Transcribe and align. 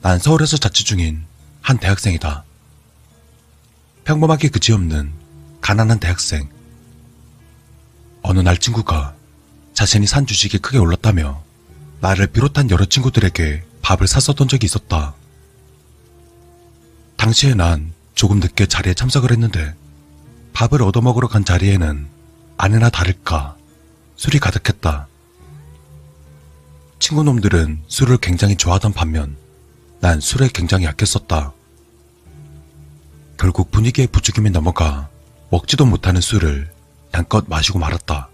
난 0.00 0.18
서울에서 0.18 0.56
자취 0.56 0.84
중인 0.84 1.24
한 1.60 1.78
대학생이다. 1.78 2.44
평범하게 4.04 4.48
그지없는 4.48 5.12
가난한 5.60 5.98
대학생. 5.98 6.48
어느 8.22 8.38
날 8.40 8.58
친구가 8.58 9.14
자신이 9.74 10.06
산 10.06 10.26
주식이 10.26 10.58
크게 10.58 10.78
올랐다며 10.78 11.42
나를 12.00 12.28
비롯한 12.28 12.70
여러 12.70 12.84
친구들에게 12.84 13.64
밥을 13.82 14.06
샀었던 14.06 14.46
적이 14.48 14.66
있었다. 14.66 15.14
당시에 17.16 17.54
난 17.54 17.92
조금 18.14 18.38
늦게 18.38 18.66
자리에 18.66 18.94
참석을 18.94 19.32
했는데 19.32 19.74
밥을 20.52 20.82
얻어먹으러 20.82 21.28
간 21.28 21.44
자리에는 21.44 22.08
아니나 22.56 22.88
다를까 22.90 23.56
술이 24.16 24.38
가득했다. 24.38 25.08
친구놈들은 27.00 27.82
술을 27.88 28.18
굉장히 28.18 28.56
좋아하던 28.56 28.92
반면 28.92 29.36
난 30.00 30.20
술에 30.20 30.48
굉장히 30.52 30.84
약했었다. 30.84 31.52
결국 33.36 33.70
분위기에 33.70 34.06
부추김이 34.06 34.50
넘어가 34.50 35.08
먹지도 35.50 35.86
못하는 35.86 36.20
술을 36.20 36.70
양껏 37.14 37.44
마시고 37.48 37.78
말았다. 37.78 38.28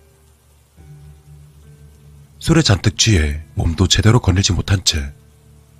술에 2.39 2.61
잔뜩 2.63 2.99
취해 2.99 3.43
몸도 3.55 3.87
제대로 3.89 4.21
거닐지 4.21 4.53
못한 4.53 4.85
채 4.85 5.13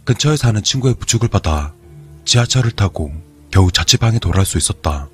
근처에 0.05 0.37
사는 0.37 0.63
친구의 0.63 0.95
부축을 0.95 1.29
받아 1.29 1.75
지하철을 2.25 2.71
타고 2.71 3.13
겨우 3.51 3.71
자취방에 3.71 4.19
돌아올 4.19 4.47
수 4.47 4.57
있었다. 4.57 5.09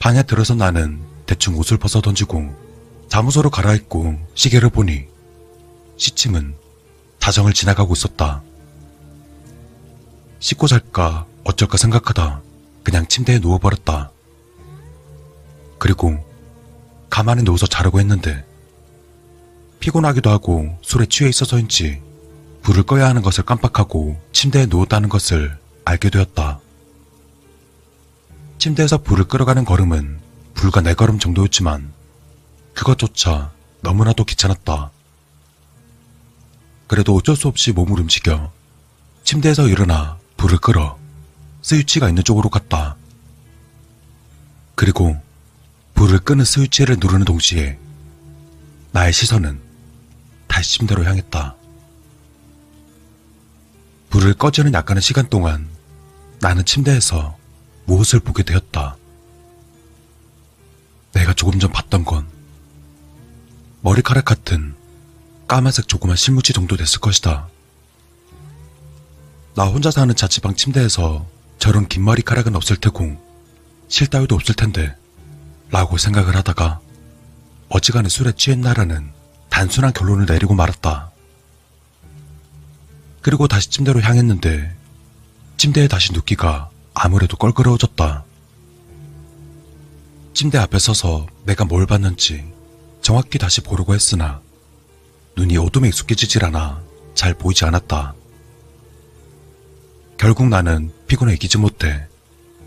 방에 0.00 0.24
들어서 0.24 0.54
나는 0.56 1.00
대충 1.26 1.56
옷을 1.56 1.78
벗어 1.78 2.00
던지고 2.00 2.52
잠옷으로 3.08 3.50
갈아입고 3.50 4.18
시계를 4.34 4.70
보니 4.70 5.06
시침은 5.96 6.61
자정을 7.22 7.52
지나가고 7.52 7.94
있었다. 7.94 8.42
씻고 10.40 10.66
잘까 10.66 11.24
어쩔까 11.44 11.76
생각하다 11.76 12.42
그냥 12.82 13.06
침대에 13.06 13.38
누워버렸다. 13.38 14.10
그리고 15.78 16.18
가만히 17.08 17.44
누워서 17.44 17.68
자려고 17.68 18.00
했는데 18.00 18.44
피곤하기도 19.78 20.30
하고 20.30 20.76
술에 20.82 21.06
취해 21.06 21.30
있어서인지 21.30 22.02
불을 22.62 22.82
꺼야 22.82 23.08
하는 23.08 23.22
것을 23.22 23.44
깜빡하고 23.44 24.20
침대에 24.32 24.66
누웠다는 24.66 25.08
것을 25.08 25.56
알게 25.84 26.10
되었다. 26.10 26.58
침대에서 28.58 28.98
불을 28.98 29.26
끌어가는 29.26 29.64
걸음은 29.64 30.18
불과 30.54 30.80
네 30.80 30.94
걸음 30.94 31.20
정도였지만 31.20 31.92
그것조차 32.74 33.52
너무나도 33.80 34.24
귀찮았다. 34.24 34.90
그래도 36.86 37.14
어쩔 37.14 37.36
수 37.36 37.48
없이 37.48 37.72
몸을 37.72 38.00
움직여 38.00 38.52
침대에서 39.24 39.68
일어나 39.68 40.18
불을 40.36 40.58
끌어 40.58 40.98
스위치가 41.62 42.08
있는 42.08 42.24
쪽으로 42.24 42.48
갔다. 42.50 42.96
그리고 44.74 45.16
불을 45.94 46.18
끄는 46.20 46.44
스위치를 46.44 46.96
누르는 47.00 47.24
동시에 47.24 47.78
나의 48.90 49.12
시선은 49.12 49.60
다시 50.48 50.78
침대로 50.78 51.04
향했다. 51.04 51.56
불을 54.10 54.34
꺼지는 54.34 54.74
약간의 54.74 55.00
시간 55.00 55.28
동안 55.28 55.68
나는 56.40 56.64
침대에서 56.64 57.36
무엇을 57.86 58.20
보게 58.20 58.42
되었다. 58.42 58.96
내가 61.12 61.32
조금 61.34 61.58
전 61.58 61.70
봤던 61.70 62.04
건 62.04 62.26
머리카락 63.80 64.24
같은 64.24 64.74
까만색 65.52 65.86
조그만 65.86 66.16
실무지 66.16 66.54
정도 66.54 66.78
됐을 66.78 66.98
것이다. 66.98 67.46
나 69.54 69.64
혼자 69.64 69.90
사는 69.90 70.16
자취방 70.16 70.54
침대에서 70.54 71.26
저런 71.58 71.86
긴 71.88 72.04
머리카락은 72.04 72.56
없을 72.56 72.76
테고 72.76 73.22
실 73.86 74.06
따위도 74.06 74.34
없을 74.34 74.54
텐데 74.54 74.96
라고 75.68 75.98
생각을 75.98 76.36
하다가 76.36 76.80
어지간해 77.68 78.08
술에 78.08 78.32
취했나라는 78.32 79.12
단순한 79.50 79.92
결론을 79.92 80.24
내리고 80.24 80.54
말았다. 80.54 81.10
그리고 83.20 83.46
다시 83.46 83.68
침대로 83.68 84.00
향했는데 84.00 84.74
침대에 85.58 85.86
다시 85.86 86.14
눕기가 86.14 86.70
아무래도 86.94 87.36
껄끄러워졌다. 87.36 88.24
침대 90.32 90.56
앞에 90.56 90.78
서서 90.78 91.26
내가 91.44 91.66
뭘 91.66 91.84
봤는지 91.84 92.42
정확히 93.02 93.38
다시 93.38 93.60
보려고 93.60 93.94
했으나 93.94 94.40
눈이 95.36 95.56
어둠에 95.56 95.88
익숙해지질 95.88 96.44
않아 96.46 96.82
잘 97.14 97.34
보이지 97.34 97.64
않았다. 97.64 98.14
결국 100.18 100.48
나는 100.48 100.92
피곤해 101.06 101.34
이기지 101.34 101.58
못해 101.58 102.06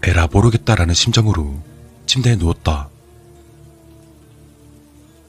에라 0.03 0.28
모르겠다라는 0.28 0.94
심정으로 0.94 1.62
침대에 2.06 2.36
누웠다. 2.36 2.90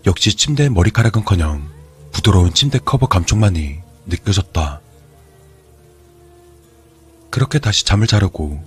역시 0.06 0.34
침대의 0.34 0.70
머리카락은커녕 0.70 1.68
부드러운 2.12 2.52
침대 2.52 2.78
커버 2.78 3.06
감촉만이 3.06 3.80
느껴졌다. 4.06 4.80
그렇게 7.30 7.58
다시 7.58 7.84
잠을 7.84 8.06
자려고 8.06 8.62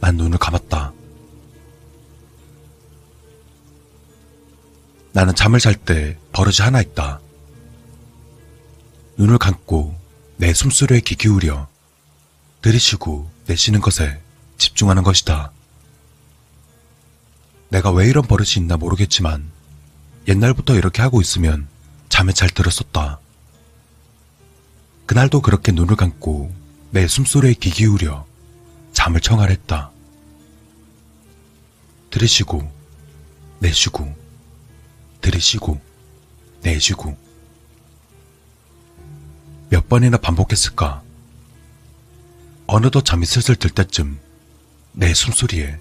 난 0.00 0.16
눈을 0.16 0.38
감았다. 0.38 0.92
나는 5.12 5.34
잠을 5.34 5.60
잘 5.60 5.74
때 5.74 6.18
버릇이 6.32 6.56
하나 6.60 6.82
있다. 6.82 7.20
눈을 9.18 9.38
감고 9.38 9.98
내 10.36 10.52
숨소리에 10.52 11.00
귀 11.00 11.14
기울여 11.14 11.68
들이쉬고 12.60 13.30
내쉬는 13.46 13.80
것에 13.80 14.20
집중하는 14.58 15.02
것이다. 15.02 15.52
내가 17.70 17.90
왜 17.90 18.08
이런 18.08 18.26
버릇이 18.26 18.54
있나 18.58 18.76
모르겠지만 18.76 19.50
옛날부터 20.28 20.74
이렇게 20.74 21.02
하고 21.02 21.20
있으면 21.20 21.66
잠에 22.08 22.32
잘 22.32 22.50
들었었다. 22.50 23.20
그날도 25.06 25.40
그렇게 25.40 25.72
눈을 25.72 25.96
감고 25.96 26.54
내 26.90 27.06
숨소리에 27.06 27.54
귀 27.54 27.70
기울여 27.70 28.26
잠을 28.92 29.20
청하랬다. 29.20 29.90
들이쉬고 32.10 32.70
내쉬고 33.60 34.14
들이쉬고 35.20 35.80
내쉬고 36.62 37.25
몇 39.68 39.88
번이나 39.88 40.16
반복했을까? 40.16 41.02
어느덧 42.66 43.04
잠이 43.04 43.26
슬슬 43.26 43.56
들 43.56 43.70
때쯤 43.70 44.18
내 44.92 45.12
숨소리에 45.12 45.78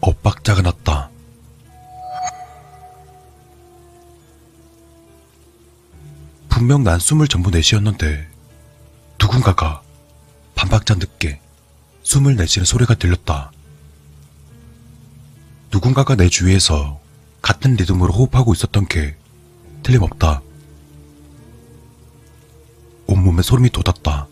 엇박자가 0.00 0.62
났다. 0.62 1.10
분명 6.48 6.84
난 6.84 6.98
숨을 6.98 7.26
전부 7.28 7.50
내쉬었는데 7.50 8.28
누군가가 9.18 9.82
반박자 10.54 10.96
늦게 10.96 11.40
숨을 12.02 12.36
내쉬는 12.36 12.66
소리가 12.66 12.94
들렸다. 12.94 13.52
누군가가 15.72 16.16
내 16.16 16.28
주위에서 16.28 17.00
같은 17.40 17.76
리듬으로 17.76 18.12
호흡하고 18.12 18.52
있었던 18.52 18.86
게 18.86 19.16
틀림없다. 19.82 20.42
온몸에 23.20 23.42
소름이 23.42 23.70
돋았다. 23.70 24.26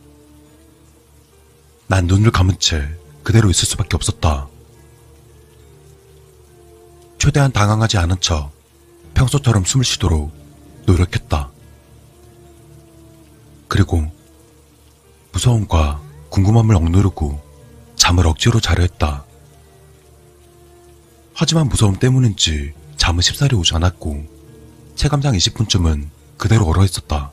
난 1.88 2.06
눈을 2.06 2.30
감은 2.30 2.58
채 2.58 2.88
그대로 3.22 3.50
있을 3.50 3.66
수밖에 3.66 3.96
없었다. 3.96 4.48
최대한 7.18 7.52
당황하지 7.52 7.98
않은 7.98 8.16
척 8.20 8.50
평소처럼 9.14 9.64
숨을 9.64 9.84
쉬도록 9.84 10.32
노력했다. 10.86 11.50
그리고 13.68 14.10
무서움과 15.32 16.00
궁금함을 16.30 16.74
억누르고 16.74 17.40
잠을 17.96 18.26
억지로 18.26 18.60
자려 18.60 18.82
했다. 18.82 19.24
하지만 21.34 21.68
무서움 21.68 21.96
때문인지 21.96 22.72
잠은 22.96 23.20
쉽사리 23.20 23.54
오지 23.54 23.74
않았고 23.74 24.24
체감상 24.94 25.34
20분쯤은 25.34 26.08
그대로 26.38 26.66
얼어 26.66 26.84
있었다. 26.84 27.32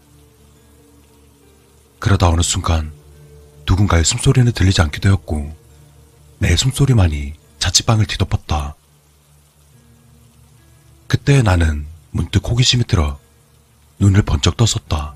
그러다 2.05 2.29
어느 2.29 2.43
순간 2.43 2.93
누군가의 3.65 4.05
숨소리는 4.05 4.51
들리지 4.51 4.79
않게 4.79 4.99
되었고 4.99 5.57
내 6.37 6.55
숨소리만이 6.55 7.33
자취방을 7.57 8.05
뒤덮었다. 8.05 8.75
그때 11.07 11.41
나는 11.41 11.87
문득 12.11 12.47
호기심이 12.47 12.83
들어 12.83 13.17
눈을 13.97 14.21
번쩍 14.21 14.55
떴었다. 14.55 15.15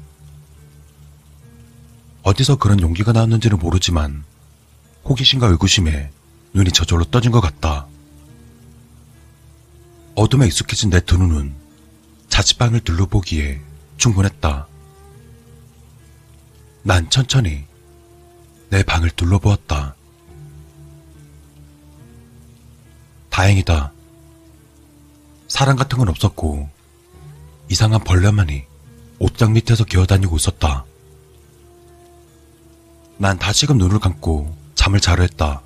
어디서 2.23 2.55
그런 2.55 2.79
용기가 2.81 3.11
나왔는지는 3.11 3.59
모르지만 3.59 4.23
호기심과 5.05 5.45
의구심에 5.45 6.09
눈이 6.55 6.71
저절로 6.71 7.05
떠진 7.05 7.31
것 7.31 7.39
같다. 7.39 7.85
어둠에 10.15 10.47
익숙해진 10.47 10.89
내 10.89 11.01
두 11.01 11.19
눈은 11.19 11.53
자취방을 12.29 12.79
둘러보기에 12.79 13.61
충분했다. 13.97 14.68
난 16.89 17.07
천천히 17.11 17.67
내 18.71 18.81
방을 18.81 19.11
둘러보았다. 19.11 19.93
다행이다. 23.29 23.93
사람 25.47 25.75
같은 25.75 25.99
건 25.99 26.09
없었고 26.09 26.67
이상한 27.69 28.03
벌레만이 28.03 28.65
옷장 29.19 29.53
밑에서 29.53 29.83
기어다니고 29.83 30.35
있었다. 30.37 30.83
난 33.19 33.37
다시금 33.37 33.77
눈을 33.77 33.99
감고 33.99 34.57
잠을 34.73 34.99
자려 34.99 35.21
했다. 35.21 35.61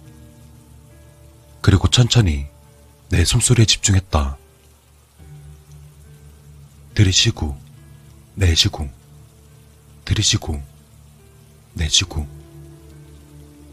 그리고 1.61 1.87
천천히 1.87 2.47
내 3.07 3.23
숨소리에 3.23 3.63
집중했다. 3.63 4.35
들이쉬고 6.95 7.57
내쉬고 8.35 8.89
들이쉬고 10.03 10.72
내쉬고 11.73 12.27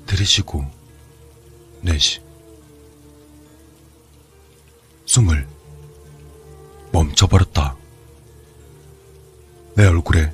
들이쉬고 0.06 0.64
내쉬 1.82 2.20
숨을 5.06 5.46
멈춰버렸다. 6.92 7.76
내 9.76 9.86
얼굴에 9.86 10.32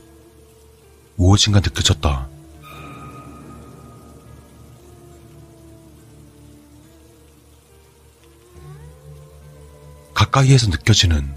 무엇인가 1.16 1.60
느껴졌다. 1.60 2.28
가까이에서 10.12 10.68
느껴지는, 10.68 11.34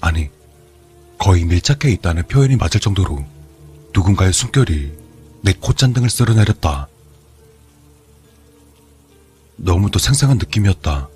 아니, 0.00 0.30
거의 1.18 1.44
밀착해 1.44 1.92
있다는 1.94 2.24
표현이 2.28 2.56
맞을 2.56 2.80
정도로 2.80 3.24
누군가의 3.92 4.32
숨결이 4.32 5.05
내 5.46 5.52
콧잔등을 5.52 6.10
쓸어내렸다. 6.10 6.88
너무도 9.54 10.00
생생한 10.00 10.38
느낌이었다. 10.38 11.08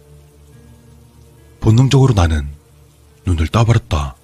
본능적으로 1.58 2.14
나는 2.14 2.48
눈을 3.26 3.48
떠버렸다. 3.48 4.14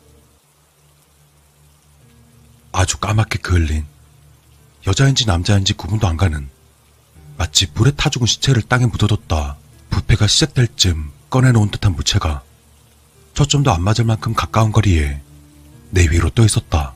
아주 2.70 2.98
까맣게 2.98 3.40
그을린 3.40 3.84
여자인지 4.86 5.26
남자인지 5.26 5.72
구분도 5.72 6.06
안 6.06 6.16
가는 6.16 6.48
마치 7.36 7.66
불에 7.72 7.90
타 7.90 8.08
죽은 8.08 8.28
시체를 8.28 8.62
땅에 8.62 8.86
묻어뒀다 8.86 9.56
부패가 9.90 10.28
시작될 10.28 10.68
쯤 10.76 11.10
꺼내놓은 11.30 11.72
듯한 11.72 11.96
물체가 11.96 12.44
초점도 13.34 13.72
안 13.72 13.82
맞을 13.82 14.04
만큼 14.04 14.34
가까운 14.34 14.70
거리에 14.70 15.20
내 15.90 16.02
위로 16.02 16.30
떠 16.30 16.44
있었다. 16.44 16.95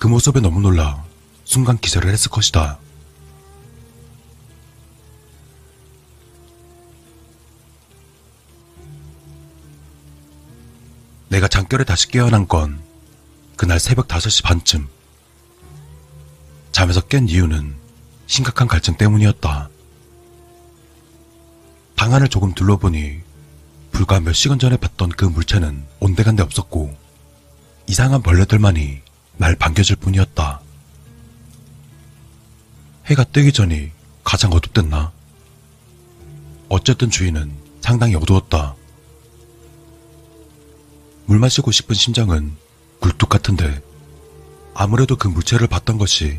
그 0.00 0.08
모습에 0.08 0.40
너무 0.40 0.60
놀라 0.60 1.04
순간 1.44 1.76
기절을 1.76 2.10
했을 2.10 2.30
것이다. 2.30 2.78
내가 11.28 11.46
잠결에 11.48 11.84
다시 11.84 12.08
깨어난 12.08 12.48
건 12.48 12.80
그날 13.56 13.78
새벽 13.78 14.08
5시 14.08 14.42
반쯤. 14.42 14.88
잠에서 16.72 17.02
깬 17.02 17.28
이유는 17.28 17.76
심각한 18.26 18.68
갈증 18.68 18.96
때문이었다. 18.96 19.68
방 21.96 22.14
안을 22.14 22.28
조금 22.28 22.54
둘러보니 22.54 23.20
불과 23.92 24.18
몇 24.18 24.32
시간 24.32 24.58
전에 24.58 24.78
봤던 24.78 25.10
그 25.10 25.26
물체는 25.26 25.84
온데간데 26.00 26.42
없었고 26.42 26.96
이상한 27.86 28.22
벌레들만이 28.22 29.09
날 29.40 29.56
반겨줄 29.56 29.96
뿐이었다. 29.96 30.60
해가 33.06 33.24
뜨기 33.24 33.54
전이 33.54 33.90
가장 34.22 34.52
어둡댔나? 34.52 35.12
어쨌든 36.68 37.08
주위는 37.08 37.50
상당히 37.80 38.16
어두웠다. 38.16 38.74
물 41.24 41.38
마시고 41.38 41.72
싶은 41.72 41.94
심장은 41.94 42.54
굴뚝 43.00 43.30
같은데 43.30 43.82
아무래도 44.74 45.16
그 45.16 45.26
물체를 45.26 45.68
봤던 45.68 45.96
것이 45.96 46.38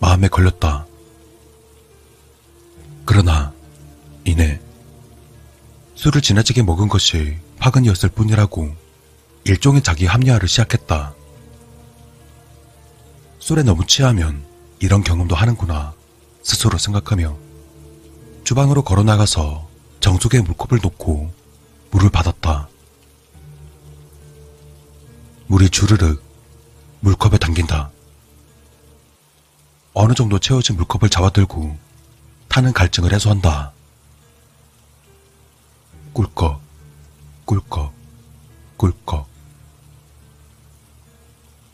마음에 0.00 0.26
걸렸다. 0.26 0.84
그러나 3.04 3.52
이내 4.24 4.60
술을 5.94 6.22
지나치게 6.22 6.64
먹은 6.64 6.88
것이 6.88 7.36
화근이었을 7.60 8.08
뿐이라고 8.08 8.74
일종의 9.44 9.84
자기 9.84 10.06
합리화를 10.06 10.48
시작했다. 10.48 11.14
술에 13.46 13.62
너무 13.62 13.86
취하면 13.86 14.44
이런 14.80 15.04
경험도 15.04 15.36
하는구나 15.36 15.94
스스로 16.42 16.78
생각하며 16.78 17.36
주방으로 18.42 18.82
걸어 18.82 19.04
나가서 19.04 19.68
정수기에 20.00 20.40
물컵을 20.40 20.80
놓고 20.82 21.32
물을 21.92 22.10
받았다. 22.10 22.68
물이 25.46 25.70
주르륵 25.70 26.20
물컵에 26.98 27.38
담긴다. 27.38 27.92
어느 29.94 30.12
정도 30.14 30.40
채워진 30.40 30.74
물컵을 30.74 31.08
잡아들고 31.08 31.78
타는 32.48 32.72
갈증을 32.72 33.12
해소한다. 33.12 33.70
꿀꺽, 36.12 36.60
꿀꺽, 37.44 37.92
꿀꺽. 38.76 39.28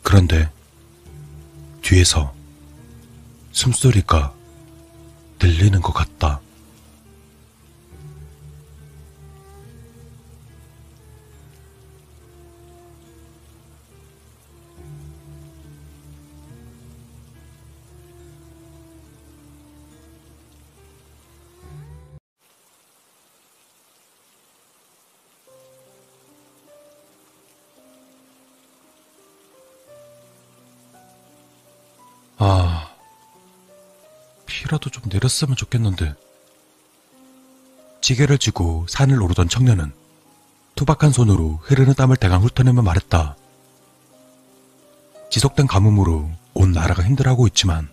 그런데 0.03 0.51
뒤에서 1.83 2.33
숨소리가 3.51 4.33
들리는 5.37 5.79
것 5.81 5.93
같다. 5.93 6.39
아, 32.45 32.89
피라도 34.45 34.89
좀 34.89 35.03
내렸으면 35.07 35.55
좋겠는데. 35.55 36.13
지게를 38.01 38.37
쥐고 38.37 38.85
산을 38.89 39.21
오르던 39.21 39.47
청년은 39.47 39.93
투박한 40.75 41.13
손으로 41.13 41.61
흐르는 41.61 41.93
땀을 41.93 42.17
대강 42.17 42.43
훑어내며 42.43 42.81
말했다. 42.81 43.37
지속된 45.29 45.67
가뭄으로 45.67 46.29
온 46.53 46.71
나라가 46.73 47.01
힘들어하고 47.01 47.47
있지만 47.47 47.89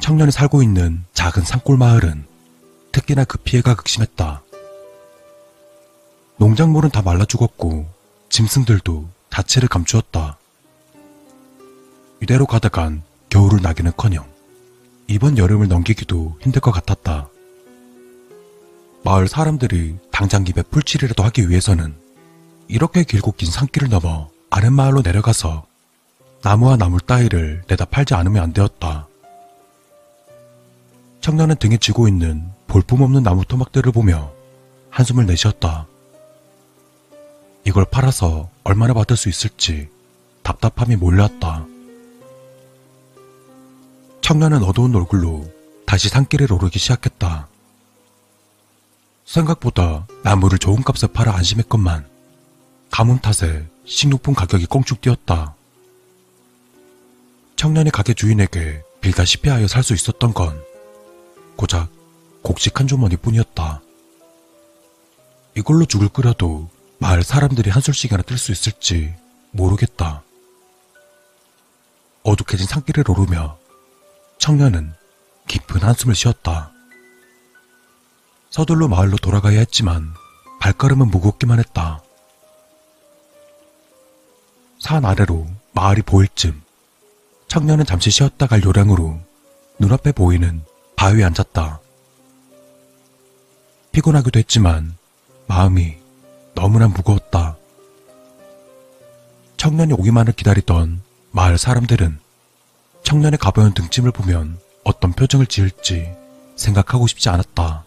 청년이 0.00 0.32
살고 0.32 0.62
있는 0.62 1.04
작은 1.12 1.44
산골 1.44 1.76
마을은 1.76 2.26
특히나 2.92 3.24
그 3.24 3.36
피해가 3.36 3.74
극심했다. 3.74 4.42
농작물은 6.38 6.88
다 6.88 7.02
말라 7.02 7.26
죽었고 7.26 7.86
짐승들도 8.30 9.10
자체를 9.28 9.68
감추었다. 9.68 10.38
이대로 12.22 12.46
가다간 12.46 13.02
겨울을 13.30 13.62
나기는커녕 13.62 14.24
이번 15.06 15.38
여름을 15.38 15.68
넘기기도 15.68 16.36
힘들 16.40 16.60
것 16.60 16.72
같았다. 16.72 17.28
마을 19.02 19.28
사람들이 19.28 19.96
당장 20.10 20.46
입에 20.46 20.62
풀칠이라도 20.62 21.22
하기 21.24 21.48
위해서는 21.48 21.94
이렇게 22.68 23.02
길고 23.02 23.32
긴 23.32 23.50
산길을 23.50 23.88
넘어 23.88 24.28
아랫 24.50 24.72
마을로 24.72 25.00
내려가서 25.02 25.64
나무와 26.42 26.76
나물 26.76 27.00
따위를 27.00 27.62
내다 27.66 27.86
팔지 27.86 28.14
않으면 28.14 28.42
안 28.42 28.52
되었다. 28.52 29.06
청년은 31.20 31.56
등에 31.56 31.76
쥐고 31.76 32.08
있는 32.08 32.50
볼품없는 32.66 33.22
나무 33.22 33.44
토막들을 33.44 33.92
보며 33.92 34.32
한숨을 34.90 35.26
내쉬었다. 35.26 35.86
이걸 37.64 37.84
팔아서 37.84 38.48
얼마나 38.64 38.94
받을 38.94 39.16
수 39.16 39.28
있을지 39.28 39.88
답답함이 40.42 40.96
몰려왔다. 40.96 41.66
청년은 44.30 44.62
어두운 44.62 44.94
얼굴로 44.94 45.52
다시 45.84 46.08
산길을 46.08 46.52
오르기 46.52 46.78
시작했다. 46.78 47.48
생각보다 49.24 50.06
나무를 50.22 50.56
좋은 50.56 50.84
값에 50.84 51.08
팔아 51.08 51.34
안심했건만 51.34 52.08
가뭄 52.92 53.18
탓에 53.18 53.66
식료품 53.84 54.34
가격이 54.34 54.66
꽁쭉 54.66 55.00
뛰었다. 55.00 55.56
청년이 57.56 57.90
가게 57.90 58.14
주인에게 58.14 58.84
빌다시피 59.00 59.48
하여 59.48 59.66
살 59.66 59.82
수 59.82 59.94
있었던 59.94 60.32
건 60.32 60.62
고작 61.56 61.88
곡식 62.42 62.78
한 62.78 62.86
주머니 62.86 63.16
뿐이었다. 63.16 63.82
이걸로 65.56 65.86
죽을 65.86 66.08
끓여도 66.08 66.70
마을 66.98 67.24
사람들이 67.24 67.68
한술씩이나 67.70 68.22
뜰 68.22 68.38
수 68.38 68.52
있을지 68.52 69.12
모르겠다. 69.50 70.22
어둑해진 72.22 72.68
산길을 72.68 73.10
오르며 73.10 73.58
청년은 74.40 74.94
깊은 75.48 75.82
한숨을 75.82 76.14
쉬었다. 76.14 76.72
서둘러 78.48 78.88
마을로 78.88 79.18
돌아가야 79.18 79.58
했지만 79.58 80.12
발걸음은 80.60 81.08
무겁기만 81.08 81.58
했다. 81.58 82.02
산 84.80 85.04
아래로 85.04 85.46
마을이 85.72 86.02
보일 86.02 86.28
쯤 86.34 86.62
청년은 87.48 87.84
잠시 87.84 88.10
쉬었다 88.10 88.46
갈 88.46 88.64
요량으로 88.64 89.20
눈앞에 89.78 90.12
보이는 90.12 90.64
바위에 90.96 91.22
앉았다. 91.22 91.80
피곤하기도 93.92 94.38
했지만 94.38 94.96
마음이 95.48 95.96
너무나 96.54 96.88
무거웠다. 96.88 97.58
청년이 99.58 99.92
오기만을 99.92 100.32
기다리던 100.32 101.02
마을 101.30 101.58
사람들은 101.58 102.18
청년의 103.04 103.38
가벼운 103.38 103.74
등짐을 103.74 104.12
보면 104.12 104.58
어떤 104.84 105.12
표정을 105.12 105.46
지을지 105.46 106.14
생각하고 106.56 107.06
싶지 107.06 107.28
않았다. 107.28 107.84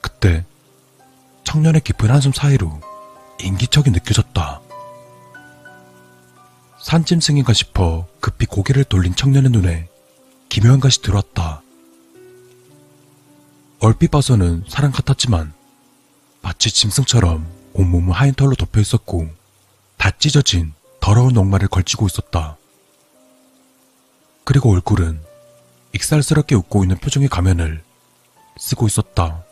그때 0.00 0.44
청년의 1.44 1.80
깊은 1.82 2.10
한숨 2.10 2.32
사이로 2.32 2.80
인기척이 3.40 3.90
느껴졌다. 3.90 4.60
산짐승인가 6.82 7.52
싶어 7.52 8.06
급히 8.20 8.46
고개를 8.46 8.84
돌린 8.84 9.14
청년의 9.14 9.50
눈에 9.50 9.88
기묘한 10.48 10.80
것이 10.80 11.02
들어왔다. 11.02 11.62
얼핏 13.80 14.10
봐서는 14.10 14.64
사람 14.68 14.92
같았지만 14.92 15.52
마치 16.42 16.70
짐승처럼 16.70 17.46
온몸은 17.72 18.12
하얀 18.12 18.34
털로 18.34 18.54
덮여 18.54 18.80
있었고 18.80 19.28
다 19.96 20.10
찢어진 20.18 20.72
더러운 21.00 21.32
녹말을 21.32 21.68
걸치고 21.68 22.06
있었다. 22.06 22.56
그리고 24.44 24.72
얼굴은 24.72 25.20
익살스럽게 25.94 26.54
웃고 26.54 26.84
있는 26.84 26.98
표정의 26.98 27.28
가면을 27.28 27.82
쓰고 28.58 28.86
있었다. 28.86 29.44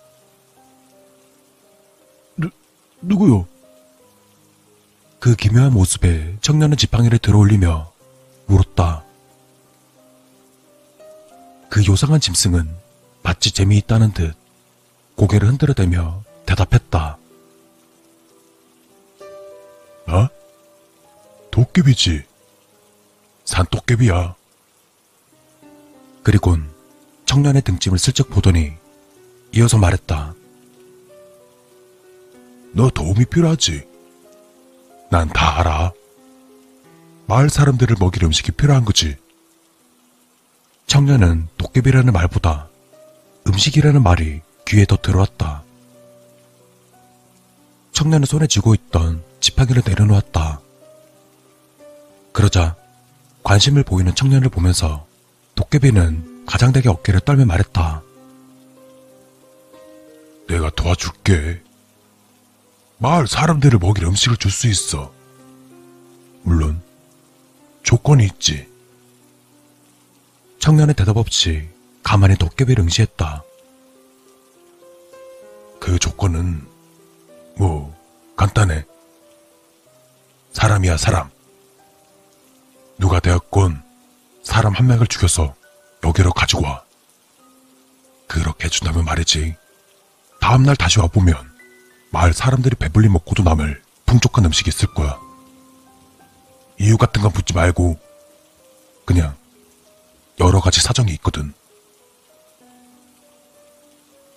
누, 2.37 2.51
누구요? 3.01 3.47
그 5.19 5.35
기묘한 5.35 5.73
모습에 5.73 6.37
청년은 6.41 6.77
지팡이를 6.77 7.19
들어올리며 7.19 7.93
물었다. 8.47 9.05
그 11.69 11.85
요상한 11.87 12.21
짐승은 12.21 12.69
마치 13.23 13.53
재미있다는 13.53 14.13
듯 14.13 14.35
고개를 15.17 15.49
흔들어대며 15.49 16.23
대답했다. 16.47 17.19
어? 20.07 20.38
도깨비지. 21.59 22.23
산도깨비야. 23.45 24.37
그리곤 26.23 26.71
청년의 27.27 27.63
등짐을 27.63 27.99
슬쩍 27.99 28.31
보더니 28.31 28.75
이어서 29.57 29.77
말했다. 29.77 30.35
너 32.75 32.89
도움이 32.91 33.25
필요하지? 33.25 33.89
난 35.11 35.29
다 35.31 35.59
알아. 35.59 35.91
마을 37.27 37.51
사람들을 37.51 37.97
먹일 37.99 38.23
음식이 38.23 38.53
필요한 38.53 38.85
거지. 38.85 39.17
청년은 40.87 41.49
도깨비라는 41.59 42.13
말보다 42.13 42.69
음식이라는 43.49 44.01
말이 44.01 44.43
귀에 44.65 44.85
더 44.85 44.97
들어왔다. 44.97 45.65
청년은 47.91 48.27
손에 48.27 48.47
쥐고 48.47 48.75
있던 48.75 49.25
지팡이를 49.41 49.83
내려놓았다. 49.85 50.68
그러자 52.39 52.77
관심을 53.43 53.83
보이는 53.83 54.15
청년을 54.15 54.49
보면서 54.49 55.09
도깨비는 55.57 56.47
가장되게 56.47 56.89
어깨를 56.89 57.19
떨며 57.19 57.45
말했다. 57.47 58.01
내가 60.47 60.71
도와줄게. 60.71 61.61
마을 62.99 63.27
사람들을 63.27 63.81
먹일 63.81 64.05
음식을 64.05 64.37
줄 64.37 64.53
수 64.53 64.69
있어. 64.69 65.13
물론 66.43 66.81
조건이 67.83 68.25
있지. 68.27 68.69
청년의 70.61 70.95
대답 70.95 71.17
없이 71.17 71.69
가만히 72.05 72.37
도깨비를 72.37 72.85
응시했다. 72.85 73.43
그 75.81 75.99
조건은 75.99 76.65
뭐 77.57 77.93
간단해. 78.37 78.85
사람이야 80.53 80.99
사람. 80.99 81.37
누가 82.99 83.21
되었건 83.21 83.83
사람 84.43 84.75
한 84.75 84.87
명을 84.87 85.07
죽여서 85.07 85.55
여기로 86.05 86.33
가지고 86.33 86.65
와. 86.65 86.83
그렇게 88.27 88.67
해준다면 88.67 89.05
말이지. 89.05 89.57
다음날 90.41 90.77
다시 90.77 91.01
와보면 91.01 91.35
마을 92.11 92.33
사람들이 92.33 92.77
배불리 92.77 93.09
먹고도 93.09 93.43
남을 93.43 93.83
풍족한 94.07 94.45
음식이 94.45 94.69
있을 94.69 94.93
거야. 94.95 95.19
이유 96.79 96.97
같은 96.97 97.23
건 97.23 97.33
묻지 97.35 97.55
말고 97.55 97.99
그냥 99.05 99.37
여러 100.41 100.61
가지 100.61 100.81
사정이 100.81 101.13
있거든. 101.15 101.53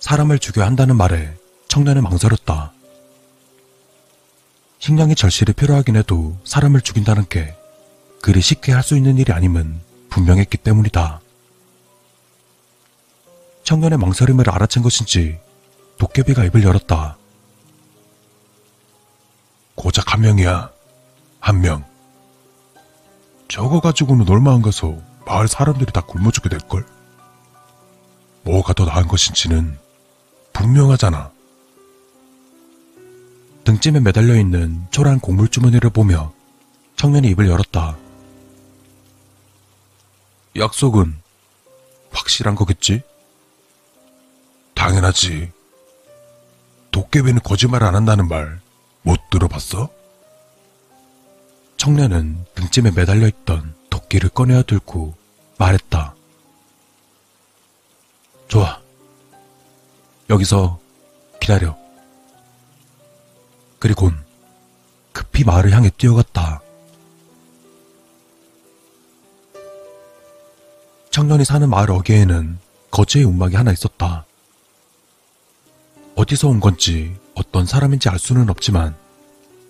사람을 0.00 0.38
죽여야 0.38 0.66
한다는 0.66 0.96
말에 0.96 1.36
청년은 1.68 2.02
망설였다. 2.02 2.72
식량이 4.80 5.14
절실히 5.14 5.52
필요하긴 5.52 5.96
해도 5.96 6.36
사람을 6.44 6.80
죽인다는 6.80 7.26
게 7.28 7.56
그리 8.22 8.40
쉽게 8.40 8.72
할 8.72 8.82
수 8.82 8.96
있는 8.96 9.18
일이 9.18 9.32
아님은 9.32 9.80
분명했기 10.08 10.56
때문이다. 10.58 11.20
청년의 13.64 13.98
망설임을 13.98 14.44
알아챈 14.44 14.82
것인지 14.82 15.38
도깨비가 15.98 16.44
입을 16.44 16.62
열었다. 16.62 17.16
고작 19.74 20.12
한 20.12 20.20
명이야. 20.20 20.70
한 21.40 21.60
명. 21.60 21.84
저거 23.48 23.80
가지고는 23.80 24.28
얼마 24.28 24.54
안 24.54 24.62
가서 24.62 24.96
마을 25.26 25.48
사람들이 25.48 25.92
다 25.92 26.00
굶어 26.00 26.30
죽게 26.30 26.48
될걸? 26.48 26.86
뭐가 28.44 28.72
더 28.72 28.84
나은 28.84 29.08
것인지는 29.08 29.78
분명하잖아. 30.52 31.30
등짐에 33.64 34.00
매달려 34.00 34.36
있는 34.36 34.86
초라한 34.90 35.18
곡물 35.20 35.48
주머니를 35.48 35.90
보며 35.90 36.32
청년이 36.96 37.28
입을 37.30 37.48
열었다. 37.48 37.96
약속은 40.56 41.14
확실한 42.10 42.54
거겠지? 42.54 43.02
당연하지. 44.74 45.50
도깨비는 46.90 47.40
거짓말 47.42 47.82
안 47.84 47.94
한다는 47.94 48.28
말 48.28 48.62
못 49.02 49.18
들어봤어? 49.30 49.88
청년은 51.76 52.46
등짐에 52.54 52.92
매달려 52.92 53.26
있던 53.26 53.74
도끼를 53.90 54.30
꺼내어 54.30 54.62
들고 54.62 55.14
말했다. 55.58 56.14
좋아. 58.48 58.80
여기서 60.30 60.78
기다려. 61.40 61.76
그리곤 63.80 64.24
급히 65.12 65.42
마을을 65.44 65.72
향해 65.72 65.90
뛰어갔다. 65.90 66.62
청년이 71.12 71.44
사는 71.44 71.68
마을 71.68 71.90
어귀에는 71.90 72.58
거지의 72.90 73.26
움막이 73.26 73.54
하나 73.54 73.70
있었다. 73.70 74.24
어디서 76.14 76.48
온 76.48 76.58
건지 76.58 77.14
어떤 77.34 77.66
사람인지 77.66 78.08
알 78.08 78.18
수는 78.18 78.48
없지만 78.48 78.96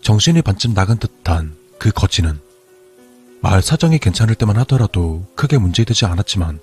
정신이 0.02 0.42
반쯤 0.42 0.72
나간 0.72 0.98
듯한 0.98 1.56
그 1.78 1.90
거지는 1.90 2.40
마을 3.40 3.60
사정이 3.60 3.98
괜찮을 3.98 4.36
때만 4.36 4.56
하더라도 4.58 5.26
크게 5.34 5.58
문제되지 5.58 6.06
않았지만 6.06 6.60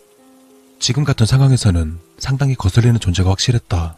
지금 0.79 1.03
같은 1.03 1.25
상황에서는 1.25 1.99
상당히 2.17 2.55
거슬리는 2.55 2.97
존재가 3.01 3.29
확실했다. 3.31 3.97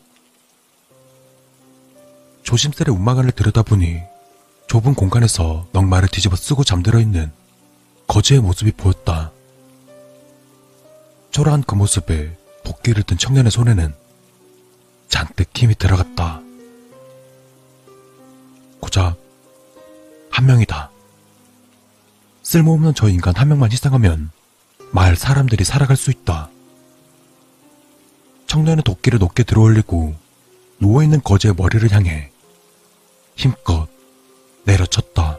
조심스레 2.42 2.92
안을 2.92 3.32
들여다보니 3.34 4.00
좁은 4.66 4.96
공간에서 4.96 5.68
넉마를 5.74 6.10
뒤집어 6.10 6.36
쓰고 6.36 6.64
잠들어 6.64 7.00
있는 7.00 7.32
거지의 8.08 8.40
모습이 8.40 8.72
보였다. 8.72 9.32
초라한 11.32 11.64
그 11.64 11.76
모습에 11.76 12.38
도끼를 12.64 13.04
든 13.04 13.18
청년의 13.18 13.52
손에는 13.52 13.94
잔뜩 15.08 15.50
힘이 15.56 15.76
들어갔다. 15.76 16.42
고작 18.80 19.18
한 20.30 20.46
명이다. 20.46 20.92
쓸모없는 22.44 22.94
저 22.96 23.08
인간 23.08 23.36
한 23.36 23.48
명만 23.48 23.72
희생하면 23.72 24.32
마을 24.92 25.16
사람들이 25.16 25.64
살아갈 25.64 25.96
수 25.96 26.12
있다. 26.12 26.50
청년은 28.48 28.84
도끼를 28.84 29.20
높게 29.20 29.44
들어올리고 29.44 30.14
누워있는 30.80 31.22
거지의 31.24 31.54
머리를 31.56 31.90
향해 31.92 32.32
힘껏 33.36 33.88
내려쳤다. 34.66 35.38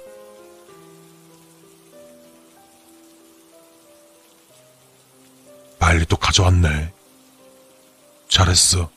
빨리 5.83 6.07
또 6.07 6.17
가져왔네. 6.17 6.93
잘했어. 8.29 8.89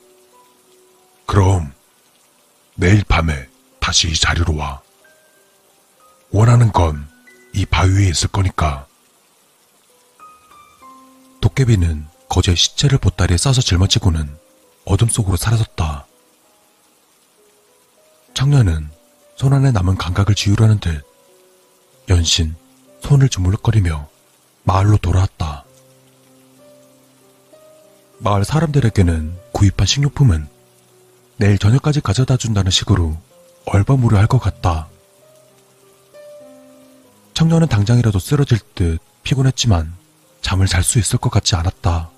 그럼 1.26 1.74
내일 2.76 3.02
밤에 3.02 3.48
다시 3.80 4.08
이 4.08 4.14
자리로 4.14 4.54
와. 4.54 4.80
원하는 6.30 6.70
건 6.70 7.04
이 7.56 7.66
바위 7.66 7.90
위에 7.90 8.08
있을 8.10 8.28
거니까. 8.28 8.86
도깨비는 11.40 12.06
거제 12.28 12.54
시체를 12.54 12.98
보따리에 12.98 13.36
싸서 13.36 13.62
짊어지고는 13.62 14.38
어둠 14.84 15.08
속으로 15.08 15.36
사라졌다. 15.36 16.06
청년은 18.34 18.90
손 19.36 19.54
안에 19.54 19.72
남은 19.72 19.96
감각을 19.96 20.36
지우려는 20.36 20.78
듯 20.78 21.02
연신 22.10 22.54
손을 23.00 23.28
주물럭거리며 23.28 24.08
마을로 24.64 24.98
돌아왔다. 24.98 25.65
마을 28.26 28.44
사람들에게는 28.44 29.38
구입한 29.52 29.86
식료품은 29.86 30.48
내일 31.36 31.58
저녁까지 31.58 32.00
가져다 32.00 32.36
준다는 32.36 32.72
식으로 32.72 33.16
얼버무려 33.66 34.18
할 34.18 34.26
것 34.26 34.40
같다. 34.40 34.88
청년은 37.34 37.68
당장이라도 37.68 38.18
쓰러질 38.18 38.58
듯 38.74 38.98
피곤했지만 39.22 39.94
잠을 40.40 40.66
잘 40.66 40.82
수 40.82 40.98
있을 40.98 41.20
것 41.20 41.30
같지 41.30 41.54
않았다. 41.54 42.10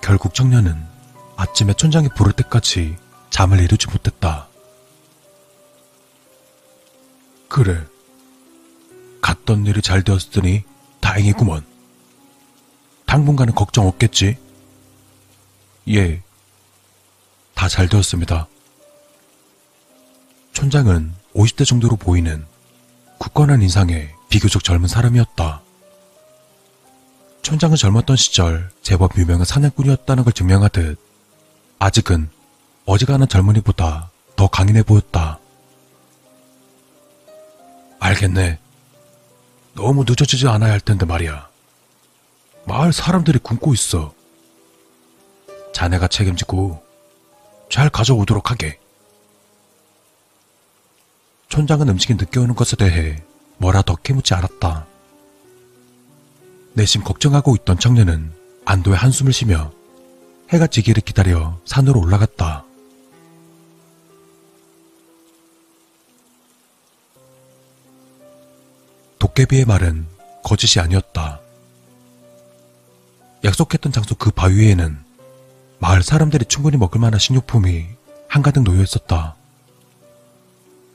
결국 0.00 0.32
청년은 0.32 0.82
아침에 1.36 1.74
촌장이 1.74 2.08
부를 2.16 2.32
때까지 2.32 2.96
잠을 3.28 3.60
이루지 3.60 3.88
못했다. 3.88 4.48
그래. 7.50 7.84
갔던 9.20 9.66
일이 9.66 9.82
잘 9.82 10.02
되었으니 10.02 10.64
다행이구먼. 11.02 11.75
당분간은 13.06 13.54
걱정 13.54 13.86
없겠지? 13.86 14.36
예. 15.88 16.22
다 17.54 17.68
잘 17.68 17.88
되었습니다. 17.88 18.48
촌장은 20.52 21.14
50대 21.34 21.66
정도로 21.66 21.96
보이는 21.96 22.44
굳건한 23.18 23.62
인상의 23.62 24.12
비교적 24.28 24.62
젊은 24.64 24.88
사람이었다. 24.88 25.62
촌장은 27.42 27.76
젊었던 27.76 28.16
시절 28.16 28.70
제법 28.82 29.16
유명한 29.16 29.44
사냥꾼이었다는 29.44 30.24
걸 30.24 30.32
증명하듯 30.32 30.98
아직은 31.78 32.28
어지간한 32.86 33.28
젊은이보다 33.28 34.10
더 34.36 34.46
강인해 34.48 34.82
보였다. 34.82 35.38
알겠네. 38.00 38.58
너무 39.74 40.04
늦어지지 40.06 40.46
않아야 40.48 40.72
할 40.72 40.80
텐데 40.80 41.06
말이야. 41.06 41.48
마을 42.66 42.92
사람들이 42.92 43.38
굶고 43.38 43.72
있어. 43.74 44.12
자네가 45.72 46.08
책임지고 46.08 46.82
잘 47.70 47.88
가져오도록 47.88 48.50
하게. 48.50 48.78
촌장은 51.48 51.88
음식이 51.88 52.14
늦게 52.14 52.40
오는 52.40 52.54
것에 52.54 52.76
대해 52.76 53.22
뭐라 53.58 53.82
더 53.82 53.94
캐묻지 53.94 54.34
않았다. 54.34 54.86
내심 56.74 57.04
걱정하고 57.04 57.54
있던 57.56 57.78
청년은 57.78 58.32
안도의 58.64 58.96
한숨을 58.96 59.32
쉬며 59.32 59.72
해가 60.50 60.66
지기를 60.66 61.02
기다려 61.02 61.58
산으로 61.64 62.00
올라갔다. 62.00 62.64
도깨비의 69.18 69.64
말은 69.64 70.06
거짓이 70.42 70.80
아니었다. 70.82 71.45
약속했던 73.46 73.92
장소 73.92 74.14
그 74.16 74.30
바위에는 74.30 74.98
마을 75.78 76.02
사람들이 76.02 76.44
충분히 76.46 76.76
먹을 76.76 77.00
만한 77.00 77.18
식료품이 77.20 77.86
한가득 78.28 78.64
놓여 78.64 78.82
있었다. 78.82 79.36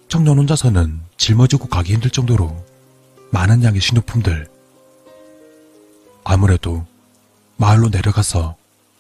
청년 0.09 0.37
혼자서는 0.37 0.99
짊어지고 1.17 1.67
가기 1.67 1.93
힘들 1.93 2.09
정도로 2.09 2.63
많은 3.31 3.63
양의 3.63 3.79
식료품들. 3.79 4.49
아무래도 6.23 6.85
마을로 7.57 7.89
내려가서 7.89 8.55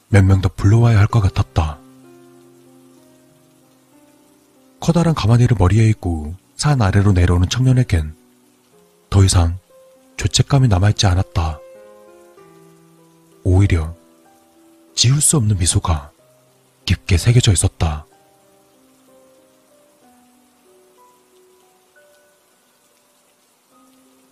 몇 0.09 0.23
명 0.23 0.41
더 0.41 0.49
불러와야 0.49 0.97
할 0.99 1.07
것 1.07 1.19
같았다. 1.21 1.77
커다란 4.79 5.13
가마니를 5.13 5.57
머리에 5.59 5.87
입고 5.89 6.35
산 6.55 6.81
아래로 6.81 7.11
내려오는 7.13 7.47
청년에겐 7.49 8.15
더 9.09 9.23
이상 9.23 9.57
죄책감이 10.17 10.67
남아있지 10.69 11.05
않았다. 11.07 11.59
오히려 13.43 13.95
지울 14.95 15.21
수 15.21 15.37
없는 15.37 15.57
미소가 15.57 16.11
깊게 16.85 17.17
새겨져 17.17 17.51
있었다. 17.51 18.05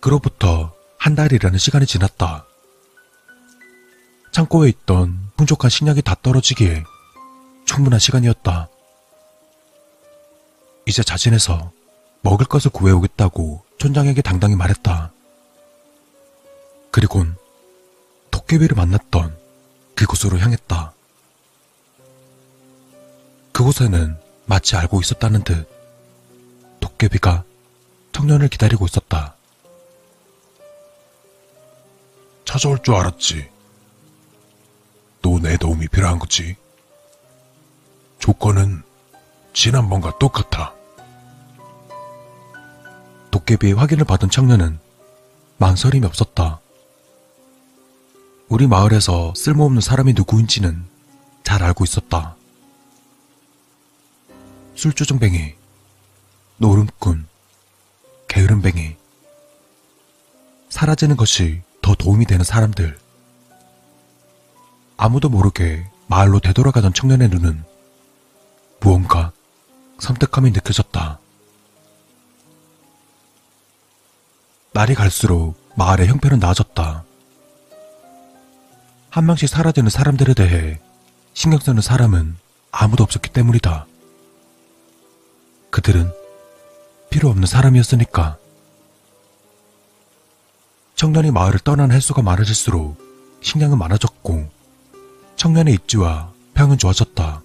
그로부터 0.00 0.72
한 0.98 1.14
달이라는 1.14 1.58
시간이 1.58 1.86
지났다. 1.86 2.46
창고에 4.32 4.68
있던 4.68 5.30
풍족한 5.36 5.70
식량이 5.70 6.02
다 6.02 6.14
떨어지기에 6.22 6.84
충분한 7.66 8.00
시간이었다. 8.00 8.68
이제 10.86 11.02
자진해서 11.02 11.72
먹을 12.22 12.46
것을 12.46 12.70
구해오겠다고 12.70 13.64
촌장에게 13.78 14.22
당당히 14.22 14.56
말했다. 14.56 15.12
그리곤 16.90 17.36
도깨비를 18.50 18.74
만났던 18.74 19.36
그곳으로 19.94 20.36
향했다. 20.40 20.92
그곳에는 23.52 24.18
마치 24.46 24.74
알고 24.74 25.00
있었다는 25.00 25.44
듯 25.44 25.68
도깨비가 26.80 27.44
청년을 28.10 28.48
기다리고 28.48 28.86
있었다. 28.86 29.36
찾아올 32.44 32.82
줄 32.82 32.94
알았지. 32.96 33.48
또 35.22 35.38
내 35.38 35.56
도움이 35.56 35.86
필요한 35.86 36.18
거지. 36.18 36.56
조건은 38.18 38.82
지난번과 39.52 40.18
똑같아. 40.18 40.74
도깨비의 43.30 43.74
확인을 43.74 44.04
받은 44.04 44.28
청년은 44.30 44.80
망설임이 45.58 46.04
없었다. 46.04 46.60
우리 48.50 48.66
마을에서 48.66 49.32
쓸모없는 49.36 49.80
사람이 49.80 50.12
누구인지는 50.14 50.84
잘 51.44 51.62
알고 51.62 51.84
있었다. 51.84 52.34
술주정뱅이, 54.74 55.54
노름꾼, 56.56 57.28
게으름뱅이, 58.26 58.96
사라지는 60.68 61.16
것이 61.16 61.62
더 61.80 61.94
도움이 61.94 62.26
되는 62.26 62.44
사람들. 62.44 62.98
아무도 64.96 65.28
모르게 65.28 65.88
마을로 66.08 66.40
되돌아가던 66.40 66.92
청년의 66.92 67.28
눈은 67.28 67.62
무언가 68.80 69.30
섬뜩함이 70.00 70.50
느껴졌다. 70.50 71.20
날이 74.72 74.96
갈수록 74.96 75.54
마을의 75.76 76.08
형편은 76.08 76.40
나아졌다. 76.40 77.04
한 79.10 79.26
명씩 79.26 79.48
사라지는 79.48 79.90
사람들에 79.90 80.34
대해 80.34 80.78
신경 81.34 81.58
쓰는 81.58 81.82
사람은 81.82 82.36
아무도 82.70 83.02
없었기 83.02 83.30
때문이다. 83.30 83.86
그들은 85.70 86.12
필요 87.10 87.28
없는 87.28 87.46
사람이었으니까. 87.46 88.38
청년이 90.94 91.32
마을을 91.32 91.58
떠난 91.60 91.90
횟수가 91.90 92.22
많아질수록 92.22 93.40
식량은 93.42 93.78
많아졌고 93.78 94.48
청년의 95.36 95.74
입지와 95.74 96.32
평은 96.54 96.78
좋아졌다. 96.78 97.42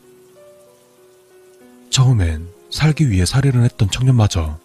처음엔 1.89 2.47
살기 2.69 3.09
위해 3.09 3.25
살이를 3.25 3.63
했던 3.63 3.89
청년마저 3.89 4.59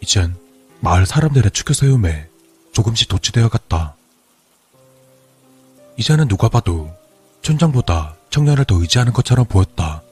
이젠 0.00 0.36
마을 0.80 1.04
사람들의 1.04 1.50
축교 1.50 1.74
세움에 1.74 2.28
조금씩 2.72 3.08
도취되어 3.08 3.48
갔다. 3.48 3.96
이제는 5.96 6.28
누가 6.28 6.48
봐도 6.48 6.90
촌장보다 7.42 8.16
청년을 8.30 8.64
더 8.64 8.76
의지하는 8.80 9.12
것처럼 9.12 9.46
보였다. 9.46 10.02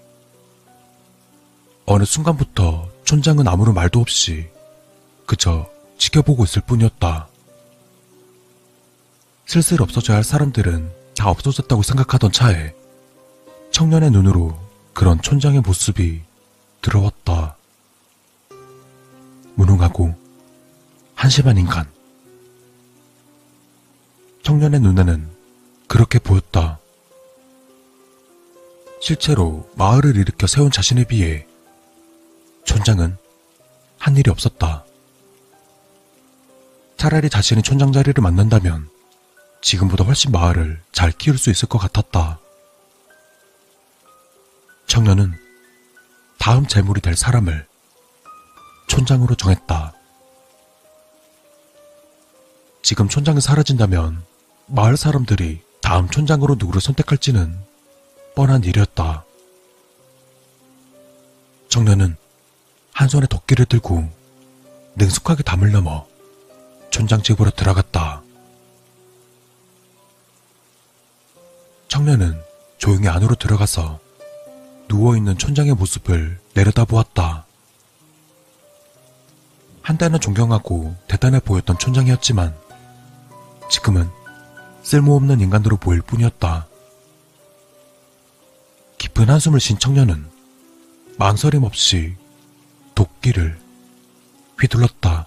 어느 1.86 2.04
순간부터 2.04 2.88
촌장은 3.04 3.48
아무런 3.48 3.74
말도 3.74 4.00
없이 4.00 4.48
그저 5.26 5.68
지켜보고 5.98 6.44
있을 6.44 6.62
뿐이었다. 6.62 7.28
슬슬 9.46 9.82
없어져야 9.82 10.18
할 10.18 10.24
사람들은 10.24 10.92
다 11.16 11.30
없어졌다고 11.30 11.82
생각하던 11.82 12.32
차에 12.32 12.74
청년의 13.72 14.10
눈으로 14.12 14.58
그런 14.92 15.20
촌장의 15.20 15.62
모습이 15.62 16.22
들어왔다. 16.80 17.56
무능하고 19.54 20.14
한심한 21.14 21.58
인간. 21.58 21.90
청년의 24.42 24.80
눈에는 24.80 25.31
그렇게 25.92 26.18
보였다. 26.18 26.78
실제로 29.02 29.70
마을을 29.74 30.16
일으켜 30.16 30.46
세운 30.46 30.70
자신에 30.70 31.04
비해 31.04 31.46
촌장은 32.64 33.18
한 33.98 34.16
일이 34.16 34.30
없었다. 34.30 34.86
차라리 36.96 37.28
자신이 37.28 37.60
촌장 37.60 37.92
자리를 37.92 38.22
맡는다면 38.22 38.88
지금보다 39.60 40.04
훨씬 40.04 40.32
마을을 40.32 40.80
잘 40.92 41.12
키울 41.12 41.36
수 41.36 41.50
있을 41.50 41.68
것 41.68 41.76
같았다. 41.76 42.40
청년은 44.86 45.34
다음 46.38 46.66
재물이 46.66 47.02
될 47.02 47.16
사람을 47.16 47.66
촌장으로 48.86 49.34
정했다. 49.34 49.92
지금 52.80 53.10
촌장이 53.10 53.42
사라진다면 53.42 54.24
마을 54.68 54.96
사람들이 54.96 55.60
다음 55.92 56.08
촌장으로 56.08 56.56
누구를 56.58 56.80
선택할지는 56.80 57.54
뻔한 58.34 58.64
일이었다. 58.64 59.26
청년은 61.68 62.16
한 62.94 63.08
손에 63.10 63.26
도끼를 63.26 63.66
들고 63.66 64.08
능숙하게 64.96 65.42
담을 65.42 65.70
넘어 65.70 66.06
촌장 66.88 67.22
집으로 67.22 67.50
들어갔다. 67.50 68.22
청년은 71.88 72.42
조용히 72.78 73.08
안으로 73.08 73.34
들어가서 73.34 74.00
누워있는 74.88 75.36
촌장의 75.36 75.74
모습을 75.74 76.40
내려다보았다. 76.54 77.44
한때는 79.82 80.20
존경하고 80.20 80.96
대단해 81.06 81.38
보였던 81.38 81.76
촌장이었지만 81.76 82.56
지금은 83.68 84.21
쓸모없는 84.82 85.40
인간으로 85.40 85.76
보일 85.76 86.02
뿐이었다. 86.02 86.66
깊은 88.98 89.28
한숨을 89.28 89.60
쉰 89.60 89.78
청년은 89.78 90.30
망설임 91.18 91.64
없이 91.64 92.14
도끼를 92.94 93.58
휘둘렀다. 94.60 95.26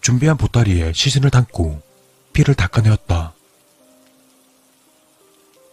준비한 0.00 0.36
보따리에 0.36 0.92
시신을 0.92 1.30
담고 1.30 1.82
피를 2.32 2.54
닦아내었다. 2.54 3.34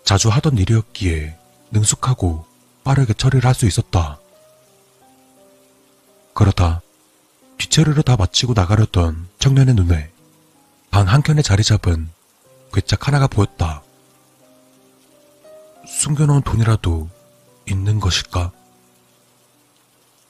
자주 0.03 0.29
하던 0.29 0.57
일이었기에 0.57 1.37
능숙하고 1.71 2.45
빠르게 2.83 3.13
처리를 3.13 3.45
할 3.47 3.53
수 3.53 3.65
있었다. 3.67 4.19
그러다 6.33 6.81
뒷처리를 7.57 8.01
다 8.03 8.15
마치고 8.17 8.53
나가려던 8.53 9.27
청년의 9.39 9.75
눈에 9.75 10.11
방 10.93 11.07
한켠에 11.07 11.41
자리 11.41 11.63
잡은 11.63 12.07
괴짝 12.71 13.07
하나가 13.07 13.25
보였다. 13.25 13.81
숨겨놓은 15.87 16.43
돈이라도 16.43 17.09
있는 17.67 17.99
것일까? 17.99 18.51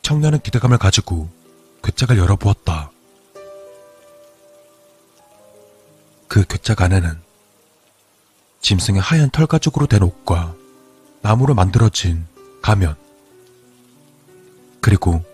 청년은 0.04 0.40
기대감을 0.40 0.78
가지고 0.78 1.30
괴짝을 1.84 2.18
열어보았다. 2.18 2.92
그 6.30 6.46
괴짝 6.46 6.82
안에는 6.82 7.22
짐승의 8.62 9.02
하얀 9.02 9.30
털 9.32 9.46
가죽으로 9.48 9.88
된 9.88 10.02
옷과 10.02 10.56
나무로 11.22 11.56
만들어진 11.56 12.26
가면, 12.62 12.96
그리고 14.80 15.26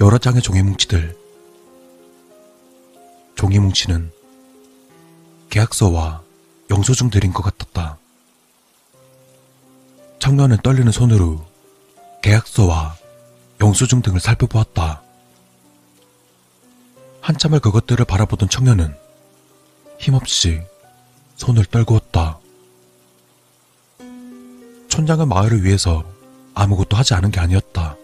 여러 0.00 0.16
장의 0.18 0.42
종이 0.42 0.62
뭉치들. 0.62 1.18
종이 3.34 3.58
뭉치는 3.58 4.13
계약서와 5.50 6.22
영수증 6.70 7.10
들인 7.10 7.32
것 7.32 7.42
같았다. 7.42 7.98
청년은 10.18 10.58
떨리는 10.62 10.90
손으로 10.90 11.46
계약서와 12.22 12.96
영수증 13.60 14.02
등을 14.02 14.20
살펴보았다. 14.20 15.02
한참을 17.20 17.60
그것들을 17.60 18.04
바라보던 18.04 18.48
청년은 18.48 18.94
힘없이 19.98 20.62
손을 21.36 21.64
떨구었다. 21.66 22.38
촌장은 24.88 25.28
마을을 25.28 25.64
위해서 25.64 26.04
아무것도 26.54 26.96
하지 26.96 27.14
않은 27.14 27.30
게 27.30 27.40
아니었다. 27.40 27.96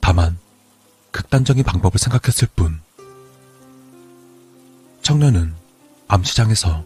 다만 0.00 0.38
극단적인 1.10 1.64
방법을 1.64 1.98
생각했을 1.98 2.48
뿐. 2.54 2.80
청년은 5.10 5.56
암시장에서 6.06 6.84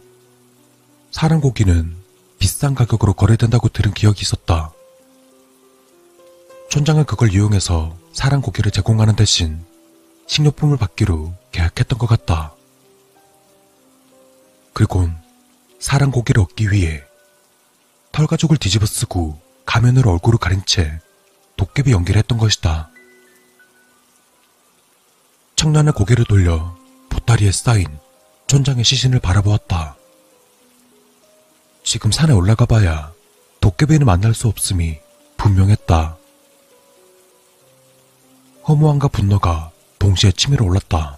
사람 1.11 1.41
고기는 1.41 1.95
비싼 2.39 2.73
가격으로 2.73 3.13
거래된다고 3.13 3.69
들은 3.69 3.93
기억이 3.93 4.23
있었다. 4.23 4.71
촌장은 6.71 7.05
그걸 7.05 7.31
이용해서 7.31 7.95
사람 8.13 8.41
고기를 8.41 8.71
제공하는 8.71 9.15
대신 9.15 9.63
식료품을 10.25 10.77
받기로 10.77 11.35
계약했던 11.51 11.99
것 11.99 12.07
같다. 12.07 12.55
그리곤 14.73 15.15
사람 15.79 16.09
고기를 16.09 16.41
얻기 16.41 16.71
위해 16.71 17.03
털가죽을 18.11 18.57
뒤집어 18.57 18.87
쓰고 18.87 19.39
가면으로 19.67 20.11
얼굴을 20.13 20.39
가린 20.39 20.63
채 20.65 20.99
도깨비 21.57 21.91
연기를 21.91 22.17
했던 22.17 22.39
것이다. 22.39 22.89
청년의 25.57 25.93
고개를 25.93 26.25
돌려 26.25 26.75
보따리에 27.11 27.51
쌓인 27.51 27.85
촌장의 28.47 28.83
시신을 28.83 29.19
바라보았다. 29.19 29.95
지금 31.83 32.11
산에 32.11 32.33
올라가 32.33 32.65
봐야 32.65 33.11
도깨비는 33.59 34.05
만날 34.05 34.33
수 34.33 34.47
없음이 34.47 34.99
분명했다. 35.37 36.17
허무함과 38.67 39.07
분노가 39.09 39.71
동시에 39.99 40.31
치밀어 40.31 40.65
올랐다. 40.65 41.17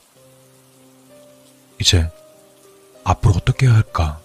이제 1.80 2.10
앞으로 3.04 3.36
어떻게 3.36 3.68
해야 3.68 3.76
할까? 3.76 4.20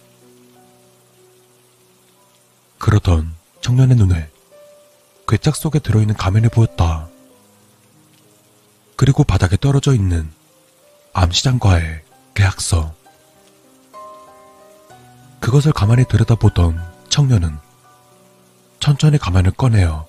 그러던 2.79 3.35
청년의 3.61 3.97
눈에 3.97 4.29
괴짝 5.29 5.55
속에 5.55 5.79
들어있는 5.79 6.15
가면이 6.17 6.49
보였다. 6.49 7.09
그리고 8.97 9.23
바닥에 9.25 9.57
떨어져 9.57 9.95
있는 9.95 10.33
암시장과의 11.13 12.03
계약서. 12.35 12.95
그것을 15.41 15.73
가만히 15.73 16.05
들여다보던 16.05 16.81
청년은 17.09 17.59
천천히 18.81 19.19
가면을 19.19 19.53
꺼내어 19.53 20.07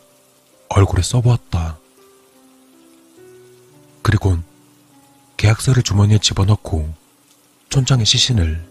얼굴에 0.70 1.02
써보았다. 1.02 1.78
그리곤 4.02 4.44
계약서를 5.38 5.84
주머니에 5.84 6.20
집어넣고 6.20 6.94
촌장의 7.70 8.06
시신을 8.06 8.68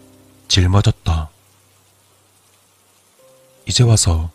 짊어졌다. 0.47 1.29
이제 3.67 3.83
와서 3.83 4.31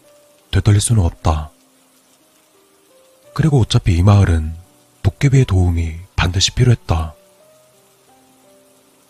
되돌릴 0.50 0.80
수는 0.80 1.02
없다. 1.02 1.50
그리고 3.34 3.60
어차피 3.60 3.96
이 3.96 4.02
마을은 4.02 4.54
도깨비의 5.02 5.44
도움이 5.44 5.96
반드시 6.16 6.52
필요했다. 6.52 7.14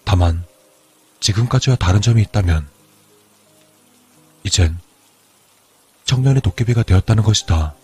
다만 0.08 0.42
지금까지와 1.20 1.76
다른 1.76 2.00
점이 2.00 2.22
있다면 2.22 2.66
이젠 4.42 4.78
청년의 6.06 6.40
도깨비가 6.40 6.82
되었다는 6.82 7.22
것이다. 7.22 7.74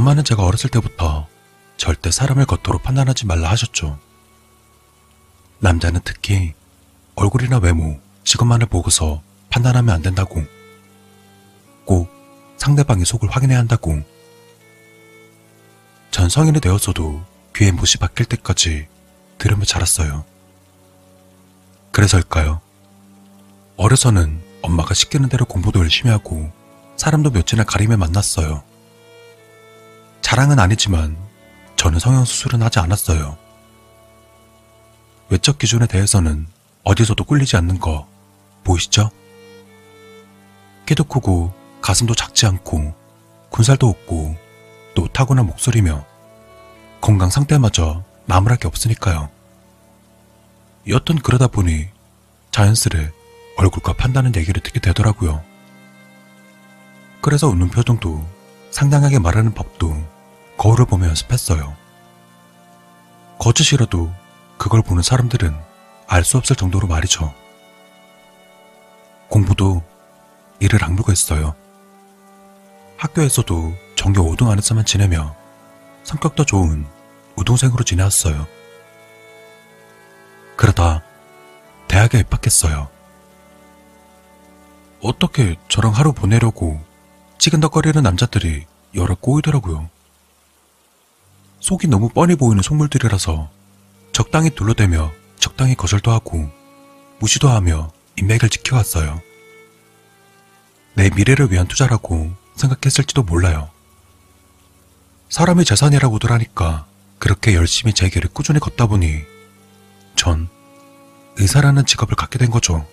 엄마는 0.00 0.24
제가 0.24 0.44
어렸을 0.46 0.70
때부터 0.70 1.26
절대 1.76 2.10
사람을 2.10 2.46
겉으로 2.46 2.78
판단하지 2.78 3.26
말라 3.26 3.50
하셨죠. 3.50 3.98
남자는 5.58 6.00
특히 6.04 6.54
얼굴이나 7.16 7.58
외모, 7.58 8.00
직업만을 8.24 8.66
보고서 8.66 9.20
판단하면 9.50 9.94
안 9.94 10.00
된다고. 10.00 10.42
꼭 11.84 12.08
상대방의 12.56 13.04
속을 13.04 13.28
확인해야 13.28 13.58
한다고. 13.58 14.00
전 16.10 16.30
성인이 16.30 16.60
되었어도 16.60 17.22
귀에 17.54 17.70
못이 17.70 17.98
박힐 17.98 18.24
때까지 18.24 18.88
들으며 19.36 19.66
자랐어요. 19.66 20.24
그래서일까요? 21.92 22.62
어려서는 23.76 24.42
엄마가 24.62 24.94
시키는 24.94 25.28
대로 25.28 25.44
공부도 25.44 25.80
열심히 25.80 26.10
하고 26.10 26.50
사람도 26.96 27.32
몇이나 27.32 27.64
가림에 27.64 27.96
만났어요. 27.96 28.69
자랑은 30.30 30.60
아니지만 30.60 31.16
저는 31.74 31.98
성형수술은 31.98 32.62
하지 32.62 32.78
않았어요. 32.78 33.36
외적 35.28 35.58
기준에 35.58 35.88
대해서는 35.88 36.46
어디서도 36.84 37.24
꿀리지 37.24 37.56
않는 37.56 37.80
거 37.80 38.06
보이시죠? 38.62 39.10
키도 40.86 41.02
크고 41.02 41.52
가슴도 41.82 42.14
작지 42.14 42.46
않고 42.46 42.94
군살도 43.50 43.88
없고 43.88 44.36
또 44.94 45.08
타고난 45.08 45.46
목소리며 45.46 46.06
건강 47.00 47.28
상태마저 47.28 48.04
나무랄 48.26 48.56
게 48.56 48.68
없으니까요. 48.68 49.28
여튼 50.90 51.18
그러다 51.18 51.48
보니 51.48 51.88
자연스레 52.52 53.10
얼굴과 53.56 53.94
판다는 53.94 54.36
얘기를 54.36 54.62
듣게 54.62 54.78
되더라고요. 54.78 55.42
그래서 57.20 57.48
웃는 57.48 57.70
표정도 57.70 58.24
상냥하게 58.70 59.18
말하는 59.18 59.54
법도 59.54 60.19
거울을 60.60 60.84
보며 60.84 61.06
연습했어요. 61.08 61.74
거짓이라도 63.38 64.12
그걸 64.58 64.82
보는 64.82 65.02
사람들은 65.02 65.56
알 66.06 66.22
수 66.22 66.36
없을 66.36 66.54
정도로 66.54 66.86
말이죠. 66.86 67.32
공부도 69.28 69.82
이를 70.58 70.84
악물고 70.84 71.12
했어요. 71.12 71.54
학교에서도 72.98 73.72
전교 73.96 74.22
5등 74.22 74.50
안에서만 74.50 74.84
지내며 74.84 75.34
성격도 76.04 76.44
좋은 76.44 76.84
우동생으로 77.36 77.82
지내왔어요. 77.82 78.46
그러다 80.56 81.02
대학에 81.88 82.18
입학했어요. 82.18 82.90
어떻게 85.00 85.56
저랑 85.68 85.94
하루 85.94 86.12
보내려고 86.12 86.78
찌근덕거리는 87.38 88.02
남자들이 88.02 88.66
여러 88.94 89.14
꼬이더라고요. 89.14 89.88
속이 91.60 91.88
너무 91.88 92.08
뻔히 92.08 92.34
보이는 92.36 92.62
속물들이라서 92.62 93.50
적당히 94.12 94.50
둘러대며 94.50 95.12
적당히 95.38 95.74
거절도 95.74 96.10
하고 96.10 96.50
무시도 97.20 97.48
하며 97.48 97.92
인맥을 98.16 98.48
지켜왔어요. 98.48 99.20
내 100.94 101.10
미래를 101.10 101.52
위한 101.52 101.68
투자라고 101.68 102.32
생각했을지도 102.56 103.22
몰라요. 103.22 103.70
사람이 105.28 105.64
재산이라고들 105.64 106.32
하니까 106.32 106.86
그렇게 107.18 107.54
열심히 107.54 107.92
제 107.92 108.08
길을 108.08 108.30
꾸준히 108.32 108.58
걷다 108.58 108.86
보니 108.86 109.20
전 110.16 110.48
의사라는 111.36 111.86
직업을 111.86 112.16
갖게 112.16 112.38
된 112.38 112.50
거죠. 112.50 112.86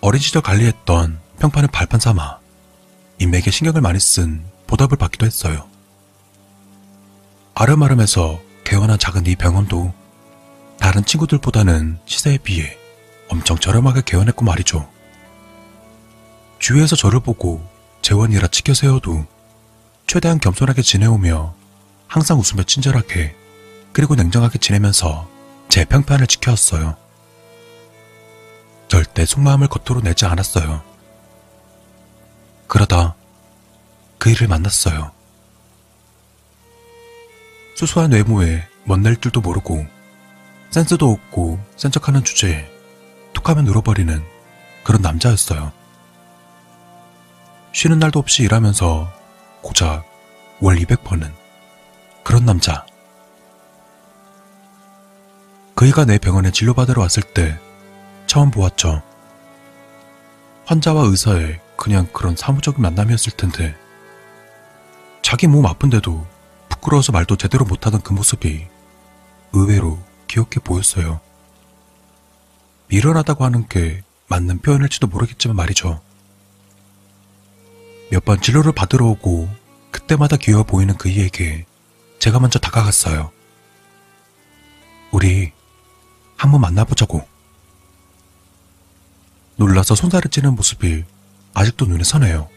어린 0.00 0.20
시절 0.20 0.42
관리했던 0.42 1.20
평판을 1.38 1.68
발판 1.68 2.00
삼아 2.00 2.38
인맥에 3.18 3.50
신경을 3.50 3.80
많이 3.80 4.00
쓴 4.00 4.44
보답을 4.66 4.96
받기도 4.98 5.26
했어요. 5.26 5.69
아름아름해서 7.60 8.40
개원한 8.64 8.98
작은 8.98 9.26
이 9.26 9.36
병원도 9.36 9.92
다른 10.78 11.04
친구들보다는 11.04 11.98
시세에 12.06 12.38
비해 12.38 12.78
엄청 13.28 13.58
저렴하게 13.58 14.00
개원했고 14.06 14.46
말이죠. 14.46 14.88
주위에서 16.58 16.96
저를 16.96 17.20
보고 17.20 17.62
재원이라 18.00 18.48
치켜 18.48 18.72
세워도 18.72 19.26
최대한 20.06 20.40
겸손하게 20.40 20.80
지내오며 20.80 21.54
항상 22.08 22.38
웃으며 22.38 22.62
친절하게 22.62 23.36
그리고 23.92 24.14
냉정하게 24.14 24.58
지내면서 24.58 25.28
제 25.68 25.84
평판을 25.84 26.28
지켜왔어요. 26.28 26.96
절대 28.88 29.26
속마음을 29.26 29.68
겉으로 29.68 30.00
내지 30.00 30.24
않았어요. 30.24 30.80
그러다 32.68 33.16
그 34.16 34.30
일을 34.30 34.48
만났어요. 34.48 35.19
수수한 37.80 38.12
외모에 38.12 38.68
멋낼 38.84 39.16
줄도 39.16 39.40
모르고 39.40 39.86
센스도 40.68 41.10
없고 41.12 41.58
센 41.78 41.90
척하는 41.90 42.22
주제에 42.22 42.70
툭하면 43.32 43.66
울어버리는 43.66 44.22
그런 44.84 45.00
남자였어요. 45.00 45.72
쉬는 47.72 47.98
날도 47.98 48.18
없이 48.18 48.42
일하면서 48.42 49.10
고작 49.62 50.04
월 50.60 50.76
200번은 50.76 51.32
그런 52.22 52.44
남자. 52.44 52.84
그이가 55.74 56.04
내 56.04 56.18
병원에 56.18 56.50
진료받으러 56.50 57.00
왔을 57.00 57.22
때 57.22 57.58
처음 58.26 58.50
보았죠. 58.50 59.00
환자와 60.66 61.04
의사의 61.04 61.60
그냥 61.76 62.06
그런 62.12 62.36
사무적인 62.36 62.82
만남이었을 62.82 63.32
텐데 63.38 63.74
자기 65.22 65.46
몸 65.46 65.64
아픈데도 65.64 66.26
부끄러워서 66.80 67.12
말도 67.12 67.36
제대로 67.36 67.64
못하던 67.64 68.00
그 68.00 68.12
모습이 68.12 68.66
의외로 69.52 70.02
귀엽게 70.28 70.60
보였어요. 70.60 71.20
미련하다고 72.88 73.44
하는 73.44 73.68
게 73.68 74.02
맞는 74.28 74.60
표현일지도 74.60 75.06
모르겠지만 75.06 75.56
말이죠. 75.56 76.00
몇 78.10 78.24
번 78.24 78.40
진료를 78.40 78.72
받으러 78.72 79.06
오고 79.06 79.48
그때마다 79.92 80.36
귀여워 80.36 80.64
보이는 80.64 80.96
그이에게 80.96 81.66
제가 82.18 82.40
먼저 82.40 82.58
다가갔어요. 82.58 83.30
우리 85.12 85.52
한번 86.36 86.60
만나보자고. 86.60 87.26
놀라서 89.56 89.94
손살을 89.94 90.30
찌는 90.30 90.54
모습이 90.54 91.04
아직도 91.54 91.86
눈에 91.86 92.02
선해요. 92.02 92.48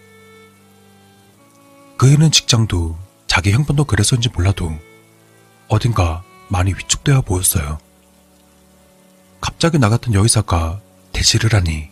그이는 1.98 2.32
직장도 2.32 2.98
자기 3.34 3.52
형편도 3.52 3.86
그래서인지 3.86 4.30
몰라도 4.30 4.72
어딘가 5.68 6.22
많이 6.50 6.72
위축되어 6.72 7.22
보였어요. 7.22 7.80
갑자기 9.42 9.80
나 9.80 9.90
같은 9.90 10.14
여의사가 10.14 10.80
대시를 11.14 11.52
하니 11.52 11.90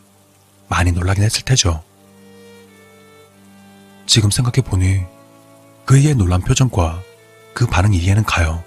많이 0.69 0.91
놀라긴 0.91 1.23
했을 1.23 1.43
테죠. 1.43 1.83
지금 4.05 4.29
생각해보니 4.29 5.01
그이의 5.85 6.13
놀란 6.13 6.41
표정과 6.41 7.01
그 7.55 7.65
반응 7.65 7.91
이해는 7.91 8.23
가요. 8.23 8.63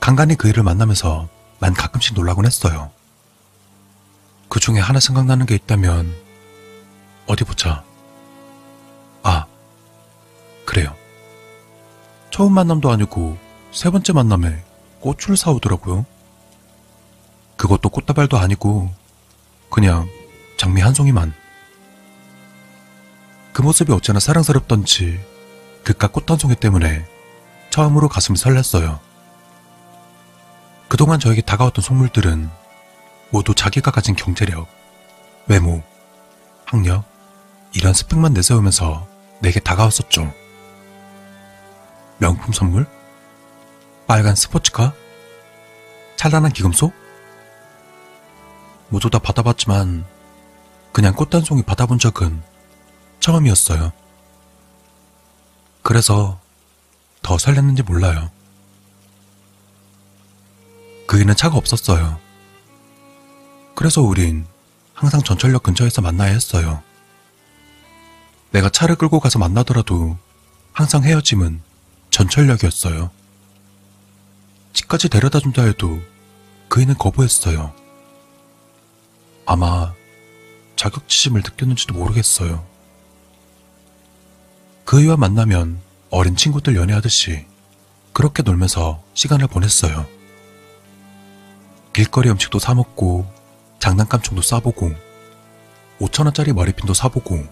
간간히 0.00 0.34
그이를 0.34 0.62
만나면서 0.62 1.30
난 1.60 1.72
가끔씩 1.72 2.12
놀라곤 2.12 2.44
했어요. 2.44 2.90
그 4.50 4.60
중에 4.60 4.80
하나 4.80 5.00
생각나는 5.00 5.46
게 5.46 5.54
있다면 5.54 6.14
어디 7.26 7.44
보자. 7.44 7.82
아, 9.22 9.46
그래요. 10.64 10.94
처음 12.30 12.52
만남도 12.52 12.90
아니고 12.90 13.36
세 13.72 13.90
번째 13.90 14.12
만남에 14.12 14.62
꽃을 15.00 15.36
사오더라고요. 15.36 16.06
그것도 17.56 17.88
꽃다발도 17.88 18.38
아니고 18.38 18.90
그냥 19.70 20.08
장미 20.56 20.80
한 20.80 20.94
송이만. 20.94 21.32
그 23.52 23.62
모습이 23.62 23.92
어찌나 23.92 24.20
사랑스럽던지 24.20 25.20
그깟 25.84 26.12
꽃 26.12 26.30
한 26.30 26.38
송이 26.38 26.54
때문에 26.56 27.04
처음으로 27.70 28.08
가슴이 28.08 28.38
설렜어요. 28.38 28.98
그동안 30.88 31.20
저에게 31.20 31.40
다가왔던 31.40 31.82
속물들은 31.82 32.50
모두 33.30 33.54
자기가 33.54 33.90
가진 33.90 34.16
경제력, 34.16 34.66
외모, 35.46 35.82
학력, 36.64 37.04
이런 37.72 37.94
스펙만 37.94 38.32
내세우면서 38.32 39.06
내게 39.40 39.60
다가왔었죠. 39.60 40.32
명품 42.20 42.52
선물? 42.52 42.86
빨간 44.06 44.34
스포츠카? 44.34 44.92
찬란한 46.16 46.52
기금속? 46.52 46.92
모두 48.90 49.08
다 49.08 49.18
받아봤지만 49.18 50.04
그냥 50.92 51.14
꽃한 51.14 51.42
송이 51.44 51.62
받아본 51.62 51.98
적은 51.98 52.42
처음이었어요. 53.20 53.92
그래서 55.82 56.38
더 57.22 57.36
설렜는지 57.36 57.82
몰라요. 57.84 58.30
그이는 61.06 61.34
차가 61.36 61.56
없었어요. 61.56 62.20
그래서 63.74 64.02
우린 64.02 64.46
항상 64.92 65.22
전철역 65.22 65.62
근처에서 65.62 66.02
만나야 66.02 66.32
했어요. 66.32 66.82
내가 68.50 68.68
차를 68.68 68.96
끌고 68.96 69.20
가서 69.20 69.38
만나더라도 69.38 70.18
항상 70.72 71.02
헤어짐은 71.02 71.69
전철역이었어요. 72.10 73.10
집까지 74.72 75.08
데려다 75.08 75.40
준다 75.40 75.62
해도 75.62 76.00
그이는 76.68 76.94
거부했어요. 76.96 77.74
아마 79.46 79.92
자격지심을 80.76 81.42
느꼈는지도 81.42 81.94
모르겠어요. 81.94 82.64
그이와 84.84 85.16
만나면 85.16 85.80
어린 86.10 86.36
친구들 86.36 86.76
연애하듯이 86.76 87.46
그렇게 88.12 88.42
놀면서 88.42 89.02
시간을 89.14 89.46
보냈어요. 89.46 90.06
길거리 91.92 92.30
음식도 92.30 92.58
사먹고 92.58 93.30
장난감 93.78 94.20
총도 94.22 94.42
쏴보고 94.42 94.96
5천원짜리 96.00 96.52
머리핀도 96.52 96.94
사보고 96.94 97.44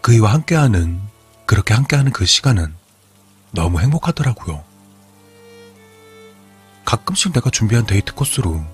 그이와 0.00 0.32
함께하는 0.32 1.00
그렇게 1.44 1.74
함께하는 1.74 2.12
그 2.12 2.24
시간은 2.24 2.74
너무 3.50 3.80
행복하더라고요. 3.80 4.64
가끔씩 6.84 7.32
내가 7.32 7.50
준비한 7.50 7.86
데이트 7.86 8.14
코스로 8.14 8.64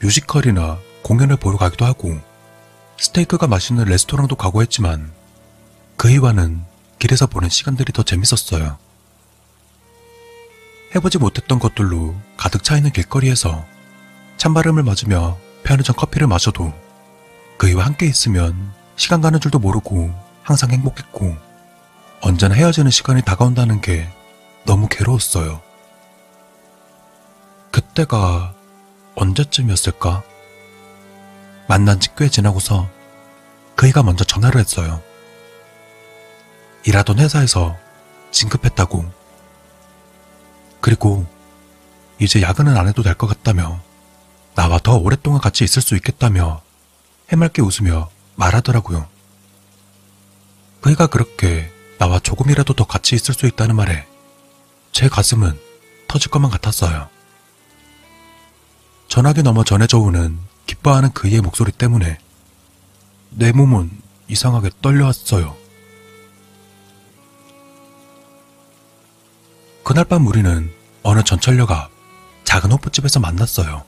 뮤지컬이나 0.00 0.78
공연을 1.02 1.36
보러 1.36 1.58
가기도 1.58 1.84
하고 1.84 2.18
스테이크가 2.98 3.46
맛있는 3.46 3.84
레스토랑도 3.84 4.36
가고 4.36 4.62
했지만 4.62 5.12
그이와는 5.96 6.62
길에서 6.98 7.26
보낸 7.26 7.50
시간들이 7.50 7.92
더 7.92 8.02
재밌었어요. 8.02 8.78
해보지 10.94 11.18
못했던 11.18 11.58
것들로 11.58 12.14
가득 12.36 12.64
차 12.64 12.76
있는 12.76 12.90
길거리에서 12.92 13.64
찬바람을 14.38 14.82
맞으며 14.82 15.38
편의점 15.62 15.96
커피를 15.96 16.26
마셔도 16.26 16.72
그이와 17.58 17.84
함께 17.84 18.06
있으면 18.06 18.72
시간 18.96 19.20
가는 19.20 19.38
줄도 19.38 19.58
모르고 19.58 20.12
항상 20.42 20.70
행복했고 20.70 21.36
언제나 22.20 22.54
헤어지는 22.54 22.90
시간이 22.90 23.22
다가온다는 23.22 23.80
게 23.80 24.08
너무 24.64 24.88
괴로웠어요. 24.88 25.60
그때가 27.72 28.54
언제쯤이었을까? 29.14 30.22
만난 31.68 32.00
지 32.00 32.10
꽤 32.16 32.28
지나고서 32.28 32.88
그이가 33.76 34.02
먼저 34.02 34.24
전화를 34.24 34.60
했어요. 34.60 35.02
일하던 36.84 37.18
회사에서 37.18 37.76
진급했다고. 38.30 39.04
그리고 40.80 41.26
이제 42.18 42.42
야근은 42.42 42.76
안 42.76 42.88
해도 42.88 43.02
될 43.02 43.14
것 43.14 43.26
같다며 43.26 43.80
나와 44.54 44.78
더 44.78 44.96
오랫동안 44.96 45.40
같이 45.40 45.64
있을 45.64 45.80
수 45.80 45.94
있겠다며 45.96 46.60
해맑게 47.32 47.62
웃으며 47.62 48.10
말하더라고요. 48.36 49.06
그이가 50.80 51.06
그렇게 51.06 51.70
나와 52.00 52.18
조금이라도 52.18 52.72
더 52.72 52.84
같이 52.84 53.14
있을 53.14 53.34
수 53.34 53.46
있다는 53.46 53.76
말에 53.76 54.06
제 54.90 55.10
가슴은 55.10 55.60
터질 56.08 56.30
것만 56.30 56.50
같았어요. 56.50 57.10
전화기 59.08 59.42
넘어 59.42 59.64
전해져 59.64 59.98
오는 59.98 60.38
기뻐하는 60.66 61.12
그이의 61.12 61.42
목소리 61.42 61.70
때문에 61.72 62.16
내 63.28 63.52
몸은 63.52 63.90
이상하게 64.28 64.70
떨려왔어요. 64.80 65.54
그날 69.84 70.06
밤 70.06 70.26
우리는 70.26 70.72
어느 71.02 71.22
전철역 71.22 71.70
앞 71.70 71.90
작은 72.44 72.72
호프집에서 72.72 73.20
만났어요. 73.20 73.84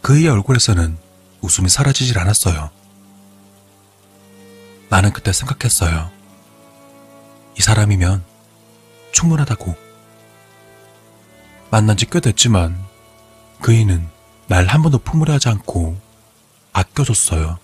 그의 0.00 0.26
얼굴에서는 0.26 0.98
웃음이 1.40 1.68
사라지질 1.68 2.18
않았어요. 2.18 2.70
나는 4.88 5.12
그때 5.12 5.32
생각했어요. 5.32 6.21
이 7.58 7.62
사람이면 7.62 8.24
충분하다고. 9.12 9.74
만난 11.70 11.96
지 11.96 12.06
꽤 12.06 12.20
됐지만 12.20 12.78
그이는 13.60 14.08
날 14.46 14.66
한 14.66 14.82
번도 14.82 14.98
품으려 14.98 15.34
하지 15.34 15.48
않고 15.48 15.98
아껴줬어요. 16.72 17.58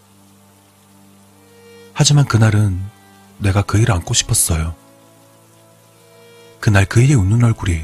하지만 1.93 2.25
그날은 2.25 2.81
내가 3.39 3.63
그이를 3.63 3.95
안고 3.95 4.15
싶었어요. 4.15 4.75
그날 6.61 6.85
그이의 6.87 7.15
웃는 7.15 7.43
얼굴이 7.45 7.83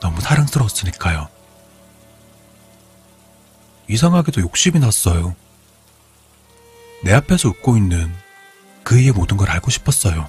너무 0.00 0.20
사랑스러웠으니까요. 0.20 1.28
이상하게도 3.88 4.40
욕심이 4.42 4.78
났어요. 4.80 5.34
내 7.02 7.12
앞에서 7.12 7.48
웃고 7.50 7.76
있는 7.76 8.12
그이의 8.82 9.12
모든 9.12 9.36
걸 9.36 9.50
알고 9.50 9.70
싶었어요. 9.70 10.28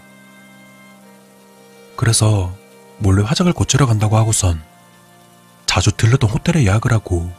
그래서 1.96 2.54
몰래 2.98 3.24
화장을 3.24 3.52
고치러 3.52 3.86
간다고 3.86 4.18
하고선 4.18 4.64
자주 5.66 5.92
들르던 5.92 6.30
호텔에 6.30 6.64
예약을 6.66 6.92
하고 6.94 7.32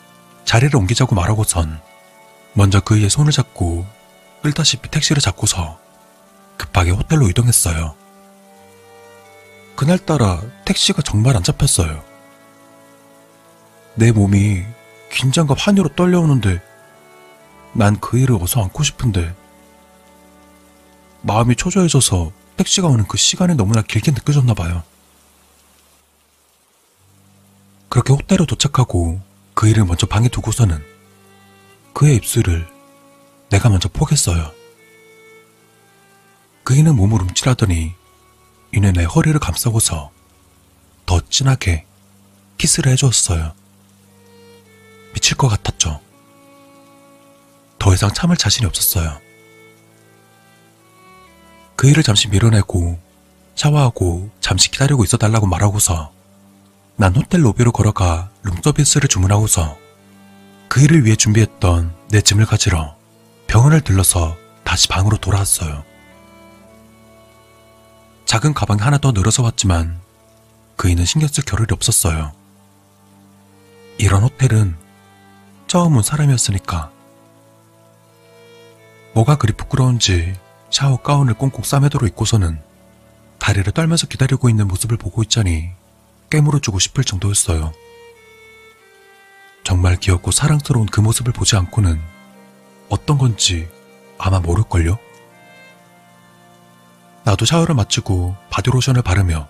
자리를 0.45 0.75
옮기자고 0.77 1.15
말하고선 1.15 1.81
먼저 2.55 2.81
그이의 2.81 3.11
손을 3.11 3.33
잡고 3.33 3.87
끌다시피 4.43 4.91
택시를 4.91 5.21
잡고서 5.21 5.79
급하게 6.57 6.91
호텔로 6.91 7.29
이동했어요. 7.29 7.95
그날따라 9.77 10.41
택시가 10.65 11.03
정말 11.03 11.37
안 11.37 11.43
잡혔어요. 11.43 12.03
내 13.95 14.13
몸이 14.13 14.65
긴장과 15.13 15.55
환희로 15.59 15.91
떨려오는데 15.91 16.61
난 17.73 17.97
그 18.01 18.19
일을 18.19 18.39
어서 18.41 18.63
안고 18.63 18.83
싶은데 18.83 19.35
마음이 21.23 21.57
초조해져서 21.57 22.31
택시가 22.57 22.89
오는 22.89 23.07
그 23.07 23.17
시간이 23.17 23.55
너무나 23.55 23.83
길게 23.83 24.13
느껴졌나 24.13 24.55
봐요. 24.55 24.83
그렇게 27.89 28.13
호텔에 28.13 28.45
도착하고 28.47 29.21
그 29.55 29.69
일을 29.69 29.85
먼저 29.85 30.07
방에 30.07 30.29
두고서는 30.29 30.85
그의 31.95 32.17
입술을 32.17 32.69
내가 33.49 33.69
먼저 33.69 33.89
포겠어요. 33.89 34.53
그이는 36.65 36.97
몸을 36.97 37.23
움찔하더니 37.23 37.95
이내 38.75 38.93
내 38.93 39.05
허리를 39.05 39.39
감싸고서 39.39 40.11
더 41.07 41.21
진하게 41.31 41.87
키스를 42.59 42.93
해주었어요. 42.93 43.55
미칠 45.15 45.37
것 45.37 45.49
같았죠. 45.49 46.01
더 47.79 47.95
이상 47.95 48.13
참을 48.13 48.37
자신이 48.37 48.67
없었어요. 48.67 49.26
그 51.77 51.89
일을 51.89 52.03
잠시 52.03 52.29
밀어내고 52.29 52.99
샤워하고 53.55 54.31
잠시 54.41 54.71
기다리고 54.71 55.05
있어 55.05 55.17
달라고 55.17 55.47
말하고서 55.47 56.13
난 56.97 57.15
호텔 57.15 57.45
로비로 57.45 57.73
걸어가 57.73 58.31
룸서비스를 58.43 59.09
주문하고서 59.09 59.77
그 60.69 60.81
일을 60.81 61.05
위해 61.05 61.17
준비했던 61.17 61.95
내 62.11 62.21
짐을 62.23 62.47
가지러 62.47 62.97
병원을 63.47 63.83
들러서 63.83 64.37
다시 64.65 64.89
방으로 64.89 65.19
돌아왔어요. 65.19 65.85
작은 68.25 68.55
가방이 68.55 68.81
하나 68.81 68.99
더 68.99 69.13
늘어서 69.13 69.43
왔지만 69.43 70.01
그이는 70.77 71.05
신경 71.05 71.29
쓸 71.29 71.45
겨를이 71.45 71.69
없었어요. 71.71 72.33
이런 73.99 74.23
호텔은 74.23 74.77
처음 75.67 75.97
온 75.97 76.03
사람이었으니까. 76.03 76.91
뭐가 79.15 79.37
그리 79.37 79.53
부끄러운지 79.53 80.35
샤워 80.77 80.99
가운을 80.99 81.33
꽁꽁 81.33 81.65
싸매도록 81.65 82.07
입고서는 82.07 82.61
다리를 83.39 83.73
떨면서 83.73 84.07
기다리고 84.09 84.51
있는 84.51 84.69
모습을 84.69 84.99
보고 84.99 85.23
있자니 85.23 85.71
깨물어 86.29 86.59
주고 86.59 86.79
싶을 86.79 87.03
정도였어요. 87.03 87.73
정말 89.65 89.97
귀엽고 89.97 90.33
사랑스러운 90.33 90.85
그 90.85 91.01
모습을 91.01 91.33
보지 91.33 91.57
않고는 91.57 91.99
어떤 92.91 93.17
건지 93.17 93.71
아마 94.19 94.39
모를걸요? 94.39 94.99
나도 97.25 97.47
샤워를 97.47 97.75
마치고 97.75 98.37
바디로션을 98.51 99.01
바르며 99.01 99.49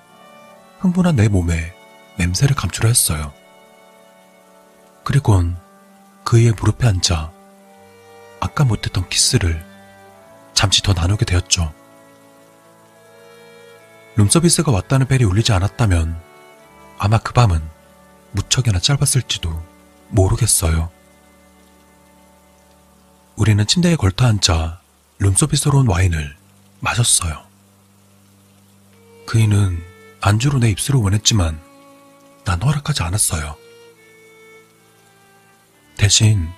흥분한 0.79 1.16
내 1.16 1.27
몸에 1.27 1.74
냄새를 2.18 2.55
감추려 2.55 2.87
했어요. 2.87 3.33
그리곤 5.03 5.57
그의 6.22 6.53
무릎에 6.53 6.87
앉아 6.87 7.33
아까 8.39 8.62
못했던 8.62 9.09
키스를 9.09 9.76
잠시 10.57 10.83
더 10.83 10.95
나누게 10.95 11.27
되었죠. 11.27 11.73
룸서비스가 14.17 14.73
왔다는 14.73 15.07
벨이 15.07 15.23
울리지 15.23 15.53
않았다면 15.53 16.19
아마 16.99 17.19
그 17.19 17.35
밤은 17.35 17.63
무척이나 18.33 18.81
짧았을지도 18.81 19.63
모르겠어요. 20.09 20.91
우리는 23.37 23.67
침대에 23.67 23.97
걸터 23.97 24.27
앉아 24.27 24.81
룸서비스로 25.19 25.81
온 25.81 25.89
와인을 25.89 26.35
마셨어요. 26.81 27.47
그이는 29.27 29.85
안주로 30.23 30.59
내 30.59 30.71
입술을 30.71 30.99
원했지만 31.01 31.61
난 32.47 32.63
허락하지 32.63 33.03
않았어요. 33.03 33.57
대신 35.99 36.49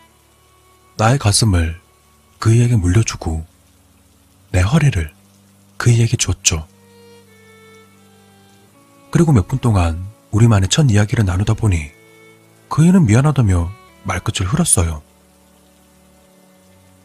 나의 0.97 1.19
가슴을 1.19 1.81
그이에게 2.39 2.77
물려주고 2.77 3.58
내 4.51 4.61
허리를 4.61 5.13
그이에게 5.77 6.17
주었죠. 6.17 6.67
그리고 9.11 9.33
몇 9.33 9.49
분 9.49 9.59
동안 9.59 10.07
우리만의 10.31 10.69
첫 10.69 10.91
이야기를 10.91 11.25
나누다 11.25 11.55
보니 11.55 11.91
그이는 12.69 13.07
미안하다며 13.07 13.71
말끝을 14.05 14.47
흘었어요. 14.47 15.03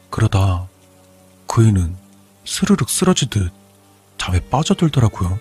그러다 0.10 0.68
그이는 1.48 1.96
스르륵 2.46 2.90
쓰러지듯 2.90 3.52
잠에 4.18 4.40
빠져들더라고요. 4.50 5.40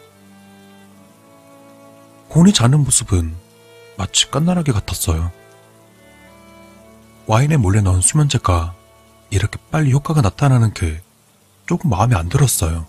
곤히 2.29 2.53
자는 2.53 2.81
모습은 2.85 3.35
마치 3.99 4.31
깐난하게 4.31 4.73
같았어요. 4.73 5.31
와인에 7.27 7.57
몰래 7.57 7.81
넣은 7.81 8.01
수면제가 8.01 8.75
이렇게 9.31 9.59
빨리 9.71 9.93
효과가 9.93 10.21
나타나는 10.23 10.73
게 10.75 11.01
조금 11.73 11.89
마음에 11.89 12.14
안 12.14 12.29
들었어요. 12.29 12.85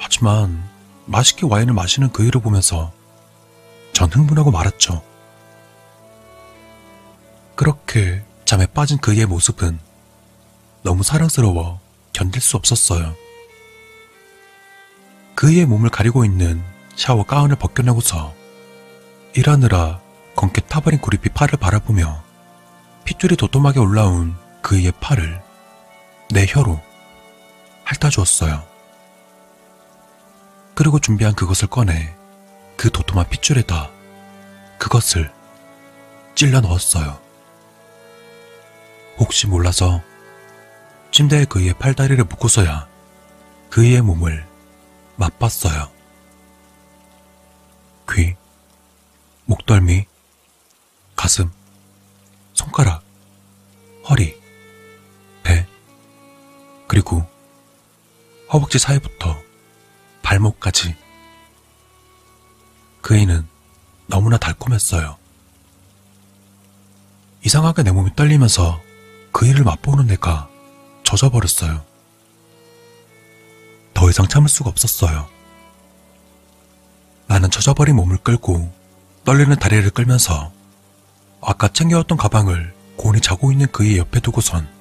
하지만 0.00 0.60
맛있게 1.06 1.46
와인을 1.46 1.72
마시는 1.72 2.10
그 2.10 2.24
일을 2.24 2.40
보면서 2.40 2.92
전 3.92 4.10
흥분하고 4.10 4.50
말았죠. 4.50 5.00
그렇게 7.54 8.24
잠에 8.44 8.66
빠진 8.66 8.98
그의 8.98 9.24
모습은 9.26 9.78
너무 10.82 11.04
사랑스러워 11.04 11.78
견딜 12.12 12.42
수 12.42 12.56
없었어요. 12.56 13.14
그의 15.36 15.66
몸을 15.66 15.90
가리고 15.90 16.24
있는 16.24 16.60
샤워 16.96 17.22
가운을 17.22 17.54
벗겨내고서 17.54 18.34
일하느라 19.36 20.00
검게 20.34 20.62
타버린 20.62 21.00
구릿빛 21.00 21.34
팔을 21.34 21.56
바라보며 21.60 22.20
핏줄이 23.04 23.36
도톰하게 23.36 23.78
올라온 23.78 24.34
그의 24.60 24.92
팔을 24.98 25.49
내 26.32 26.46
혀로 26.46 26.80
핥아주었어요. 27.84 28.64
그리고 30.74 30.98
준비한 31.00 31.34
그것을 31.34 31.68
꺼내 31.68 32.14
그 32.76 32.90
도톰한 32.90 33.28
핏줄에다 33.28 33.90
그것을 34.78 35.32
찔러 36.34 36.60
넣었어요. 36.60 37.20
혹시 39.18 39.46
몰라서 39.46 40.00
침대에 41.10 41.44
그의 41.44 41.74
팔다리를 41.74 42.22
묶고서야 42.24 42.88
그의 43.68 44.00
몸을 44.00 44.46
맛봤어요. 45.16 45.90
귀, 48.12 48.34
목덜미, 49.44 50.06
가슴, 51.16 51.50
손가락, 52.54 53.02
허리, 54.08 54.34
배, 54.34 54.39
그리고 56.90 57.24
허벅지 58.52 58.80
사이부터 58.80 59.40
발목까지. 60.22 60.96
그 63.00 63.16
애는 63.16 63.46
너무나 64.08 64.36
달콤했어요. 64.38 65.16
이상하게 67.46 67.84
내 67.84 67.92
몸이 67.92 68.16
떨리면서 68.16 68.82
그 69.30 69.46
일을 69.46 69.62
맛보는 69.62 70.08
내가 70.08 70.48
젖어버렸어요. 71.04 71.80
더 73.94 74.10
이상 74.10 74.26
참을 74.26 74.48
수가 74.48 74.70
없었어요. 74.70 75.28
나는 77.28 77.52
젖어버린 77.52 77.94
몸을 77.94 78.16
끌고 78.16 78.68
떨리는 79.24 79.56
다리를 79.60 79.88
끌면서 79.90 80.52
아까 81.40 81.68
챙겨왔던 81.68 82.18
가방을 82.18 82.74
곤히 82.96 83.20
자고 83.20 83.52
있는 83.52 83.70
그의 83.70 83.98
옆에 83.98 84.18
두고선 84.18 84.79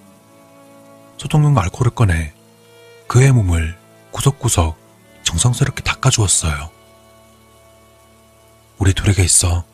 소독용 1.19 1.57
알코올을 1.57 1.91
꺼내 1.91 2.33
그의 3.07 3.33
몸을 3.33 3.77
구석구석 4.11 4.77
정성스럽게 5.23 5.83
닦아주었어요. 5.83 6.71
우리 8.77 8.93
둘에게 8.93 9.23
있어 9.23 9.65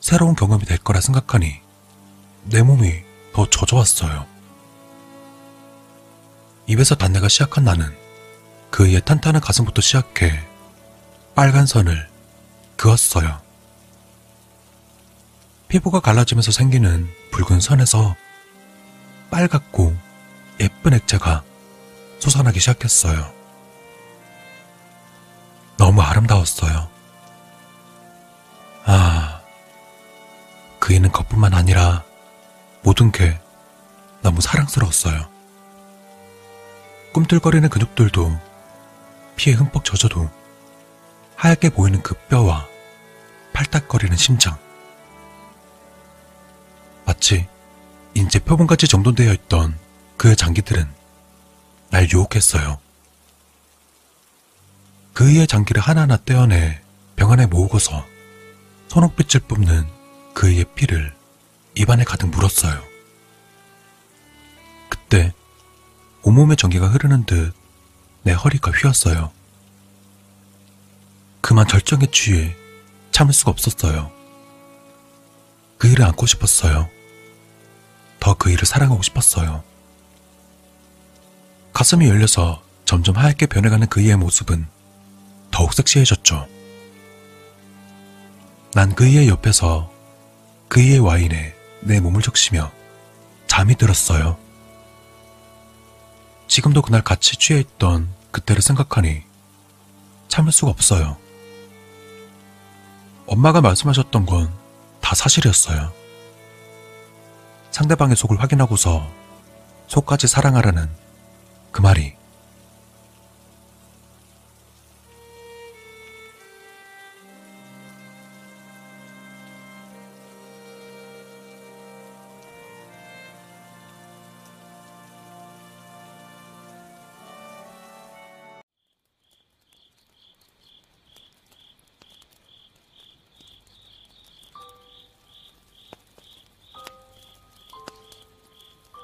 새로운 0.00 0.36
경험이 0.36 0.64
될 0.64 0.78
거라 0.78 1.00
생각하니 1.00 1.60
내 2.44 2.62
몸이 2.62 3.02
더 3.34 3.50
젖어왔어요. 3.50 4.26
입에서 6.68 6.94
단내가 6.94 7.28
시작한 7.28 7.64
나는 7.64 7.92
그의 8.70 9.00
탄탄한 9.04 9.40
가슴부터 9.40 9.82
시작해 9.82 10.40
빨간 11.34 11.66
선을 11.66 12.08
그었어요. 12.76 13.40
피부가 15.66 15.98
갈라지면서 15.98 16.52
생기는 16.52 17.08
붉은 17.32 17.58
선에서 17.58 18.14
빨갛고 19.30 20.05
예쁜 20.60 20.94
액체가 20.94 21.42
솟아나기 22.18 22.60
시작했어요. 22.60 23.32
너무 25.76 26.00
아름다웠어요. 26.00 26.88
아, 28.86 29.40
그이는 30.78 31.12
것뿐만 31.12 31.54
아니라 31.54 32.04
모든 32.82 33.10
게 33.12 33.38
너무 34.22 34.40
사랑스러웠어요. 34.40 35.28
꿈틀거리는 37.12 37.68
근육들도 37.68 38.38
피에 39.36 39.54
흠뻑 39.54 39.84
젖어도 39.84 40.30
하얗게 41.36 41.70
보이는 41.70 42.02
그 42.02 42.14
뼈와 42.28 42.66
팔딱거리는 43.52 44.16
심장. 44.16 44.56
마치 47.04 47.46
인제 48.14 48.40
표본같이 48.40 48.88
정돈되어 48.88 49.32
있던 49.32 49.78
그의 50.16 50.36
장기들은 50.36 50.86
날 51.90 52.08
유혹했어요. 52.10 52.78
그의 55.12 55.46
장기를 55.46 55.80
하나하나 55.80 56.16
떼어내 56.18 56.80
병 57.16 57.32
안에 57.32 57.46
모으고서 57.46 58.04
손옥빛을 58.88 59.40
뿜는 59.48 59.86
그의 60.34 60.64
피를 60.74 61.14
입안에 61.74 62.04
가득 62.04 62.26
물었어요. 62.28 62.82
그때 64.88 65.32
온몸에 66.22 66.56
전기가 66.56 66.88
흐르는 66.88 67.24
듯 67.24 67.54
내 68.26 68.32
허리가 68.32 68.72
휘었어요. 68.72 69.30
그만 71.40 71.68
절정에 71.68 72.06
취해 72.10 72.56
참을 73.12 73.32
수가 73.32 73.52
없었어요. 73.52 74.10
그 75.78 75.86
일을 75.86 76.04
안고 76.04 76.26
싶었어요. 76.26 76.90
더 78.18 78.34
그 78.34 78.50
일을 78.50 78.66
사랑하고 78.66 79.00
싶었어요. 79.02 79.62
가슴이 81.76 82.08
열려서 82.08 82.62
점점 82.86 83.18
하얗게 83.18 83.44
변해가는 83.44 83.88
그이의 83.88 84.16
모습은 84.16 84.66
더욱 85.50 85.74
섹시해졌죠. 85.74 86.48
난 88.72 88.94
그이의 88.94 89.28
옆에서 89.28 89.92
그이의 90.68 91.00
와인에 91.00 91.54
내 91.82 92.00
몸을 92.00 92.22
적시며 92.22 92.72
잠이 93.46 93.74
들었어요. 93.74 94.38
지금도 96.48 96.80
그날 96.80 97.02
같이 97.02 97.36
취해 97.36 97.60
있던 97.60 98.08
그때를 98.30 98.62
생각하니 98.62 99.22
참을 100.28 100.52
수가 100.52 100.70
없어요. 100.70 101.18
엄마가 103.26 103.60
말씀하셨던 103.60 104.24
건 104.24 104.50
다 105.02 105.14
사실이었어요. 105.14 105.92
상대방의 107.70 108.16
속을 108.16 108.40
확인하고서 108.40 109.06
속까지 109.88 110.26
사랑하라는 110.26 111.05
그 111.76 111.82
말이 111.82 112.16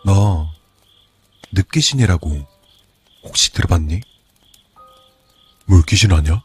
너 0.04 0.48
늪귀신이라고 1.52 2.61
혹시 3.32 3.50
들어봤니? 3.54 4.02
물귀신 5.64 6.12
아니야? 6.12 6.42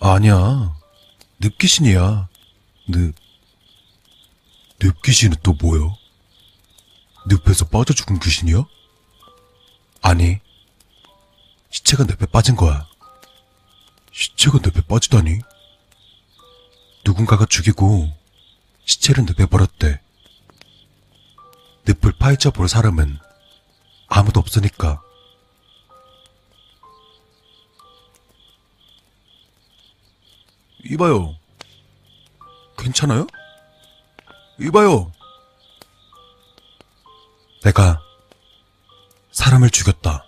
아니야. 0.00 0.74
늪귀신이야. 1.40 2.26
늪. 2.88 3.14
늪귀신은 4.80 5.36
또 5.42 5.52
뭐야? 5.52 5.94
늪에서 7.26 7.68
빠져 7.68 7.92
죽은 7.92 8.18
귀신이야? 8.18 8.64
아니. 10.00 10.40
시체가 11.68 12.04
늪에 12.04 12.24
빠진 12.24 12.56
거야. 12.56 12.88
시체가 14.10 14.60
늪에 14.64 14.80
빠지다니? 14.88 15.40
누군가가 17.04 17.44
죽이고 17.44 18.10
시체를 18.86 19.26
늪에 19.26 19.44
버렸대. 19.44 20.00
늪을 21.86 22.12
파헤쳐 22.18 22.52
볼 22.52 22.70
사람은 22.70 23.18
아무도 24.06 24.40
없으니까. 24.40 25.02
이봐요. 30.90 31.36
괜찮아요? 32.78 33.26
이봐요. 34.60 35.12
내가 37.64 38.00
사람을 39.32 39.70
죽였다. 39.70 40.24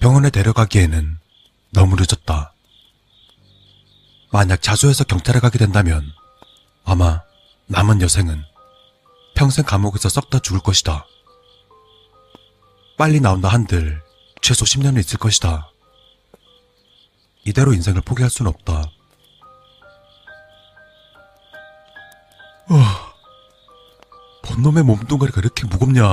병원에 0.00 0.30
데려가기에는 0.30 1.18
너무 1.70 1.96
늦었다. 1.96 2.52
만약 4.30 4.60
자수해서 4.62 5.04
경찰에 5.04 5.40
가게 5.40 5.58
된다면 5.58 6.12
아마 6.84 7.22
남은 7.66 8.02
여생은 8.02 8.44
평생 9.34 9.64
감옥에서 9.64 10.08
썩다 10.08 10.40
죽을 10.40 10.60
것이다. 10.60 11.06
빨리 12.96 13.20
나온다 13.20 13.48
한들 13.48 14.02
최소 14.42 14.64
10년은 14.64 14.98
있을 15.00 15.18
것이다. 15.18 15.70
이대로 17.44 17.72
인생을 17.72 18.00
포기할 18.02 18.30
수는 18.30 18.50
없다. 18.50 18.90
와, 22.70 23.14
번놈의 24.42 24.82
몸뚱아리가 24.84 25.40
이렇게 25.40 25.66
무겁냐. 25.66 26.04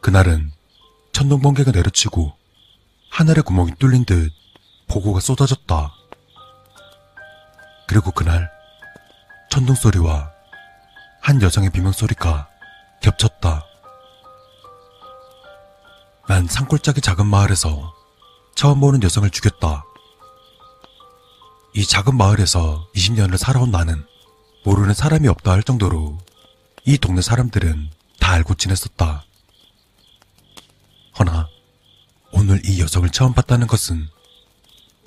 그날은 0.00 0.52
천둥 1.12 1.42
번개가 1.42 1.72
내려치고 1.72 2.32
하늘에 3.10 3.42
구멍이 3.42 3.72
뚫린 3.78 4.04
듯 4.04 4.32
보고가 4.86 5.20
쏟아졌다. 5.20 5.92
그리고 7.86 8.10
그날 8.12 8.50
천둥 9.50 9.74
소리와 9.74 10.30
한 11.20 11.42
여성의 11.42 11.70
비명 11.70 11.92
소리가 11.92 12.48
겹쳤다. 13.02 13.64
난 16.26 16.46
산골짜기 16.46 17.00
작은 17.00 17.26
마을에서 17.26 17.97
처음 18.58 18.80
보는 18.80 19.04
여성을 19.04 19.30
죽였다. 19.30 19.84
이 21.74 21.86
작은 21.86 22.16
마을에서 22.16 22.88
20년을 22.92 23.36
살아온 23.36 23.70
나는 23.70 24.04
모르는 24.64 24.94
사람이 24.94 25.28
없다 25.28 25.52
할 25.52 25.62
정도로 25.62 26.18
이 26.84 26.98
동네 26.98 27.22
사람들은 27.22 27.88
다 28.18 28.32
알고 28.32 28.54
지냈었다. 28.54 29.24
허나 31.20 31.48
오늘 32.32 32.60
이 32.66 32.80
여성을 32.80 33.08
처음 33.10 33.32
봤다는 33.32 33.68
것은 33.68 34.08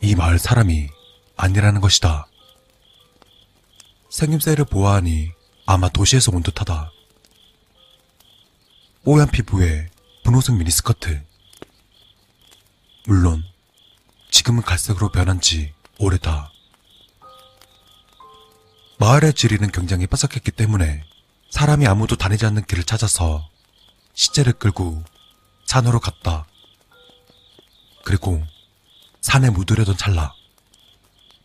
이 0.01 0.15
마을 0.15 0.39
사람이 0.39 0.87
아니라는 1.35 1.81
것이다. 1.81 2.27
생김새를 4.11 4.63
보아하니 4.63 5.29
아마 5.65 5.89
도시에서 5.89 6.31
온 6.31 6.41
듯하다. 6.41 6.89
뽀얀 9.03 9.29
피부에 9.29 9.89
분홍색 10.23 10.55
미니스커트. 10.55 11.30
물론 13.07 13.43
지금은 14.29 14.61
갈색으로 14.61 15.09
변한 15.09 15.41
지 15.41 15.73
오래다. 15.97 16.51
마을의 18.99 19.33
지리는 19.33 19.71
굉장히 19.71 20.05
빠삭했기 20.05 20.51
때문에 20.51 21.03
사람이 21.49 21.87
아무도 21.87 22.15
다니지 22.15 22.45
않는 22.45 22.65
길을 22.65 22.83
찾아서 22.83 23.49
시체를 24.13 24.53
끌고 24.53 25.03
산으로 25.65 25.99
갔다. 25.99 26.45
그리고 28.05 28.43
산에 29.21 29.49
묻으려던 29.49 29.97
찰나 29.97 30.33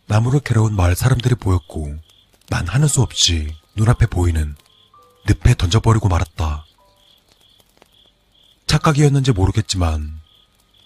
나무를 0.05 0.41
온 0.57 0.75
마을 0.75 0.95
사람들이 0.95 1.35
보였고 1.35 1.97
난 2.49 2.67
하는 2.67 2.87
수 2.87 3.01
없이 3.01 3.55
눈앞에 3.75 4.05
보이는 4.05 4.55
늪에 5.27 5.55
던져버리고 5.55 6.07
말았다. 6.07 6.65
착각이었는지 8.67 9.31
모르겠지만 9.31 10.21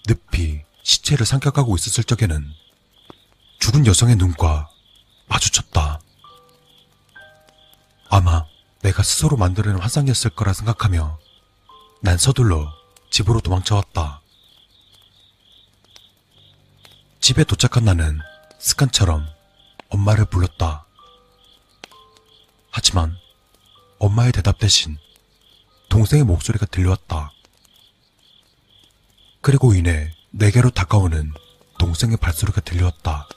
늪이 0.06 0.62
시체를 0.82 1.24
삼켜가고 1.24 1.76
있었을 1.76 2.04
적에는 2.04 2.52
죽은 3.58 3.86
여성의 3.86 4.16
눈과 4.16 4.68
마주쳤다. 5.28 6.00
아마 8.08 8.44
내가 8.82 9.02
스스로 9.02 9.36
만들어낸 9.36 9.80
환상이었을 9.80 10.30
거라 10.30 10.52
생각하며 10.52 11.18
난 12.00 12.18
서둘러 12.18 12.72
집으로 13.10 13.40
도망쳐왔다. 13.40 14.20
집에 17.20 17.44
도착한 17.44 17.84
나는 17.84 18.18
습관처럼 18.58 19.26
엄마를 19.88 20.24
불렀다. 20.24 20.84
하지만 22.72 23.16
엄마의 23.98 24.32
대답 24.32 24.58
대신 24.58 24.98
동생의 25.88 26.24
목소리가 26.24 26.66
들려왔다. 26.66 27.30
그리고 29.42 29.74
이내 29.74 30.14
내게로 30.30 30.70
다가오는 30.70 31.32
동생의 31.78 32.16
발소리가 32.18 32.60
들려왔다. 32.60 33.28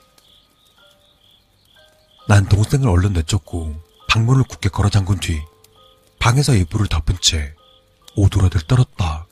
난 2.28 2.48
동생을 2.48 2.88
얼른 2.88 3.14
내쫓고 3.14 3.76
방문을 4.08 4.44
굳게 4.44 4.70
걸어 4.70 4.90
잠근 4.90 5.20
뒤 5.20 5.42
방에서 6.20 6.56
이불을 6.56 6.88
덮은 6.88 7.18
채 7.22 7.56
오두라들 8.16 8.62
떨었다. 8.62 9.26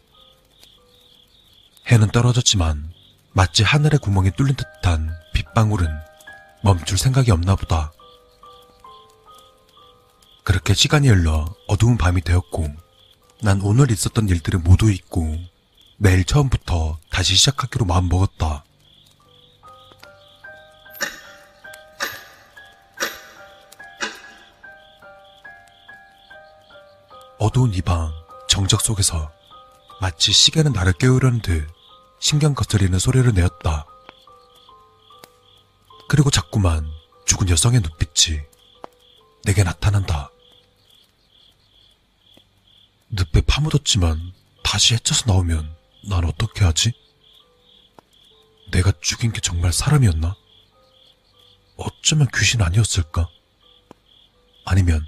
해는 1.92 2.10
떨어졌지만 2.10 2.92
마치 3.34 3.64
하늘의 3.64 4.00
구멍이 4.00 4.32
뚫린 4.32 4.56
듯한 4.56 5.16
빗방울은 5.34 5.88
멈출 6.64 6.98
생각이 6.98 7.30
없나 7.30 7.56
보다. 7.56 7.94
그렇게 10.44 10.74
시간이 10.74 11.08
흘러 11.08 11.46
어두운 11.68 11.98
밤이 11.98 12.22
되었고 12.22 12.68
난 13.44 13.62
오늘 13.62 13.92
있었던 13.92 14.28
일들을 14.28 14.60
모두 14.60 14.92
잊고 14.92 15.53
매일 16.04 16.26
처음부터 16.26 17.00
다시 17.10 17.34
시작하기로 17.34 17.86
마음먹었다. 17.86 18.66
어두운 27.40 27.74
이 27.74 27.82
방 27.82 28.12
정적 28.50 28.82
속에서 28.82 29.32
마치 30.02 30.34
시계는 30.34 30.74
나를 30.74 30.92
깨우려는 30.94 31.42
듯 31.42 31.68
신경 32.20 32.54
거스리는 32.54 32.98
소리를 33.00 33.34
내었다. 33.34 33.86
그리고 36.10 36.30
자꾸만 36.30 36.86
죽은 37.26 37.48
여성의 37.48 37.80
눈빛이 37.80 38.42
내게 39.46 39.64
나타난다. 39.64 40.30
늪에 43.10 43.42
파묻었지만 43.48 44.34
다시 44.64 44.96
헤쳐서 44.96 45.32
나오면 45.32 45.83
난 46.06 46.26
어떻게 46.26 46.66
하지? 46.66 46.92
내가 48.72 48.92
죽인 49.02 49.32
게 49.32 49.40
정말 49.40 49.72
사람이었나? 49.72 50.36
어쩌면 51.78 52.28
귀신 52.36 52.62
아니었을까? 52.62 53.30
아니면 54.66 55.06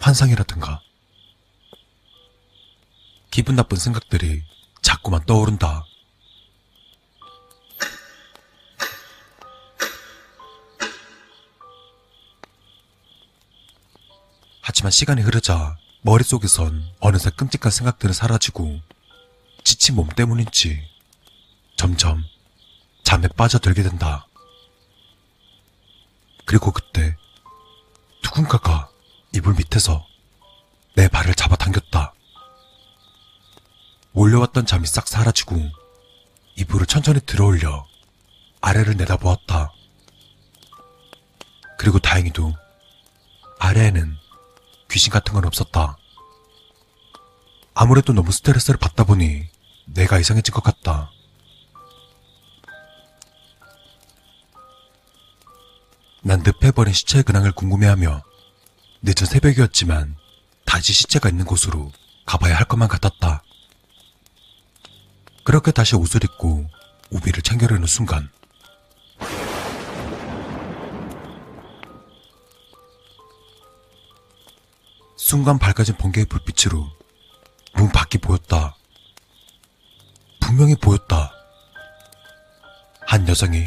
환상이라든가. 0.00 0.80
기분 3.30 3.54
나쁜 3.54 3.76
생각들이 3.76 4.42
자꾸만 4.82 5.24
떠오른다. 5.24 5.84
하지만 14.62 14.90
시간이 14.90 15.22
흐르자 15.22 15.76
머릿속에선 16.02 16.90
어느새 16.98 17.30
끔찍한 17.30 17.70
생각들은 17.70 18.12
사라지고 18.12 18.80
지친 19.66 19.96
몸 19.96 20.08
때문인지 20.08 20.80
점점 21.76 22.24
잠에 23.02 23.26
빠져들게 23.26 23.82
된다. 23.82 24.28
그리고 26.44 26.70
그때 26.70 27.16
누군가가 28.22 28.88
이불 29.34 29.56
밑에서 29.56 30.06
내 30.94 31.08
발을 31.08 31.34
잡아당겼다. 31.34 32.14
몰려왔던 34.12 34.66
잠이 34.66 34.86
싹 34.86 35.08
사라지고 35.08 35.56
이불을 36.54 36.86
천천히 36.86 37.18
들어올려 37.18 37.88
아래를 38.60 38.96
내다보았다. 38.96 39.72
그리고 41.76 41.98
다행히도 41.98 42.54
아래에는 43.58 44.16
귀신 44.92 45.12
같은 45.12 45.34
건 45.34 45.44
없었다. 45.44 45.98
아무래도 47.74 48.12
너무 48.12 48.30
스트레스를 48.30 48.78
받다 48.78 49.02
보니 49.02 49.55
내가 49.86 50.18
이상해진 50.18 50.52
것 50.52 50.62
같다. 50.62 51.10
난 56.22 56.42
늪해버린 56.44 56.92
시체의 56.92 57.22
근황을 57.22 57.52
궁금해하며 57.52 58.22
늦은 59.02 59.26
새벽이었지만 59.26 60.16
다시 60.64 60.92
시체가 60.92 61.28
있는 61.28 61.44
곳으로 61.44 61.92
가봐야 62.26 62.56
할 62.56 62.64
것만 62.64 62.88
같았다. 62.88 63.42
그렇게 65.44 65.70
다시 65.70 65.94
옷을 65.94 66.24
입고 66.24 66.68
우비를 67.10 67.42
챙겨려는 67.42 67.86
순간 67.86 68.28
순간 75.16 75.58
밝아진 75.58 75.96
번개의 75.96 76.26
불빛으로 76.26 76.90
문 77.74 77.88
밖이 77.90 78.18
보였다. 78.20 78.76
분명히 80.46 80.76
보였다. 80.76 81.32
한 83.06 83.28
여성이 83.28 83.66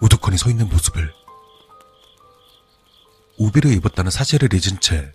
우두커니 0.00 0.38
서 0.38 0.50
있는 0.50 0.68
모습을. 0.68 1.12
우비를 3.38 3.72
입었다는 3.72 4.10
사실을 4.10 4.52
잊은 4.52 4.80
채 4.80 5.12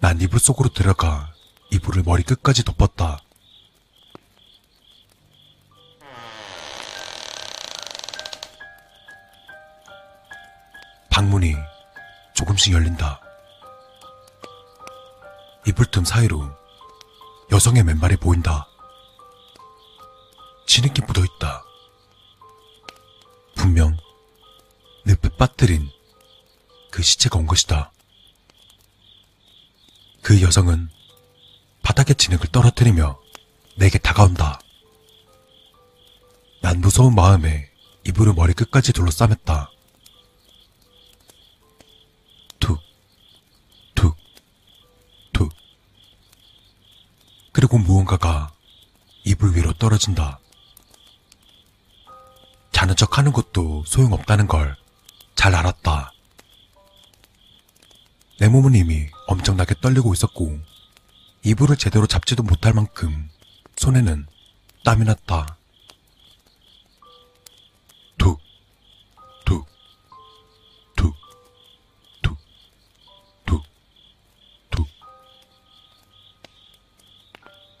난 0.00 0.18
이불 0.18 0.40
속으로 0.40 0.70
들어가 0.70 1.30
이불을 1.70 2.02
머리 2.04 2.22
끝까지 2.22 2.64
덮었다. 2.64 3.18
방문이 11.10 11.54
조금씩 12.34 12.72
열린다. 12.72 13.20
이불 15.66 15.84
틈 15.90 16.02
사이로 16.02 16.50
여성의 17.52 17.84
맨발이 17.84 18.16
보인다. 18.16 18.69
진흙이 20.70 21.00
묻어 21.04 21.24
있다. 21.24 21.64
분명 23.56 23.96
늪에 25.04 25.28
빠뜨린 25.36 25.90
그 26.92 27.02
시체가 27.02 27.40
온 27.40 27.46
것이다. 27.48 27.90
그 30.22 30.40
여성은 30.40 30.88
바닥에 31.82 32.14
진흙을 32.14 32.52
떨어뜨리며 32.52 33.20
내게 33.74 33.98
다가온다. 33.98 34.60
난 36.60 36.80
무서운 36.80 37.16
마음에 37.16 37.68
이불을 38.06 38.34
머리 38.34 38.52
끝까지 38.52 38.92
둘러싸맸다. 38.92 39.70
툭, 42.60 42.80
툭, 43.96 44.16
툭. 45.32 45.52
그리고 47.50 47.76
무언가가 47.76 48.52
이불 49.24 49.56
위로 49.56 49.72
떨어진다. 49.72 50.38
자는 52.80 52.96
척 52.96 53.18
하는 53.18 53.30
것도 53.32 53.84
소용없다는 53.86 54.46
걸 54.46 54.80
잘 55.40 55.54
알았다. 55.54 56.12
내 58.38 58.48
몸은 58.48 58.74
이미 58.74 59.08
엄청나게 59.26 59.74
떨리고 59.80 60.12
있었고, 60.12 60.58
이불을 61.44 61.76
제대로 61.76 62.06
잡지도 62.06 62.42
못할 62.42 62.74
만큼 62.74 63.30
손에는 63.76 64.26
땀이 64.84 65.04
났다. 65.04 65.56
툭, 68.18 68.38
툭, 69.46 69.66
툭, 70.96 71.14
툭, 72.22 72.36
툭, 73.46 73.62
툭. 74.70 74.86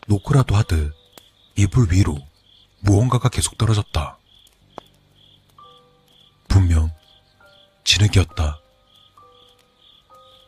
노크라도 0.06 0.56
하듯 0.56 0.94
이불 1.56 1.92
위로 1.92 2.16
무언가가 2.80 3.28
계속 3.28 3.58
떨어졌다. 3.58 4.19
분명 6.50 6.92
진흙이었다. 7.84 8.60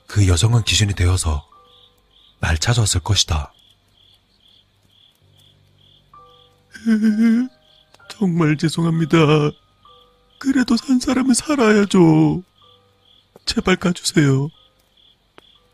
그 0.06 0.28
여성은 0.28 0.64
귀신이 0.64 0.94
되어서 0.94 1.48
날 2.40 2.58
찾아왔을 2.58 3.00
것이다. 3.00 3.54
정말 8.10 8.58
죄송합니다. 8.58 9.16
그래도 10.38 10.76
산 10.76 11.00
사람은 11.00 11.32
살아야죠. 11.34 12.42
제발 13.46 13.76
가주세요. 13.76 14.48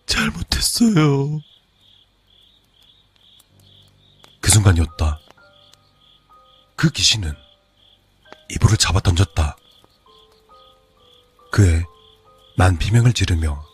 잘못했어요. 0.06 1.40
그 4.40 4.50
순간이었다. 4.50 5.18
그 6.76 6.90
귀신은 6.90 7.34
이불을 8.50 8.76
잡아 8.76 9.00
던졌다. 9.00 9.56
그에 11.50 11.84
난 12.56 12.76
비명을 12.78 13.12
지르며 13.12 13.64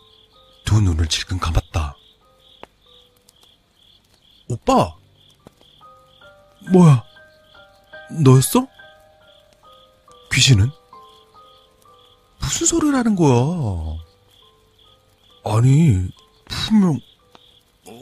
두 0.63 0.81
눈을 0.81 1.07
질끈 1.07 1.39
감았다. 1.39 1.95
오빠! 4.47 4.95
뭐야? 6.71 7.03
너였어? 8.23 8.67
귀신은? 10.31 10.69
무슨 12.39 12.67
소리를 12.67 12.95
하는 12.95 13.15
거야? 13.15 13.97
아니, 15.45 16.07
분명, 16.45 16.99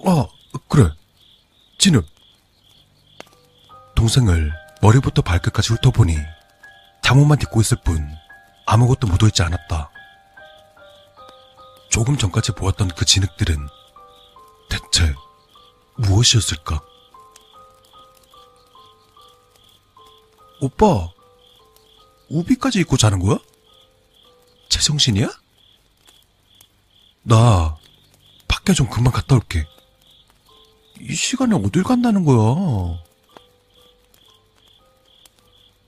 아, 0.06 0.28
그래. 0.68 0.90
진흙. 1.78 2.06
동생을 3.96 4.52
머리부터 4.82 5.22
발끝까지 5.22 5.74
훑어보니 5.74 6.18
잠옷만 7.02 7.38
딛고 7.40 7.62
있을 7.62 7.78
뿐 7.84 8.10
아무것도 8.66 9.08
묻어있지 9.08 9.44
않았다. 9.44 9.92
조금 11.90 12.18
전까지 12.18 12.54
보았던 12.54 12.90
그 12.90 13.06
진흙들은 13.06 13.68
대체 14.70 15.14
무엇이었을까? 15.98 16.82
오빠, 20.62 21.10
우비까지 22.30 22.80
입고 22.80 22.98
자는 22.98 23.20
거야? 23.20 23.38
제정신이야? 24.70 25.30
나 27.24 27.78
밖에 28.48 28.74
좀 28.74 28.90
금방 28.90 29.14
갔다 29.14 29.36
올게. 29.36 29.68
이 31.00 31.14
시간에 31.14 31.56
어딜 31.56 31.84
간다는 31.84 32.24
거야? 32.24 32.38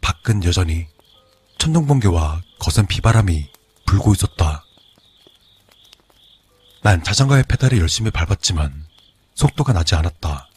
밖은 0.02 0.44
여전히 0.44 0.88
천둥번개와 1.66 2.44
거센 2.60 2.86
비바람이 2.86 3.50
불고 3.86 4.14
있었다. 4.14 4.64
난 6.84 7.04
자전거의 7.04 7.44
페달을 7.50 7.80
열심히 7.80 8.12
밟았지만 8.12 8.86
속도가 9.34 9.74
나지 9.74 9.96
않았다. 9.96 10.48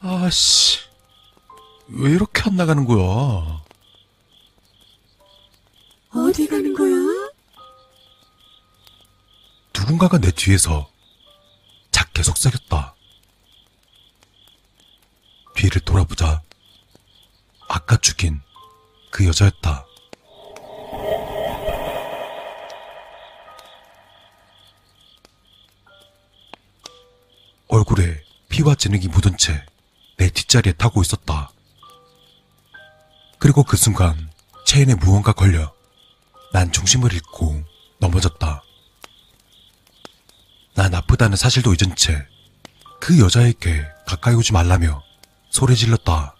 아씨, 0.00 0.80
왜 1.86 2.10
이렇게 2.10 2.42
안 2.44 2.56
나가는 2.56 2.84
거야? 2.84 3.62
어디 6.10 6.48
가는 6.48 6.74
거야? 6.74 7.30
누군가가 9.72 10.18
내 10.18 10.32
뒤에서 10.32 10.90
작게 11.92 12.24
속삭였다. 12.24 12.96
뒤를 15.54 15.80
돌아보자. 15.82 16.42
아까 17.74 17.96
죽인 17.96 18.38
그 19.10 19.26
여자였다. 19.26 19.86
얼굴에 27.68 28.22
피와 28.50 28.74
진흙이 28.74 29.08
묻은 29.08 29.38
채 29.38 29.64
내 30.18 30.28
뒷자리에 30.28 30.74
타고 30.74 31.00
있었다. 31.00 31.50
그리고 33.38 33.64
그 33.64 33.76
순간 33.78 34.30
체인에 34.66 34.94
무언가 34.94 35.32
걸려 35.32 35.72
난 36.52 36.70
중심을 36.70 37.12
잃고 37.12 37.64
넘어졌다. 37.98 38.62
난 40.74 40.94
아프다는 40.94 41.36
사실도 41.36 41.72
잊은 41.74 41.96
채 41.96 42.28
그 43.00 43.18
여자에게 43.18 43.84
가까이 44.06 44.34
오지 44.34 44.52
말라며 44.52 45.02
소리 45.50 45.74
질렀다. 45.74 46.36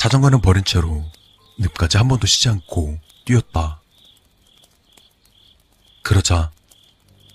자전거는 0.00 0.40
버린 0.40 0.64
채로 0.64 1.04
늪까지 1.58 1.98
한 1.98 2.08
번도 2.08 2.26
쉬지 2.26 2.48
않고 2.48 2.98
뛰었다. 3.26 3.82
그러자 6.02 6.50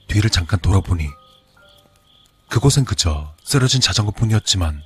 뒤를 0.07 0.32
잠깐 0.32 0.59
돌아보니 0.61 1.07
그곳엔 2.49 2.86
그저 2.86 3.36
쓰러진 3.43 3.82
자전거뿐이었지만 3.82 4.82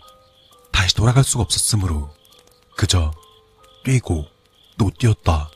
다시 0.74 0.94
돌아갈 0.94 1.24
수가 1.24 1.42
없었으므로 1.44 2.14
그저 2.76 3.14
뛰고 3.86 4.28
또 4.78 4.92
뛰었다. 5.00 5.50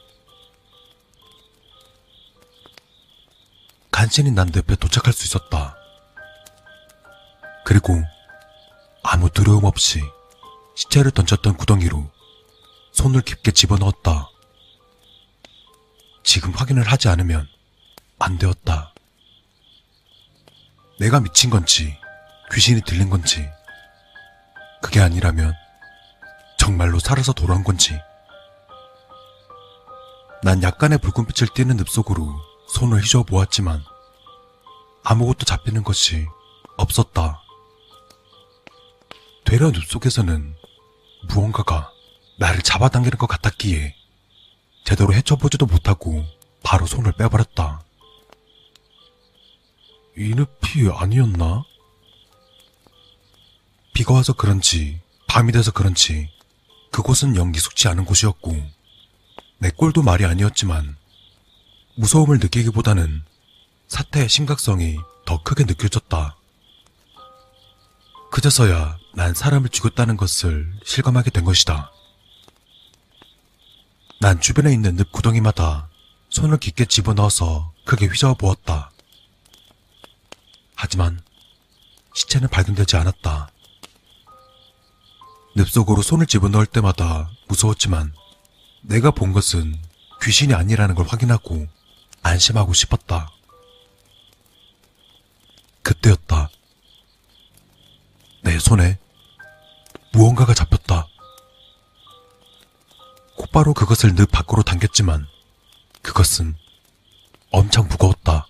간신히 3.91 4.31
난 4.31 4.49
늪에 4.55 4.77
도착할 4.77 5.11
수 5.11 5.25
있었다. 5.25 5.75
그리고 7.65 8.01
아무 9.03 9.29
두려움 9.29 9.65
없이 9.65 10.01
시체를 10.75 11.11
던졌던 11.11 11.57
구덩이로 11.57 12.12
손을 12.93 13.21
깊게 13.21 13.51
집어넣었다. 13.51 14.29
지금 16.23 16.51
확인을 16.51 16.83
하지 16.83 17.09
않으면 17.09 17.47
안 18.19 18.37
되었다. 18.37 18.93
내가 20.99 21.19
미친 21.19 21.49
건지 21.49 21.97
귀신이 22.53 22.81
들린 22.81 23.09
건지 23.09 23.49
그게 24.81 25.01
아니라면 25.01 25.53
정말로 26.57 26.99
살아서 26.99 27.33
돌아온 27.33 27.63
건지 27.63 27.99
난 30.43 30.61
약간의 30.61 30.99
붉은빛을 30.99 31.49
띠는 31.55 31.77
늪속으로 31.77 32.35
손을 32.67 33.01
휘저어 33.01 33.23
보았지만 33.23 33.83
아무것도 35.03 35.45
잡히는 35.45 35.83
것이 35.83 36.27
없었다. 36.77 37.41
되려 39.45 39.71
늪속에서는 39.71 40.55
무언가가 41.27 41.92
나를 42.37 42.61
잡아당기는 42.61 43.17
것 43.17 43.27
같았기에 43.27 43.95
제대로 44.83 45.13
헤쳐보지도 45.13 45.65
못하고 45.65 46.25
바로 46.63 46.85
손을 46.85 47.13
빼버렸다. 47.13 47.83
이 50.17 50.35
늪이 50.35 50.89
아니었나? 50.93 51.63
비가 53.93 54.13
와서 54.13 54.33
그런지 54.33 54.99
밤이 55.27 55.51
돼서 55.51 55.71
그런지 55.71 56.29
그곳은 56.91 57.35
영 57.35 57.51
기숙지 57.51 57.87
않은 57.87 58.05
곳이었고 58.05 58.55
내 59.59 59.69
꼴도 59.71 60.01
말이 60.03 60.25
아니었지만 60.25 60.97
무서움을 61.95 62.39
느끼기보다는 62.39 63.23
사태의 63.87 64.27
심각성이 64.27 64.97
더 65.25 65.41
크게 65.43 65.63
느껴졌다. 65.63 66.35
그제서야 68.31 68.97
난 69.13 69.33
사람을 69.33 69.69
죽였다는 69.69 70.17
것을 70.17 70.73
실감하게 70.83 71.29
된 71.29 71.45
것이다. 71.45 71.92
난 74.23 74.39
주변에 74.39 74.71
있는 74.71 74.95
늪 74.95 75.11
구덩이마다 75.11 75.89
손을 76.29 76.57
깊게 76.57 76.85
집어넣어서 76.85 77.73
크게 77.83 78.05
휘저어 78.05 78.35
보았다. 78.35 78.89
하지만 80.75 81.19
시체는 82.15 82.47
발견되지 82.47 82.95
않았다. 82.95 83.49
늪 85.57 85.67
속으로 85.67 86.01
손을 86.01 86.25
집어넣을 86.25 86.65
때마다 86.67 87.31
무서웠지만 87.49 88.13
내가 88.83 89.11
본 89.11 89.33
것은 89.33 89.77
귀신이 90.21 90.53
아니라는 90.53 90.95
걸 90.95 91.05
확인하고 91.05 91.67
안심하고 92.21 92.71
싶었다. 92.71 93.29
그때였다. 95.81 96.49
내 98.43 98.57
손에 98.57 98.97
무언가가 100.13 100.53
잡혔다. 100.53 101.09
곧바로 103.37 103.73
그것을 103.73 104.15
늪 104.15 104.29
밖으로 104.31 104.63
당겼지만 104.63 105.27
그것은 106.01 106.55
엄청 107.51 107.87
무거웠다. 107.87 108.47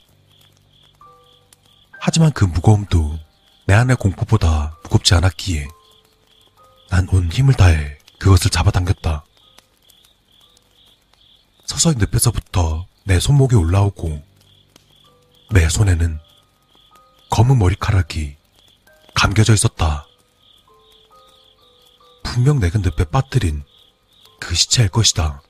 하지만 1.99 2.31
그 2.33 2.45
무거움도 2.45 3.19
내 3.65 3.73
안의 3.73 3.95
공포보다 3.97 4.77
무겁지 4.83 5.13
않았기에 5.13 5.67
난 6.89 7.07
온 7.11 7.31
힘을 7.31 7.53
다해 7.53 7.97
그것을 8.19 8.51
잡아당겼다. 8.51 9.23
서서히 11.65 11.95
늪에서부터 11.97 12.85
내 13.05 13.19
손목이 13.19 13.55
올라오고 13.55 14.21
내 15.51 15.69
손에는 15.69 16.19
검은 17.29 17.57
머리카락이 17.57 18.35
감겨져 19.15 19.53
있었다. 19.53 20.05
분명 22.23 22.59
내가 22.59 22.79
늪에 22.79 23.05
빠뜨린 23.05 23.63
그 24.43 24.55
시체일 24.55 24.89
것이다. 24.89 25.41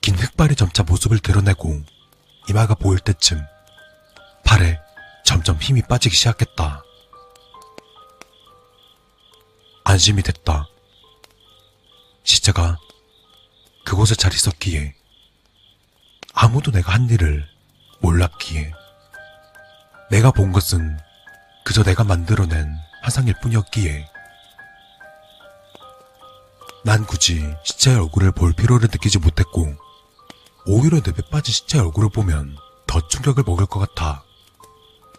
긴 0.00 0.14
흑발이 0.14 0.54
점차 0.54 0.84
모습을 0.84 1.18
드러내고 1.18 1.82
이마가 2.48 2.76
보일 2.76 3.00
때쯤 3.00 3.44
팔에 4.44 4.78
점점 5.24 5.56
힘이 5.56 5.82
빠지기 5.82 6.14
시작했다. 6.14 6.84
안심이 9.82 10.22
됐다. 10.22 10.68
시체가 12.22 12.78
그곳에 13.84 14.14
잘 14.14 14.32
있었기에 14.32 14.94
아무도 16.32 16.70
내가 16.70 16.94
한 16.94 17.10
일을 17.10 17.48
몰랐기에 18.00 18.72
내가 20.12 20.30
본 20.30 20.52
것은 20.52 21.00
그저 21.64 21.82
내가 21.82 22.04
만들어낸 22.04 22.72
화상일 23.02 23.34
뿐이었기에 23.42 24.19
난 26.82 27.06
굳이 27.06 27.42
시체의 27.64 27.98
얼굴을 27.98 28.32
볼 28.32 28.52
필요를 28.52 28.88
느끼지 28.90 29.18
못했고 29.18 29.76
오히려 30.66 30.98
늪에 30.98 31.22
빠진 31.30 31.52
시체의 31.52 31.84
얼굴을 31.84 32.10
보면 32.10 32.56
더 32.86 33.06
충격을 33.08 33.44
먹을 33.46 33.66
것 33.66 33.80
같아 33.80 34.24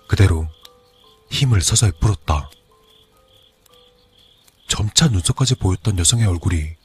그대로 0.07 0.47
힘을 1.29 1.61
서서히 1.61 1.91
풀었다. 1.99 2.49
점차 4.67 5.07
눈썹까지 5.07 5.55
보였던 5.55 5.97
여성의 5.97 6.27
얼굴이 6.27 6.75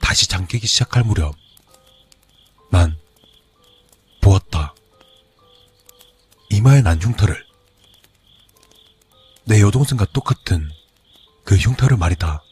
다시 0.00 0.28
잠기기 0.28 0.66
시작할 0.66 1.04
무렵 1.04 1.34
난 2.70 2.98
보았다. 4.20 4.74
이마에 6.50 6.82
난 6.82 7.00
흉터를 7.00 7.46
내 9.44 9.60
여동생과 9.60 10.06
똑같은 10.12 10.70
그 11.44 11.56
흉터를 11.56 11.96
말이다. 11.96 12.42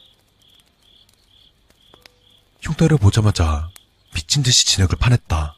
흉터를 2.64 2.96
보자마자 2.98 3.70
미친 4.14 4.42
듯이 4.42 4.64
진흙을 4.66 4.96
파냈다. 4.98 5.56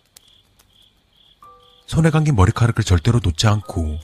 손에 1.87 2.11
감긴 2.11 2.35
머리카락을 2.35 2.83
절대로 2.83 3.21
놓지 3.23 3.47
않고 3.47 4.01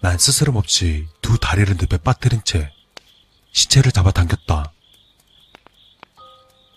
난 0.00 0.16
스스럼 0.16 0.56
없이 0.56 1.06
두 1.20 1.38
다리를 1.38 1.76
늪에 1.78 1.98
빠뜨린 1.98 2.40
채 2.44 2.72
시체를 3.52 3.92
잡아 3.92 4.10
당겼다. 4.10 4.72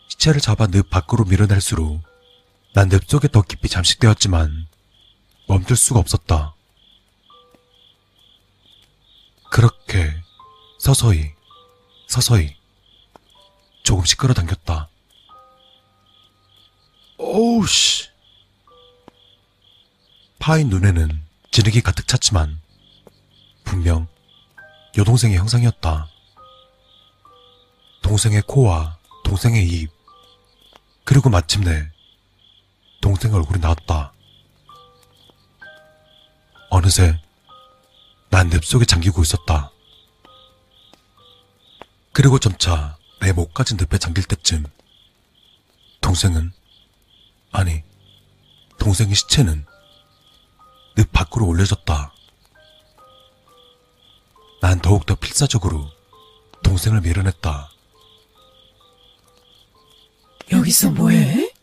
시체를 0.10 0.42
잡아 0.42 0.68
늪 0.68 0.90
밖으로 0.90 1.24
밀어낼수록 1.26 2.02
난 2.74 2.90
늪 2.90 3.04
속에 3.10 3.30
더 3.30 3.42
깊이 3.42 3.70
잠식되었지만 3.70 4.68
멈출 5.48 5.76
수가 5.78 6.00
없었다. 6.00 6.56
그렇게 9.50 10.14
서서히 10.78 11.32
서서히 12.08 12.56
조금씩 13.84 14.18
끌어당겼다. 14.20 14.90
오우 17.22 17.68
씨. 17.68 18.08
파인 20.40 20.70
눈에는 20.70 21.22
진흙이 21.52 21.82
가득 21.82 22.08
찼지만 22.08 22.62
분명 23.66 24.08
여동생의 24.98 25.38
형상이었다. 25.38 26.08
동생의 28.02 28.44
코와 28.44 28.98
동생의 29.26 29.68
입 29.68 29.92
그리고 31.04 31.30
마침내 31.30 31.92
동생 33.02 33.34
얼굴이 33.34 33.60
나왔다. 33.60 34.14
어느새 36.70 37.22
난늪 38.30 38.64
속에 38.64 38.86
잠기고 38.86 39.22
있었다. 39.24 39.72
그리고 42.14 42.40
점차 42.40 42.98
내 43.20 43.34
목까지 43.34 43.76
늪에 43.76 43.98
잠길 43.98 44.24
때쯤 44.24 44.64
동생은 46.00 46.54
아니 47.52 47.84
동생의 48.78 49.16
시체는 49.16 49.66
늪 50.96 51.12
밖으로 51.12 51.48
올려졌다. 51.48 52.14
난 54.62 54.80
더욱더 54.82 55.16
필사적으로 55.16 55.90
동생을 56.64 57.02
밀어냈다. 57.02 57.72
여기서 60.52 60.92
뭐해? 60.92 61.54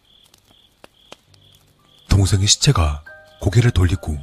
동생의 2.08 2.46
시체가 2.46 3.04
고개를 3.40 3.70
돌리고 3.70 4.16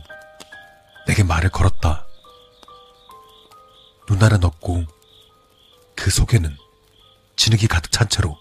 내게 1.06 1.24
말을 1.24 1.50
걸었다. 1.50 2.08
눈알은 4.10 4.44
없고 4.44 4.86
그 5.96 6.10
속에는 6.10 6.58
진흙이 7.36 7.68
가득 7.68 7.92
찬 7.92 8.08
채로 8.10 8.38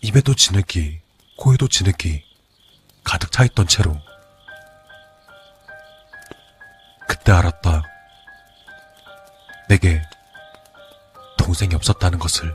입에도 0.00 0.34
진흙이 0.34 1.01
코에도 1.42 1.66
진흙이 1.66 2.22
가득 3.02 3.32
차 3.32 3.42
있던 3.42 3.66
채로 3.66 4.00
그때 7.08 7.32
알았다. 7.32 7.82
내게 9.68 10.00
동생이 11.36 11.74
없었다는 11.74 12.20
것을. 12.20 12.54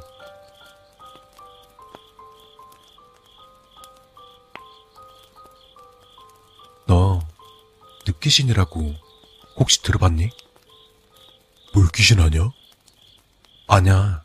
너 6.85 7.19
늑귀신이라고 8.07 8.95
혹시 9.57 9.81
들어봤니? 9.81 10.29
뭘 11.73 11.89
귀신 11.93 12.21
아냐? 12.21 12.51
아냐, 13.67 14.23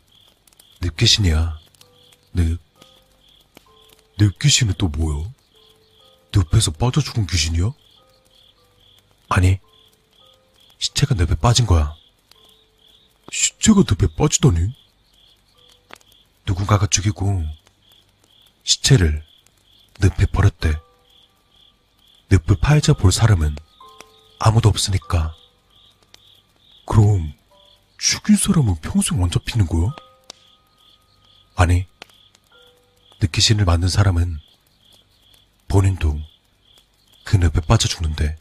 늑귀신이야. 0.80 1.58
늑. 2.34 2.61
늑귀신은 4.22 4.74
또 4.78 4.86
뭐야? 4.86 5.28
늪에서 6.32 6.70
빠져 6.70 7.00
죽은 7.00 7.26
귀신이야? 7.26 7.72
아니, 9.28 9.58
시체가 10.78 11.14
늪에 11.14 11.34
빠진 11.34 11.66
거야. 11.66 11.96
시체가 13.32 13.80
늪에 13.80 14.14
빠지다니? 14.16 14.74
누군가가 16.46 16.86
죽이고 16.86 17.44
시체를 18.62 19.24
늪에 20.00 20.26
버렸대. 20.26 20.78
늪을 22.30 22.56
파헤쳐 22.60 22.94
볼 22.94 23.10
사람은 23.10 23.56
아무도 24.38 24.68
없으니까. 24.68 25.34
그럼 26.86 27.34
죽인 27.98 28.36
사람은 28.36 28.76
평생 28.82 29.20
안 29.22 29.30
잡히는 29.30 29.66
거야? 29.66 29.90
아니, 31.56 31.86
느끼신을 33.22 33.64
맞는 33.64 33.88
사람은 33.88 34.40
본인도 35.68 36.18
그 37.22 37.36
늪에 37.36 37.60
빠져 37.60 37.86
죽는데. 37.86 38.36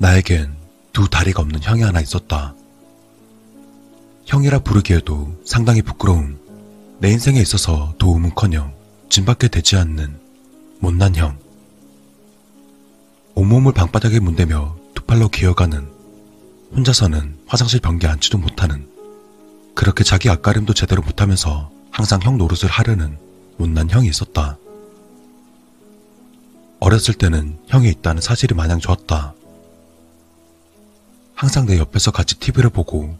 나에겐 0.00 0.57
두 0.98 1.08
다리가 1.08 1.42
없는 1.42 1.62
형이 1.62 1.82
하나 1.82 2.00
있었다. 2.00 2.56
형이라 4.26 4.58
부르기에도 4.58 5.32
상당히 5.44 5.80
부끄러운 5.80 6.40
내 6.98 7.08
인생에 7.12 7.40
있어서 7.40 7.94
도움은커녕 7.98 8.74
짐밖에 9.08 9.46
되지 9.46 9.76
않는 9.76 10.18
못난 10.80 11.14
형. 11.14 11.38
온몸을 13.36 13.74
방바닥에 13.74 14.18
문대며 14.18 14.76
두 14.92 15.04
팔로 15.04 15.28
기어가는 15.28 15.88
혼자서는 16.74 17.38
화장실 17.46 17.78
변기 17.78 18.08
앉지도 18.08 18.38
못하는 18.38 18.88
그렇게 19.76 20.02
자기 20.02 20.28
앞가림도 20.28 20.74
제대로 20.74 21.00
못하면서 21.02 21.70
항상 21.92 22.20
형 22.22 22.38
노릇을 22.38 22.68
하려는 22.68 23.16
못난 23.56 23.88
형이 23.88 24.08
있었다. 24.08 24.58
어렸을 26.80 27.14
때는 27.14 27.56
형이 27.68 27.88
있다는 27.88 28.20
사실이 28.20 28.56
마냥 28.56 28.80
좋았다. 28.80 29.34
항상 31.38 31.66
내 31.66 31.78
옆에서 31.78 32.10
같이 32.10 32.36
TV를 32.40 32.68
보고 32.68 33.16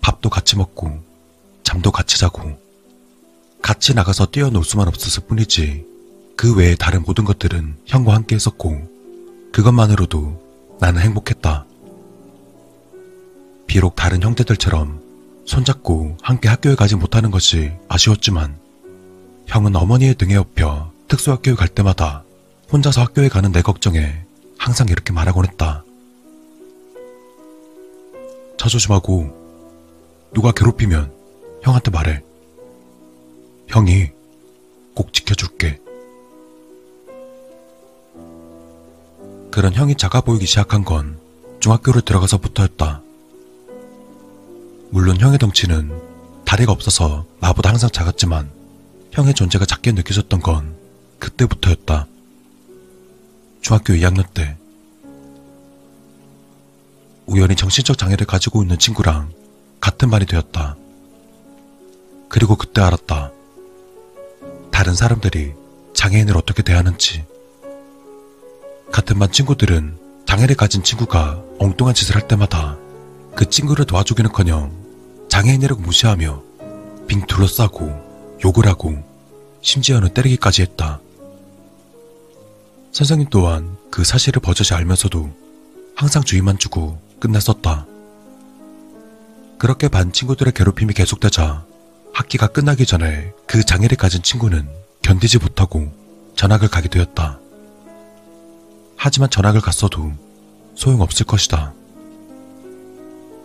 밥도 0.00 0.30
같이 0.30 0.56
먹고 0.56 1.02
잠도 1.64 1.90
같이 1.90 2.16
자고 2.16 2.56
같이 3.60 3.92
나가서 3.92 4.26
뛰어놀 4.26 4.62
수만 4.62 4.86
없었을 4.86 5.24
뿐이지 5.26 5.84
그 6.36 6.54
외에 6.54 6.76
다른 6.76 7.02
모든 7.02 7.24
것들은 7.24 7.76
형과 7.84 8.14
함께 8.14 8.36
했었고 8.36 8.88
그것만으로도 9.52 10.78
나는 10.78 11.02
행복했다. 11.02 11.66
비록 13.66 13.96
다른 13.96 14.22
형제들처럼 14.22 15.02
손잡고 15.44 16.18
함께 16.22 16.48
학교에 16.48 16.76
가지 16.76 16.94
못하는 16.94 17.32
것이 17.32 17.72
아쉬웠지만 17.88 18.60
형은 19.48 19.74
어머니의 19.74 20.14
등에 20.14 20.36
업혀 20.36 20.92
특수학교에 21.08 21.54
갈 21.54 21.66
때마다 21.66 22.22
혼자서 22.70 23.00
학교에 23.00 23.28
가는 23.28 23.50
내 23.50 23.60
걱정에 23.60 24.22
항상 24.56 24.86
이렇게 24.88 25.12
말하곤 25.12 25.46
했다. 25.46 25.82
차 28.58 28.68
조심하고 28.68 29.34
누가 30.32 30.52
괴롭히면 30.52 31.12
형한테 31.62 31.90
말해. 31.90 32.22
형이 33.68 34.10
꼭 34.94 35.12
지켜줄게. 35.12 35.80
그런 39.50 39.72
형이 39.72 39.96
작아 39.96 40.20
보이기 40.20 40.46
시작한 40.46 40.84
건 40.84 41.18
중학교를 41.60 42.02
들어가서부터였다. 42.02 43.02
물론 44.90 45.18
형의 45.18 45.38
덩치는 45.38 45.90
다리가 46.44 46.72
없어서 46.72 47.24
나보다 47.40 47.70
항상 47.70 47.90
작았지만 47.90 48.50
형의 49.12 49.34
존재가 49.34 49.64
작게 49.64 49.92
느껴졌던 49.92 50.40
건 50.40 50.76
그때부터였다. 51.18 52.06
중학교 53.62 53.94
2학년 53.94 54.24
때 54.32 54.56
우연히 57.26 57.56
정신적 57.56 57.98
장애를 57.98 58.26
가지고 58.26 58.62
있는 58.62 58.78
친구랑 58.78 59.30
같은 59.80 60.10
반이 60.10 60.26
되었다. 60.26 60.76
그리고 62.28 62.56
그때 62.56 62.80
알았다. 62.80 63.32
다른 64.70 64.94
사람들이 64.94 65.54
장애인을 65.94 66.36
어떻게 66.36 66.62
대하는지. 66.62 67.24
같은 68.92 69.18
반 69.18 69.30
친구들은 69.32 69.98
장애를 70.26 70.56
가진 70.56 70.82
친구가 70.82 71.42
엉뚱한 71.58 71.94
짓을 71.94 72.14
할 72.14 72.28
때마다 72.28 72.76
그 73.34 73.48
친구를 73.48 73.84
도와주기는커녕 73.86 75.26
장애인이라고 75.28 75.80
무시하며 75.80 76.42
빙 77.06 77.26
둘러싸고 77.26 78.38
욕을 78.44 78.66
하고 78.66 78.96
심지어는 79.62 80.14
때리기까지 80.14 80.62
했다. 80.62 81.00
선생님 82.92 83.28
또한 83.30 83.76
그 83.90 84.04
사실을 84.04 84.40
버젓이 84.40 84.74
알면서도 84.74 85.30
항상 85.94 86.22
주의만 86.22 86.58
주고 86.58 86.98
끝났었다. 87.20 87.86
그렇게 89.58 89.88
반 89.88 90.12
친구들의 90.12 90.52
괴롭힘이 90.52 90.94
계속되자 90.94 91.64
학기가 92.12 92.48
끝나기 92.48 92.86
전에 92.86 93.32
그 93.46 93.64
장애를 93.64 93.96
가진 93.96 94.22
친구는 94.22 94.68
견디지 95.02 95.38
못하고 95.38 95.92
전학을 96.34 96.68
가게 96.68 96.88
되었다. 96.88 97.38
하지만 98.96 99.30
전학을 99.30 99.60
갔어도 99.60 100.12
소용없을 100.74 101.26
것이다. 101.26 101.72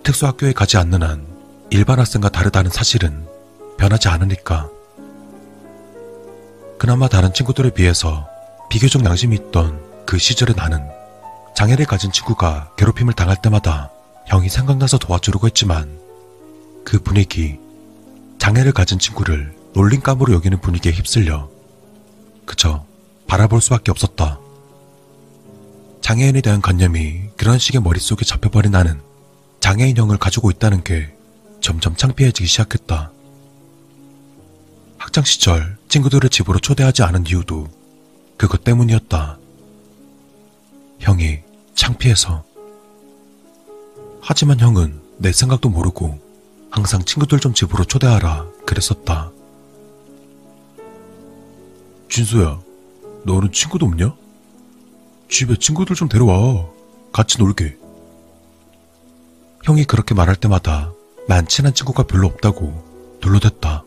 특수학교에 0.03 0.53
가지 0.53 0.77
않는 0.77 1.03
한 1.03 1.25
일반 1.69 1.99
학생과 1.99 2.29
다르다는 2.29 2.71
사실은 2.71 3.25
변하지 3.77 4.09
않으니까. 4.09 4.69
그나마 6.77 7.07
다른 7.07 7.33
친구들에 7.33 7.71
비해서 7.71 8.27
비교적 8.69 9.05
양심이 9.05 9.35
있던 9.35 9.79
그 10.05 10.17
시절의 10.17 10.55
나는 10.55 10.81
장애를 11.61 11.85
가진 11.85 12.11
친구가 12.11 12.71
괴롭힘을 12.75 13.13
당할 13.13 13.39
때마다 13.39 13.91
형이 14.25 14.49
생각나서 14.49 14.97
도와주려고 14.97 15.45
했지만 15.45 15.95
그 16.83 16.97
분위기, 16.97 17.59
장애를 18.39 18.71
가진 18.71 18.97
친구를 18.97 19.55
놀림감으로 19.75 20.33
여기는 20.33 20.59
분위기에 20.59 20.91
휩쓸려 20.91 21.51
그저 22.47 22.83
바라볼 23.27 23.61
수밖에 23.61 23.91
없었다. 23.91 24.39
장애인에 26.01 26.41
대한 26.41 26.61
관념이 26.61 27.29
그런 27.37 27.59
식의 27.59 27.79
머릿속에 27.83 28.25
잡혀버린 28.25 28.71
나는 28.71 28.99
장애인형을 29.59 30.17
가지고 30.17 30.49
있다는 30.49 30.83
게 30.83 31.15
점점 31.59 31.95
창피해지기 31.95 32.47
시작했다. 32.47 33.11
학창 34.97 35.23
시절 35.23 35.77
친구들을 35.89 36.27
집으로 36.31 36.57
초대하지 36.57 37.03
않은 37.03 37.27
이유도 37.27 37.69
그것 38.35 38.63
때문이었다. 38.63 39.37
형이 41.01 41.50
창피해서. 41.75 42.43
하지만 44.21 44.59
형은 44.59 45.01
내 45.17 45.31
생각도 45.31 45.69
모르고 45.69 46.19
항상 46.69 47.03
친구들 47.03 47.39
좀 47.39 47.53
집으로 47.53 47.83
초대하라 47.83 48.45
그랬었다. 48.65 49.31
준수야, 52.07 52.59
너는 53.25 53.51
친구도 53.51 53.85
없냐? 53.85 54.15
집에 55.29 55.55
친구들 55.57 55.95
좀 55.95 56.09
데려와. 56.09 56.69
같이 57.13 57.37
놀게. 57.39 57.77
형이 59.63 59.85
그렇게 59.85 60.13
말할 60.13 60.35
때마다 60.35 60.93
난 61.27 61.47
친한 61.47 61.73
친구가 61.73 62.03
별로 62.03 62.27
없다고 62.27 63.17
둘러댔다. 63.21 63.83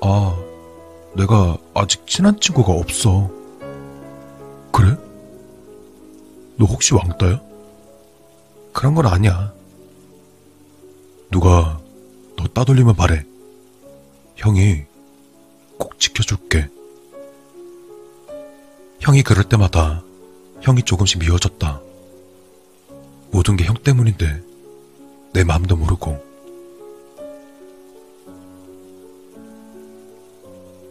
아, 0.00 0.36
내가 1.14 1.56
아직 1.74 2.06
친한 2.06 2.38
친구가 2.40 2.72
없어. 2.72 3.30
그래? 4.76 4.94
너 6.58 6.66
혹시 6.66 6.94
왕따야? 6.94 7.40
그런 8.74 8.94
건 8.94 9.06
아니야. 9.06 9.54
누가 11.30 11.80
너 12.36 12.46
따돌리면 12.48 12.94
말해. 12.96 13.24
형이 14.36 14.82
꼭 15.78 15.98
지켜줄게. 15.98 16.68
형이 19.00 19.22
그럴 19.22 19.44
때마다 19.44 20.02
형이 20.60 20.82
조금씩 20.82 21.20
미워졌다. 21.20 21.80
모든 23.30 23.56
게 23.56 23.64
형 23.64 23.76
때문인데 23.82 24.42
내 25.32 25.42
마음도 25.44 25.74
모르고. 25.76 26.22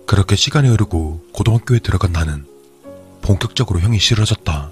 그렇게 0.07 0.35
시간이 0.35 0.69
흐르고 0.69 1.21
고등학교에 1.33 1.79
들어간 1.79 2.11
나는 2.11 2.45
본격적으로 3.25 3.79
형이 3.79 3.97
싫어졌다. 3.97 4.71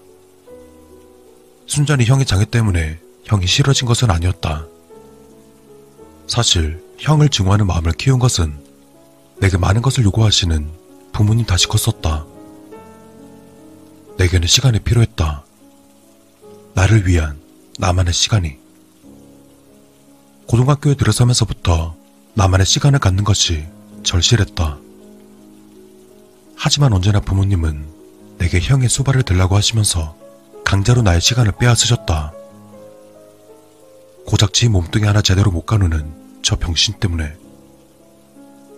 순전히 1.66 2.06
형의 2.06 2.24
장애 2.24 2.45
때문에 2.45 2.99
형이 3.26 3.47
싫어진 3.47 3.88
것은 3.88 4.12
아니었다. 4.12 4.68
사실 6.28 6.84
형을 6.99 7.30
증오하는 7.30 7.66
마음을 7.66 7.93
키운 7.93 8.20
것은 8.20 8.54
내게 9.39 9.58
많은 9.58 9.82
것을 9.82 10.04
요구하시는 10.04 10.70
부모님 11.14 11.47
다시 11.47 11.68
컸었다. 11.68 12.28
내게는 14.18 14.47
시간이 14.47 14.80
필요했다. 14.82 15.43
나를 16.76 17.08
위한 17.08 17.39
나만의 17.80 18.14
시간이. 18.14 18.58
고등학교에 20.47 20.93
들어서면서부터 20.93 21.95
나만의 22.36 22.68
시간을 22.68 22.99
갖는 22.99 23.24
것이 23.24 23.66
절실했다. 24.04 24.78
하지만 26.56 26.93
언제나 26.93 27.20
부모님은 27.20 27.92
내게 28.38 28.59
형의 28.59 28.89
수발을 28.89 29.23
들라고 29.23 29.55
하시면서 29.55 30.15
강제로 30.65 31.01
나의 31.01 31.21
시간을 31.21 31.53
빼앗으셨다. 31.53 32.34
고작 34.25 34.53
지 34.53 34.69
몸뚱이 34.69 35.05
하나 35.05 35.21
제대로 35.21 35.51
못 35.51 35.65
가누는 35.65 36.41
저 36.41 36.55
병신 36.55 36.95
때문에 36.99 37.36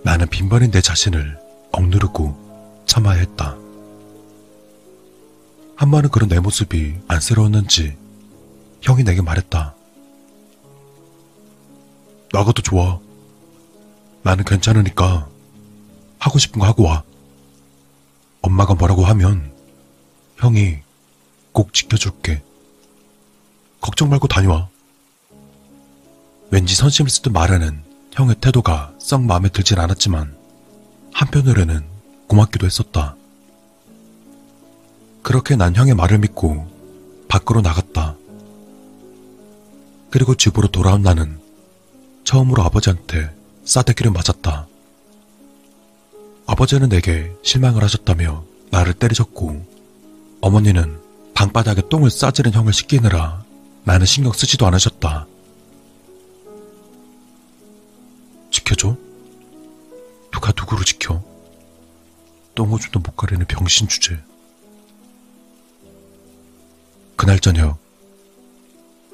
나는 0.03 0.27
빈번히 0.27 0.69
내 0.71 0.81
자신을 0.81 1.39
억누르고 1.71 2.83
참아야 2.85 3.19
했다. 3.19 3.57
한 5.75 5.91
번은 5.91 6.09
그런 6.09 6.29
내 6.29 6.39
모습이 6.39 6.95
안쓰러웠는지 7.07 7.97
형이 8.81 9.03
내게 9.03 9.21
말했다. 9.21 9.75
나가도 12.31 12.61
좋아. 12.61 12.99
나는 14.23 14.43
괜찮으니까 14.43 15.27
하고 16.19 16.39
싶은 16.39 16.59
거 16.59 16.65
하고 16.65 16.83
와. 16.83 17.03
엄마가 18.45 18.75
뭐라고 18.75 19.03
하면 19.05 19.51
형이 20.37 20.77
꼭 21.51 21.73
지켜줄게. 21.73 22.43
걱정 23.81 24.09
말고 24.09 24.27
다녀와. 24.27 24.69
왠지 26.51 26.75
선심을 26.75 27.09
쓰듯 27.09 27.31
말하는 27.33 27.81
형의 28.11 28.35
태도가 28.35 28.93
썩 28.99 29.23
마음에 29.23 29.49
들진 29.49 29.79
않았지만 29.79 30.35
한편으로는 31.11 31.85
고맙기도 32.27 32.67
했었다. 32.67 33.15
그렇게 35.23 35.55
난 35.55 35.75
형의 35.75 35.95
말을 35.95 36.19
믿고 36.19 36.67
밖으로 37.27 37.61
나갔다. 37.61 38.15
그리고 40.11 40.35
집으로 40.35 40.67
돌아온 40.67 41.01
나는 41.01 41.39
처음으로 42.25 42.61
아버지한테 42.61 43.35
싸대기를 43.63 44.11
맞았다. 44.11 44.67
아버지는 46.47 46.89
내게 46.89 47.33
실망을 47.43 47.83
하셨다며 47.83 48.43
나를 48.71 48.93
때리셨고 48.93 49.65
어머니는 50.41 50.99
방바닥에 51.33 51.83
똥을 51.89 52.09
싸지른 52.09 52.53
형을 52.53 52.71
씻기느라 52.71 53.43
나는 53.83 54.05
신경 54.05 54.31
쓰지도 54.31 54.65
않으셨다. 54.67 55.27
지켜줘? 58.51 58.95
누가 60.31 60.51
누구를 60.57 60.85
지켜? 60.85 61.23
똥오줌도 62.55 62.99
못 62.99 63.15
가리는 63.15 63.45
병신 63.45 63.87
주제. 63.87 64.17
그날 67.15 67.39
저녁, 67.39 67.77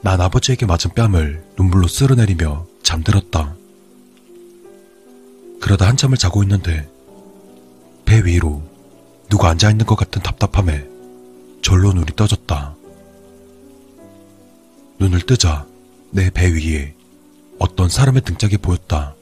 난 0.01 0.19
아버지에게 0.19 0.65
맞은 0.65 0.91
뺨을 0.95 1.43
눈물로 1.57 1.87
쓸어내리며 1.87 2.65
잠들었다. 2.83 3.55
그러다 5.59 5.87
한참을 5.87 6.17
자고 6.17 6.43
있는데 6.43 6.89
배 8.05 8.23
위로 8.25 8.61
누가 9.29 9.49
앉아있는 9.49 9.85
것 9.85 9.95
같은 9.95 10.21
답답함에 10.21 10.87
절로 11.61 11.93
눈이 11.93 12.07
떠졌다. 12.15 12.75
눈을 14.99 15.21
뜨자 15.21 15.65
내 16.11 16.29
배 16.29 16.51
위에 16.51 16.93
어떤 17.59 17.89
사람의 17.89 18.23
등짝이 18.23 18.57
보였다. 18.57 19.15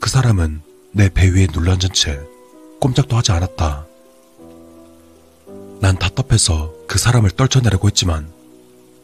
그 0.00 0.08
사람은 0.08 0.62
내 0.92 1.08
배 1.10 1.28
위에 1.28 1.46
눌러앉은 1.52 1.92
채 1.92 2.18
꼼짝도 2.80 3.16
하지 3.16 3.32
않았다. 3.32 3.86
난 5.80 5.98
답답해서 5.98 6.72
그 6.86 6.98
사람을 6.98 7.30
떨쳐내려고 7.32 7.88
했지만 7.88 8.30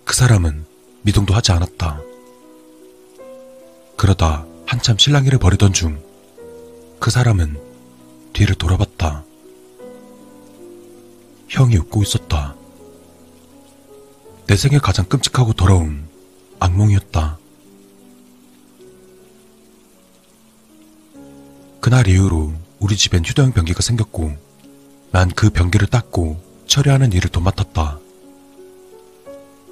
그 0.04 0.14
사람은 0.14 0.64
미동도 1.02 1.34
하지 1.34 1.52
않았다. 1.52 2.00
그러다 3.96 4.46
한참 4.66 4.96
실랑이를 4.98 5.38
벌이던 5.38 5.72
중 5.72 6.02
그 7.04 7.10
사람은 7.10 7.58
뒤를 8.35 8.55
돌아봤다. 8.57 9.24
형이 11.49 11.76
웃고 11.78 12.03
있었다. 12.03 12.55
내 14.47 14.57
생에 14.57 14.78
가장 14.78 15.07
끔찍하고 15.07 15.55
더러운 15.55 16.07
악몽이었다. 16.59 17.39
그날 21.80 22.09
이후로 22.09 22.53
우리 22.80 22.97
집엔 22.97 23.24
휴대용 23.24 23.53
변기가 23.53 23.80
생겼고 23.80 24.32
난 25.12 25.30
그 25.35 25.49
변기를 25.51 25.87
닦고 25.87 26.43
처리하는 26.66 27.12
일을 27.12 27.30
도맡았다. 27.30 28.01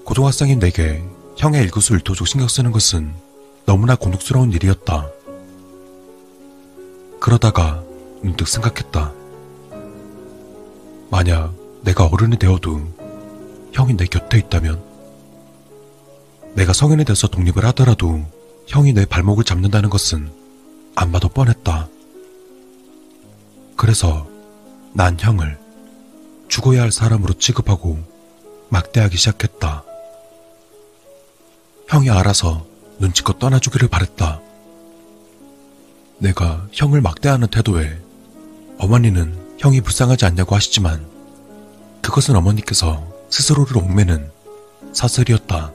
고등학생인 0.05 0.61
내게 0.61 1.03
형의 1.37 1.63
일거수일투족 1.65 2.29
신경 2.29 2.47
쓰는 2.49 2.71
것은 2.71 3.13
너무나 3.67 3.97
곤혹스러운 3.97 4.53
일이었다. 4.53 5.09
그러다가 7.19 7.83
문득 8.23 8.49
생각했다. 8.49 9.13
만약 11.11 11.53
내가 11.83 12.07
어른이 12.07 12.39
되어도 12.39 12.81
형이 13.73 13.97
내 13.97 14.07
곁에 14.07 14.39
있다면, 14.39 14.83
내가 16.55 16.73
성인이 16.73 17.05
돼서 17.05 17.29
독립을 17.29 17.65
하더라도 17.67 18.25
형이 18.67 18.93
내 18.93 19.05
발목을 19.05 19.45
잡는다는 19.45 19.91
것은 19.91 20.31
안 20.95 21.11
봐도 21.11 21.29
뻔했다. 21.29 21.89
그래서 23.77 24.29
난 24.93 25.17
형을 25.19 25.59
죽어야 26.49 26.83
할 26.83 26.93
사람으로 26.93 27.35
취급하고 27.35 27.99
막대하기 28.69 29.17
시작했다. 29.17 29.85
형이 31.89 32.11
알아서 32.11 32.67
눈치껏 32.99 33.39
떠나주기를 33.39 33.89
바랬다. 33.89 34.41
내가 36.19 36.67
형을 36.73 37.01
막대하는 37.01 37.49
태도에 37.49 37.99
어머니는 38.83 39.57
형이 39.59 39.81
불쌍하지 39.81 40.25
않냐고 40.25 40.57
하시지만 40.57 41.07
그것은 42.03 42.35
어머니께서 42.35 43.07
스스로를 43.31 43.77
옥매는 43.77 44.29
사슬이었다. 44.93 45.73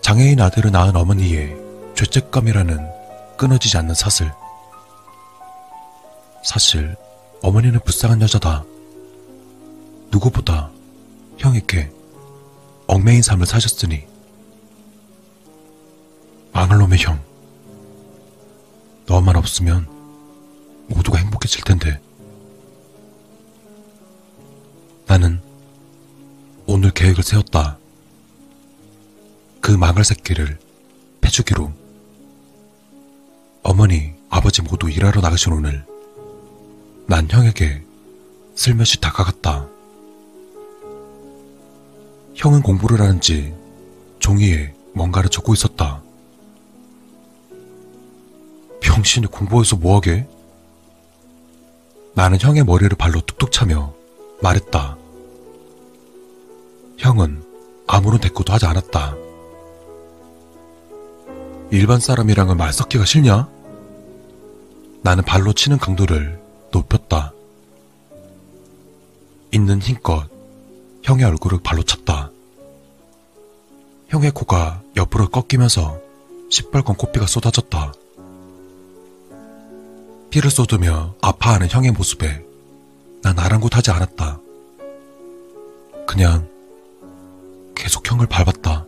장애인 0.00 0.40
아들을 0.40 0.70
낳은 0.70 0.94
어머니의 0.94 1.56
죄책감이라는 1.96 3.36
끊어지지 3.36 3.76
않는 3.78 3.96
사슬. 3.96 4.32
사실 6.44 6.94
어머니는 7.42 7.80
불쌍한 7.80 8.22
여자다. 8.22 8.64
누구보다 10.12 10.70
형에게 11.36 11.90
얽매인 12.86 13.22
삶을 13.22 13.44
사셨으니 13.44 14.04
망할 16.52 16.78
놈의 16.78 17.00
형. 17.00 17.20
너만 19.06 19.34
없으면 19.34 19.97
모두가 20.88 21.18
행복해질 21.18 21.62
텐데. 21.64 22.00
나는 25.06 25.40
오늘 26.66 26.90
계획을 26.90 27.22
세웠다. 27.22 27.78
그 29.60 29.72
망할 29.72 30.04
새끼를 30.04 30.58
패주기로. 31.20 31.72
어머니, 33.62 34.14
아버지 34.30 34.62
모두 34.62 34.90
일하러 34.90 35.20
나가신 35.20 35.52
오늘, 35.52 35.84
난 37.06 37.28
형에게 37.30 37.82
슬며시 38.54 39.00
다가갔다. 39.00 39.68
형은 42.34 42.62
공부를 42.62 43.00
하는지 43.00 43.54
종이에 44.20 44.74
뭔가를 44.94 45.30
적고 45.30 45.54
있었다. 45.54 46.02
병신이 48.80 49.26
공부해서 49.26 49.76
뭐하게? 49.76 50.26
나는 52.18 52.36
형의 52.40 52.64
머리를 52.64 52.96
발로 52.96 53.20
툭툭 53.20 53.52
차며 53.52 53.94
말했다. 54.42 54.98
형은 56.98 57.44
아무런 57.86 58.18
대꾸도 58.18 58.52
하지 58.52 58.66
않았다. 58.66 59.14
일반 61.70 62.00
사람이랑은 62.00 62.56
말 62.56 62.72
섞기가 62.72 63.04
싫냐? 63.04 63.48
나는 65.02 65.22
발로 65.22 65.52
치는 65.52 65.78
강도를 65.78 66.40
높였다. 66.72 67.32
있는 69.52 69.80
힘껏 69.80 70.28
형의 71.04 71.24
얼굴을 71.24 71.60
발로 71.62 71.84
찼다. 71.84 72.32
형의 74.08 74.32
코가 74.32 74.82
옆으로 74.96 75.28
꺾이면서 75.28 76.00
시뻘건 76.50 76.96
코피가 76.96 77.28
쏟아졌다. 77.28 77.92
피를 80.38 80.52
쏟으며 80.52 81.16
아파하는 81.20 81.68
형의 81.68 81.90
모습에 81.90 82.44
난 83.22 83.36
아랑곳하지 83.36 83.90
않았다. 83.90 84.38
그냥 86.06 86.48
계속 87.74 88.08
형을 88.08 88.28
밟았다. 88.28 88.86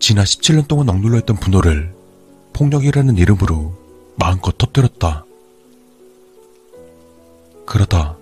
지난 0.00 0.24
17년 0.24 0.66
동안 0.66 0.88
억눌러 0.88 1.18
있던 1.18 1.36
분노를 1.36 1.94
폭력이라는 2.54 3.16
이름으로 3.18 3.72
마음껏 4.16 4.58
터뜨렸다. 4.58 5.24
그러다 7.66 8.16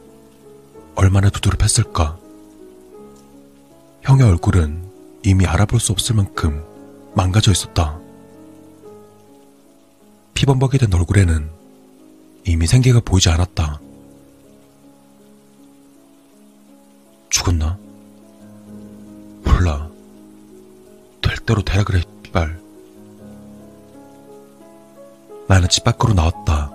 얼마나 0.95 1.31
두드럽했을까. 1.31 2.19
형의 4.03 4.27
얼굴은 4.27 4.85
이미 5.23 5.47
알아볼 5.47 5.81
수 5.81 5.93
없을 5.93 6.17
만큼 6.17 6.63
망가져 7.15 7.51
있었다. 7.51 7.99
피범벅이 10.37 10.77
된 10.77 10.93
얼굴에는 10.93 11.51
이미 12.45 12.67
생기가 12.67 13.01
보이지 13.01 13.31
않았다. 13.31 13.81
죽었나? 17.31 17.79
몰라. 19.43 19.89
될 21.23 21.37
대로 21.39 21.63
되라 21.63 21.85
그래, 21.85 22.03
삐발. 22.23 22.61
나는 25.49 25.69
집 25.71 25.85
밖으로 25.85 26.13
나왔다. 26.13 26.71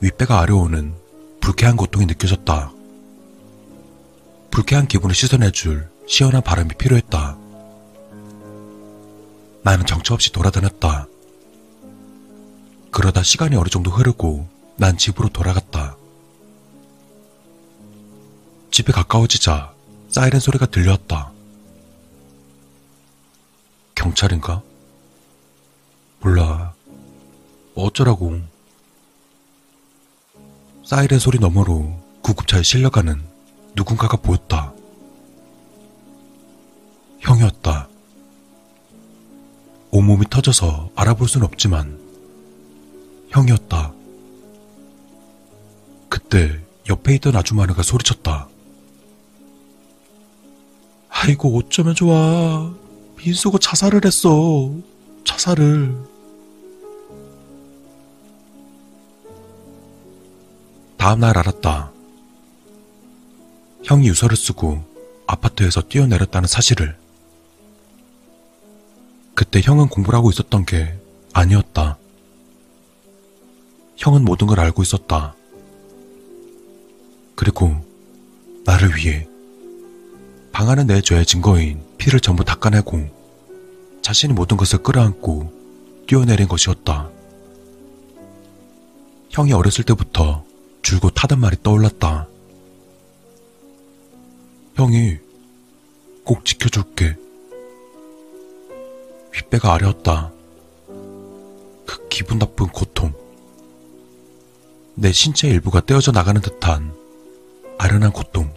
윗배가 0.00 0.40
아려오는 0.40 0.92
불쾌한 1.40 1.76
고통이 1.76 2.06
느껴졌다. 2.06 2.72
불쾌한 4.50 4.88
기분을 4.88 5.14
씻어내줄 5.14 5.88
시원한 6.08 6.42
바람이 6.42 6.70
필요했다. 6.78 7.38
나는 9.62 9.86
정처 9.86 10.14
없이 10.14 10.32
돌아다녔다. 10.32 11.06
그러다 12.96 13.22
시간이 13.22 13.56
어느 13.56 13.68
정도 13.68 13.90
흐르고 13.90 14.48
난 14.76 14.96
집으로 14.96 15.28
돌아갔다. 15.28 15.98
집에 18.70 18.90
가까워지자 18.90 19.74
사이렌 20.08 20.40
소리가 20.40 20.64
들려왔다. 20.64 21.30
경찰인가? 23.94 24.62
몰라. 26.20 26.72
어쩌라고. 27.74 28.40
사이렌 30.82 31.18
소리 31.18 31.38
너머로 31.38 32.02
구급차에 32.22 32.62
실려가는 32.62 33.22
누군가가 33.74 34.16
보였다. 34.16 34.72
형이었다. 37.20 37.90
온몸이 39.90 40.30
터져서 40.30 40.92
알아볼 40.96 41.28
순 41.28 41.42
없지만 41.42 41.95
형이었다. 43.36 43.92
그때 46.08 46.58
옆에 46.88 47.16
있던 47.16 47.36
아주마누가 47.36 47.82
소리쳤다. 47.82 48.48
아이고 51.10 51.58
어쩌면 51.58 51.94
좋아. 51.94 52.72
민수가 53.18 53.58
자살을 53.60 54.00
했어. 54.06 54.72
자살을. 55.24 55.96
다음날 60.96 61.36
알았다. 61.36 61.92
형이 63.84 64.08
유서를 64.08 64.36
쓰고 64.36 64.82
아파트에서 65.26 65.82
뛰어내렸다는 65.82 66.48
사실을. 66.48 66.96
그때 69.34 69.60
형은 69.62 69.88
공부를 69.88 70.16
하고 70.16 70.30
있었던 70.30 70.64
게 70.64 70.98
아니었다. 71.34 71.98
형은 73.96 74.24
모든 74.24 74.46
걸 74.46 74.60
알고 74.60 74.82
있었다. 74.82 75.34
그리고 77.34 77.74
나를 78.64 78.96
위해 78.96 79.26
방 80.52 80.68
안에 80.68 80.84
내 80.84 81.00
죄의 81.00 81.26
증거인 81.26 81.82
피를 81.98 82.20
전부 82.20 82.44
닦아내고 82.44 83.08
자신이 84.02 84.32
모든 84.32 84.56
것을 84.56 84.82
끌어안고 84.82 85.52
뛰어내린 86.06 86.48
것이었다. 86.48 87.10
형이 89.30 89.52
어렸을 89.52 89.84
때부터 89.84 90.44
줄곧 90.82 91.12
타던 91.14 91.40
말이 91.40 91.56
떠올랐다. 91.62 92.28
형이 94.76 95.18
꼭 96.24 96.44
지켜줄게. 96.44 97.16
윗배가 99.32 99.74
아려웠다. 99.74 100.32
그 100.86 102.08
기분 102.08 102.38
나쁜 102.38 102.68
고통. 102.68 103.25
내 104.98 105.12
신체 105.12 105.46
일부가 105.48 105.80
떼어져 105.80 106.10
나가는 106.10 106.40
듯한 106.40 106.94
아련한 107.76 108.12
고통. 108.12 108.50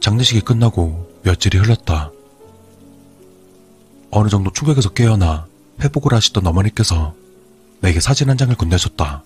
장례식이 0.00 0.40
끝나고 0.40 1.08
며칠이 1.22 1.62
흘렀다. 1.62 2.10
어느 4.10 4.28
정도 4.28 4.52
충격에서 4.52 4.90
깨어나 4.90 5.46
회복을 5.80 6.12
하시던 6.14 6.44
어머니께서 6.44 7.14
내게 7.80 8.00
사진 8.00 8.28
한 8.30 8.36
장을 8.36 8.52
건네줬다. 8.56 9.22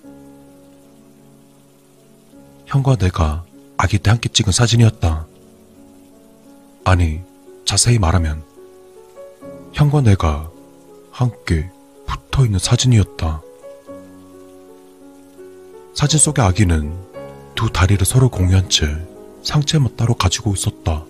형과 2.66 2.96
내가 2.96 3.44
아기 3.78 3.98
때 3.98 4.10
함께 4.10 4.28
찍은 4.28 4.52
사진이었다. 4.52 5.26
아니, 6.84 7.20
자세히 7.64 7.98
말하면 7.98 8.49
형과 9.72 10.00
내가 10.00 10.50
함께 11.10 11.70
붙어 12.06 12.44
있는 12.44 12.58
사진이었다. 12.58 13.42
사진 15.94 16.18
속의 16.18 16.44
아기는 16.44 16.92
두 17.54 17.70
다리를 17.70 18.04
서로 18.06 18.28
공유한 18.28 18.68
채 18.68 18.86
상체만 19.42 19.96
따로 19.96 20.14
가지고 20.14 20.52
있었다. 20.54 21.04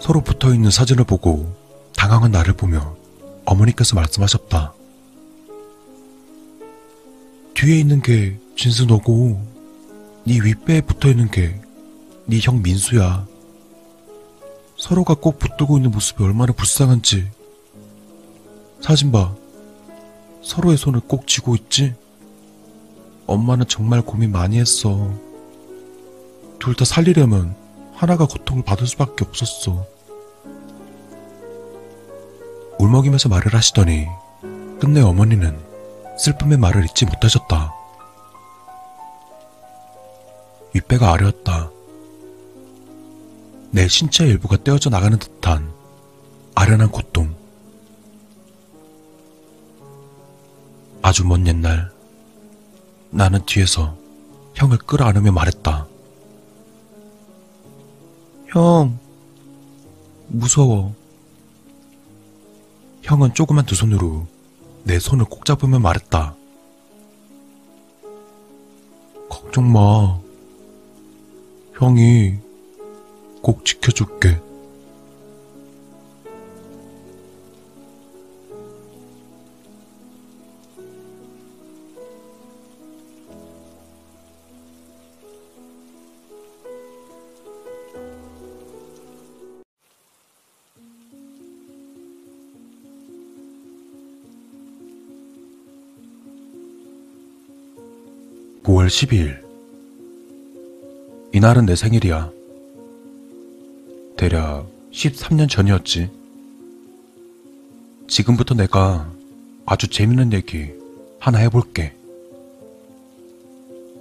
서로 0.00 0.20
붙어 0.20 0.52
있는 0.52 0.70
사진을 0.70 1.04
보고 1.04 1.52
당황한 1.96 2.32
나를 2.32 2.54
보며 2.54 2.96
어머니께서 3.44 3.94
말씀하셨다. 3.96 4.74
뒤에 7.54 7.78
있는 7.78 8.02
게 8.02 8.38
진수 8.56 8.86
너고 8.86 9.40
네 10.24 10.38
윗배에 10.40 10.80
붙어 10.82 11.08
있는 11.08 11.30
게 11.30 11.62
네 12.28 12.38
형 12.40 12.62
민수야. 12.62 13.26
서로가 14.82 15.14
꼭 15.14 15.38
붙들고 15.38 15.76
있는 15.76 15.92
모습이 15.92 16.24
얼마나 16.24 16.52
불쌍한지. 16.52 17.30
사진 18.80 19.12
봐. 19.12 19.32
서로의 20.42 20.76
손을 20.76 20.98
꼭 21.06 21.28
쥐고 21.28 21.54
있지? 21.54 21.94
엄마는 23.28 23.68
정말 23.68 24.02
고민 24.02 24.32
많이 24.32 24.58
했어. 24.58 25.08
둘 26.58 26.74
다 26.74 26.84
살리려면 26.84 27.54
하나가 27.94 28.26
고통을 28.26 28.64
받을 28.64 28.88
수밖에 28.88 29.24
없었어. 29.24 29.86
울먹이면서 32.80 33.28
말을 33.28 33.54
하시더니 33.54 34.08
끝내 34.80 35.00
어머니는 35.00 35.60
슬픔의 36.18 36.58
말을 36.58 36.86
잊지 36.86 37.04
못하셨다. 37.04 37.72
윗배가 40.74 41.12
아려웠다. 41.12 41.70
내 43.72 43.88
신체 43.88 44.26
일부가 44.26 44.58
떼어져 44.58 44.90
나가는 44.90 45.18
듯한 45.18 45.72
아련한 46.54 46.90
고통. 46.90 47.34
아주 51.00 51.24
먼 51.24 51.46
옛날, 51.46 51.90
나는 53.10 53.40
뒤에서 53.46 53.96
형을 54.54 54.76
끌어안으며 54.76 55.32
말했다. 55.32 55.86
형, 58.48 58.98
무서워. 60.28 60.94
형은 63.02 63.32
조그만 63.32 63.64
두 63.64 63.74
손으로 63.74 64.26
내 64.84 64.98
손을 64.98 65.24
꼭 65.24 65.46
잡으며 65.46 65.78
말했다. 65.78 66.36
걱정 69.30 69.72
마. 69.72 70.20
형이 71.78 72.41
꼭 73.42 73.64
지켜줄게. 73.64 74.40
(9월 98.62 98.86
12일) 98.86 99.42
이날은 101.32 101.66
내 101.66 101.74
생일이야. 101.74 102.41
대략 104.22 104.70
13년 104.92 105.50
전이었지. 105.50 106.08
지금부터 108.06 108.54
내가 108.54 109.10
아주 109.66 109.88
재밌는 109.88 110.32
얘기 110.32 110.70
하나 111.18 111.38
해볼게. 111.38 111.92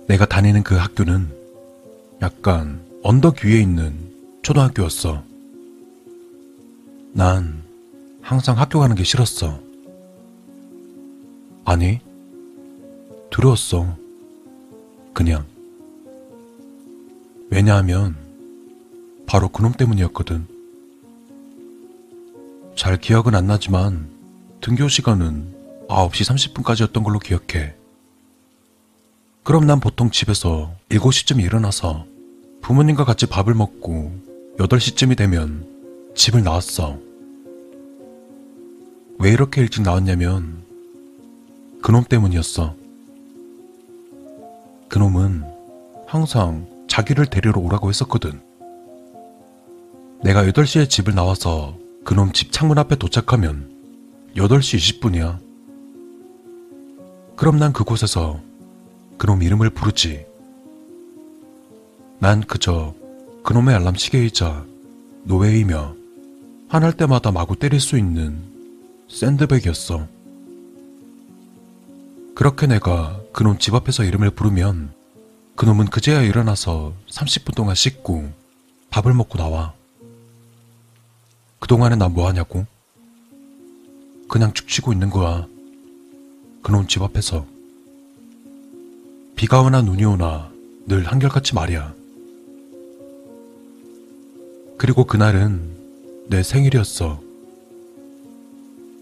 내가 0.08 0.28
다니는 0.28 0.62
그 0.62 0.76
학교는 0.76 1.28
약간 2.22 2.86
언덕 3.02 3.44
위에 3.44 3.62
있는 3.62 3.96
초등학교였어. 4.44 5.24
난 7.14 7.64
항상 8.22 8.60
학교 8.60 8.78
가는 8.78 8.96
게 8.96 9.04
싫었어. 9.04 9.60
아니, 11.66 12.00
두려웠어. 13.32 13.98
그냥. 15.14 15.46
왜냐하면 17.50 18.21
바로 19.32 19.48
그놈 19.48 19.72
때문이었거든. 19.72 20.46
잘 22.76 22.98
기억은 22.98 23.34
안 23.34 23.48
나지만 23.48 24.10
등교 24.60 24.90
시간은 24.90 25.88
9시 25.88 26.52
30분까지였던 26.54 27.06
걸로 27.06 27.18
기억해. 27.18 27.74
그럼 29.44 29.68
난 29.68 29.80
보통 29.80 30.12
집에서 30.12 30.74
7시쯤 30.90 31.42
일어나서 31.42 32.06
부모님과 32.60 33.06
같이 33.06 33.26
밥을 33.26 33.54
먹고 33.54 34.12
8시쯤이 34.58 35.16
되면 35.16 35.66
집을 36.14 36.44
나왔어. 36.44 36.98
왜 39.18 39.32
이렇게 39.32 39.62
일찍 39.62 39.84
나왔냐면 39.84 40.66
그놈 41.82 42.04
때문이었어. 42.04 42.76
그놈은 44.90 45.46
항상 46.06 46.68
자기를 46.90 47.28
데리러 47.28 47.62
오라고 47.62 47.88
했었거든. 47.88 48.51
내가 50.24 50.44
8시에 50.44 50.88
집을 50.88 51.16
나와서 51.16 51.76
그놈 52.06 52.32
집 52.32 52.52
창문 52.52 52.78
앞에 52.78 52.96
도착하면 52.96 53.72
8시 54.36 55.00
20분이야. 55.02 55.40
그럼 57.36 57.58
난 57.58 57.74
그곳에서 57.74 58.40
그놈 59.18 59.42
이름을 59.42 59.72
부르지. 59.72 60.26
난 62.20 62.42
그저 62.42 62.94
그놈의 63.44 63.74
알람 63.74 63.96
시계이자 63.96 64.64
노예이며 65.24 65.96
화날 66.70 66.94
때마다 66.94 67.32
마구 67.32 67.56
때릴 67.56 67.80
수 67.80 67.98
있는 67.98 68.44
샌드백이었어. 69.10 70.08
그렇게 72.36 72.68
내가 72.68 73.20
그놈 73.34 73.58
집 73.58 73.74
앞에서 73.74 74.04
이름을 74.04 74.30
부르면 74.32 74.94
그놈은 75.56 75.88
그제야 75.88 76.22
일어나서 76.22 76.94
30분 77.10 77.56
동안 77.56 77.74
씻고 77.74 78.32
밥을 78.92 79.16
먹고 79.16 79.40
나와. 79.40 79.81
그동안에 81.62 81.96
난 81.96 82.14
뭐하냐고? 82.14 82.66
그냥 84.28 84.52
죽치고 84.54 84.92
있는 84.94 85.10
거야. 85.10 85.48
그놈 86.64 86.88
집 86.88 87.02
앞에서. 87.04 87.46
비가 89.36 89.62
오나 89.62 89.82
눈이 89.82 90.04
오나 90.04 90.52
늘 90.88 91.06
한결같이 91.06 91.54
말이야. 91.56 91.94
그리고 94.78 95.06
그날은 95.06 95.62
내 96.28 96.42
생일이었어. 96.42 97.22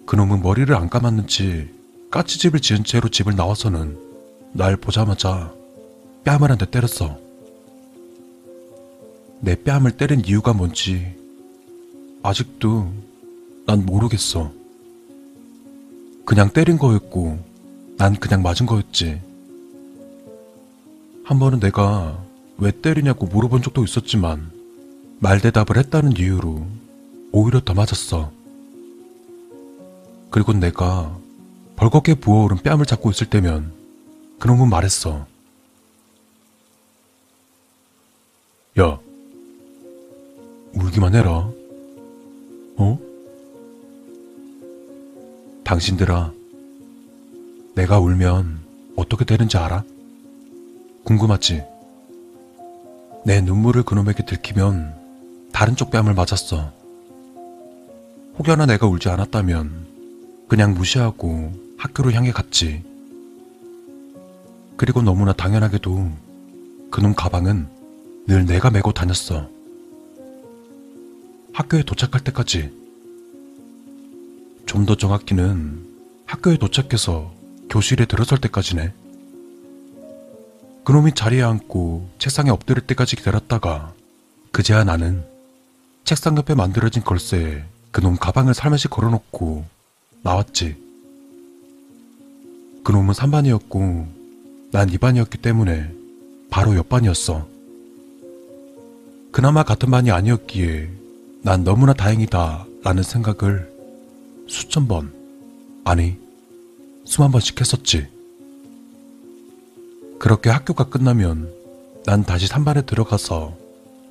그놈은 0.05 0.41
머리를 0.41 0.73
안 0.75 0.89
감았는지 0.89 1.69
까치집을 2.11 2.59
지은 2.59 2.83
채로 2.83 3.07
집을 3.09 3.35
나와서는 3.35 3.97
날 4.51 4.75
보자마자 4.75 5.53
뺨을 6.25 6.51
한 6.51 6.57
대 6.57 6.69
때렸어. 6.69 7.17
내 9.39 9.55
뺨을 9.55 9.91
때린 9.95 10.21
이유가 10.25 10.51
뭔지 10.53 11.15
아직도 12.21 12.91
난 13.65 13.85
모르겠어. 13.85 14.51
그냥 16.25 16.49
때린 16.51 16.77
거였고 16.77 17.39
난 17.97 18.15
그냥 18.15 18.41
맞은 18.41 18.65
거였지. 18.65 19.21
한 21.23 21.39
번은 21.39 21.59
내가 21.59 22.23
왜 22.57 22.71
때리냐고 22.71 23.25
물어본 23.25 23.61
적도 23.61 23.83
있었지만 23.83 24.51
말 25.19 25.39
대답을 25.39 25.77
했다는 25.77 26.17
이유로 26.17 26.65
오히려 27.31 27.61
더 27.61 27.73
맞았어. 27.73 28.31
그리고 30.29 30.53
내가 30.53 31.17
벌겋게 31.75 32.19
부어오른 32.19 32.57
뺨을 32.57 32.85
잡고 32.85 33.11
있을 33.11 33.29
때면 33.29 33.71
그놈은 34.39 34.69
말했어. 34.69 35.25
야, 38.79 38.99
울기만 40.73 41.15
해라. 41.15 41.49
어? 42.79 42.97
당신들아, 45.63 46.31
내가 47.75 47.99
울면 47.99 48.59
어떻게 48.95 49.25
되는지 49.25 49.57
알아? 49.57 49.83
궁금하지? 51.03 51.63
내 53.25 53.41
눈물을 53.41 53.83
그놈에게 53.83 54.25
들키면 54.25 54.95
다른 55.51 55.75
쪽 55.75 55.91
뺨을 55.91 56.13
맞았어. 56.13 56.71
혹여나 58.37 58.65
내가 58.65 58.87
울지 58.87 59.09
않았다면 59.09 59.87
그냥 60.47 60.73
무시하고 60.73 61.51
학교를 61.77 62.13
향해 62.13 62.31
갔지. 62.31 62.83
그리고 64.77 65.01
너무나 65.01 65.33
당연하게도 65.33 66.11
그놈 66.89 67.13
가방은 67.13 67.67
늘 68.27 68.45
내가 68.45 68.71
메고 68.71 68.93
다녔어. 68.93 69.49
학교에 71.59 71.83
도착할 71.83 72.23
때까지. 72.23 72.71
좀 74.65 74.85
더 74.85 74.95
정확히는 74.95 75.85
학교에 76.25 76.57
도착해서 76.57 77.33
교실에 77.69 78.05
들어설 78.05 78.37
때까지네. 78.39 78.93
그놈이 80.85 81.13
자리에 81.15 81.41
앉고 81.43 82.11
책상에 82.17 82.49
엎드릴 82.49 82.87
때까지 82.87 83.17
기다렸다가 83.17 83.93
그제야 84.53 84.85
나는 84.85 85.25
책상 86.05 86.37
옆에 86.37 86.55
만들어진 86.55 87.03
걸쇠에 87.03 87.65
그놈 87.91 88.15
가방을 88.15 88.53
살며시 88.53 88.87
걸어놓고 88.87 89.65
나왔지. 90.21 90.77
그놈은 92.85 93.13
3반이었고 93.13 94.07
난 94.71 94.89
2반이었기 94.89 95.41
때문에 95.41 95.93
바로 96.49 96.77
옆반이었어. 96.77 97.49
그나마 99.33 99.63
같은 99.63 99.91
반이 99.91 100.09
아니었기에 100.09 100.98
난 101.41 101.63
너무나 101.63 101.93
다행이다 101.93 102.65
라는 102.83 103.03
생각을 103.03 103.71
수천 104.47 104.87
번, 104.87 105.13
아니, 105.85 106.17
수만 107.05 107.31
번씩 107.31 107.59
했었지. 107.59 108.07
그렇게 110.19 110.49
학교가 110.49 110.89
끝나면 110.89 111.51
난 112.05 112.23
다시 112.23 112.47
3반에 112.47 112.85
들어가서 112.85 113.55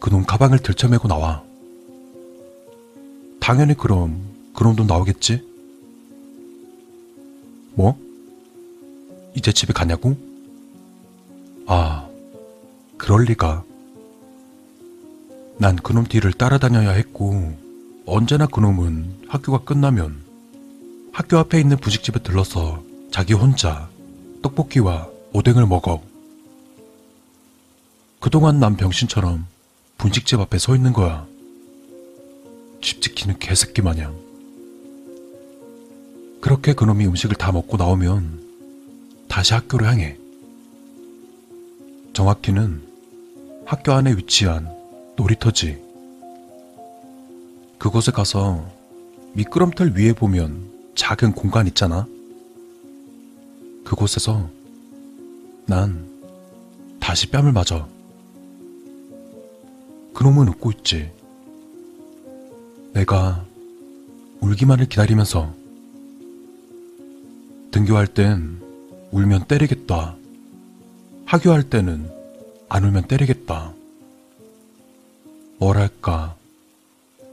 그놈 0.01 0.25
가방을 0.25 0.61
들쳐매고 0.61 1.07
나와. 1.07 1.43
당연히 3.41 3.75
그럼 3.75 4.21
그놈도 4.55 4.85
나오겠지? 4.85 5.47
뭐? 7.75 7.99
이제 9.35 9.53
집에 9.53 9.73
가냐고? 9.73 10.17
아, 11.67 12.09
그럴 12.97 13.25
리가. 13.25 13.68
난 15.61 15.75
그놈 15.75 16.05
뒤를 16.05 16.33
따라다녀야 16.33 16.91
했고, 16.93 17.57
언제나 18.07 18.47
그놈은 18.47 19.25
학교가 19.29 19.65
끝나면 19.65 20.23
학교 21.13 21.37
앞에 21.39 21.61
있는 21.61 21.77
분식집에 21.77 22.21
들러서 22.23 22.83
자기 23.11 23.35
혼자 23.35 23.91
떡볶이와 24.41 25.09
오뎅을 25.33 25.67
먹어. 25.67 26.01
그동안 28.21 28.61
난 28.61 28.77
병신처럼 28.77 29.47
분식집 29.99 30.39
앞에 30.39 30.59
서 30.59 30.77
있는 30.77 30.93
거야. 30.93 31.27
집 32.81 33.03
지키는 33.03 33.41
개새끼 33.41 33.83
마냥. 33.83 34.17
그렇게 36.41 36.73
그놈이 36.73 37.05
음식을 37.09 37.35
다 37.35 37.51
먹고 37.51 37.77
나오면 37.77 38.47
다시 39.29 39.55
학교를 39.55 39.89
향해. 39.89 40.17
정확히는 42.13 42.81
학교 43.67 43.93
안에 43.93 44.13
위치한 44.13 44.78
놀이터지. 45.19 45.83
그곳에 47.77 48.13
가서 48.13 48.65
미끄럼틀 49.33 49.97
위에 49.97 50.13
보면 50.13 50.71
작은 50.95 51.33
공간 51.33 51.67
있잖아. 51.67 52.07
그곳에서 53.85 54.49
난 55.67 56.09
다시 57.01 57.29
뺨을 57.31 57.51
맞아. 57.51 57.89
그놈은 60.15 60.49
웃고 60.49 60.71
있지. 60.73 61.11
내가 62.93 63.45
울기만을 64.41 64.87
기다리면서 64.87 65.53
등교할 67.73 68.07
땐 68.07 68.61
울면 69.11 69.47
때리겠다. 69.47 70.17
하교할 71.27 71.65
때는 71.65 72.09
안 72.69 72.85
울면 72.85 73.09
때리겠다. 73.09 73.78
뭐랄까, 75.59 76.37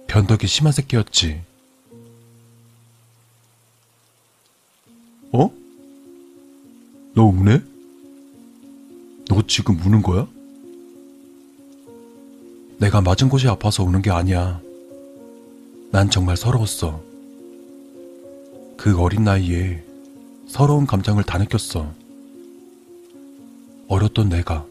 변덕이 0.07 0.47
심한 0.47 0.73
새끼였지. 0.73 1.41
어? 5.31 5.51
너 7.13 7.23
우네? 7.23 7.61
너 9.29 9.41
지금 9.47 9.79
우는 9.79 10.01
거야? 10.01 10.27
내가 12.77 13.01
맞은 13.01 13.29
곳이 13.29 13.47
아파서 13.47 13.83
우는 13.83 14.01
게 14.01 14.11
아니야. 14.11 14.59
난 15.91 16.09
정말 16.09 16.35
서러웠어. 16.35 17.01
그 18.77 18.99
어린 18.99 19.23
나이에 19.23 19.83
서러운 20.47 20.85
감정을 20.85 21.23
다 21.23 21.37
느꼈어. 21.37 21.93
어렸던 23.87 24.29
내가. 24.29 24.65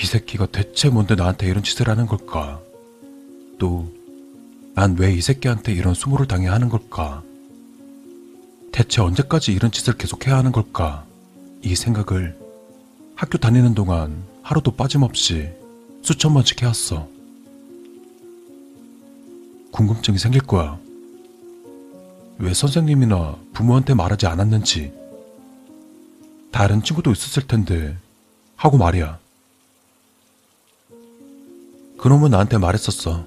이 0.00 0.06
새끼가 0.06 0.46
대체 0.46 0.88
뭔데 0.90 1.14
나한테 1.14 1.46
이런 1.48 1.62
짓을 1.62 1.88
하는 1.88 2.06
걸까? 2.06 2.60
또, 3.58 3.92
난 4.74 4.96
왜 4.98 5.14
이 5.16 5.22
새끼한테 5.22 5.72
이런 5.72 5.94
수모를 5.94 6.26
당해야 6.26 6.52
하는 6.52 6.68
걸까? 6.68 7.22
대체 8.72 9.00
언제까지 9.00 9.52
이런 9.52 9.70
짓을 9.70 9.96
계속해야 9.96 10.36
하는 10.36 10.52
걸까? 10.52 11.06
이 11.62 11.74
생각을 11.74 12.38
학교 13.14 13.38
다니는 13.38 13.74
동안 13.74 14.22
하루도 14.42 14.72
빠짐없이 14.72 15.48
수천 16.02 16.34
번씩 16.34 16.60
해왔어. 16.62 17.08
궁금증이 19.72 20.18
생길 20.18 20.42
거야. 20.42 20.78
왜 22.38 22.52
선생님이나 22.52 23.36
부모한테 23.54 23.94
말하지 23.94 24.26
않았는지. 24.26 24.92
다른 26.52 26.82
친구도 26.82 27.10
있었을 27.12 27.46
텐데, 27.46 27.96
하고 28.56 28.76
말이야. 28.76 29.18
그놈은 32.06 32.30
나한테 32.30 32.56
말했었어. 32.56 33.26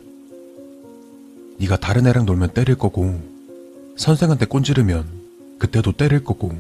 네가 1.57 1.76
다른 1.81 2.07
애랑 2.07 2.26
놀면 2.26 2.53
때릴 2.53 2.77
거고, 2.77 3.19
선생한테 3.97 4.45
꼰지르면 4.45 5.06
그때도 5.60 5.91
때릴 5.97 6.23
거고 6.23 6.57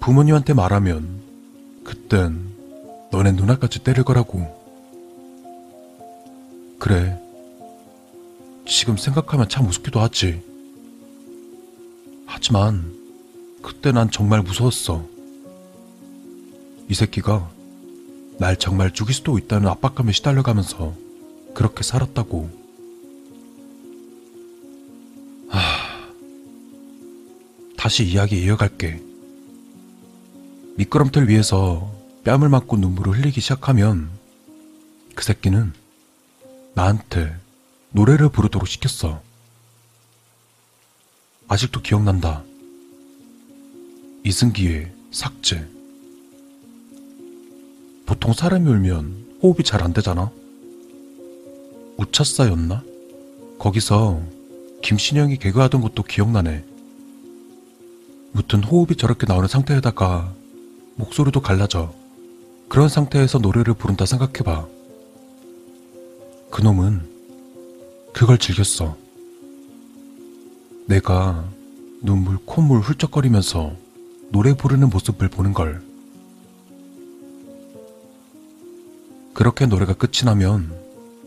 부모님한테 0.00 0.52
말하면 0.52 1.20
그땐 1.84 2.40
너네 3.12 3.30
누나까지 3.30 3.84
때릴 3.84 4.02
거라고. 4.02 4.48
그래. 6.80 7.16
지금 8.66 8.96
생각하면 8.96 9.48
참 9.48 9.68
우습기도 9.68 10.00
하지. 10.00 10.42
하지만 12.26 12.96
그때 13.62 13.92
난 13.92 14.10
정말 14.10 14.42
무서웠어. 14.42 15.06
이 16.88 16.94
새끼가 16.94 17.48
날 18.38 18.56
정말 18.56 18.90
죽일 18.90 19.14
수도 19.14 19.38
있다는 19.38 19.68
압박감에 19.68 20.10
시달려가면서 20.10 21.01
그렇게 21.54 21.82
살았다고. 21.82 22.50
하... 25.48 25.60
다시 27.76 28.04
이야기 28.04 28.42
이어갈게. 28.42 29.02
미끄럼틀 30.76 31.28
위에서 31.28 31.92
뺨을 32.24 32.48
맞고 32.48 32.76
눈물을 32.76 33.18
흘리기 33.18 33.40
시작하면 33.40 34.10
그 35.14 35.24
새끼는 35.24 35.72
나한테 36.74 37.36
노래를 37.90 38.30
부르도록 38.30 38.66
시켰어. 38.68 39.20
아직도 41.48 41.82
기억난다. 41.82 42.44
이승기의 44.24 44.92
삭제. 45.10 45.68
보통 48.06 48.32
사람이 48.32 48.70
울면 48.70 49.38
호흡이 49.42 49.64
잘 49.64 49.82
안 49.82 49.92
되잖아. 49.92 50.30
우차싸였나? 52.02 52.82
거기서 53.58 54.20
김신영이 54.82 55.38
개그하던 55.38 55.80
것도 55.80 56.02
기억나네. 56.02 56.64
무튼 58.32 58.64
호흡이 58.64 58.96
저렇게 58.96 59.26
나오는 59.26 59.46
상태에다가 59.46 60.34
목소리도 60.96 61.40
갈라져. 61.40 61.94
그런 62.68 62.88
상태에서 62.88 63.38
노래를 63.38 63.74
부른다 63.74 64.06
생각해봐. 64.06 64.66
그놈은 66.50 67.02
그걸 68.12 68.38
즐겼어. 68.38 68.96
내가 70.86 71.44
눈물, 72.02 72.38
콧물 72.44 72.80
훌쩍거리면서 72.80 73.74
노래 74.30 74.54
부르는 74.54 74.90
모습을 74.90 75.28
보는 75.28 75.52
걸. 75.52 75.82
그렇게 79.34 79.66
노래가 79.66 79.94
끝이 79.94 80.24
나면 80.24 80.81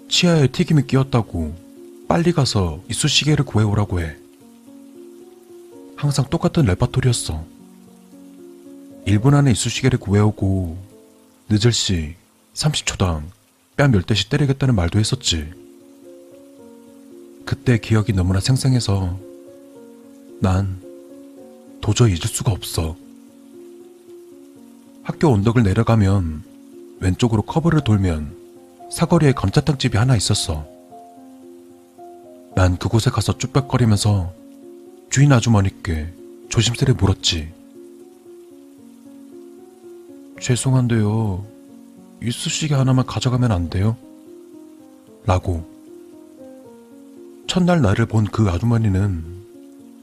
치아에 0.07 0.48
튀김이 0.48 0.88
끼었다고 0.88 1.56
빨리 2.07 2.32
가서 2.32 2.82
이쑤시개를 2.90 3.45
구해오라고 3.45 4.02
해. 4.02 4.15
항상 5.95 6.26
똑같은 6.30 6.65
레파토리였어. 6.65 7.44
1분 9.07 9.34
안에 9.34 9.52
이쑤시개를 9.52 9.99
구해오고 9.99 10.77
늦을 11.49 11.72
시 11.72 12.15
30초당 12.53 13.23
뺨 13.77 13.91
10대씩 13.91 14.30
때리겠다는 14.30 14.76
말도 14.76 14.99
했었지. 14.99 15.52
그때 17.45 17.77
기억이 17.77 18.14
너무나 18.14 18.40
생생해서 18.40 19.19
난 20.40 20.82
도저히 21.82 22.11
잊을 22.11 22.22
수가 22.22 22.52
없어. 22.52 22.95
학교 25.03 25.30
언덕을 25.30 25.64
내려가면 25.64 26.44
왼쪽으로 26.99 27.44
커브를 27.44 27.82
돌면 27.84 28.45
사거리에 28.91 29.34
감자탕 29.34 29.78
집이 29.78 29.98
하나 29.98 30.16
있었어. 30.16 30.66
난 32.56 32.78
그곳에 32.78 33.10
가서 33.10 33.38
쭈뼛거리면서 33.38 34.32
주인 35.10 35.32
아주머니께 35.34 36.14
조심스레 36.49 36.94
물었지. 36.94 37.52
죄송한데요. 40.41 41.45
이쑤시개 42.24 42.76
하나만 42.76 43.06
가져가면 43.06 43.52
안 43.52 43.70
돼요? 43.70 43.98
라고. 45.26 45.66
첫날 47.48 47.82
나를 47.82 48.06
본 48.06 48.26
그 48.26 48.49
아주머니는 48.49 49.36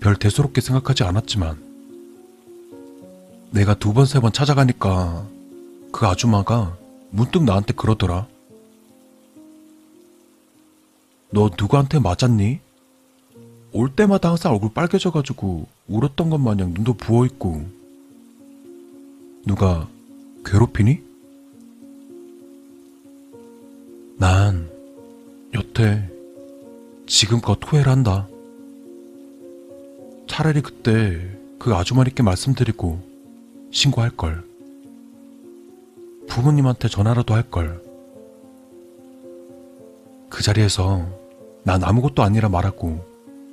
별 0.01 0.17
대수롭게 0.17 0.61
생각하지 0.61 1.05
않았지만 1.05 1.57
내가 3.51 3.75
두 3.75 3.93
번, 3.93 4.07
세 4.07 4.21
번 4.21 4.33
찾아가니까 4.33 5.27
그 5.93 6.07
아줌마가 6.07 6.77
문득 7.11 7.45
나한테 7.45 7.75
그러더라. 7.75 8.27
너 11.33 11.51
누구한테 11.59 11.99
맞았니? 11.99 12.61
올 13.73 13.95
때마다 13.97 14.29
항상 14.29 14.53
얼굴 14.53 14.71
빨개져가지고 14.75 15.67
울었던 15.89 16.29
것 16.29 16.39
마냥 16.39 16.75
눈도 16.75 16.93
부어있고 16.93 17.65
누가 19.47 19.89
괴롭히니? 20.45 21.01
난 24.19 24.71
여태 25.55 26.09
지금껏 27.07 27.59
후회를 27.65 27.91
한다. 27.91 28.29
차라리 30.27 30.61
그때 30.61 31.19
그 31.59 31.75
아주머니께 31.75 32.23
말씀드리고 32.23 33.01
신고할 33.71 34.11
걸. 34.11 34.45
부모님한테 36.29 36.89
전화라도 36.89 37.35
할 37.35 37.51
걸. 37.51 37.83
그 40.29 40.43
자리에서 40.43 41.22
난 41.65 41.83
아무것도 41.85 42.23
아니라 42.23 42.49
말하고 42.49 43.05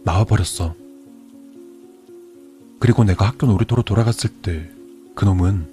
나와버렸어. 0.03 0.75
그리고 2.79 3.03
내가 3.03 3.27
학교 3.27 3.45
놀이터로 3.45 3.83
돌아갔을 3.83 4.29
때 4.41 4.69
그놈은 5.15 5.67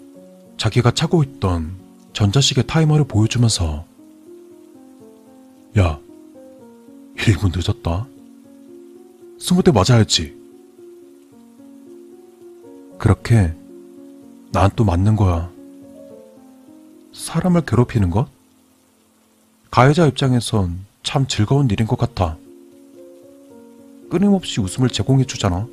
자기가 0.58 0.90
차고 0.92 1.22
있던 1.22 1.74
전자시계 2.12 2.62
타이머를 2.62 3.04
보여주면서 3.06 3.84
야, 5.78 5.98
1분 7.16 7.52
늦었다. 7.54 8.06
스무 9.38 9.62
대 9.62 9.70
맞아야지. 9.70 10.34
그렇게 12.98 13.54
난 14.52 14.70
또 14.74 14.84
맞는 14.84 15.16
거야. 15.16 15.50
사람을 17.12 17.62
괴롭히는 17.66 18.10
것? 18.10 18.28
가해자 19.70 20.06
입장에선 20.06 20.85
참 21.06 21.24
즐거운 21.28 21.70
일인 21.70 21.86
것 21.86 21.96
같아. 21.96 22.36
끊임없이 24.10 24.60
웃음을 24.60 24.88
제공해 24.88 25.24
주잖아. 25.24 25.68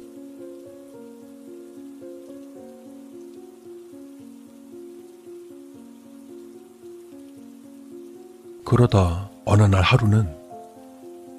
그러다 8.63 9.31
어느 9.43 9.63
날 9.63 9.81
하루는 9.81 10.29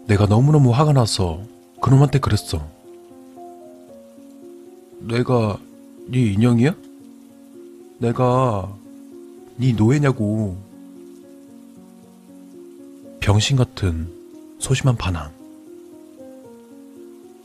내가 0.08 0.26
너무너무 0.26 0.72
화가 0.72 0.92
나서 0.92 1.40
그놈한테 1.80 2.18
그랬어. 2.18 2.66
내가 4.98 5.56
네 6.08 6.32
인형이야? 6.32 6.74
내가 7.98 8.76
네 9.56 9.72
노예냐고. 9.72 10.63
병신 13.24 13.56
같은 13.56 14.12
소심한 14.58 14.96
반항. 14.96 15.32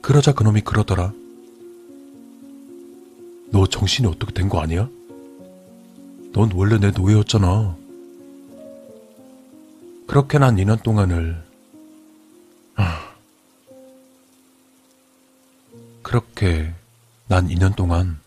그러자 0.02 0.34
그놈이 0.34 0.60
그러더라. 0.60 1.14
너 3.50 3.66
정신이 3.66 4.06
어떻게 4.06 4.34
된 4.34 4.50
거 4.50 4.60
아니야? 4.60 4.90
넌 6.34 6.52
원래 6.54 6.78
내 6.78 6.92
노예였잖아. 6.92 7.78
그렇게 10.06 10.38
난 10.38 10.58
2년 10.58 10.84
동안을 10.84 11.42
아. 12.76 13.14
그렇게 16.04 16.74
난 17.30 17.48
2년 17.48 17.74
동안 17.78 18.20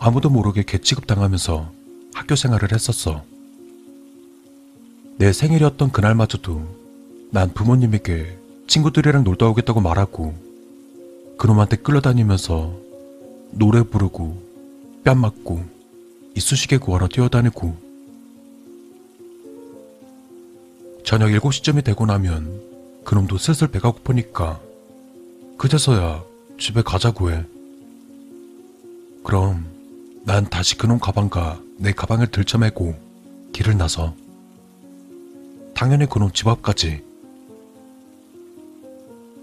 아무도 0.00 0.30
모르게 0.30 0.64
개취급 0.64 1.06
당하면서 1.06 1.72
학교 2.12 2.34
생활을 2.34 2.72
했었어. 2.72 3.24
내 5.18 5.32
생일이었던 5.32 5.92
그날마저도 5.92 6.60
난 7.30 7.52
부모님에게 7.54 8.36
친구들이랑 8.66 9.24
놀다 9.24 9.46
오겠다고 9.46 9.80
말하고 9.80 10.34
그놈한테 11.38 11.76
끌려다니면서 11.76 12.74
노래 13.52 13.82
부르고 13.82 14.42
뺨 15.04 15.18
맞고 15.18 15.64
이쑤시개 16.34 16.76
구하러 16.76 17.08
뛰어다니고 17.08 17.76
저녁 21.02 21.28
7시쯤이 21.28 21.82
되고 21.82 22.04
나면 22.04 22.60
그놈도 23.04 23.38
슬슬 23.38 23.68
배가 23.68 23.92
고프니까 23.92 24.60
그제서야 25.56 26.22
집에 26.58 26.82
가자고 26.82 27.30
해. 27.30 27.42
그럼 29.24 29.64
난 30.24 30.44
다시 30.50 30.76
그놈 30.76 30.98
가방과 30.98 31.62
내 31.78 31.92
가방을 31.92 32.26
들쳐매고 32.26 32.94
길을 33.52 33.78
나서 33.78 34.14
당연히 35.76 36.06
그놈 36.06 36.32
집 36.32 36.48
앞까지 36.48 37.04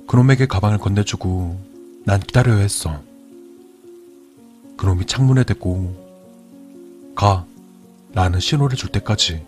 그놈에게 0.08 0.48
가방을 0.48 0.80
건네주고 0.80 1.60
난 2.06 2.20
기다려야 2.20 2.58
했어. 2.58 3.02
그놈이 4.76 5.06
창문에 5.06 5.44
대고 5.44 7.14
가 7.16 7.46
라는 8.14 8.40
신호를 8.40 8.76
줄 8.76 8.92
때까지. 8.92 9.46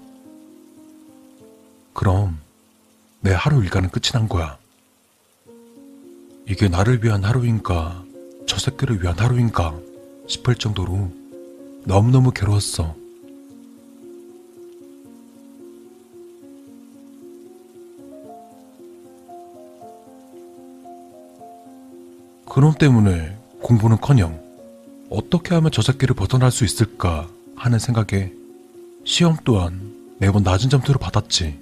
그럼 1.93 2.39
내 3.19 3.33
하루 3.33 3.63
일과는 3.63 3.89
끝이 3.89 4.11
난 4.13 4.29
거야. 4.29 4.59
이게 6.47 6.69
나를 6.69 7.03
위한 7.03 7.23
하루인가 7.23 8.03
저 8.47 8.59
새끼를 8.59 9.01
위한 9.01 9.17
하루인가 9.17 9.75
싶을 10.27 10.53
정도로 10.53 11.11
너무너무 11.83 12.31
괴로웠어. 12.31 13.04
그놈 22.55 22.73
때문에 22.73 23.37
공부는커녕 23.61 24.41
어떻게 25.09 25.53
하면 25.55 25.71
저 25.73 25.81
새끼를 25.81 26.15
벗어날 26.15 26.51
수 26.51 26.63
있을까 26.63 27.27
하는 27.57 27.79
생각에 27.79 28.31
시험 29.03 29.35
또한 29.43 30.15
매번 30.19 30.43
낮은 30.43 30.69
점수를 30.69 30.97
받았지. 30.97 31.59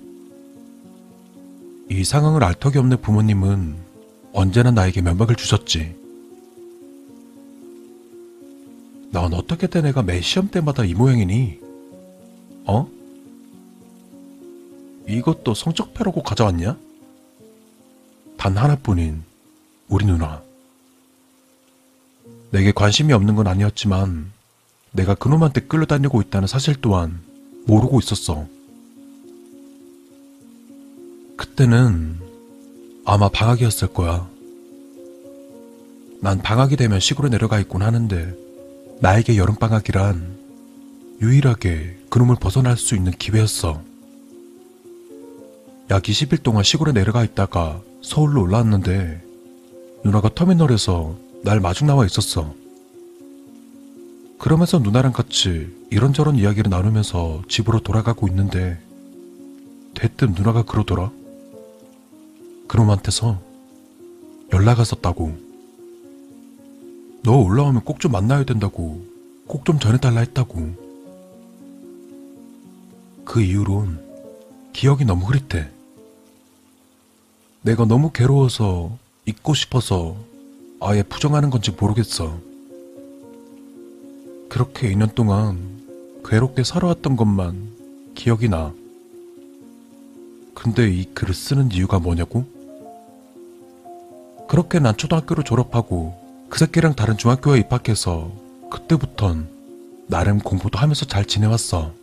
이 1.90 2.03
상황을 2.03 2.44
알 2.44 2.53
턱이 2.53 2.78
없는 2.78 3.02
부모님은 3.02 3.76
언제나 4.34 4.70
나에게 4.70 5.02
면박을 5.02 5.36
주셨지. 5.36 5.95
넌 9.10 9.34
어떻게 9.34 9.65
된 9.65 9.88
애가 9.88 10.03
매 10.03 10.22
시험 10.22 10.48
때마다 10.49 10.86
이 10.86 10.94
모양이니? 10.94 11.60
어? 12.68 12.88
이것도 15.07 15.56
성적표라고 15.56 16.22
가져왔냐? 16.22 16.78
단 18.38 18.56
하나뿐인 18.56 19.24
우리 19.88 20.06
누나. 20.06 20.43
내게 22.53 22.71
관심이 22.71 23.11
없는 23.13 23.34
건 23.35 23.47
아니었지만 23.47 24.31
내가 24.91 25.15
그놈한테 25.15 25.61
끌려다니고 25.61 26.21
있다는 26.21 26.47
사실 26.47 26.75
또한 26.81 27.19
모르고 27.65 27.99
있었어. 27.99 28.45
그때는 31.35 32.19
아마 33.05 33.27
방학이었을 33.27 33.88
거야. 33.88 34.30
난 36.21 36.43
방학이 36.43 36.75
되면 36.75 36.99
시골에 36.99 37.30
내려가 37.30 37.59
있곤 37.59 37.81
하는데 37.81 38.35
나에게 38.99 39.35
여름방학이란 39.35 40.38
유일하게 41.21 41.97
그놈을 42.11 42.35
벗어날 42.35 42.77
수 42.77 42.95
있는 42.95 43.11
기회였어. 43.13 43.81
약 45.89 46.03
20일 46.03 46.43
동안 46.43 46.63
시골에 46.63 46.91
내려가 46.91 47.23
있다가 47.23 47.81
서울로 48.03 48.43
올라왔는데 48.43 49.23
누나가 50.05 50.30
터미널에서 50.30 51.23
날 51.44 51.60
마중 51.60 51.88
나와 51.88 52.06
있었어. 52.06 52.56
그러면서 54.40 54.80
누나랑 54.80 55.11
같이 55.11 55.68
이런저런 55.90 56.38
이야기를 56.38 56.70
나누면서 56.70 57.44
집으로 57.49 57.82
돌아가고 57.82 58.28
있는데 58.30 58.80
대뜸 59.94 60.34
누나가 60.34 60.64
그러더라. 60.64 61.11
그놈한테서 62.68 63.41
연락 64.53 64.80
왔었다고. 64.80 65.38
너 67.24 67.38
올라오면 67.38 67.84
꼭 67.84 67.99
좀 67.99 68.11
만나야 68.11 68.44
된다고. 68.45 69.06
꼭 69.48 69.65
좀 69.65 69.80
전해달라 69.80 70.22
했다고. 70.22 70.84
그 73.26 73.41
이후론 73.41 74.02
기억이 74.74 75.06
너무 75.06 75.26
흐릿해. 75.26 75.70
내가 77.61 77.86
너무 77.86 78.11
괴로워서 78.11 78.98
잊고 79.26 79.53
싶어서 79.53 80.18
아예 80.85 81.01
부정하는 81.01 81.49
건지 81.49 81.72
모르겠어. 81.72 82.38
그렇게 84.49 84.91
2년 84.93 85.15
동안 85.15 85.57
괴롭게 86.26 86.65
살아왔던 86.65 87.15
것만 87.15 87.69
기억이 88.15 88.49
나. 88.49 88.73
근데 90.53 90.89
이 90.91 91.05
글을 91.14 91.34
쓰는 91.34 91.72
이유가 91.72 91.99
뭐냐고? 91.99 92.45
그렇게 94.49 94.80
난 94.80 94.97
초등학교를 94.97 95.45
졸업하고 95.45 96.19
그 96.49 96.60
새끼랑 96.60 96.95
다른 96.95 97.18
중학교에 97.18 97.60
입학해서 97.60 98.30
그때부턴 98.69 99.47
나름 100.07 100.38
공부도 100.38 100.77
하면서 100.77 101.05
잘 101.05 101.23
지내왔어. 101.23 101.93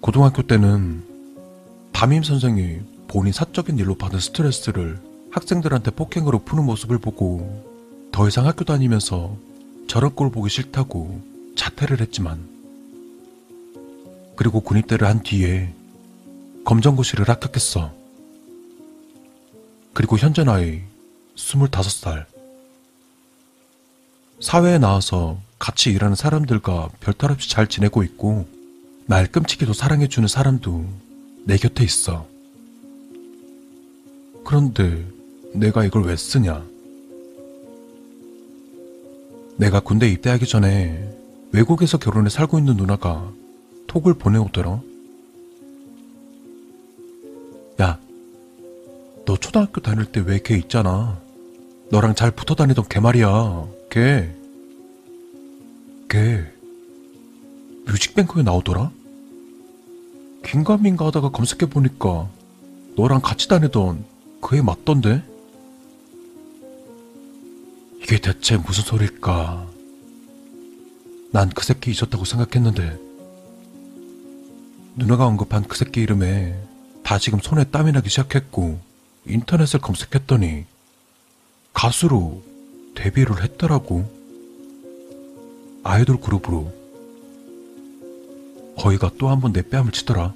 고등학교 0.00 0.42
때는 0.42 1.02
담임 1.90 2.22
선생이 2.22 2.78
본인 3.08 3.32
사적인 3.32 3.78
일로 3.78 3.96
받은 3.96 4.20
스트레스를 4.20 5.07
학생들한테 5.30 5.90
폭행으로 5.90 6.40
푸는 6.40 6.64
모습을 6.64 6.98
보고 6.98 7.64
더 8.12 8.26
이상 8.28 8.46
학교 8.46 8.64
다니면서 8.64 9.36
저런 9.86 10.14
꼴 10.14 10.30
보기 10.30 10.50
싫다고 10.50 11.20
자퇴를 11.56 12.00
했지만 12.00 12.48
그리고 14.36 14.60
군입대를 14.60 15.06
한 15.08 15.22
뒤에 15.22 15.72
검정고시를 16.64 17.28
합격했어. 17.28 17.92
그리고 19.94 20.16
현재 20.16 20.44
나이 20.44 20.82
25살. 21.34 22.26
사회에 24.40 24.78
나와서 24.78 25.38
같이 25.58 25.90
일하는 25.90 26.14
사람들과 26.14 26.90
별탈 27.00 27.32
없이 27.32 27.50
잘 27.50 27.66
지내고 27.66 28.04
있고 28.04 28.46
날 29.06 29.26
끔찍이도 29.26 29.72
사랑해주는 29.72 30.28
사람도 30.28 30.84
내 31.44 31.56
곁에 31.56 31.82
있어. 31.82 32.28
그런데 34.44 35.04
내가 35.58 35.84
이걸 35.84 36.04
왜 36.04 36.16
쓰냐? 36.16 36.64
내가 39.56 39.80
군대 39.80 40.08
입대하기 40.08 40.46
전에 40.46 41.16
외국에서 41.52 41.98
결혼해 41.98 42.30
살고 42.30 42.58
있는 42.58 42.76
누나가 42.76 43.32
톡을 43.88 44.14
보내오더라. 44.14 44.80
야, 47.80 47.98
너 49.24 49.36
초등학교 49.36 49.80
다닐 49.80 50.04
때 50.06 50.20
왜 50.20 50.38
걔 50.42 50.56
있잖아. 50.56 51.20
너랑 51.90 52.14
잘 52.14 52.30
붙어 52.30 52.54
다니던 52.54 52.84
걔 52.88 53.00
말이야. 53.00 53.66
걔. 53.90 54.32
걔. 56.08 56.44
뮤직뱅크에 57.86 58.42
나오더라? 58.42 58.90
긴가민가 60.44 61.06
하다가 61.06 61.30
검색해보니까 61.30 62.28
너랑 62.96 63.20
같이 63.22 63.48
다니던 63.48 64.04
그애 64.40 64.60
맞던데? 64.62 65.22
이게 68.08 68.18
대체 68.18 68.56
무슨 68.56 68.84
소릴까? 68.84 69.66
난 71.30 71.50
그 71.50 71.62
새끼 71.62 71.90
잊었다고 71.90 72.24
생각했는데 72.24 72.98
누나가 74.96 75.26
언급한 75.26 75.64
그 75.68 75.76
새끼 75.76 76.00
이름에 76.00 76.58
다 77.04 77.18
지금 77.18 77.38
손에 77.38 77.64
땀이 77.64 77.92
나기 77.92 78.08
시작했고 78.08 78.80
인터넷을 79.26 79.80
검색했더니 79.80 80.64
가수로 81.74 82.42
데뷔를 82.94 83.42
했더라고. 83.42 84.10
아이돌 85.84 86.18
그룹으로. 86.20 86.72
거의가 88.78 89.10
또 89.18 89.28
한 89.28 89.40
번 89.40 89.52
내 89.52 89.62
뺨을 89.62 89.92
치더라. 89.92 90.34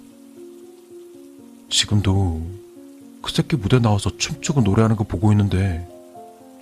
지금도 1.71 2.43
그 3.23 3.33
새끼 3.33 3.57
무대 3.57 3.79
나와서 3.79 4.15
춤추고 4.17 4.61
노래하는 4.61 4.95
거 4.97 5.05
보고 5.05 5.33
있는데 5.33 5.89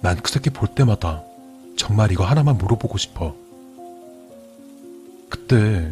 난 0.02 0.16
그 0.22 0.30
새끼 0.30 0.50
볼 0.50 0.68
때마다 0.68 1.22
정말 1.76 2.12
이거 2.12 2.24
하나만 2.24 2.58
물어보고 2.58 2.98
싶어. 2.98 3.36
그때 5.28 5.90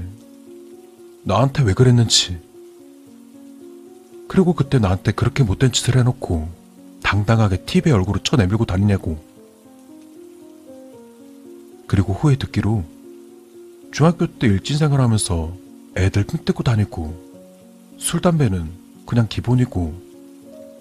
나한테 1.22 1.62
왜 1.62 1.74
그랬는지. 1.74 2.38
그리고 4.28 4.52
그때 4.54 4.78
나한테 4.78 5.12
그렇게 5.12 5.42
못된 5.42 5.72
짓을 5.72 5.96
해놓고 5.96 6.48
당당하게 7.02 7.64
TV에 7.64 7.92
얼굴을 7.92 8.20
쳐내밀고 8.22 8.64
다니냐고. 8.66 9.18
그리고 11.86 12.12
후에 12.12 12.36
듣기로 12.36 12.84
중학교 13.92 14.26
때 14.26 14.46
일진생활 14.46 15.00
하면서 15.00 15.54
애들 15.96 16.24
핑뜯고 16.24 16.62
다니고 16.62 17.28
술, 17.96 18.20
담배는 18.20 18.70
그냥 19.06 19.26
기본이고 19.28 19.94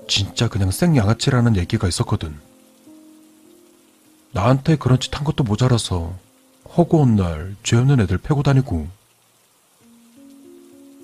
진짜 0.07 0.47
그냥 0.49 0.71
생 0.71 0.95
양아치라는 0.95 1.55
얘기가 1.55 1.87
있었거든. 1.87 2.46
나한테 4.37 4.75
그런 4.75 4.99
짓 4.99 5.11
한 5.17 5.23
것도 5.23 5.43
모자라서 5.43 6.13
허구한 6.77 7.15
날 7.15 7.55
죄 7.63 7.75
없는 7.75 7.99
애들 8.01 8.19
패고 8.19 8.43
다니고. 8.43 8.87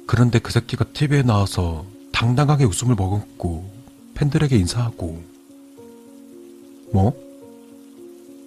그런데 0.05 0.37
그 0.37 0.51
새끼가 0.51 0.85
TV에 0.93 1.23
나와서 1.23 1.83
당당하게 2.11 2.65
웃음을 2.65 2.93
머금고 2.95 3.73
팬들에게 4.13 4.55
인사하고 4.55 5.23
뭐? 6.91 7.11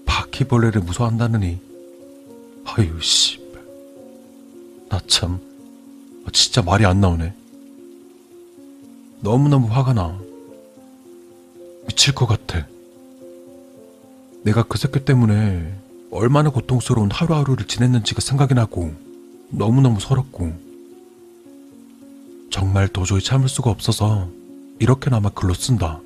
바퀴벌레를 0.06 0.82
무서워한다느니? 0.82 1.58
아유 2.66 3.00
씨발. 3.00 3.60
나 4.88 5.00
참 5.08 5.40
진짜 6.32 6.62
말이 6.62 6.86
안 6.86 7.00
나오네. 7.00 7.34
너무너무 9.20 9.66
화가 9.68 9.94
나. 9.94 10.16
미칠 11.88 12.14
것 12.14 12.26
같아 12.26 12.64
내가 14.46 14.62
그 14.62 14.78
새끼 14.78 15.04
때문에 15.04 15.74
얼마나 16.12 16.50
고통스러운 16.50 17.10
하루하루를 17.10 17.66
지냈는지가 17.66 18.20
생각이 18.20 18.54
나고 18.54 18.94
너무너무 19.50 19.98
서럽고 19.98 20.52
정말 22.48 22.86
도저히 22.86 23.20
참을 23.20 23.48
수가 23.48 23.70
없어서 23.70 24.28
이렇게나마 24.78 25.30
글로 25.30 25.52
쓴다. 25.52 26.00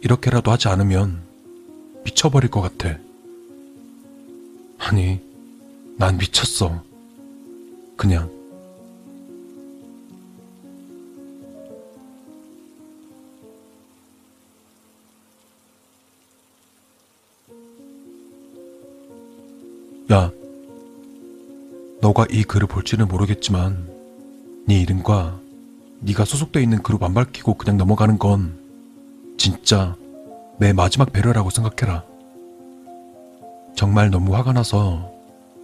이렇게라도 0.00 0.50
하지 0.50 0.66
않으면 0.66 1.22
미쳐버릴 2.04 2.50
것 2.50 2.60
같아. 2.62 2.98
아니, 4.78 5.20
난 5.96 6.18
미쳤어. 6.18 6.82
그냥. 7.96 8.28
야, 20.10 20.30
너가 22.00 22.26
이 22.30 22.42
글을 22.42 22.66
볼지는 22.66 23.06
모르겠지만 23.08 23.88
네 24.66 24.80
이름과 24.80 25.40
네가 26.00 26.24
소속돼 26.24 26.62
있는 26.62 26.82
그룹 26.82 27.04
안 27.04 27.14
밝히고 27.14 27.54
그냥 27.54 27.76
넘어가는 27.76 28.18
건 28.18 28.58
진짜 29.38 29.96
내 30.58 30.72
마지막 30.72 31.12
배려라고 31.12 31.50
생각해라. 31.50 32.04
정말 33.76 34.10
너무 34.10 34.34
화가 34.34 34.52
나서 34.52 35.10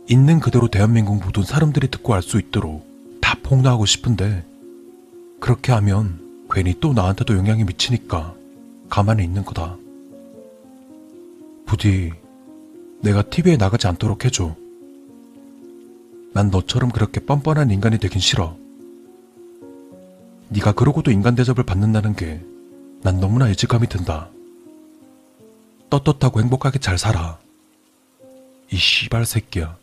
있는 0.08 0.40
그대로 0.40 0.68
대한민국 0.68 1.22
모든 1.22 1.42
사람들이 1.42 1.88
듣고 1.90 2.14
알 2.14 2.22
수 2.22 2.38
있도록 2.38 2.86
다 3.20 3.36
폭로하고 3.42 3.84
싶은데 3.84 4.44
그렇게 5.40 5.72
하면 5.72 6.20
괜히 6.50 6.74
또 6.80 6.92
나한테도 6.94 7.36
영향이 7.36 7.64
미치니까 7.64 8.34
가만히 8.88 9.24
있는 9.24 9.44
거다. 9.44 9.76
부디 11.66 12.12
내가 13.00 13.22
TV에 13.22 13.56
나가지 13.56 13.86
않도록 13.86 14.24
해줘. 14.24 14.54
난 16.34 16.50
너처럼 16.50 16.90
그렇게 16.90 17.20
뻔뻔한 17.20 17.70
인간이 17.70 17.98
되긴 17.98 18.20
싫어. 18.20 18.56
네가 20.48 20.72
그러고도 20.72 21.10
인간 21.10 21.34
대접을 21.34 21.64
받는다는 21.64 22.14
게 22.14 22.42
난 23.02 23.20
너무나 23.20 23.48
예지감이 23.48 23.88
든다. 23.88 24.28
떳떳하고 25.90 26.40
행복하게 26.40 26.78
잘 26.78 26.98
살아. 26.98 27.38
이 28.70 28.76
씨발 28.76 29.24
새끼야. 29.24 29.76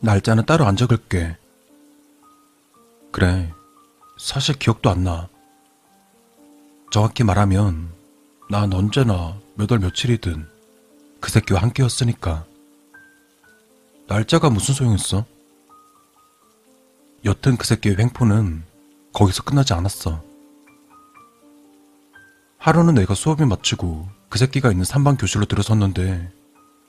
날짜는 0.00 0.46
따로 0.46 0.64
안 0.64 0.76
적을게. 0.76 1.36
그래, 3.10 3.52
사실 4.16 4.54
기억도 4.56 4.90
안 4.90 5.02
나. 5.04 5.28
정확히 6.90 7.24
말하면 7.24 7.90
난 8.48 8.72
언제나 8.72 9.36
몇 9.56 9.70
월 9.72 9.80
며칠이든 9.80 10.48
그 11.20 11.30
새끼와 11.30 11.60
함께였으니까. 11.62 12.44
날짜가 14.06 14.50
무슨 14.50 14.74
소용있어? 14.74 15.24
여튼 17.24 17.56
그 17.56 17.66
새끼의 17.66 17.96
횡포는 17.98 18.62
거기서 19.12 19.42
끝나지 19.42 19.74
않았어. 19.74 20.22
하루는 22.58 22.94
내가 22.94 23.14
수업이 23.14 23.44
마치고 23.44 24.08
그 24.28 24.38
새끼가 24.38 24.70
있는 24.70 24.84
3반 24.84 25.18
교실로 25.18 25.44
들어섰는데 25.46 26.30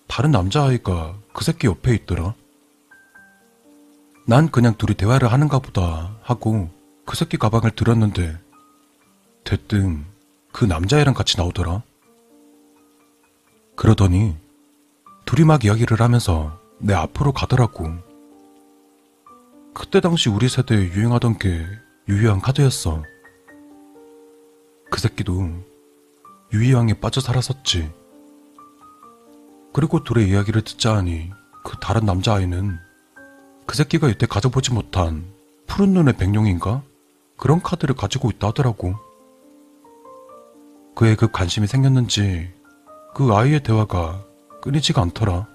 다른 0.07 0.31
남자아이가 0.31 1.17
그 1.33 1.43
새끼 1.43 1.67
옆에 1.67 1.93
있더라. 1.95 2.35
난 4.29 4.51
그냥 4.51 4.75
둘이 4.77 4.93
대화를 4.93 5.31
하는가 5.31 5.57
보다 5.57 6.15
하고 6.21 6.69
그 7.03 7.15
새끼 7.15 7.35
가방을 7.37 7.71
들었는데 7.71 8.37
대뜸 9.43 10.05
그 10.51 10.65
남자애랑 10.65 11.15
같이 11.15 11.35
나오더라. 11.35 11.81
그러더니 13.75 14.35
둘이 15.25 15.47
막 15.47 15.65
이야기를 15.65 15.99
하면서 15.99 16.59
내 16.77 16.93
앞으로 16.93 17.31
가더라고. 17.31 17.91
그때 19.73 19.99
당시 19.99 20.29
우리 20.29 20.47
세대에 20.47 20.77
유행하던 20.77 21.39
게 21.39 21.65
유희왕 22.07 22.41
카드였어. 22.41 23.01
그 24.91 24.99
새끼도 24.99 25.49
유희왕에 26.53 26.99
빠져 26.99 27.19
살았었지. 27.19 27.91
그리고 29.73 30.03
둘의 30.03 30.29
이야기를 30.29 30.61
듣자 30.61 30.97
하니 30.97 31.31
그 31.63 31.77
다른 31.81 32.05
남자아이는 32.05 32.88
그 33.69 33.75
새끼가 33.75 34.09
이때 34.09 34.25
가져보지 34.25 34.73
못한 34.73 35.31
푸른 35.67 35.93
눈의 35.93 36.17
백룡인가? 36.17 36.81
그런 37.37 37.61
카드를 37.61 37.93
가지고 37.93 38.31
있다 38.31 38.47
하더라고. 38.47 38.95
그에 40.95 41.15
그 41.15 41.29
관심이 41.29 41.67
생겼는지 41.67 42.51
그 43.13 43.31
아이의 43.31 43.61
대화가 43.61 44.25
끊이지가 44.63 45.03
않더라. 45.03 45.47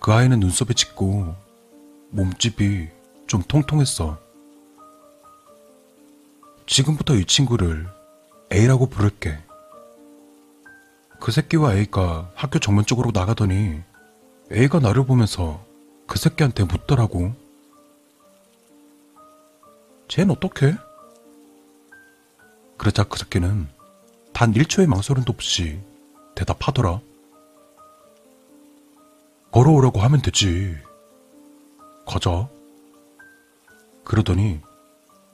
그 0.00 0.12
아이는 0.12 0.38
눈썹이 0.38 0.76
짙고 0.76 1.34
몸집이 2.10 2.88
좀 3.26 3.42
통통했어. 3.42 4.16
지금부터 6.66 7.16
이 7.16 7.24
친구를 7.24 7.88
A라고 8.52 8.86
부를게. 8.86 9.40
그 11.18 11.32
새끼와 11.32 11.74
A가 11.74 12.30
학교 12.36 12.60
정문 12.60 12.86
쪽으로 12.86 13.10
나가더니 13.12 13.82
A가 14.52 14.78
나를 14.78 15.04
보면서 15.04 15.71
그 16.12 16.18
새끼한테 16.18 16.64
묻더라고. 16.64 17.32
쟨 20.08 20.28
어떡해? 20.28 20.76
그러자 22.76 23.04
그 23.04 23.18
새끼는 23.18 23.66
단 24.34 24.52
1초의 24.52 24.86
망설임도 24.88 25.32
없이 25.32 25.80
대답하더라. 26.34 27.00
걸어오라고 29.52 30.00
하면 30.00 30.20
되지. 30.20 30.76
가자. 32.06 32.46
그러더니 34.04 34.60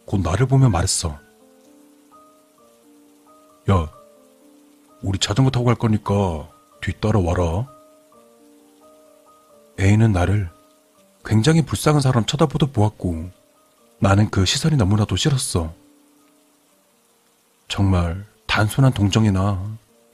곧 0.07 0.21
나를 0.21 0.47
보며 0.47 0.69
말했어. 0.69 1.19
야, 3.69 3.93
우리 5.03 5.19
자전거 5.19 5.51
타고 5.51 5.65
갈 5.65 5.75
거니까 5.75 6.49
뒤따라 6.81 7.19
와라. 7.19 7.67
A는 9.81 10.13
나를 10.13 10.57
굉장히 11.29 11.61
불쌍한 11.61 12.01
사람 12.01 12.25
쳐다보듯 12.25 12.73
보았고 12.73 13.31
나는 13.99 14.31
그 14.31 14.47
시선이 14.47 14.77
너무나도 14.77 15.15
싫었어. 15.15 15.75
정말 17.69 18.25
단순한 18.47 18.95
동정이나 18.95 19.63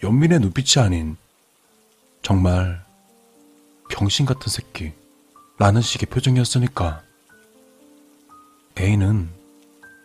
연민의 0.02 0.40
눈빛이 0.40 0.84
아닌 0.84 1.16
정말 2.20 2.84
병신 3.90 4.26
같은 4.26 4.50
새끼 4.50 4.92
라는 5.56 5.82
식의 5.82 6.06
표정이었으니까 6.06 7.02
A는 8.76 9.30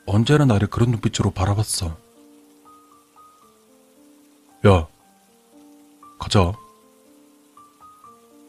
언제나 0.06 0.46
나를 0.46 0.68
그런 0.68 0.92
눈빛으로 0.92 1.32
바라봤어. 1.32 1.98
야, 4.68 4.88
가자. 6.20 6.54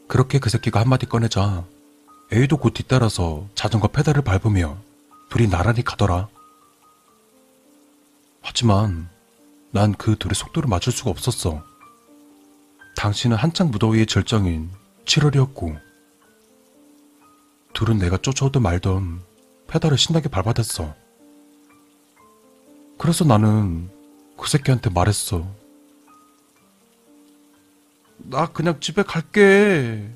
그렇게 0.09 0.39
그 0.39 0.51
새끼가 0.51 0.81
한마디 0.81 1.07
꺼내자 1.07 1.65
A도 2.33 2.57
곧 2.59 2.75
뒤따라서 2.75 3.47
자전거 3.55 3.89
페달을 3.89 4.23
밟으며 4.23 4.79
둘이 5.29 5.49
나란히 5.49 5.83
가더라. 5.83 6.29
하지만 8.43 9.09
난 9.73 9.93
그 9.95 10.17
둘의 10.17 10.35
속도를 10.35 10.69
맞출 10.69 10.93
수가 10.93 11.11
없었어. 11.11 11.63
당신은 12.97 13.37
한창 13.37 13.71
무더위의 13.71 14.07
절정인 14.07 14.71
7월이었고 15.05 15.79
둘은 17.73 17.99
내가 17.99 18.17
쫓아오든 18.17 18.63
말든 18.63 19.21
페달을 19.69 19.97
신나게 19.97 20.29
밟아댔어. 20.29 20.95
그래서 22.99 23.25
나는 23.25 23.89
그 24.37 24.49
새끼한테 24.49 24.91
말했어. 24.91 25.47
나 28.19 28.47
그냥 28.47 28.79
집에 28.81 29.03
갈게. 29.03 30.11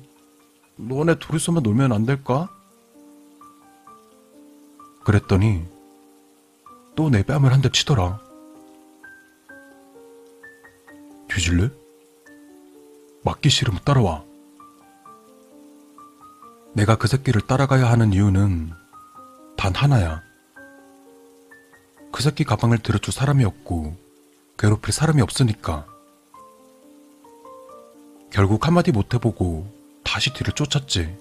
너네 0.77 1.15
둘이서만 1.19 1.63
놀면 1.63 1.91
안 1.91 2.05
될까? 2.05 2.49
그랬더니 5.03 5.65
또 6.95 7.09
내 7.09 7.23
뺨을 7.23 7.51
한 7.51 7.61
대 7.61 7.69
치더라. 7.69 8.19
뒤질래? 11.29 11.69
맞기 13.23 13.49
싫으면 13.49 13.81
따라와. 13.83 14.23
내가 16.73 16.95
그 16.97 17.07
새끼를 17.07 17.41
따라가야 17.41 17.89
하는 17.89 18.13
이유는 18.13 18.71
단 19.57 19.73
하나야. 19.75 20.21
그 22.11 22.21
새끼 22.23 22.43
가방을 22.43 22.79
들여줄 22.79 23.13
사람이 23.13 23.43
없고 23.43 23.95
괴롭힐 24.57 24.93
사람이 24.93 25.21
없으니까. 25.21 25.85
결국 28.31 28.65
한마디 28.67 28.91
못 28.91 29.13
해보고 29.13 29.67
다시 30.15 30.31
뒤를 30.31 30.53
쫓았지. 30.53 31.13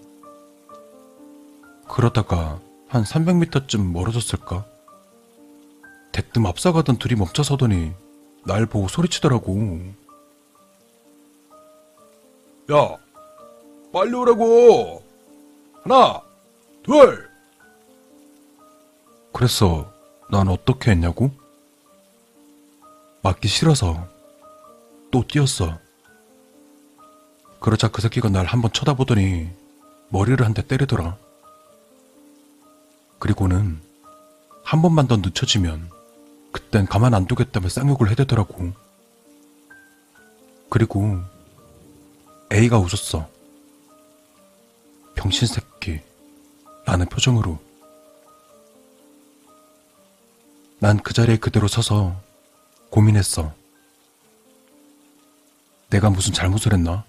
그러다가 1.89 2.61
한 2.87 3.03
300m쯤 3.03 3.91
멀어졌을까? 3.91 4.65
대뜸 6.13 6.47
앞서가던 6.47 6.99
둘이 6.99 7.17
멈춰서더니 7.17 7.93
날 8.45 8.67
보고 8.67 8.87
소리치더라고. 8.87 9.81
야, 12.71 12.97
빨리 13.93 14.15
오라고! 14.15 15.03
하나, 15.83 16.23
둘! 16.85 17.29
그래서 19.33 19.93
난 20.31 20.47
어떻게 20.47 20.93
했냐고? 20.93 21.33
맞기 23.23 23.49
싫어서 23.49 24.07
또 25.11 25.27
뛰었어. 25.27 25.84
그러자 27.65 27.89
그 27.89 28.03
새끼가 28.03 28.29
날 28.29 28.45
한번 28.45 28.71
쳐다보더니 28.75 29.49
머리를 30.11 30.45
한 30.45 30.53
대 30.53 30.67
때리더라. 30.67 31.17
그리고는 33.19 33.81
한 34.63 34.83
번만 34.83 35.09
더 35.09 35.17
늦춰지면 35.17 35.91
그땐 36.53 36.85
가만 36.85 37.15
안 37.15 37.25
두겠다며 37.27 37.71
쌍욕을 37.71 38.11
해대더라고. 38.11 38.71
그리고 40.69 41.19
A가 42.53 42.79
웃었어. 42.79 43.31
병신 45.15 45.49
새끼. 45.49 46.03
라는 46.85 47.07
표정으로. 47.07 47.59
난 50.81 50.99
그 50.99 51.15
자리에 51.15 51.39
그대로 51.39 51.67
서서 51.67 52.15
고민했어. 52.91 53.55
내가 55.89 56.11
무슨 56.11 56.35
잘못을 56.35 56.75
했나? 56.75 57.05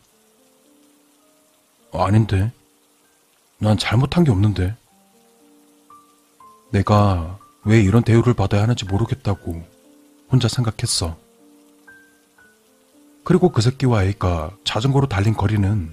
아닌데. 2.03 2.51
난 3.57 3.77
잘못한 3.77 4.23
게 4.23 4.31
없는데. 4.31 4.75
내가 6.71 7.39
왜 7.63 7.81
이런 7.81 8.03
대우를 8.03 8.33
받아야 8.33 8.63
하는지 8.63 8.85
모르겠다고 8.85 9.63
혼자 10.31 10.47
생각했어. 10.47 11.17
그리고 13.23 13.51
그 13.51 13.61
새끼와 13.61 14.03
A가 14.03 14.51
자전거로 14.63 15.07
달린 15.07 15.33
거리는 15.33 15.89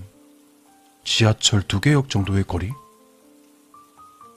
지하철 1.05 1.63
두 1.63 1.81
개역 1.81 2.11
정도의 2.11 2.45
거리? 2.45 2.71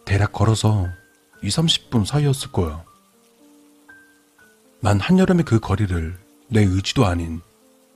대략 0.05 0.31
걸어서 0.31 0.87
2, 1.41 1.49
30분 1.49 2.05
사이였을 2.05 2.51
거야. 2.51 2.83
난 4.79 4.99
한여름에 4.99 5.43
그 5.43 5.59
거리를 5.59 6.17
내 6.47 6.61
의지도 6.61 7.05
아닌 7.05 7.41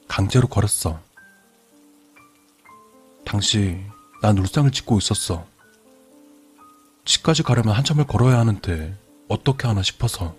강제로 0.07 0.47
걸었어. 0.47 0.99
당시 3.29 3.79
난 4.23 4.39
울상을 4.39 4.71
짓고 4.71 4.97
있었어. 4.97 5.45
집까지 7.05 7.43
가려면 7.43 7.75
한참을 7.75 8.07
걸어야 8.07 8.39
하는데 8.39 8.97
어떻게 9.27 9.67
하나 9.67 9.83
싶어서. 9.83 10.35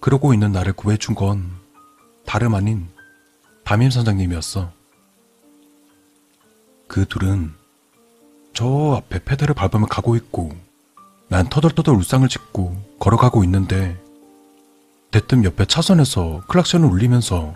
그러고 0.00 0.34
있는 0.34 0.52
나를 0.52 0.74
구해준 0.74 1.14
건 1.14 1.50
다름 2.26 2.54
아닌 2.54 2.90
담임 3.64 3.90
선장님이었어. 3.90 4.70
그 6.86 7.06
둘은 7.06 7.54
저 8.52 8.96
앞에 8.98 9.24
페달을 9.24 9.54
밟으며 9.54 9.86
가고 9.86 10.14
있고 10.16 10.54
난 11.28 11.48
터덜터덜 11.48 11.94
울상을 11.94 12.28
짓고 12.28 12.98
걸어가고 12.98 13.44
있는데 13.44 13.98
대뜸 15.10 15.42
옆에 15.44 15.64
차선에서 15.64 16.42
클락션을 16.48 16.86
울리면서 16.86 17.54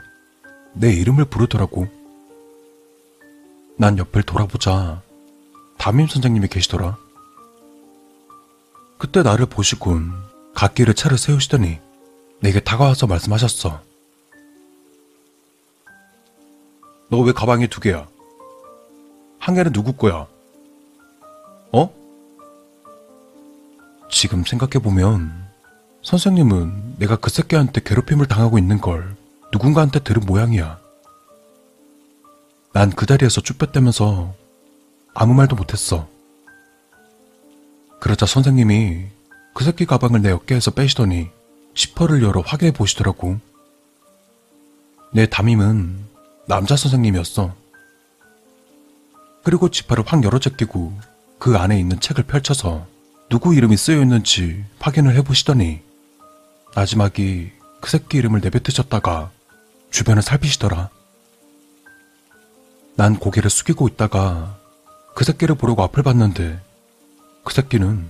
내 0.78 0.92
이름을 0.92 1.24
부르더라고. 1.26 1.88
난 3.78 3.96
옆을 3.98 4.22
돌아보자 4.22 5.02
담임 5.78 6.06
선생님이 6.06 6.48
계시더라. 6.48 6.96
그때 8.98 9.22
나를 9.22 9.46
보시곤 9.46 10.12
갓길에 10.54 10.92
차를 10.92 11.18
세우시더니 11.18 11.78
내게 12.40 12.60
다가와서 12.60 13.06
말씀하셨어. 13.06 13.80
너 17.08 17.22
왜 17.22 17.32
가방이 17.32 17.68
두 17.68 17.80
개야? 17.80 18.06
한 19.38 19.54
개는 19.54 19.72
누구 19.72 19.92
거야? 19.92 20.26
어? 21.72 21.94
지금 24.10 24.44
생각해보면 24.44 25.46
선생님은 26.02 26.96
내가 26.98 27.16
그 27.16 27.30
새끼한테 27.30 27.80
괴롭힘을 27.84 28.26
당하고 28.26 28.58
있는 28.58 28.80
걸 28.80 29.15
누군가한테 29.56 30.00
들은 30.00 30.22
모양이야. 30.26 30.78
난 32.74 32.90
그 32.90 33.06
자리에서 33.06 33.40
쭈뼛대면서 33.40 34.34
아무 35.14 35.32
말도 35.32 35.56
못했어. 35.56 36.06
그러자 38.00 38.26
선생님이 38.26 39.06
그 39.54 39.64
새끼 39.64 39.86
가방을 39.86 40.20
내 40.20 40.30
어깨에서 40.30 40.72
빼시더니 40.72 41.30
지퍼를 41.74 42.22
열어 42.22 42.42
확인해 42.42 42.70
보시더라고. 42.72 43.38
내 45.12 45.24
담임은 45.26 46.04
남자 46.46 46.76
선생님이었어. 46.76 47.54
그리고 49.42 49.70
지퍼를 49.70 50.04
확 50.06 50.22
열어 50.22 50.38
제끼고 50.38 50.92
그 51.38 51.56
안에 51.56 51.80
있는 51.80 51.98
책을 51.98 52.24
펼쳐서 52.24 52.86
누구 53.30 53.54
이름이 53.54 53.78
쓰여 53.78 54.02
있는지 54.02 54.64
확인을 54.80 55.14
해보시더니 55.16 55.80
마지막이 56.74 57.52
그 57.80 57.90
새끼 57.90 58.18
이름을 58.18 58.40
내뱉으셨다가 58.42 59.30
주변을 59.96 60.20
살피시더라. 60.20 60.90
난 62.96 63.18
고개를 63.18 63.48
숙이고 63.48 63.88
있다가 63.88 64.58
그 65.14 65.24
새끼를 65.24 65.54
보려고 65.54 65.82
앞을 65.84 66.02
봤는데 66.02 66.60
그 67.44 67.54
새끼는 67.54 68.06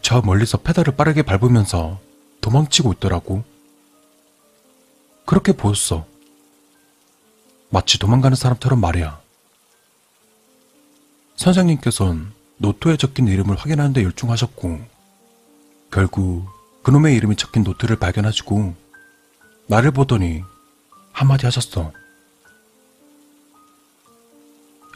저 0.00 0.22
멀리서 0.22 0.56
페달을 0.56 0.96
빠르게 0.96 1.20
밟으면서 1.20 2.00
도망치고 2.40 2.94
있더라고. 2.94 3.44
그렇게 5.26 5.52
보였어. 5.52 6.06
마치 7.68 7.98
도망가는 7.98 8.34
사람처럼 8.34 8.80
말이야. 8.80 9.20
선생님께선 11.36 12.32
노트에 12.56 12.96
적힌 12.96 13.28
이름을 13.28 13.54
확인하는 13.56 13.92
데 13.92 14.02
열중하셨고, 14.02 14.80
결국 15.92 16.48
그놈의 16.82 17.14
이름이 17.16 17.36
적힌 17.36 17.64
노트를 17.64 17.96
발견하시고, 17.96 18.74
나를 19.66 19.90
보더니 19.90 20.42
한마디 21.20 21.44
하셨어. 21.44 21.92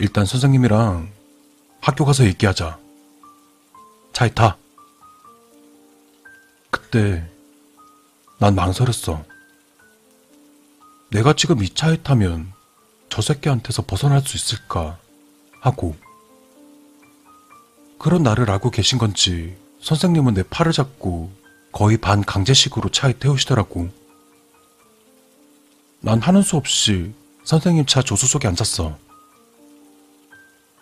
일단 0.01 0.25
선생님이랑 0.25 1.13
학교 1.83 2.07
가서 2.07 2.25
얘기하자. 2.25 2.79
차에 4.15 4.31
타. 4.31 4.57
그때 6.71 7.29
난 8.39 8.55
망설였어. 8.55 9.23
내가 11.11 11.35
지금 11.35 11.63
이 11.63 11.69
차에 11.69 11.99
타면 11.99 12.55
저 13.11 13.21
새끼한테서 13.21 13.83
벗어날 13.83 14.23
수 14.23 14.39
있을까 14.39 14.99
하고 15.61 15.95
그런 17.99 18.23
나를 18.23 18.51
알고 18.51 18.71
계신 18.71 18.97
건지 18.97 19.59
선생님은 19.83 20.33
내 20.33 20.43
팔을 20.43 20.73
잡고 20.73 21.31
거의 21.71 21.99
반 21.99 22.23
강제식으로 22.23 22.89
차에 22.89 23.13
태우시더라고. 23.19 24.04
난 26.05 26.21
하는 26.21 26.43
수 26.43 26.59
없이 26.59 27.15
선생님 27.45 27.87
차 27.87 28.03
조수석에 28.03 28.47
앉았어. 28.47 28.99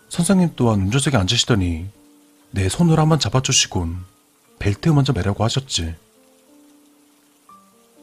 선생님 0.09 0.55
또한 0.57 0.81
운전석에 0.81 1.17
앉으시더니 1.17 1.87
내 2.51 2.69
손을 2.69 2.99
한번 2.99 3.21
잡아주시곤 3.21 4.05
벨트 4.59 4.89
먼저 4.89 5.13
매라고 5.13 5.45
하셨지. 5.45 5.95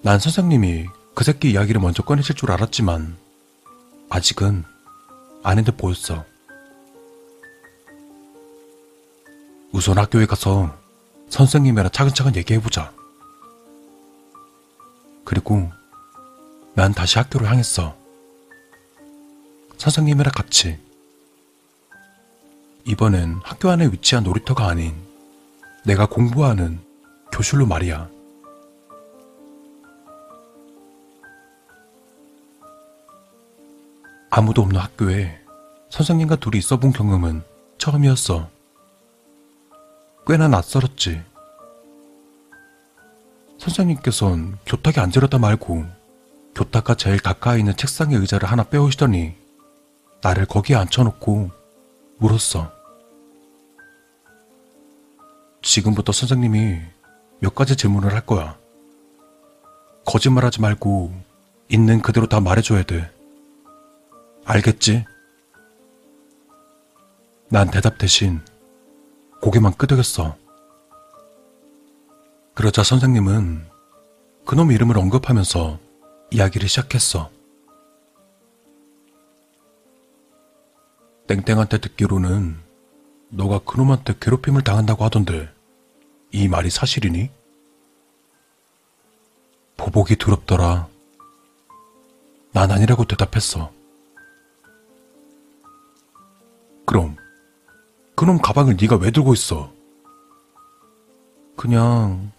난 0.02 0.18
선생님이 0.18 0.86
그 1.14 1.26
새끼 1.26 1.52
이야기를 1.52 1.82
먼저 1.82 2.04
꺼내실 2.04 2.36
줄 2.36 2.52
알았지만 2.52 3.18
아직은 4.10 4.64
아닌 5.44 5.66
듯 5.66 5.76
보였어. 5.76 6.24
우선 9.74 9.98
학교에 9.98 10.26
가서 10.26 10.74
선생님이랑 11.28 11.92
차근차근 11.92 12.38
얘기해보자. 12.38 12.94
그리고 15.26 15.70
난 16.76 16.94
다시 16.94 17.18
학교로 17.18 17.46
향했어. 17.46 17.96
선생님이랑 19.78 20.32
같이. 20.34 20.78
이번엔 22.86 23.40
학교 23.44 23.70
안에 23.70 23.88
위치한 23.88 24.24
놀이터가 24.24 24.68
아닌 24.68 24.96
내가 25.86 26.06
공부하는 26.06 26.80
교실로 27.32 27.66
말이야. 27.66 28.10
아무도 34.32 34.62
없는 34.62 34.80
학교에 34.80 35.40
선생님과 35.90 36.38
둘이 36.38 36.60
있어 36.60 36.78
본 36.78 36.92
경험은 36.92 37.44
처음이었어. 37.78 38.50
꽤나 40.28 40.48
낯설었지. 40.48 41.24
선생님께선 43.58 44.60
교탁에 44.66 45.02
앉으려다 45.02 45.40
말고 45.40 45.99
교탁과 46.56 46.96
제일 46.96 47.20
가까이 47.20 47.60
있는 47.60 47.76
책상에 47.76 48.16
의자를 48.16 48.50
하나 48.50 48.64
빼오시더니 48.64 49.36
나를 50.22 50.46
거기에 50.46 50.76
앉혀놓고 50.76 51.52
물었어. 52.18 52.72
지금부터 55.62 56.12
선생님이 56.12 56.80
몇 57.40 57.56
가지 57.56 57.76
질문을 57.76 58.14
할 58.14 58.26
거야. 58.26 58.58
거짓말하지 60.06 60.62
말고 60.62 61.14
있는 61.70 62.02
그대로 62.02 62.28
다 62.28 62.40
말해줘야 62.40 62.84
돼. 62.84 63.10
알겠지? 64.46 65.06
난 67.50 67.70
대답 67.70 67.98
대신 67.98 68.42
고개만 69.42 69.74
끄덕였어. 69.76 70.36
그러자 72.54 72.84
선생님은 72.84 73.66
그놈 74.46 74.72
이름을 74.72 74.98
언급하면서 74.98 75.80
이야기를 76.32 76.68
시작했어. 76.68 77.30
땡땡한테 81.28 81.80
듣기로는 81.80 82.58
너가 83.30 83.60
그놈한테 83.60 84.16
괴롭힘을 84.20 84.64
당한다고 84.64 85.04
하던데 85.04 85.50
이 86.32 86.48
말이 86.48 86.70
사실이니? 86.70 87.30
보복이 89.78 90.16
두렵더라. 90.16 90.88
난 92.52 92.72
아니라고 92.72 93.06
대답했어. 93.06 93.72
그럼 96.86 97.16
그놈 98.16 98.40
가방을 98.40 98.78
네가 98.80 98.98
왜 98.98 99.12
들고 99.12 99.34
있어? 99.34 99.72
그냥 101.56 102.32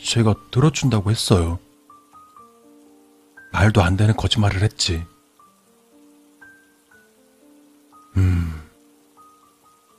제가 0.00 0.34
들어준다고 0.50 1.10
했어요. 1.10 1.58
말도 3.52 3.82
안 3.82 3.96
되는 3.96 4.16
거짓말을 4.16 4.62
했지. 4.62 5.04
음, 8.16 8.62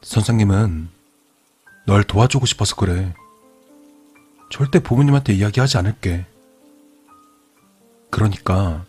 선생님은 0.02 0.90
널 1.86 2.04
도와주고 2.04 2.46
싶어서 2.46 2.76
그래. 2.76 3.14
절대 4.52 4.80
부모님한테 4.80 5.34
이야기하지 5.34 5.78
않을게. 5.78 6.26
그러니까 8.10 8.86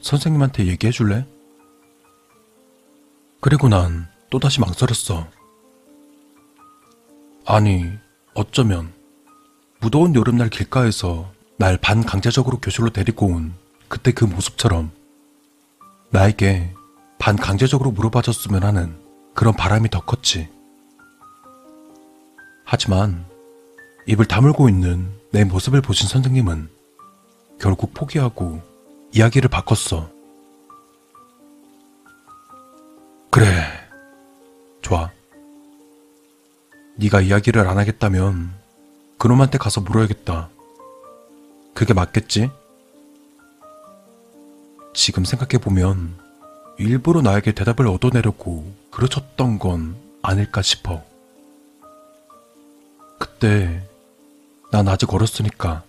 선생님한테 0.00 0.66
얘기해 0.66 0.90
줄래? 0.90 1.26
그리고 3.40 3.68
난 3.68 4.08
또다시 4.28 4.60
망설였어. 4.60 5.28
아니, 7.46 7.90
어쩌면 8.34 8.92
무더운 9.80 10.14
여름날 10.14 10.50
길가에서 10.50 11.32
날 11.56 11.76
반강제적으로 11.76 12.58
교실로 12.60 12.90
데리고 12.90 13.26
온 13.26 13.54
그때 13.90 14.12
그 14.12 14.24
모습처럼 14.24 14.92
나에게 16.10 16.72
반강제적으로 17.18 17.90
물어봐줬으면 17.90 18.62
하는 18.62 18.96
그런 19.34 19.52
바람이 19.52 19.90
더 19.90 20.00
컸지. 20.00 20.48
하지만 22.64 23.26
입을 24.06 24.26
다물고 24.26 24.68
있는 24.68 25.10
내 25.32 25.42
모습을 25.42 25.82
보신 25.82 26.08
선생님은 26.08 26.70
결국 27.60 27.92
포기하고 27.92 28.62
이야기를 29.12 29.50
바꿨어. 29.50 30.08
그래, 33.28 33.46
좋아. 34.82 35.10
네가 36.94 37.22
이야기를 37.22 37.66
안 37.66 37.76
하겠다면 37.76 38.54
그놈한테 39.18 39.58
가서 39.58 39.80
물어야겠다. 39.80 40.48
그게 41.74 41.92
맞겠지? 41.92 42.50
지금 44.92 45.24
생각해보면 45.24 46.18
일부러 46.78 47.22
나에게 47.22 47.52
대답을 47.52 47.86
얻어내려고 47.86 48.72
그르쳤던 48.90 49.58
건 49.58 49.96
아닐까 50.22 50.62
싶어. 50.62 51.04
그때 53.18 53.86
난 54.72 54.88
아직 54.88 55.12
어렸으니까. 55.12 55.84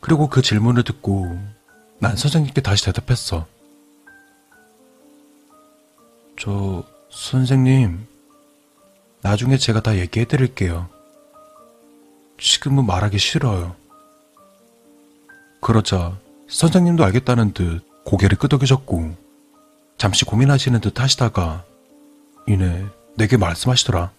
그리고 0.00 0.28
그 0.28 0.42
질문을 0.42 0.84
듣고 0.84 1.38
난 1.98 2.16
선생님께 2.16 2.60
다시 2.60 2.84
대답했어. 2.84 3.46
저, 6.38 6.84
선생님, 7.10 8.06
나중에 9.22 9.56
제가 9.56 9.80
다 9.80 9.96
얘기해 9.96 10.26
드릴게요. 10.26 10.88
지금은 12.38 12.84
말하기 12.84 13.18
싫어요. 13.18 13.74
그러자 15.60 16.18
선생님도 16.48 17.04
알겠다는 17.04 17.52
듯 17.52 17.82
고개를 18.04 18.38
끄덕이셨고 18.38 19.16
잠시 19.98 20.24
고민하시는 20.24 20.80
듯 20.80 21.00
하시다가 21.00 21.64
이내 22.46 22.86
내게 23.16 23.36
말씀하시더라. 23.36 24.12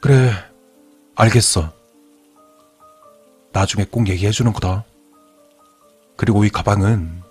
그래, 0.00 0.32
알겠어. 1.14 1.72
나중에 3.52 3.86
꼭 3.90 4.08
얘기해 4.08 4.32
주는 4.32 4.52
거다. 4.52 4.84
그리고 6.16 6.44
이 6.44 6.50
가방은 6.50 7.22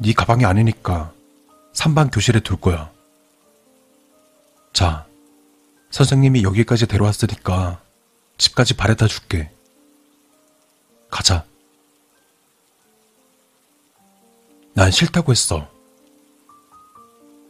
네 0.00 0.12
가방이 0.12 0.44
아니니까 0.44 1.12
3반 1.72 2.12
교실에 2.12 2.40
둘 2.40 2.60
거야. 2.60 2.90
자, 4.72 5.06
선생님이 5.90 6.42
여기까지 6.42 6.86
데려왔으니까 6.86 7.80
집까지 8.36 8.74
바래다 8.74 9.06
줄게. 9.06 9.55
가자. 11.10 11.44
난 14.74 14.90
싫다고 14.90 15.32
했어. 15.32 15.68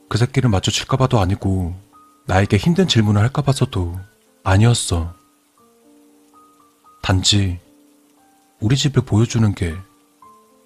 그 0.08 0.18
새끼를 0.18 0.48
마주칠까봐도 0.50 1.18
아니고 1.18 1.74
나에게 2.26 2.56
힘든 2.56 2.86
질문을 2.86 3.20
할까봐서도 3.22 3.98
아니었어. 4.44 5.14
단지 7.02 7.58
우리 8.60 8.76
집을 8.76 9.02
보여주는 9.02 9.54
게 9.54 9.74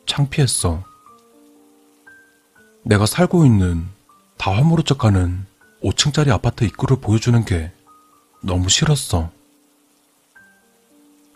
창피했어. 0.07 0.85
내가 2.83 3.07
살고 3.07 3.45
있는 3.45 3.87
다 4.37 4.53
화물호적하는 4.53 5.47
5층짜리 5.83 6.31
아파트 6.31 6.65
입구를 6.65 7.01
보여주는 7.01 7.45
게 7.45 7.73
너무 8.43 8.69
싫었어. 8.69 9.31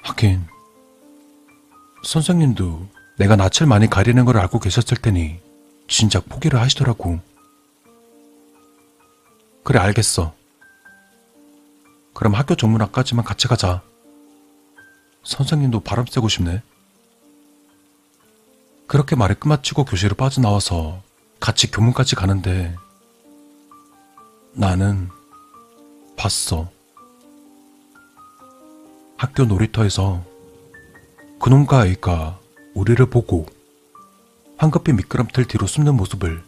하긴, 0.03 0.47
선생님도 2.05 2.87
내가 3.17 3.37
낯을 3.37 3.67
많이 3.67 3.89
가리는 3.89 4.25
걸 4.25 4.39
알고 4.39 4.59
계셨을 4.59 4.99
테니 4.99 5.41
진작 5.89 6.29
포기를 6.29 6.61
하시더라고. 6.61 7.21
그래, 9.63 9.79
알겠어. 9.79 10.35
그럼 12.13 12.35
학교 12.35 12.55
전문학까지만 12.55 13.25
같이 13.25 13.49
가자. 13.49 13.83
선생님도 15.25 15.81
바람 15.81 16.07
쐬고 16.07 16.29
싶네. 16.29 16.63
그렇게 18.87 19.17
말을 19.17 19.37
끝마치고 19.37 19.85
교실을 19.85 20.17
빠져나와서 20.17 21.03
같이 21.41 21.71
교문까지 21.71 22.15
가는데 22.15 22.77
나는 24.53 25.09
봤어. 26.17 26.71
학교 29.17 29.45
놀이터에서 29.45 30.23
그놈과 31.45 31.81
아이가 31.81 32.39
우리를 32.73 33.05
보고 33.11 33.45
황급히 34.57 34.95
미끄럼틀 34.95 35.45
뒤로 35.45 35.67
숨는 35.67 35.95
모습을 35.95 36.43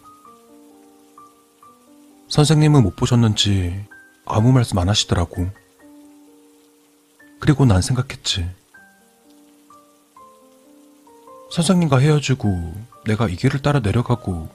선생님은 2.29 2.83
못 2.83 2.97
보셨는지 2.97 3.85
아무 4.25 4.53
말씀 4.53 4.79
안 4.79 4.89
하시더라고. 4.89 5.51
그리고 7.41 7.67
난 7.67 7.83
생각했지. 7.83 8.49
선생님과 11.51 11.99
헤어지고 11.99 12.73
내가 13.05 13.29
이 13.29 13.37
길을 13.37 13.61
따라 13.61 13.81
내려가고 13.81 14.49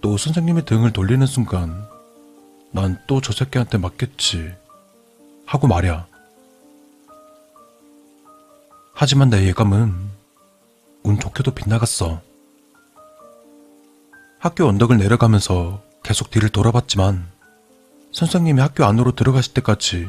또 0.00 0.16
선생님의 0.16 0.66
등을 0.66 0.92
돌리는 0.92 1.26
순간 1.26 1.84
난 2.70 3.04
또 3.08 3.20
저 3.20 3.32
새끼한테 3.32 3.78
맞겠지. 3.78 4.54
하고 5.46 5.66
말야. 5.66 6.06
하지만 8.94 9.30
내 9.30 9.44
예감은 9.46 9.92
운 11.02 11.18
좋게도 11.18 11.52
빗나갔어. 11.52 12.20
학교 14.38 14.66
언덕을 14.66 14.98
내려가면서 14.98 15.82
계속 16.02 16.30
뒤를 16.30 16.48
돌아봤지만 16.50 17.26
선생님이 18.12 18.60
학교 18.60 18.84
안으로 18.84 19.12
들어가실 19.12 19.54
때까지 19.54 20.08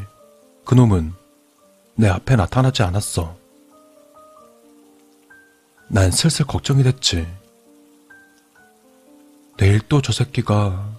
그놈은 0.65 1.13
내 1.95 2.07
앞에 2.09 2.35
나타나지 2.35 2.83
않았어. 2.83 3.35
난 5.87 6.11
슬슬 6.11 6.45
걱정이 6.45 6.83
됐지. 6.83 7.27
내일 9.57 9.79
또 9.87 10.01
저 10.01 10.11
새끼가 10.11 10.91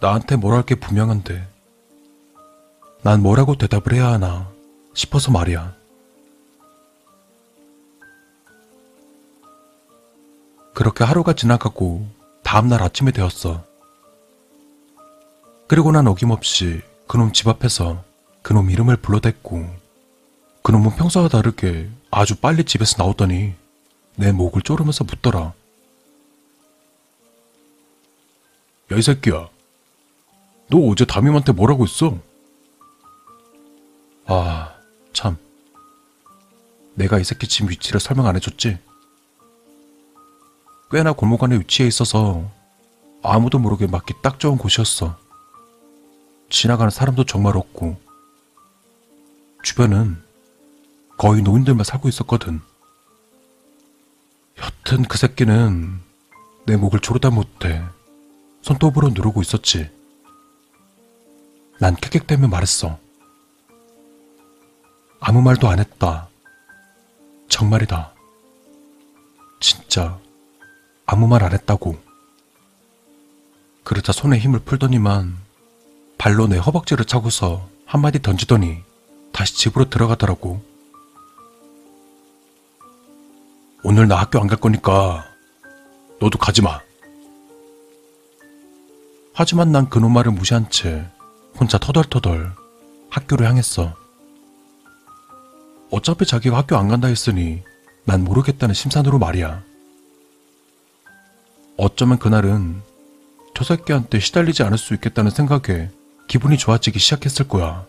나한테 0.00 0.36
뭘 0.36 0.54
할 0.54 0.62
게 0.64 0.74
분명한데. 0.76 1.48
난 3.02 3.22
뭐라고 3.22 3.56
대답을 3.56 3.94
해야 3.94 4.08
하나 4.12 4.48
싶어서 4.94 5.30
말이야. 5.32 5.74
그렇게 10.74 11.04
하루가 11.04 11.32
지나가고 11.32 12.06
다음날 12.42 12.82
아침이 12.82 13.12
되었어. 13.12 13.64
그리고 15.68 15.92
난 15.92 16.06
어김없이 16.08 16.82
그놈 17.06 17.32
집 17.32 17.48
앞에서 17.48 18.02
그놈 18.42 18.70
이름을 18.70 18.96
불러댔고 18.96 19.66
그놈은 20.62 20.96
평소와 20.96 21.28
다르게 21.28 21.88
아주 22.10 22.36
빨리 22.36 22.64
집에서 22.64 23.02
나오더니 23.02 23.54
내 24.16 24.32
목을 24.32 24.62
쪼르면서 24.62 25.04
묻더라. 25.04 25.54
야, 28.92 28.96
이 28.96 29.00
새끼야. 29.00 29.48
너 30.68 30.78
어제 30.88 31.04
담임한테 31.04 31.52
뭐라고 31.52 31.84
했어? 31.84 32.18
아, 34.26 34.74
참. 35.12 35.36
내가 36.94 37.18
이 37.18 37.24
새끼 37.24 37.46
집 37.46 37.70
위치를 37.70 38.00
설명 38.00 38.26
안 38.26 38.36
해줬지? 38.36 38.78
꽤나 40.94 41.12
골목 41.12 41.42
안에 41.42 41.56
위치해 41.58 41.88
있어서 41.88 42.48
아무도 43.20 43.58
모르게 43.58 43.88
맞기 43.88 44.14
딱 44.22 44.38
좋은 44.38 44.56
곳이었어. 44.56 45.18
지나가는 46.48 46.88
사람도 46.88 47.24
정말 47.24 47.56
없고, 47.56 48.00
주변은 49.64 50.22
거의 51.18 51.42
노인들만 51.42 51.82
살고 51.82 52.08
있었거든. 52.08 52.60
여튼 54.56 55.02
그 55.02 55.18
새끼는 55.18 55.98
내 56.64 56.76
목을 56.76 57.00
조르다 57.00 57.30
못해 57.30 57.82
손톱으로 58.62 59.08
누르고 59.08 59.42
있었지. 59.42 59.90
난 61.80 61.96
킥킥대며 61.96 62.46
말했어. 62.46 63.00
아무 65.18 65.42
말도 65.42 65.66
안 65.66 65.80
했다. 65.80 66.28
정말이다. 67.48 68.12
진짜 69.58 70.22
아무 71.06 71.26
말 71.28 71.42
안 71.42 71.52
했다고. 71.52 71.96
그러자 73.84 74.12
손에 74.12 74.38
힘을 74.38 74.60
풀더니만 74.60 75.36
발로 76.16 76.46
내 76.46 76.56
허벅지를 76.56 77.04
차고서 77.04 77.68
한마디 77.84 78.20
던지더니 78.22 78.82
다시 79.32 79.54
집으로 79.56 79.90
들어가더라고. 79.90 80.62
오늘 83.82 84.08
나 84.08 84.16
학교 84.16 84.40
안 84.40 84.46
갈 84.48 84.58
거니까 84.58 85.26
너도 86.20 86.38
가지 86.38 86.62
마. 86.62 86.80
하지만 89.34 89.72
난 89.72 89.90
그놈 89.90 90.12
말을 90.12 90.32
무시한 90.32 90.70
채 90.70 91.04
혼자 91.60 91.76
터덜터덜 91.76 92.52
학교를 93.10 93.46
향했어. 93.46 93.94
어차피 95.90 96.24
자기가 96.24 96.56
학교 96.56 96.76
안 96.76 96.88
간다 96.88 97.08
했으니 97.08 97.62
난 98.04 98.24
모르겠다는 98.24 98.74
심산으로 98.74 99.18
말이야. 99.18 99.62
어쩌면 101.76 102.18
그날은 102.18 102.82
저 103.54 103.64
새끼한테 103.64 104.20
시달리지 104.20 104.62
않을 104.62 104.78
수 104.78 104.94
있겠다는 104.94 105.30
생각에 105.30 105.90
기분이 106.28 106.56
좋아지기 106.56 106.98
시작했을 106.98 107.48
거야. 107.48 107.86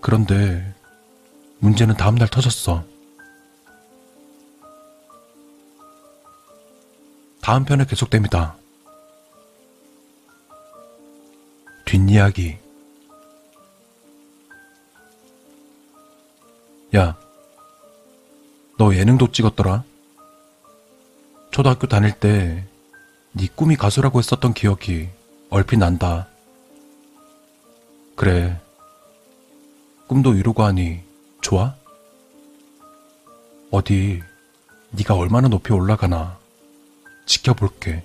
그런데 0.00 0.74
문제는 1.58 1.96
다음날 1.96 2.28
터졌어. 2.28 2.84
다음 7.40 7.64
편에 7.64 7.84
계속됩니다. 7.84 8.56
뒷이야기. 11.84 12.58
야, 16.96 17.16
너 18.78 18.94
예능도 18.94 19.32
찍었더라? 19.32 19.84
초등학교 21.54 21.86
다닐 21.86 22.10
때 22.12 22.74
네 23.36 23.48
꿈이 23.54 23.74
가수라고 23.74 24.20
했었던 24.20 24.54
기억이 24.54 25.08
얼핏 25.50 25.76
난다. 25.76 26.28
그래. 28.14 28.60
꿈도 30.06 30.34
이루고 30.34 30.62
하니 30.62 31.00
좋아? 31.40 31.74
어디 33.72 34.22
네가 34.90 35.16
얼마나 35.16 35.48
높이 35.48 35.72
올라가나 35.72 36.38
지켜볼게. 37.26 38.04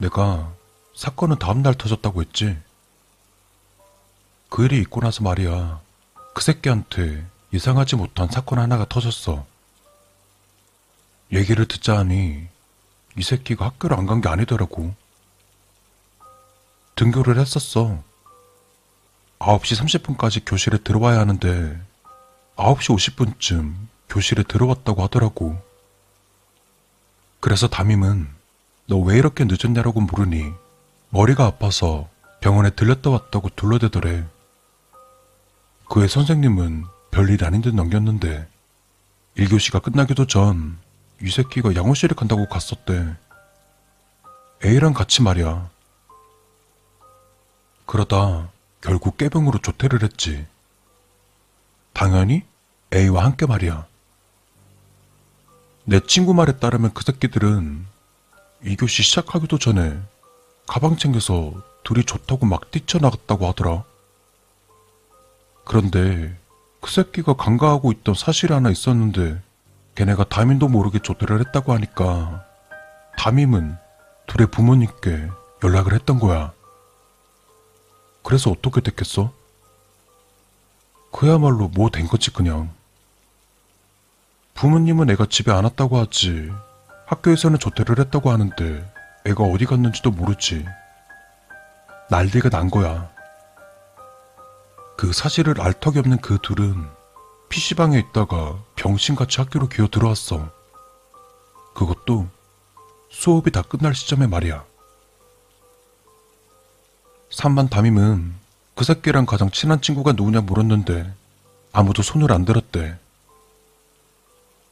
내가 0.00 0.50
사건은 0.96 1.38
다음날 1.38 1.74
터졌다고 1.74 2.22
했지. 2.22 2.56
그 4.48 4.64
일이 4.64 4.78
있고 4.80 5.00
나서 5.02 5.22
말이야. 5.22 5.80
그 6.34 6.42
새끼한테 6.42 7.24
예상하지 7.52 7.96
못한 7.96 8.28
사건 8.28 8.58
하나가 8.58 8.86
터졌어. 8.88 9.44
얘기를 11.32 11.66
듣자 11.68 11.98
하니 11.98 12.48
이 13.16 13.22
새끼가 13.22 13.66
학교를 13.66 13.98
안 13.98 14.06
간 14.06 14.20
게 14.22 14.28
아니더라고. 14.28 14.94
등교를 16.96 17.38
했었어. 17.38 18.02
9시 19.38 20.16
30분까지 20.16 20.42
교실에 20.46 20.78
들어와야 20.78 21.18
하는데 21.20 21.80
9시 22.56 23.36
50분쯤 23.38 23.74
교실에 24.08 24.42
들어왔다고 24.44 25.02
하더라고. 25.04 25.60
그래서 27.40 27.68
담임은 27.68 28.39
너 28.90 28.98
왜 28.98 29.18
이렇게 29.18 29.44
늦었냐라고 29.46 30.00
물으니 30.00 30.52
머리가 31.10 31.46
아파서 31.46 32.08
병원에 32.40 32.70
들렸다 32.70 33.10
왔다고 33.10 33.48
둘러대더래. 33.50 34.26
그의 35.88 36.08
선생님은 36.08 36.84
별일 37.12 37.44
아닌 37.44 37.62
듯 37.62 37.72
넘겼는데 37.74 38.48
1교시가 39.36 39.82
끝나기도 39.82 40.26
전 40.26 40.78
이 41.22 41.30
새끼가 41.30 41.74
양호실에 41.74 42.14
간다고 42.14 42.48
갔었대. 42.48 43.14
A랑 44.64 44.94
같이 44.94 45.22
말이야. 45.22 45.68
그러다 47.84 48.48
결국 48.80 49.18
깨병으로 49.18 49.58
조퇴를 49.58 50.02
했지. 50.02 50.46
당연히 51.92 52.42
A와 52.94 53.24
함께 53.26 53.44
말이야. 53.44 53.86
내 55.84 56.00
친구 56.00 56.32
말에 56.32 56.56
따르면 56.58 56.94
그 56.94 57.04
새끼들은 57.04 57.84
2교시 58.64 59.02
시작하기도 59.02 59.58
전에 59.58 59.98
가방 60.66 60.96
챙겨서 60.96 61.52
둘이 61.82 62.04
좋다고 62.04 62.46
막 62.46 62.70
뛰쳐나갔다고 62.70 63.46
하더라. 63.48 63.84
그런데 65.64 66.36
그 66.80 66.90
새끼가 66.90 67.34
간과하고 67.34 67.92
있던 67.92 68.14
사실이 68.14 68.52
하나 68.52 68.70
있었는데 68.70 69.40
걔네가 69.94 70.24
담임도 70.24 70.68
모르게 70.68 70.98
조퇴를 71.00 71.40
했다고 71.40 71.72
하니까 71.74 72.44
담임은 73.16 73.76
둘의 74.26 74.50
부모님께 74.50 75.28
연락을 75.64 75.94
했던 75.94 76.18
거야. 76.18 76.52
그래서 78.22 78.50
어떻게 78.50 78.80
됐겠어? 78.80 79.32
그야말로 81.12 81.68
뭐 81.68 81.90
된 81.90 82.06
거지 82.06 82.30
그냥. 82.32 82.70
부모님은 84.54 85.10
애가 85.10 85.26
집에 85.26 85.50
안 85.50 85.64
왔다고 85.64 85.98
하지. 85.98 86.50
학교에서는 87.10 87.58
조퇴를 87.58 87.98
했다고 87.98 88.30
하는데 88.30 88.92
애가 89.26 89.42
어디 89.42 89.66
갔는지도 89.66 90.12
모르지. 90.12 90.64
난리가 92.08 92.50
난 92.50 92.70
거야. 92.70 93.10
그 94.96 95.12
사실을 95.12 95.60
알 95.60 95.72
턱이 95.72 95.98
없는 95.98 96.18
그 96.18 96.38
둘은 96.40 96.88
PC방에 97.48 97.98
있다가 97.98 98.62
병신같이 98.76 99.40
학교로 99.40 99.68
기어 99.68 99.88
들어왔어. 99.88 100.50
그것도 101.74 102.28
수업이 103.08 103.50
다 103.50 103.62
끝날 103.62 103.92
시점에 103.92 104.28
말이야. 104.28 104.64
3반 107.30 107.70
담임은 107.70 108.34
그 108.76 108.84
새끼랑 108.84 109.26
가장 109.26 109.50
친한 109.50 109.80
친구가 109.80 110.12
누구냐 110.12 110.42
물었는데 110.42 111.12
아무도 111.72 112.02
손을 112.02 112.30
안 112.30 112.44
들었대. 112.44 112.96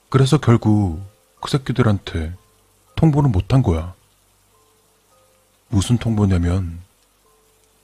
그래서 0.08 0.38
결국 0.38 1.17
그 1.40 1.50
새끼들한테 1.50 2.34
통보는 2.96 3.30
못한 3.32 3.62
거야. 3.62 3.94
무슨 5.68 5.98
통보냐면 5.98 6.80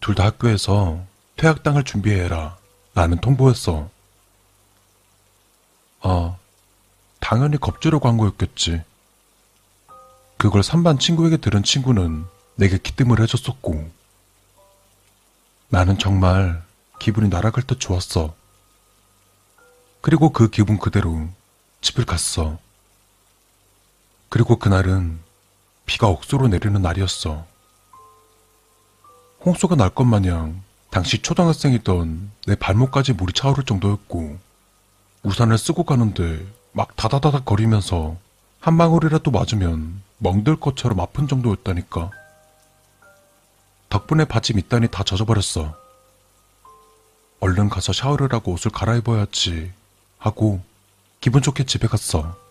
둘 0.00 0.14
다 0.14 0.24
학교에서 0.26 1.02
퇴학당을 1.36 1.84
준비해라 1.84 2.56
라는 2.94 3.20
통보였어. 3.20 3.90
아, 6.02 6.36
당연히 7.20 7.56
겁주려고 7.56 8.08
한 8.08 8.16
거였겠지. 8.18 8.82
그걸 10.36 10.60
3반 10.60 11.00
친구에게 11.00 11.38
들은 11.38 11.62
친구는 11.62 12.26
내게 12.56 12.76
기뜸을 12.78 13.20
해줬었고, 13.22 13.90
나는 15.68 15.98
정말 15.98 16.62
기분이 16.98 17.28
날아갈 17.30 17.64
듯 17.64 17.80
좋았어. 17.80 18.34
그리고 20.02 20.30
그 20.30 20.50
기분 20.50 20.78
그대로 20.78 21.28
집을 21.80 22.04
갔어. 22.04 22.58
그리고 24.34 24.56
그날은 24.56 25.20
비가 25.86 26.08
억수로 26.08 26.48
내리는 26.48 26.82
날이었어. 26.82 27.46
홍수가 29.46 29.76
날 29.76 29.90
것 29.90 30.02
마냥 30.02 30.60
당시 30.90 31.22
초등학생이던 31.22 32.32
내 32.48 32.56
발목까지 32.56 33.12
물이 33.12 33.32
차오를 33.32 33.62
정도였고, 33.62 34.36
우산을 35.22 35.56
쓰고 35.56 35.84
가는데 35.84 36.44
막 36.72 36.96
다다다닥 36.96 37.44
거리면서 37.44 38.16
한 38.58 38.76
방울이라도 38.76 39.30
맞으면 39.30 40.02
멍들 40.18 40.56
것처럼 40.56 40.98
아픈 40.98 41.28
정도였다니까. 41.28 42.10
덕분에 43.88 44.24
바지 44.24 44.52
밑단이 44.54 44.88
다 44.88 45.04
젖어버렸어. 45.04 45.76
얼른 47.38 47.68
가서 47.68 47.92
샤워를 47.92 48.32
하고 48.32 48.54
옷을 48.54 48.72
갈아입어야지 48.72 49.70
하고 50.18 50.60
기분 51.20 51.40
좋게 51.40 51.66
집에 51.66 51.86
갔어. 51.86 52.42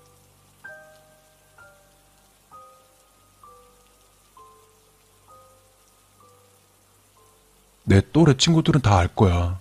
내 7.83 8.01
또래 8.11 8.35
친구들은 8.37 8.81
다 8.81 8.97
알 8.97 9.07
거야. 9.07 9.59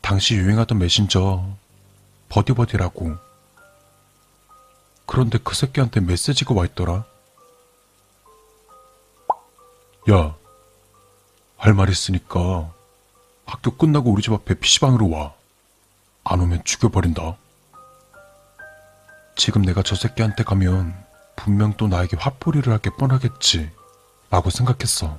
당시 0.00 0.34
유행하던 0.36 0.78
메신저 0.78 1.44
버디버디라고. 2.28 3.16
그런데 5.06 5.38
그 5.42 5.54
새끼한테 5.54 6.00
메시지가 6.00 6.54
와 6.54 6.64
있더라. 6.66 7.04
야, 10.10 10.36
할 11.56 11.74
말 11.74 11.90
있으니까 11.90 12.72
학교 13.46 13.76
끝나고 13.76 14.10
우리 14.10 14.22
집 14.22 14.32
앞에 14.32 14.54
PC방으로 14.54 15.10
와. 15.10 15.34
안 16.24 16.40
오면 16.40 16.64
죽여버린다. 16.64 17.36
지금 19.36 19.62
내가 19.62 19.82
저 19.82 19.96
새끼한테 19.96 20.44
가면 20.44 20.94
분명 21.36 21.72
또 21.76 21.88
나에게 21.88 22.16
화풀이를 22.16 22.72
할 22.72 22.78
게 22.80 22.90
뻔하겠지. 22.90 23.70
라고 24.30 24.50
생각했어. 24.50 25.18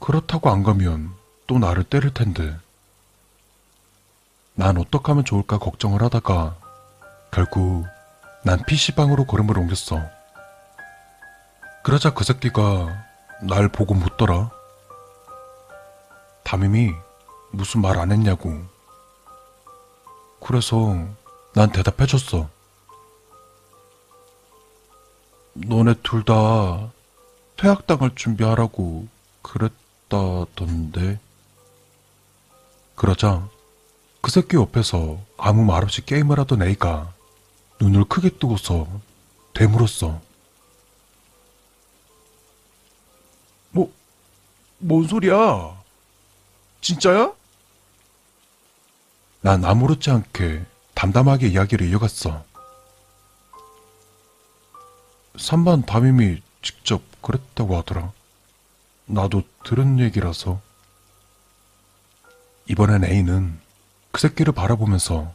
그렇다고 0.00 0.50
안 0.50 0.62
가면 0.62 1.12
또 1.46 1.58
나를 1.58 1.84
때릴 1.84 2.14
텐데. 2.14 2.56
난 4.54 4.76
어떡 4.76 5.08
하면 5.08 5.24
좋을까 5.24 5.58
걱정을 5.58 6.02
하다가 6.02 6.56
결국 7.30 7.86
난 8.44 8.62
PC방으로 8.64 9.24
걸음을 9.26 9.56
옮겼어. 9.58 10.00
그러자 11.84 12.12
그 12.12 12.24
새끼가 12.24 13.04
날 13.42 13.68
보고 13.68 13.94
묻더라. 13.94 14.50
담임이 16.44 16.92
무슨 17.50 17.80
말 17.82 17.98
안 17.98 18.10
했냐고. 18.10 18.52
그래서 20.40 21.06
난 21.54 21.70
대답해줬어. 21.70 22.48
너네 25.54 25.94
둘 26.02 26.24
다 26.24 26.90
퇴학당할 27.56 28.12
준비하라고 28.14 29.08
그랬 29.42 29.72
다던데. 30.08 31.18
그러자 32.94 33.48
그 34.20 34.30
새끼 34.30 34.56
옆에서 34.56 35.20
아무 35.36 35.64
말 35.64 35.84
없이 35.84 36.04
게임을 36.04 36.38
하던 36.40 36.62
애가 36.62 37.12
눈을 37.80 38.04
크게 38.04 38.30
뜨고서 38.30 38.88
되물었어. 39.54 40.20
뭐, 43.70 43.92
뭔 44.78 45.06
소리야? 45.06 45.80
진짜야? 46.80 47.32
난 49.40 49.64
아무렇지 49.64 50.10
않게 50.10 50.64
담담하게 50.94 51.48
이야기를 51.48 51.88
이어갔어. 51.88 52.44
3반 55.36 55.86
담임이 55.86 56.42
직접 56.62 57.00
그랬다고 57.22 57.76
하더라. 57.76 58.12
나도 59.08 59.42
들은 59.64 59.98
얘기라서. 59.98 60.60
이번엔 62.66 63.04
A는 63.04 63.58
그 64.12 64.20
새끼를 64.20 64.52
바라보면서 64.52 65.32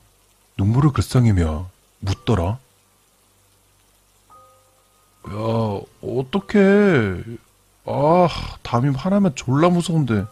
눈물을 0.58 0.92
글썽이며 0.92 1.70
묻더라. 2.00 2.60
야, 5.30 5.40
어떡해. 6.02 7.24
아, 7.86 8.28
담임 8.62 8.94
하나면 8.94 9.36
졸라 9.36 9.70
무서운데. 9.70 10.26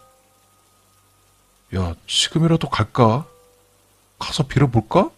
야, 1.76 1.96
지금이라도 2.06 2.70
갈까? 2.70 3.26
가서 4.20 4.44
빌어볼까? 4.44 5.10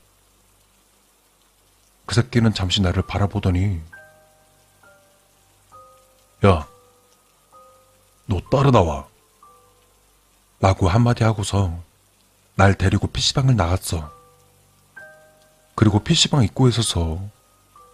그 2.05 2.15
새끼는 2.15 2.53
잠시 2.53 2.81
나를 2.81 3.01
바라보더니, 3.01 3.81
야, 6.45 6.67
너 8.25 8.39
따라 8.51 8.71
나와. 8.71 9.07
라고 10.59 10.87
한마디 10.87 11.23
하고서 11.23 11.77
날 12.55 12.75
데리고 12.77 13.07
PC방을 13.07 13.55
나갔어. 13.55 14.11
그리고 15.75 15.99
PC방 15.99 16.43
입구에 16.43 16.71
서서 16.71 17.19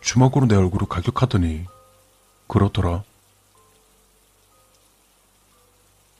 주먹으로 0.01 0.45
내 0.47 0.55
얼굴을 0.55 0.87
가격하더니 0.87 1.65
그러더라. 2.47 3.03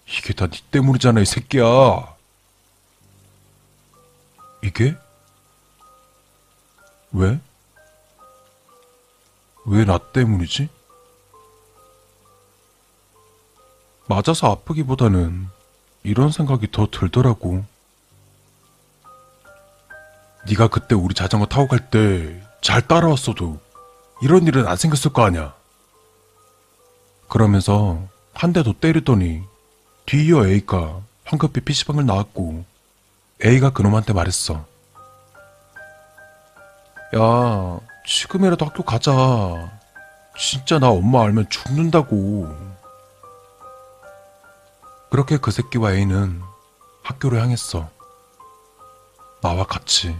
이게 0.07 0.33
다 0.33 0.47
네 0.47 0.57
때문이잖아, 0.71 1.19
이 1.21 1.25
새끼야. 1.25 2.15
이게? 4.63 4.95
왜? 7.11 7.39
왜 9.65 9.85
나 9.85 9.97
때문이지? 9.99 10.67
맞아서 14.09 14.51
아프기보다는 14.51 15.47
이런 16.03 16.31
생각이 16.31 16.71
더 16.71 16.87
들더라고. 16.89 17.63
네가 20.47 20.67
그때 20.69 20.95
우리 20.95 21.13
자전거 21.13 21.45
타고 21.45 21.67
갈 21.67 21.89
때 21.91 22.41
잘 22.61 22.81
따라왔어도 22.85 23.57
이런 24.21 24.45
일은 24.47 24.67
안 24.67 24.75
생겼을 24.75 25.13
거 25.13 25.23
아냐. 25.23 25.53
그러면서 27.29 28.01
한 28.33 28.51
대 28.51 28.63
더 28.63 28.73
때리더니 28.73 29.43
뒤이어 30.07 30.47
A가 30.47 30.99
황급히 31.25 31.61
PC방을 31.61 32.05
나왔고 32.05 32.65
A가 33.45 33.69
그놈한테 33.69 34.11
말했어. 34.13 34.65
야, 37.15 37.79
지금이라도 38.05 38.65
학교 38.65 38.83
가자. 38.83 39.71
진짜 40.37 40.79
나 40.79 40.89
엄마 40.89 41.23
알면 41.23 41.49
죽는다고. 41.49 42.68
그렇게 45.09 45.37
그 45.37 45.51
새끼와 45.51 45.93
A는 45.93 46.41
학교로 47.03 47.37
향했어. 47.37 47.89
나와 49.41 49.65
같이. 49.65 50.15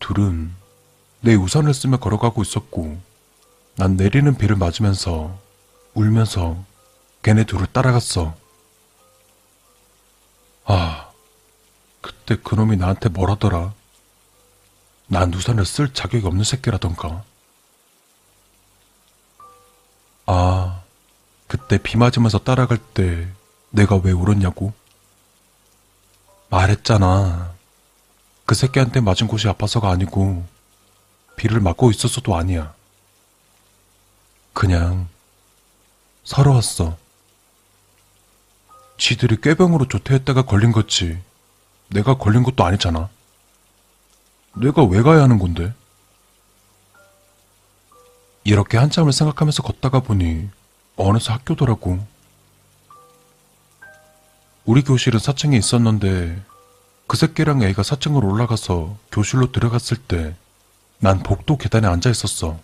둘은 0.00 0.54
내 1.20 1.34
우산을 1.34 1.72
쓰며 1.72 1.98
걸어가고 1.98 2.42
있었고, 2.42 3.00
난 3.76 3.96
내리는 3.96 4.36
비를 4.36 4.56
맞으면서 4.56 5.38
울면서 5.94 6.62
걔네 7.22 7.44
둘을 7.44 7.66
따라갔어. 7.66 8.34
아, 10.64 11.10
그때 12.00 12.36
그놈이 12.36 12.76
나한테 12.76 13.08
뭐라더라. 13.08 13.72
난 15.12 15.34
우산을 15.34 15.66
쓸 15.66 15.92
자격이 15.92 16.24
없는 16.24 16.44
새끼라던가. 16.44 17.24
아, 20.26 20.82
그때 21.48 21.78
비 21.78 21.96
맞으면서 21.96 22.38
따라갈 22.38 22.78
때 22.78 23.28
내가 23.70 23.96
왜 23.96 24.12
울었냐고? 24.12 24.72
말했잖아. 26.48 27.52
그 28.46 28.54
새끼한테 28.54 29.00
맞은 29.00 29.26
곳이 29.26 29.48
아파서가 29.48 29.90
아니고 29.90 30.46
비를 31.34 31.58
맞고 31.58 31.90
있었어도 31.90 32.36
아니야. 32.36 32.72
그냥 34.52 35.08
서러웠어. 36.22 36.96
지들이 38.96 39.40
꾀병으로 39.40 39.88
조퇴했다가 39.88 40.42
걸린 40.42 40.70
거지. 40.70 41.20
내가 41.88 42.16
걸린 42.16 42.44
것도 42.44 42.64
아니잖아. 42.64 43.08
내가 44.54 44.84
왜 44.84 45.02
가야 45.02 45.22
하는 45.22 45.38
건데? 45.38 45.72
이렇게 48.44 48.78
한참을 48.78 49.12
생각하면서 49.12 49.62
걷다가 49.62 50.00
보니 50.00 50.48
어느새 50.96 51.32
학교더라고. 51.32 52.04
우리 54.64 54.82
교실은 54.82 55.18
4층에 55.20 55.58
있었는데 55.58 56.42
그 57.06 57.16
새끼랑 57.16 57.62
애가 57.62 57.82
4층으로 57.82 58.24
올라가서 58.32 58.96
교실로 59.10 59.52
들어갔을 59.52 59.96
때 59.96 60.36
난 61.02 61.22
복도 61.22 61.56
계단에 61.56 61.86
앉아 61.88 62.10
있었어. 62.10 62.60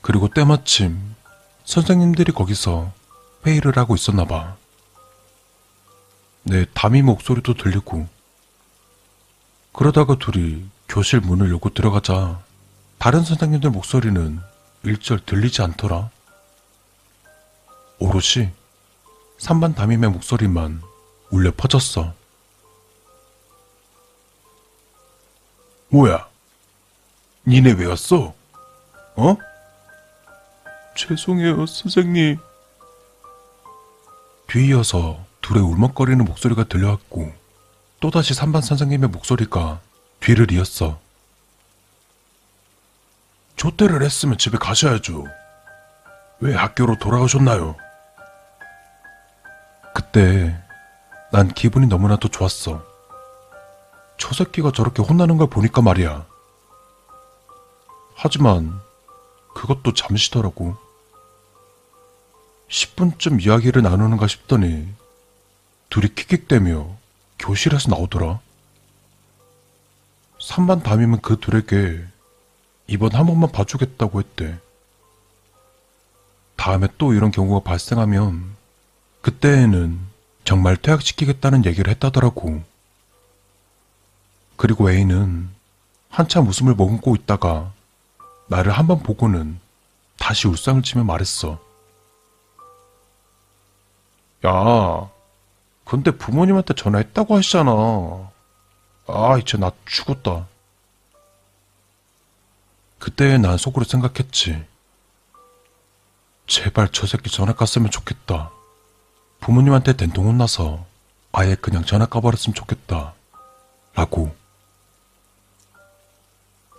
그리고 0.00 0.28
때마침 0.28 1.16
선생님들이 1.64 2.30
거기서 2.32 2.92
회의를 3.44 3.76
하고 3.76 3.96
있었나 3.96 4.24
봐. 4.24 4.56
내 6.44 6.64
담임 6.72 7.06
목소리도 7.06 7.54
들리고 7.54 8.06
그러다가 9.76 10.16
둘이 10.16 10.64
교실 10.88 11.20
문을 11.20 11.50
열고 11.50 11.74
들어가자 11.74 12.40
다른 12.98 13.22
선생님들 13.22 13.68
목소리는 13.68 14.40
일절 14.84 15.20
들리지 15.26 15.60
않더라. 15.60 16.08
오롯이 17.98 18.50
3반 19.38 19.76
담임의 19.76 20.10
목소리만 20.10 20.80
울려 21.30 21.52
퍼졌어. 21.54 22.14
뭐야? 25.90 26.26
니네 27.46 27.72
왜 27.72 27.84
왔어? 27.84 28.34
어? 29.16 29.36
죄송해요, 30.96 31.66
선생님. 31.66 32.38
뒤이어서 34.46 35.22
둘의 35.42 35.62
울먹거리는 35.62 36.24
목소리가 36.24 36.64
들려왔고 36.64 37.45
또다시 38.00 38.34
3반 38.34 38.62
선생님의 38.62 39.08
목소리가 39.10 39.80
뒤를 40.20 40.50
이었어. 40.52 41.00
조퇴를 43.56 44.02
했으면 44.02 44.36
집에 44.36 44.58
가셔야죠. 44.58 45.24
왜 46.40 46.54
학교로 46.54 46.98
돌아오셨나요? 46.98 47.76
그때 49.94 50.54
난 51.32 51.48
기분이 51.48 51.86
너무나도 51.86 52.28
좋았어. 52.28 52.84
저 54.18 54.34
새끼가 54.34 54.72
저렇게 54.72 55.02
혼나는 55.02 55.38
걸 55.38 55.48
보니까 55.48 55.80
말이야. 55.80 56.26
하지만 58.14 58.78
그것도 59.54 59.94
잠시더라고. 59.94 60.76
10분쯤 62.68 63.42
이야기를 63.44 63.82
나누는가 63.82 64.26
싶더니 64.26 64.88
둘이 65.88 66.14
킥킥대며 66.14 66.95
교실에서 67.38 67.90
나오더라. 67.90 68.40
3반 70.40 70.82
담임은 70.82 71.20
그 71.22 71.38
둘에게 71.38 72.04
이번 72.86 73.12
한 73.14 73.26
번만 73.26 73.50
봐주겠다고 73.50 74.20
했대. 74.20 74.58
다음에 76.56 76.88
또 76.98 77.12
이런 77.12 77.30
경우가 77.30 77.68
발생하면 77.68 78.54
그때에는 79.22 79.98
정말 80.44 80.76
퇴학시키겠다는 80.76 81.64
얘기를 81.64 81.90
했다더라고. 81.92 82.62
그리고 84.56 84.90
A는 84.90 85.48
한참 86.08 86.46
웃음을 86.48 86.74
머금고 86.74 87.14
있다가 87.16 87.72
나를 88.48 88.72
한 88.72 88.86
번 88.86 89.02
보고는 89.02 89.58
다시 90.16 90.46
울상을 90.48 90.82
치며 90.82 91.04
말했어. 91.04 91.58
야, 94.46 95.10
근데 95.86 96.10
부모님한테 96.10 96.74
전화했다고 96.74 97.36
하시잖아. 97.36 97.70
아, 99.06 99.38
이제 99.38 99.56
나 99.56 99.70
죽었다. 99.86 100.48
그때 102.98 103.38
난 103.38 103.56
속으로 103.56 103.84
생각했지. 103.84 104.66
제발 106.48 106.88
저 106.90 107.06
새끼 107.06 107.30
전화 107.30 107.52
갔으면 107.52 107.90
좋겠다. 107.90 108.50
부모님한테 109.38 109.92
된통 109.92 110.26
혼나서 110.26 110.84
아예 111.30 111.54
그냥 111.54 111.84
전화 111.84 112.06
까버렸으면 112.06 112.54
좋겠다. 112.54 113.14
라고. 113.94 114.34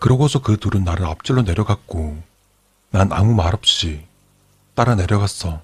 그러고서 0.02 0.42
그 0.42 0.58
둘은 0.58 0.84
나를 0.84 1.06
앞질러 1.06 1.44
내려갔고 1.44 2.22
난 2.90 3.14
아무 3.14 3.34
말 3.34 3.56
없이 3.56 4.06
따라 4.76 4.96
내려갔어. 4.96 5.62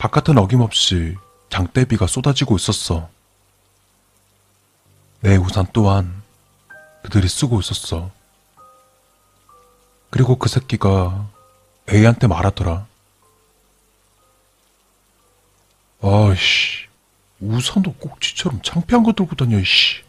바깥은 0.00 0.38
어김없이 0.38 1.14
장대비가 1.50 2.06
쏟아지고 2.06 2.56
있었어. 2.56 3.10
내 5.20 5.36
우산 5.36 5.66
또한 5.74 6.22
그들이 7.02 7.28
쓰고 7.28 7.60
있었어. 7.60 8.10
그리고 10.08 10.36
그 10.36 10.48
새끼가 10.48 11.28
A한테 11.92 12.28
말하더라. 12.28 12.86
아이씨, 16.02 16.86
우산도 17.40 17.92
꼭지처럼 17.96 18.62
창피한 18.62 19.02
거 19.02 19.12
들고 19.12 19.36
다녀, 19.36 19.58
이씨. 19.58 20.02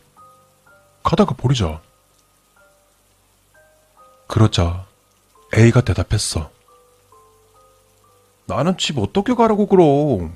가다가 1.03 1.35
버리자. 1.35 1.81
그러자 4.25 4.85
A가 5.53 5.81
대답했어. 5.81 6.49
나는 8.51 8.77
집 8.77 8.97
어떻게 8.97 9.33
가라고 9.33 9.65
그럼? 9.65 10.35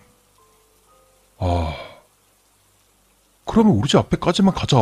아, 1.37 1.75
그러면 3.43 3.73
우리 3.73 3.89
집 3.89 3.97
앞에까지만 3.97 4.53
가자. 4.53 4.77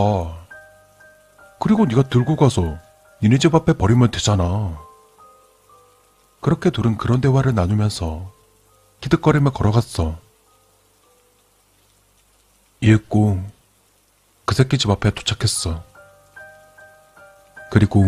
그리고 1.60 1.85
네가 1.85 2.03
들고 2.03 2.35
가서 2.35 2.77
니네 3.23 3.39
집 3.39 3.55
앞에 3.55 3.73
버리면 3.73 4.11
되잖아. 4.11 4.77
그렇게 6.41 6.69
둘은 6.69 6.97
그런 6.97 7.22
대화를 7.22 7.55
나누면서 7.55 8.31
기득거리며 9.01 9.51
걸어갔어. 9.51 10.15
이윽고 12.81 13.41
그 14.45 14.53
새끼 14.53 14.77
집 14.77 14.91
앞에 14.91 15.10
도착했어. 15.10 15.84
그리고 17.72 18.05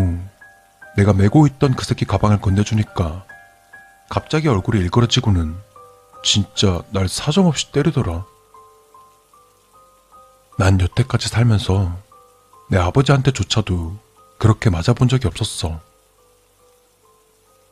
내가 0.95 1.13
메고 1.13 1.47
있던 1.47 1.73
그 1.75 1.83
새끼 1.83 2.05
가방을 2.05 2.41
건네주니까 2.41 3.25
갑자기 4.09 4.47
얼굴이 4.47 4.79
일그러지고는 4.81 5.55
진짜 6.23 6.81
날 6.91 7.07
사정없이 7.07 7.71
때리더라. 7.71 8.25
난 10.57 10.79
여태까지 10.79 11.27
살면서 11.27 11.97
내 12.69 12.77
아버지한테조차도 12.77 13.97
그렇게 14.37 14.69
맞아본 14.69 15.07
적이 15.09 15.27
없었어. 15.27 15.79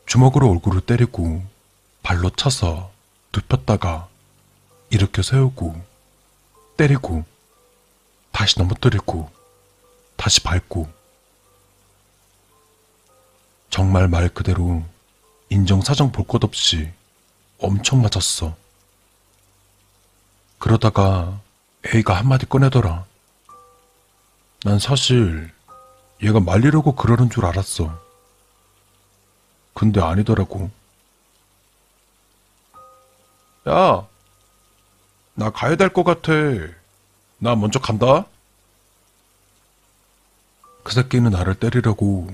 주먹으로 0.05 0.49
얼굴을 0.49 0.81
때리고 0.81 1.43
발로 2.03 2.29
차서 2.29 2.91
눕혔다가 3.33 4.07
일으켜 4.89 5.21
세우고 5.21 5.81
때리고 6.77 7.23
다시 8.31 8.59
넘어뜨리고 8.59 9.31
다시 10.17 10.41
밟고 10.41 10.91
정말 13.69 14.07
말 14.07 14.29
그대로 14.29 14.83
인정 15.49 15.81
사정 15.81 16.11
볼 16.11 16.25
것 16.27 16.43
없이 16.43 16.91
엄청 17.59 18.01
맞았어. 18.01 18.55
그러다가 20.59 21.39
A가 21.93 22.15
한마디 22.15 22.45
꺼내더라. 22.45 23.05
난 24.63 24.79
사실 24.79 25.51
얘가 26.21 26.39
말리려고 26.39 26.95
그러는 26.95 27.29
줄 27.29 27.45
알았어. 27.45 27.99
근데 29.73 30.01
아니더라고. 30.01 30.69
야, 33.67 34.07
나 35.35 35.49
가야 35.49 35.75
될 35.75 35.89
것 35.89 36.03
같아. 36.03 36.31
나 37.39 37.55
먼저 37.55 37.79
간다. 37.79 38.25
그 40.83 40.93
새끼는 40.93 41.31
나를 41.31 41.55
때리려고 41.55 42.27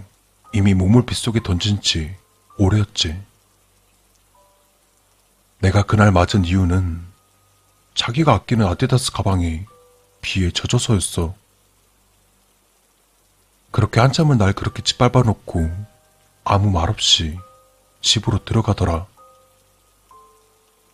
이미 0.53 0.73
몸을 0.73 1.05
빗속에 1.05 1.41
던진 1.43 1.81
지 1.81 2.15
오래였지. 2.59 3.17
내가 5.59 5.83
그날 5.83 6.11
맞은 6.11 6.45
이유는 6.45 7.01
자기가 7.95 8.33
아끼는 8.33 8.67
아디다스 8.67 9.13
가방이 9.13 9.65
비에 10.21 10.51
젖어서였어. 10.51 11.33
그렇게 13.71 13.99
한참을 14.01 14.37
날 14.37 14.53
그렇게 14.53 14.83
짓밟아 14.83 15.23
놓고 15.25 15.69
아무 16.43 16.69
말 16.69 16.89
없이 16.89 17.37
집으로 18.01 18.43
들어가더라. 18.43 19.07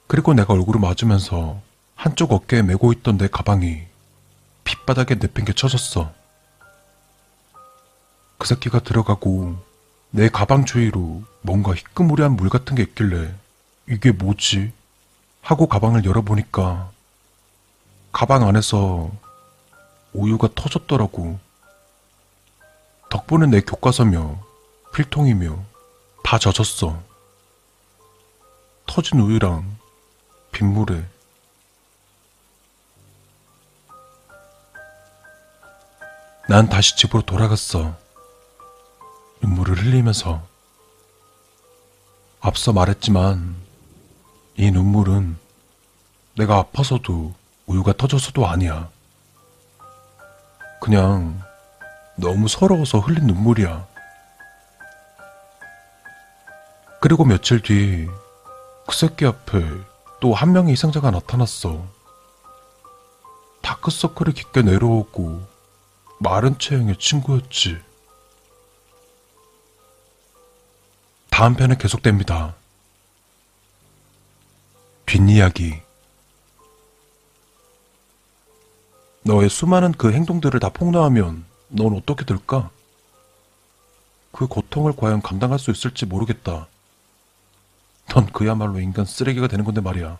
그리고 0.08 0.34
내가 0.34 0.54
얼굴을 0.54 0.80
맞으면서 0.80 1.62
한쪽 1.96 2.32
어깨에 2.32 2.62
메고 2.62 2.94
있던 2.94 3.18
내 3.18 3.28
가방이 3.28 3.84
빗바닥에 4.64 5.16
내팽개 5.16 5.54
쳐졌어. 5.54 6.14
그 8.38 8.48
새끼가 8.48 8.80
들어가고 8.80 9.65
내 10.16 10.30
가방 10.30 10.64
주위로 10.64 11.24
뭔가 11.42 11.76
희끄무리한 11.76 12.38
물 12.38 12.48
같은 12.48 12.74
게 12.74 12.84
있길래 12.84 13.36
이게 13.86 14.14
뭐지? 14.14 14.72
하고 15.42 15.68
가방을 15.68 16.06
열어보니까 16.06 16.90
가방 18.14 18.48
안에서 18.48 19.12
우유가 20.14 20.48
터졌더라고. 20.56 21.38
덕분에 23.10 23.48
내 23.48 23.60
교과서며 23.60 24.40
필통이며 24.94 25.62
다 26.24 26.40
젖었어. 26.40 26.98
터진 28.86 29.20
우유랑 29.20 29.78
빗물에 30.54 31.04
난 36.48 36.70
다시 36.70 36.96
집으로 36.96 37.22
돌아갔어. 37.24 38.05
눈물을 39.42 39.78
흘리면서 39.78 40.42
앞서 42.40 42.74
말했지만 42.74 43.56
이 44.58 44.72
눈물은 44.72 45.38
내가 46.38 46.58
아파서도 46.58 47.34
우유가 47.66 47.94
터져서도 47.94 48.46
아니야. 48.48 48.90
그냥 50.82 51.42
너무 52.16 52.48
서러워서 52.48 53.00
흘린 53.00 53.26
눈물이야. 53.28 53.88
그리고 57.02 57.26
며칠 57.26 57.62
뒤 57.62 58.08
그 58.88 58.96
새끼 58.96 59.26
앞에 59.26 59.62
또 60.20 60.34
한 60.34 60.54
명의 60.54 60.72
희생자가 60.74 61.12
나타났어. 61.12 61.84
다크서클이 63.62 64.34
깊게 64.34 64.62
내려오고 64.62 65.42
마른 66.20 66.58
체형의 66.60 66.98
친구였지. 66.98 67.82
다음 71.38 71.54
편은 71.54 71.78
계속됩니다. 71.78 72.56
뒷이야기. 75.06 75.82
너의 79.24 79.50
수많은 79.50 79.92
그 79.92 80.14
행동들을 80.14 80.58
다 80.62 80.70
폭로하면 80.70 81.44
넌 81.68 81.94
어떻게 81.94 82.24
될까? 82.24 82.70
그 84.32 84.48
고통을 84.48 84.94
과연 84.96 85.22
감당할 85.22 85.60
수 85.60 85.72
있을지 85.72 86.06
모르겠다. 86.06 86.68
넌 88.08 88.28
그야말로 88.28 88.80
인간 88.80 89.04
쓰레기가 89.04 89.48
되는 89.48 89.66
건데 89.66 89.82
말이야. 89.82 90.18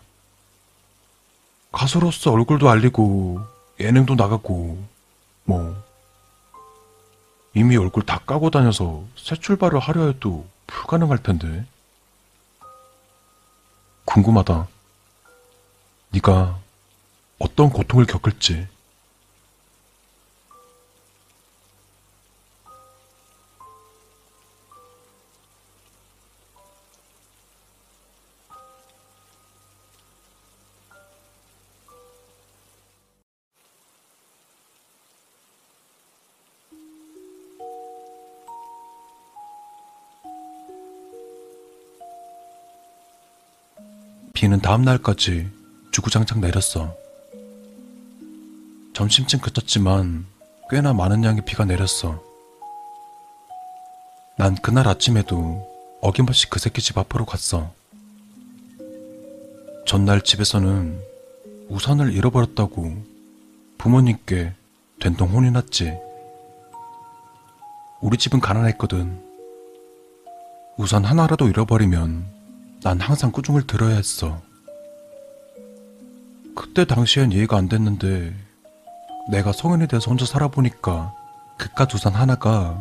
가수로서 1.72 2.30
얼굴도 2.30 2.68
알리고 2.68 3.40
예능도 3.80 4.16
나가고 4.16 4.84
뭐 5.44 5.82
이미 7.54 7.78
얼굴 7.78 8.04
다 8.04 8.18
까고 8.18 8.50
다녀서 8.50 9.02
새 9.16 9.34
출발을 9.34 9.78
하려 9.78 10.08
해도 10.08 10.46
불가능할 10.66 11.22
텐데. 11.22 11.64
궁금하다. 14.04 14.68
네가 16.10 16.58
어떤 17.38 17.70
고통을 17.70 18.06
겪을지. 18.06 18.66
비는 44.36 44.60
다음 44.60 44.82
날까지 44.82 45.48
주구장창 45.92 46.42
내렸어. 46.42 46.94
점심쯤 48.92 49.40
그쳤지만 49.40 50.26
꽤나 50.68 50.92
많은 50.92 51.24
양의 51.24 51.46
비가 51.46 51.64
내렸어. 51.64 52.22
난 54.36 54.54
그날 54.56 54.88
아침에도 54.88 55.66
어김없이 56.02 56.50
그 56.50 56.58
새끼 56.58 56.82
집 56.82 56.98
앞으로 56.98 57.24
갔어. 57.24 57.72
전날 59.86 60.20
집에서는 60.20 61.00
우산을 61.70 62.12
잃어버렸다고 62.12 62.94
부모님께 63.78 64.52
된통 65.00 65.30
혼이 65.30 65.50
났지. 65.50 65.96
우리 68.02 68.18
집은 68.18 68.40
가난했거든. 68.40 69.18
우산 70.76 71.06
하나라도 71.06 71.48
잃어버리면 71.48 72.35
난 72.86 73.00
항상 73.00 73.32
꾸중을 73.32 73.66
들어야 73.66 73.96
했어. 73.96 74.40
그때 76.54 76.84
당시엔 76.84 77.32
이해가 77.32 77.56
안 77.56 77.68
됐는데 77.68 78.32
내가 79.28 79.50
성인이 79.50 79.88
돼서 79.88 80.08
혼자 80.08 80.24
살아보니까 80.24 81.12
그깟 81.58 81.92
우산 81.96 82.14
하나가 82.14 82.80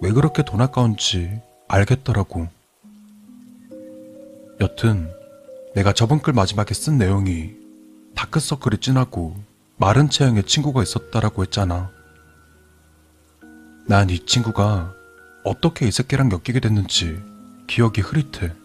왜 0.00 0.10
그렇게 0.10 0.42
돈 0.42 0.60
아까운지 0.60 1.40
알겠더라고. 1.68 2.48
여튼 4.60 5.08
내가 5.76 5.92
저번 5.92 6.20
글 6.20 6.32
마지막에 6.32 6.74
쓴 6.74 6.98
내용이 6.98 7.52
다크서클이 8.16 8.78
진하고 8.78 9.36
마른 9.76 10.10
체형의 10.10 10.46
친구가 10.46 10.82
있었다라고 10.82 11.44
했잖아. 11.44 11.92
난 13.86 14.10
이 14.10 14.26
친구가 14.26 14.92
어떻게 15.44 15.86
이 15.86 15.92
새끼랑 15.92 16.32
엮이게 16.32 16.58
됐는지 16.58 17.22
기억이 17.68 18.00
흐릿해. 18.00 18.63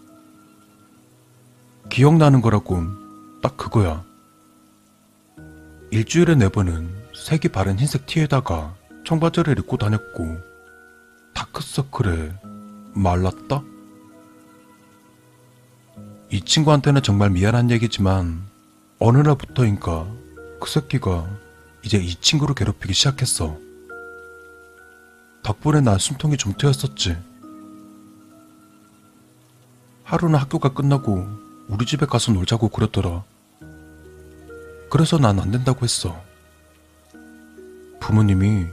기억나는 1.90 2.40
거라곤 2.40 3.40
딱 3.42 3.56
그거야. 3.56 4.04
일주일에 5.90 6.36
네 6.36 6.48
번은 6.48 6.88
색이 7.14 7.48
바른 7.48 7.78
흰색 7.78 8.06
티에다가 8.06 8.76
청바지를 9.04 9.58
입고 9.58 9.76
다녔고 9.76 10.38
다크서클에 11.34 12.32
말랐다? 12.94 13.62
이 16.30 16.40
친구한테는 16.40 17.02
정말 17.02 17.30
미안한 17.30 17.72
얘기지만 17.72 18.40
어느 19.00 19.18
날부터인가 19.18 20.06
그 20.60 20.70
새끼가 20.70 21.28
이제 21.82 21.98
이 21.98 22.14
친구를 22.14 22.54
괴롭히기 22.54 22.94
시작했어. 22.94 23.58
덕분에 25.42 25.80
난 25.80 25.98
숨통이 25.98 26.36
좀 26.36 26.52
트였었지. 26.56 27.16
하루는 30.04 30.38
학교가 30.38 30.72
끝나고 30.72 31.49
우리 31.70 31.86
집에 31.86 32.04
가서 32.04 32.32
놀자고 32.32 32.68
그랬더라. 32.68 33.22
그래서 34.90 35.18
난 35.18 35.38
안 35.38 35.50
된다고 35.52 35.84
했어. 35.84 36.20
부모님이 38.00 38.66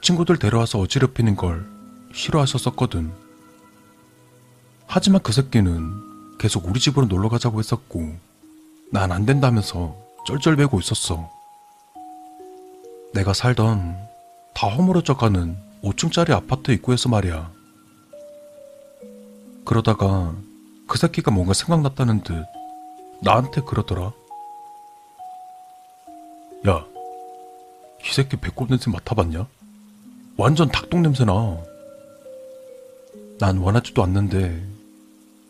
친구들 0.00 0.38
데려와서 0.38 0.78
어지럽히는 0.78 1.36
걸 1.36 1.66
싫어하셨었거든. 2.14 3.12
하지만 4.86 5.22
그 5.22 5.32
새끼는 5.32 6.38
계속 6.38 6.66
우리 6.66 6.80
집으로 6.80 7.06
놀러 7.06 7.28
가자고 7.28 7.58
했었고, 7.58 8.16
난 8.90 9.12
안 9.12 9.26
된다면서 9.26 9.94
쩔쩔매고 10.26 10.80
있었어. 10.80 11.30
내가 13.12 13.34
살던 13.34 13.96
다 14.54 14.68
허물어져 14.68 15.16
가는 15.16 15.56
5층짜리 15.82 16.30
아파트 16.30 16.70
입구에서 16.70 17.08
말이야. 17.10 17.50
그러다가 19.64 20.34
그 20.90 20.98
새끼가 20.98 21.30
뭔가 21.30 21.54
생각났다는 21.54 22.22
듯 22.24 22.44
나한테 23.22 23.60
그러더라. 23.60 24.12
야, 26.66 26.84
이 28.04 28.12
새끼 28.12 28.36
배꼽 28.36 28.68
냄새 28.68 28.90
맡아봤냐? 28.90 29.46
완전 30.36 30.68
닭똥 30.68 31.02
냄새나. 31.02 31.58
난 33.38 33.58
원하지도 33.58 34.02
않는데 34.02 34.66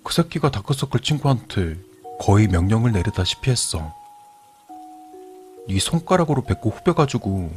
그 0.05 0.13
새끼가 0.13 0.51
다크서클 0.51 1.01
친구한테 1.01 1.79
거의 2.19 2.47
명령을 2.47 2.93
내리다시피 2.93 3.51
했어. 3.51 3.95
네 5.69 5.79
손가락으로 5.79 6.43
배꼽 6.43 6.77
후벼가지고 6.77 7.51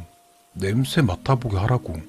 냄새 0.54 1.02
맡아보게 1.02 1.58
하라고. 1.58 2.00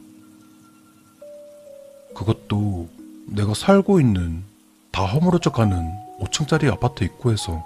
그것도 2.16 2.88
내가 3.28 3.54
살고 3.54 4.00
있는 4.00 4.55
다 4.96 5.04
허물어져 5.04 5.52
가는 5.52 5.94
5층짜리 6.22 6.72
아파트 6.72 7.04
입구에서 7.04 7.62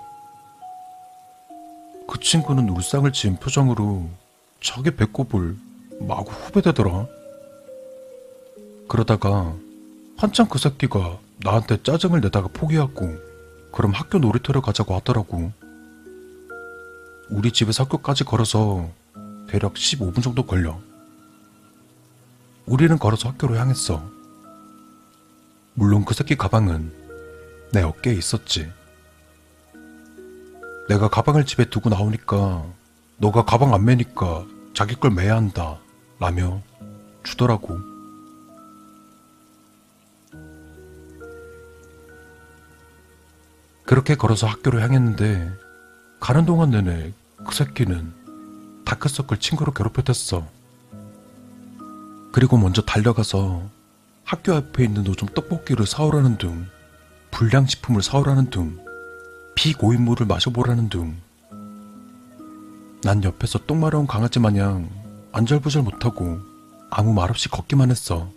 그 2.08 2.20
친구는 2.20 2.68
울상을 2.70 3.14
지은 3.14 3.36
표정으로 3.36 4.10
자기 4.64 4.90
배꼽을 4.90 5.56
마구 6.00 6.32
후배대더라. 6.32 7.06
그러다가 8.88 9.54
한참 10.18 10.48
그 10.50 10.58
새끼가 10.58 11.20
나한테 11.44 11.84
짜증을 11.84 12.20
내다가 12.22 12.48
포기하고 12.52 13.16
그럼 13.74 13.92
학교 13.92 14.18
놀이터를 14.18 14.62
가자고 14.62 14.96
하더라고. 14.96 15.52
우리 17.30 17.52
집에서 17.52 17.84
학교까지 17.84 18.24
걸어서 18.24 18.90
대략 19.48 19.76
15분 19.76 20.24
정도 20.24 20.48
걸려. 20.48 20.80
우리는 22.66 22.98
걸어서 22.98 23.30
학교로 23.30 23.56
향했어. 23.56 24.04
물론 25.76 26.06
그 26.06 26.16
새끼 26.16 26.36
가방은 26.36 26.99
내 27.72 27.82
어깨에 27.82 28.14
있었지. 28.14 28.72
내가 30.88 31.08
가방을 31.08 31.46
집에 31.46 31.66
두고 31.70 31.90
나오니까 31.90 32.66
너가 33.18 33.46
가방 33.46 33.74
안 33.74 33.86
매니까 33.86 34.46
자기 34.74 34.96
걸 34.96 35.12
매야 35.12 35.36
한다. 35.36 35.78
라며 36.20 36.62
주더라고. 37.24 37.80
그렇게 43.86 44.16
걸어서 44.16 44.48
학교를 44.48 44.84
향했는데 44.84 45.52
가는 46.20 46.46
동안 46.46 46.72
내내 46.72 47.14
그 47.46 47.56
새끼는 47.56 48.84
다크서클 48.86 49.40
친구로 49.40 49.72
괴롭혔댔어. 49.74 50.46
그리고 52.32 52.58
먼저 52.58 52.82
달려가서 52.82 53.64
학교 54.24 54.54
앞에 54.54 54.84
있는 54.84 55.04
노점 55.04 55.30
떡볶이를 55.30 55.88
사오라는 55.88 56.38
등 56.38 56.68
불량식품을 57.32 58.02
사오라는 58.02 58.50
등 58.50 58.80
비고인물을 59.56 60.26
마셔보라는 60.26 60.90
등난 60.90 61.22
옆에서 63.24 63.60
똥 63.66 63.80
마려운 63.80 64.08
강아지 64.08 64.40
마냥 64.40 64.90
안절부절 65.32 65.84
못하고 65.84 66.40
아무 66.90 67.14
말 67.14 67.30
없이 67.30 67.50
걷기만 67.50 67.92
했어. 67.92 68.30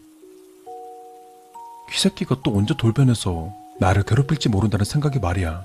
휘새끼가 1.90 2.40
또 2.42 2.56
언제 2.56 2.74
돌변해서 2.76 3.52
나를 3.78 4.02
괴롭힐지 4.02 4.48
모른다는 4.48 4.84
생각이 4.84 5.18
말이야. 5.18 5.64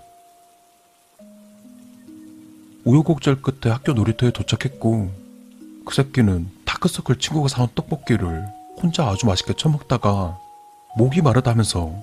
우여곡절 2.86 3.41
끝에 3.41 3.72
학교 3.72 3.94
놀이터에 3.94 4.32
도착했고 4.32 5.12
그 5.86 5.94
새끼는 5.94 6.49
다크서클 6.66 7.20
친구가 7.20 7.49
사온 7.49 7.68
떡볶이를 7.76 8.45
혼자 8.82 9.08
아주 9.08 9.26
맛있게 9.26 9.54
처먹다가 9.54 10.40
목이 10.98 11.22
마르다면서 11.22 11.94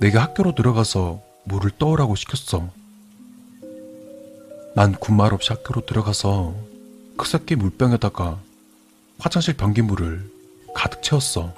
내게 0.00 0.16
학교로 0.16 0.54
들어가서 0.54 1.20
물을 1.44 1.70
떠오라고 1.70 2.14
시켰어. 2.14 2.70
난 4.74 4.94
군말 4.94 5.34
없이 5.34 5.52
학교로 5.52 5.84
들어가서 5.84 6.54
그 7.18 7.28
새끼 7.28 7.54
물병에다가 7.54 8.38
화장실 9.18 9.58
변기물을 9.58 10.30
가득 10.74 11.02
채웠어. 11.02 11.52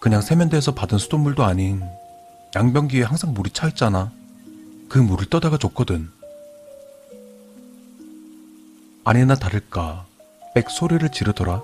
그냥 0.00 0.22
세면대에서 0.22 0.72
받은 0.74 0.96
수돗물도 0.96 1.44
아닌 1.44 1.82
양변기에 2.56 3.02
항상 3.02 3.34
물이 3.34 3.50
차 3.50 3.68
있잖아. 3.68 4.10
그 4.88 4.98
물을 4.98 5.28
떠다가 5.28 5.58
줬거든. 5.58 6.10
아니나 9.04 9.34
다를까 9.34 10.06
빽 10.54 10.70
소리를 10.70 11.06
지르더라. 11.10 11.60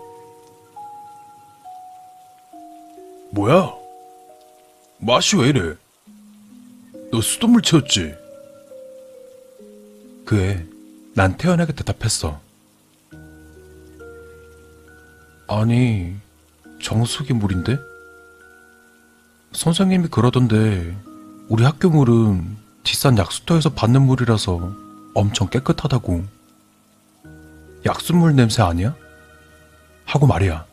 뭐야? 3.33 3.78
맛이 5.01 5.37
왜 5.37 5.49
이래? 5.49 5.75
너 7.11 7.21
수돗물 7.21 7.63
채웠지? 7.63 8.15
그에 10.25 10.67
난 11.15 11.37
태연하게 11.37 11.73
대답했어. 11.73 12.41
아니, 15.49 16.15
정수기 16.83 17.33
물인데? 17.33 17.79
선생님이 19.53 20.09
그러던데, 20.09 20.95
우리 21.49 21.65
학교 21.65 21.89
물은 21.89 22.57
뒷산 22.83 23.17
약수터에서 23.17 23.71
받는 23.71 24.03
물이라서 24.03 24.75
엄청 25.15 25.49
깨끗하다고. 25.49 26.25
약수물 27.87 28.37
냄새 28.37 28.63
아니야? 28.63 28.95
하고 30.05 30.27
말이야. 30.27 30.67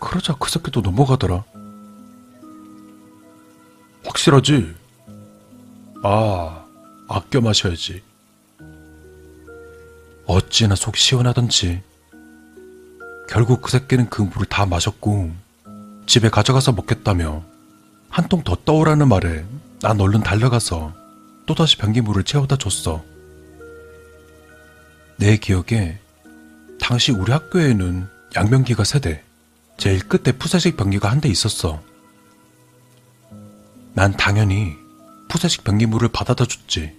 그러자 0.00 0.34
그 0.38 0.50
새끼도 0.50 0.80
넘어가더라. 0.80 1.44
확실하지? 4.12 4.74
아, 6.02 6.64
아껴 7.08 7.40
마셔야지. 7.40 8.02
어찌나 10.26 10.74
속 10.74 10.96
시원하던지. 10.96 11.82
결국 13.28 13.62
그 13.62 13.70
새끼는 13.70 14.10
그 14.10 14.22
물을 14.22 14.46
다 14.46 14.66
마셨고 14.66 15.32
집에 16.06 16.28
가져가서 16.28 16.72
먹겠다며 16.72 17.42
한 18.10 18.28
통 18.28 18.42
더 18.44 18.54
떠오라는 18.64 19.08
말에 19.08 19.44
난 19.80 19.98
얼른 20.00 20.22
달려가서 20.22 20.92
또다시 21.46 21.78
변기물을 21.78 22.24
채워다 22.24 22.56
줬어. 22.56 23.02
내 25.16 25.36
기억에 25.38 25.98
당시 26.80 27.12
우리 27.12 27.32
학교에는 27.32 28.06
양변기가 28.36 28.84
세 28.84 28.98
대, 29.00 29.22
제일 29.78 30.00
끝에 30.06 30.36
푸세식 30.36 30.76
변기가 30.76 31.10
한 31.10 31.20
대 31.20 31.28
있었어. 31.30 31.80
난 33.94 34.12
당연히 34.12 34.74
푸세식 35.28 35.64
변기물을 35.64 36.08
받아다 36.08 36.44
줬지. 36.44 36.96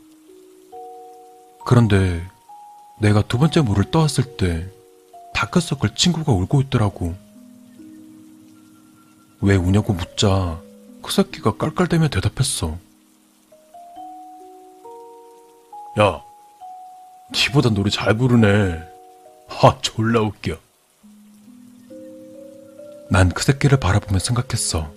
그런데 1.66 2.26
내가 3.00 3.22
두 3.24 3.38
번째 3.38 3.62
물을 3.62 3.90
떠왔을 3.90 4.38
때 4.38 4.70
다크서클 5.34 5.96
친구가 5.96 6.32
울고 6.32 6.62
있더라고. 6.62 7.16
왜 9.42 9.56
우냐고 9.56 9.94
묻자 9.94 10.62
그 11.02 11.12
새끼가 11.12 11.58
깔깔대며 11.58 12.10
대답했어. 12.10 12.78
야, 16.00 16.22
니보다 17.34 17.70
노래 17.70 17.90
잘 17.90 18.16
부르네. 18.18 18.82
하, 19.48 19.78
졸라 19.82 20.22
웃겨. 20.22 20.58
난 23.10 23.30
그 23.30 23.44
새끼를 23.44 23.80
바라보며 23.80 24.20
생각했어. 24.20 24.92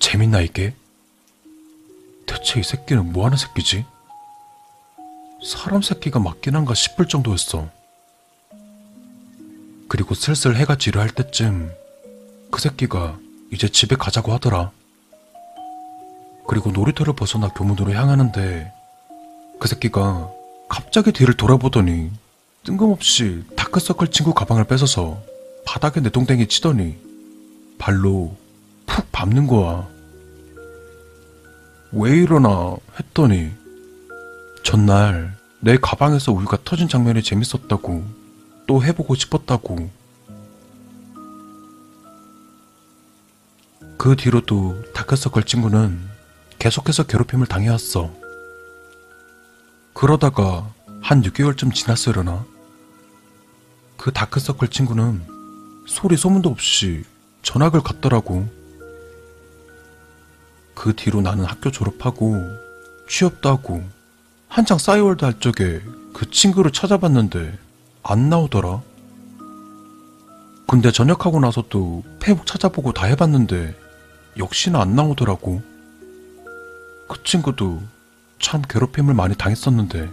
재밌나 0.00 0.40
이게? 0.40 0.74
대체 2.26 2.58
이 2.58 2.62
새끼는 2.62 3.12
뭐하는 3.12 3.36
새끼지? 3.36 3.84
사람 5.44 5.82
새끼가 5.82 6.18
맞긴 6.18 6.56
한가 6.56 6.74
싶을 6.74 7.06
정도였어. 7.06 7.68
그리고 9.88 10.14
슬슬 10.14 10.56
해가 10.56 10.76
지려할 10.76 11.10
때쯤 11.10 11.72
그 12.50 12.60
새끼가 12.60 13.18
이제 13.52 13.68
집에 13.68 13.96
가자고 13.96 14.32
하더라. 14.32 14.70
그리고 16.46 16.70
놀이터를 16.70 17.14
벗어나 17.14 17.48
교문으로 17.48 17.92
향하는데 17.92 18.72
그 19.58 19.68
새끼가 19.68 20.30
갑자기 20.68 21.12
뒤를 21.12 21.36
돌아보더니 21.36 22.10
뜬금없이 22.64 23.44
다크서클 23.56 24.08
친구 24.08 24.34
가방을 24.34 24.64
뺏어서 24.64 25.20
바닥에 25.64 26.00
내동댕이 26.00 26.48
치더니 26.48 26.96
발로 27.78 28.36
푹 28.90 29.10
밟는 29.12 29.46
거야. 29.46 29.88
왜 31.92 32.10
이러나 32.16 32.76
했더니 32.98 33.50
전날 34.64 35.36
내 35.60 35.76
가방에서 35.76 36.32
우유가 36.32 36.58
터진 36.64 36.88
장면이 36.88 37.22
재밌었다고 37.22 38.04
또 38.66 38.82
해보고 38.82 39.14
싶었다고 39.14 39.90
그 43.96 44.16
뒤로도 44.16 44.92
다크서클 44.92 45.44
친구는 45.44 46.00
계속해서 46.58 47.04
괴롭힘을 47.04 47.46
당해왔어. 47.46 48.10
그러다가 49.92 50.72
한 51.00 51.22
6개월쯤 51.22 51.74
지났으려나? 51.74 52.44
그 53.96 54.12
다크서클 54.12 54.68
친구는 54.68 55.22
소리 55.86 56.16
소문도 56.16 56.48
없이 56.48 57.04
전학을 57.42 57.82
갔더라고. 57.82 58.59
그 60.80 60.96
뒤로 60.96 61.20
나는 61.20 61.44
학교 61.44 61.70
졸업하고 61.70 62.42
취업도 63.06 63.50
하고 63.50 63.84
한창 64.48 64.78
싸이월드 64.78 65.26
할 65.26 65.38
적에 65.38 65.82
그 66.14 66.30
친구를 66.30 66.72
찾아봤는데 66.72 67.58
안 68.02 68.30
나오더라. 68.30 68.80
근데 70.66 70.90
전역하고 70.90 71.38
나서도 71.38 72.02
페북 72.18 72.46
찾아보고 72.46 72.94
다 72.94 73.04
해봤는데 73.04 73.78
역시나 74.38 74.80
안 74.80 74.96
나오더라고. 74.96 75.60
그 77.10 77.22
친구도 77.24 77.82
참 78.38 78.62
괴롭힘을 78.62 79.12
많이 79.12 79.34
당했었는데. 79.34 80.10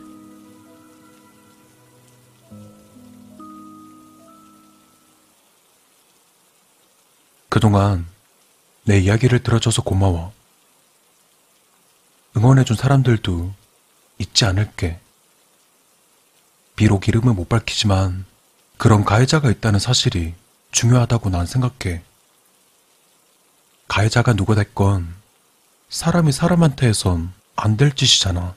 그동안 7.48 8.06
내 8.84 9.00
이야기를 9.00 9.44
들어줘서 9.44 9.82
고마워. 9.82 10.36
응원해준 12.38 12.76
사람들도 12.76 13.52
잊지 14.20 14.46
않을게. 14.46 15.00
비록 16.76 17.08
이름은 17.08 17.36
못 17.36 17.50
밝히지만 17.50 18.26
그런 18.78 19.04
가해자가 19.04 19.50
있다는 19.50 19.80
사실이 19.80 20.36
중요하다고 20.72 21.32
난 21.32 21.48
생각해. 21.48 22.04
가해자가 23.88 24.34
누가 24.34 24.54
됐건 24.54 25.16
사람이 25.90 26.32
사람한테 26.32 26.88
해선 26.90 27.34
안 27.56 27.76
될 27.76 27.96
짓이잖아. 27.96 28.54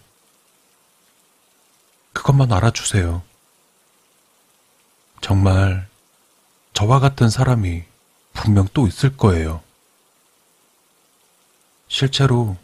그것만 2.12 2.52
알아주세요. 2.52 3.22
정말 5.22 5.88
저와 6.74 7.00
같은 7.00 7.30
사람이 7.30 7.84
분명 8.34 8.68
또 8.74 8.86
있을 8.86 9.16
거예요. 9.16 9.62
실제로 11.88 12.58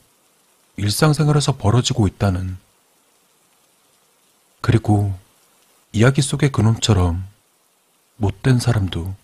일상생활에서 0.77 1.57
벌어지고 1.57 2.07
있다는. 2.07 2.59
그리고 4.61 5.16
이야기 5.93 6.23
속의 6.23 6.53
그놈처럼 6.53 7.24
못된 8.16 8.59
사람도 8.59 9.15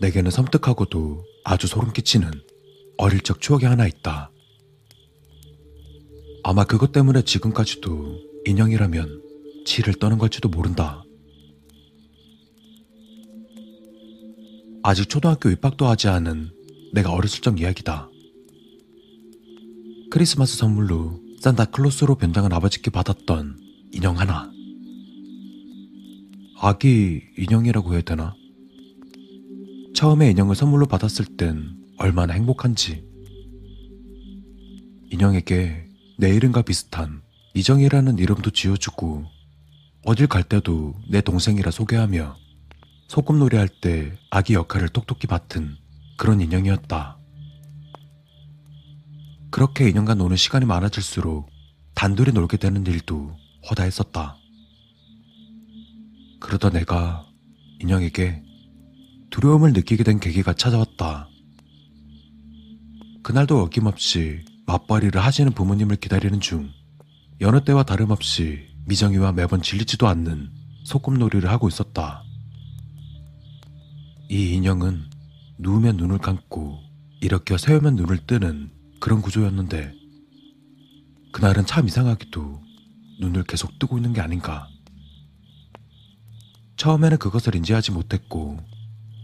내게는 0.00 0.30
섬뜩하고도 0.30 1.24
아주 1.44 1.66
소름 1.66 1.92
끼치는 1.92 2.30
어릴 2.96 3.20
적 3.20 3.40
추억이 3.40 3.66
하나 3.66 3.86
있다. 3.86 4.30
아마 6.42 6.64
그것 6.64 6.90
때문에 6.92 7.22
지금까지도 7.22 8.18
인형이라면 8.46 9.22
치를 9.66 9.94
떠는 9.94 10.16
걸지도 10.16 10.48
모른다. 10.48 11.04
아직 14.82 15.10
초등학교 15.10 15.50
입학도 15.50 15.86
하지 15.86 16.08
않은 16.08 16.50
내가 16.94 17.12
어렸을 17.12 17.42
적 17.42 17.60
이야기다. 17.60 18.08
크리스마스 20.10 20.56
선물로 20.56 21.20
산타클로스로 21.40 22.14
변장한 22.14 22.54
아버지께 22.54 22.90
받았던 22.90 23.58
인형 23.92 24.18
하나. 24.18 24.50
아기 26.58 27.20
인형이라고 27.36 27.92
해야 27.92 28.00
되나? 28.00 28.39
처음에 30.00 30.30
인형을 30.30 30.54
선물로 30.54 30.86
받았을 30.86 31.26
땐 31.36 31.76
얼마나 31.98 32.32
행복한지. 32.32 33.04
인형에게 35.10 35.90
내 36.16 36.34
이름과 36.34 36.62
비슷한 36.62 37.20
이정이라는 37.52 38.18
이름도 38.18 38.48
지어주고 38.48 39.26
어딜 40.06 40.26
갈 40.26 40.42
때도 40.42 40.94
내 41.10 41.20
동생이라 41.20 41.70
소개하며 41.70 42.34
소꿉놀이 43.08 43.58
할 43.58 43.68
때 43.68 44.16
아기 44.30 44.54
역할을 44.54 44.88
똑똑히 44.88 45.26
맡은 45.28 45.76
그런 46.16 46.40
인형이었다. 46.40 47.18
그렇게 49.50 49.86
인형과 49.90 50.14
노는 50.14 50.38
시간이 50.38 50.64
많아질수록 50.64 51.50
단둘이 51.94 52.32
놀게 52.32 52.56
되는 52.56 52.86
일도 52.86 53.36
허다했었다. 53.68 54.38
그러다 56.40 56.70
내가 56.70 57.26
인형에게 57.80 58.48
두려움을 59.30 59.72
느끼게 59.72 60.04
된 60.04 60.18
계기가 60.20 60.54
찾아왔다. 60.54 61.28
그날도 63.22 63.60
어김없이 63.60 64.44
맞벌이를 64.66 65.20
하시는 65.20 65.52
부모님을 65.52 65.96
기다리는 65.96 66.40
중 66.40 66.70
여느 67.40 67.62
때와 67.64 67.84
다름없이 67.84 68.68
미정이와 68.86 69.32
매번 69.32 69.62
질리지도 69.62 70.08
않는 70.08 70.50
소꿉놀이를 70.84 71.48
하고 71.50 71.68
있었다. 71.68 72.22
이 74.28 74.54
인형은 74.54 75.04
누우면 75.58 75.96
눈을 75.96 76.18
감고 76.18 76.80
일으켜 77.20 77.56
세우면 77.56 77.96
눈을 77.96 78.26
뜨는 78.26 78.70
그런 78.98 79.22
구조였는데 79.22 79.94
그날은 81.32 81.66
참 81.66 81.86
이상하게도 81.86 82.62
눈을 83.20 83.44
계속 83.44 83.78
뜨고 83.78 83.98
있는 83.98 84.12
게 84.12 84.20
아닌가. 84.20 84.68
처음에는 86.76 87.18
그것을 87.18 87.54
인지하지 87.54 87.92
못했고 87.92 88.58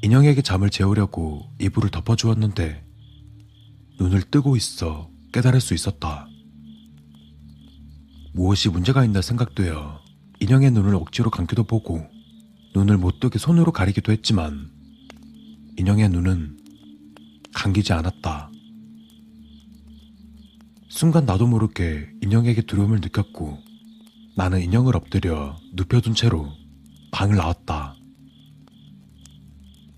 인형에게 0.07 0.41
잠을 0.41 0.71
재우려고 0.71 1.51
이불을 1.61 1.91
덮어주었는데 1.91 2.87
눈을 3.99 4.23
뜨고 4.31 4.55
있어 4.55 5.11
깨달을 5.33 5.61
수 5.61 5.75
있었다. 5.75 6.29
무엇이 8.33 8.69
문제가 8.69 9.05
있나 9.05 9.21
생각되어 9.21 10.01
인형의 10.39 10.71
눈을 10.71 10.95
억지로 10.95 11.29
감기도 11.31 11.65
보고 11.65 12.07
눈을 12.77 12.99
못 12.99 13.19
뜨게 13.19 13.41
손으로 13.41 13.73
가리기도 13.73 14.13
했지만 14.13 14.71
인형의 15.77 16.09
눈은 16.11 16.57
감기지 17.53 17.93
않았다. 17.93 18.53
순간 20.89 21.27
나도 21.27 21.49
모르게 21.49 22.09
인형에게 22.23 22.63
두려움을 22.63 23.01
느꼈고 23.01 23.59
나는 24.37 24.63
인형을 24.63 24.95
엎드려 24.95 25.59
눕혀둔 25.75 26.15
채로 26.15 26.53
방을 27.11 27.35
나왔다. 27.35 27.96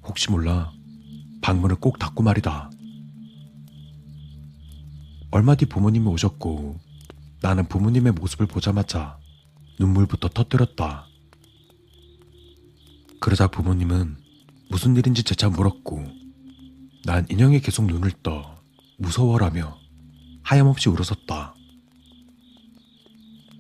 혹시 0.08 0.30
몰라 0.30 0.72
방문을 1.42 1.76
꼭 1.76 1.98
닫고 1.98 2.22
말이다. 2.22 2.70
얼마 5.30 5.54
뒤 5.54 5.66
부모님이 5.66 6.06
오셨고 6.06 6.80
나는 7.42 7.68
부모님의 7.68 8.12
모습을 8.12 8.46
보자마자 8.46 9.18
눈물부터 9.78 10.28
터뜨렸다. 10.30 11.06
그러자 13.20 13.48
부모님은 13.48 14.16
무슨 14.70 14.96
일인지 14.96 15.22
재차 15.22 15.48
물었고 15.48 16.04
난 17.04 17.26
인형에 17.30 17.60
계속 17.60 17.86
눈을 17.86 18.10
떠 18.22 18.58
무서워라며 18.96 19.78
하염없이 20.42 20.88
울었었다. 20.88 21.54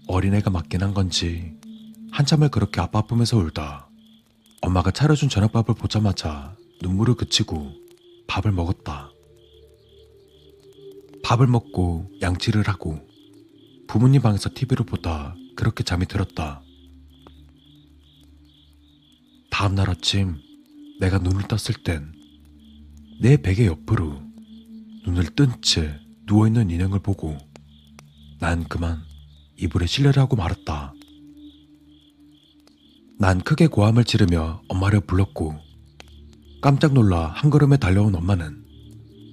어린애가 0.06 0.50
맞긴 0.50 0.82
한 0.82 0.94
건지 0.94 1.54
한참을 2.10 2.48
그렇게 2.48 2.80
아빠 2.80 3.00
아프면서 3.00 3.36
울다 3.36 3.87
엄마가 4.62 4.90
차려준 4.90 5.28
저녁밥을 5.28 5.74
보자마자 5.74 6.56
눈물을 6.82 7.14
그치고 7.14 7.72
밥을 8.26 8.52
먹었다. 8.52 9.10
밥을 11.22 11.46
먹고 11.46 12.10
양치를 12.22 12.68
하고 12.68 13.00
부모님 13.86 14.22
방에서 14.22 14.50
TV를 14.54 14.86
보다 14.86 15.34
그렇게 15.56 15.84
잠이 15.84 16.06
들었다. 16.06 16.62
다음 19.50 19.74
날 19.74 19.90
아침 19.90 20.36
내가 21.00 21.18
눈을 21.18 21.48
떴을 21.48 21.82
땐 21.84 22.18
내 23.20 23.36
베개 23.36 23.66
옆으로 23.66 24.22
눈을 25.04 25.34
뜬 25.34 25.60
채 25.60 25.98
누워있는 26.26 26.70
인형을 26.70 27.00
보고 27.00 27.36
난 28.38 28.62
그만 28.68 29.02
이불에 29.56 29.86
하고 30.14 30.36
말았다. 30.36 30.94
난 33.20 33.40
크게 33.40 33.66
고함을 33.66 34.04
지르며 34.04 34.62
엄마를 34.68 35.00
불렀고 35.00 35.56
깜짝 36.62 36.92
놀라 36.92 37.26
한 37.26 37.50
걸음에 37.50 37.76
달려온 37.76 38.14
엄마는 38.14 38.64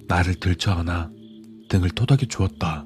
나를 0.08 0.34
들쳐 0.34 0.72
안아 0.72 1.08
등을 1.68 1.90
토닥여 1.90 2.26
주었다. 2.28 2.84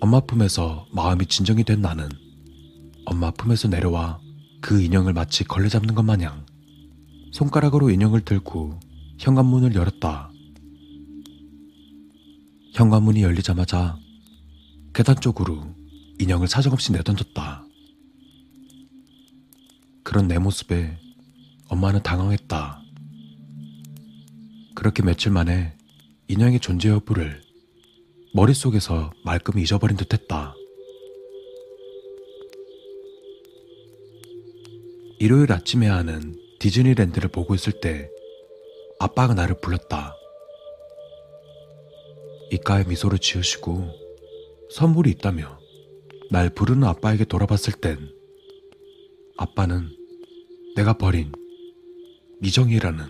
엄마 0.00 0.18
품에서 0.18 0.88
마음이 0.90 1.26
진정이 1.26 1.62
된 1.62 1.80
나는 1.80 2.08
엄마 3.04 3.30
품에서 3.30 3.68
내려와 3.68 4.20
그 4.60 4.82
인형을 4.82 5.12
마치 5.12 5.44
걸레 5.44 5.68
잡는 5.68 5.94
것 5.94 6.02
마냥 6.02 6.44
손가락으로 7.30 7.88
인형을 7.88 8.22
들고 8.22 8.80
현관문을 9.18 9.76
열었다. 9.76 10.28
현관문이 12.72 13.22
열리자마자 13.22 13.96
계단 14.92 15.20
쪽으로 15.20 15.72
인형을 16.18 16.48
사정없이 16.48 16.90
내던졌다. 16.90 17.61
그런 20.04 20.28
내 20.28 20.38
모습에 20.38 20.98
엄마는 21.68 22.02
당황했다. 22.02 22.80
그렇게 24.74 25.02
며칠 25.02 25.30
만에 25.30 25.76
인형의 26.28 26.60
존재 26.60 26.88
여부를 26.88 27.42
머릿속에서 28.34 29.10
말끔히 29.24 29.62
잊어버린 29.62 29.96
듯 29.96 30.12
했다. 30.12 30.54
일요일 35.18 35.52
아침에 35.52 35.86
하는 35.86 36.36
디즈니랜드를 36.58 37.30
보고 37.30 37.54
있을 37.54 37.80
때 37.80 38.10
아빠가 38.98 39.34
나를 39.34 39.60
불렀다. 39.60 40.14
이가에 42.50 42.84
미소를 42.84 43.18
지으시고 43.18 43.88
선물이 44.70 45.10
있다며 45.10 45.58
날 46.30 46.50
부르는 46.50 46.84
아빠에게 46.88 47.24
돌아봤을 47.24 47.74
땐 47.80 48.10
아빠는 49.36 49.90
내가 50.76 50.92
버린 50.94 51.32
미정이라는 52.40 53.04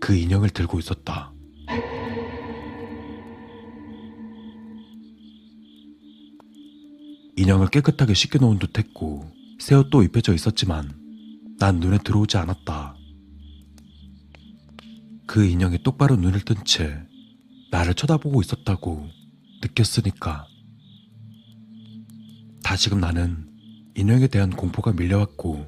그 0.00 0.14
인형을 0.14 0.50
들고 0.50 0.78
있었다. 0.78 1.32
인형을 7.36 7.68
깨끗하게 7.68 8.14
씻겨놓은 8.14 8.58
듯 8.58 8.78
했고 8.78 9.30
새 9.58 9.74
옷도 9.74 10.02
입혀져 10.02 10.34
있었지만 10.34 10.92
난 11.58 11.80
눈에 11.80 11.98
들어오지 11.98 12.36
않았다. 12.36 12.96
그 15.26 15.44
인형이 15.44 15.82
똑바로 15.82 16.16
눈을 16.16 16.40
뜬 16.40 16.56
채 16.64 17.02
나를 17.70 17.94
쳐다보고 17.94 18.40
있었다고 18.40 19.08
느꼈으니까. 19.62 20.46
다시금 22.62 23.00
나는 23.00 23.43
인형에 23.96 24.26
대한 24.26 24.50
공포가 24.50 24.92
밀려왔고 24.92 25.66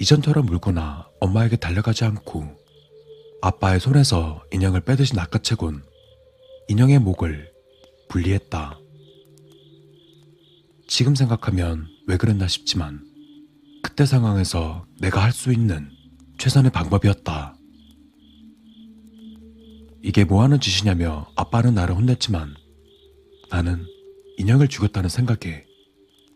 이전처럼 0.00 0.46
물거나 0.46 1.08
엄마에게 1.20 1.56
달려가지 1.56 2.04
않고 2.04 2.44
아빠의 3.42 3.80
손에서 3.80 4.42
인형을 4.52 4.80
빼듯이 4.82 5.14
낚아채곤 5.14 5.82
인형의 6.68 7.00
목을 7.00 7.50
분리했다. 8.08 8.78
지금 10.88 11.14
생각하면 11.14 11.86
왜 12.06 12.16
그랬나 12.16 12.48
싶지만 12.48 13.04
그때 13.82 14.06
상황에서 14.06 14.86
내가 14.98 15.22
할 15.22 15.32
수 15.32 15.52
있는 15.52 15.90
최선의 16.38 16.72
방법이었다. 16.72 17.54
이게 20.02 20.24
뭐 20.24 20.42
하는 20.42 20.58
짓이냐며 20.60 21.30
아빠는 21.36 21.74
나를 21.74 21.94
혼냈지만 21.94 22.54
나는 23.50 23.84
인형을 24.38 24.68
죽였다는 24.68 25.10
생각에 25.10 25.64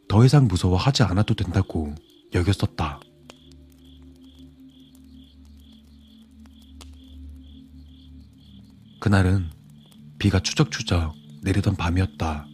더 0.08 0.24
이상 0.24 0.46
무서워하지 0.48 1.02
않아도 1.04 1.34
된다고 1.34 1.94
여겼었다. 2.34 3.00
그날은 9.00 9.50
비가 10.18 10.40
추적추적 10.40 11.14
내리던 11.42 11.76
밤이었다. 11.76 12.46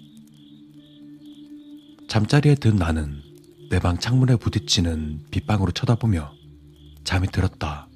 잠자리에 2.08 2.56
든 2.56 2.76
나는 2.76 3.22
내 3.70 3.78
방 3.78 3.96
창문에 3.98 4.34
부딪히는 4.34 5.26
빗방울을 5.30 5.72
쳐다보며 5.72 6.32
잠이 7.04 7.28
들었다. 7.28 7.86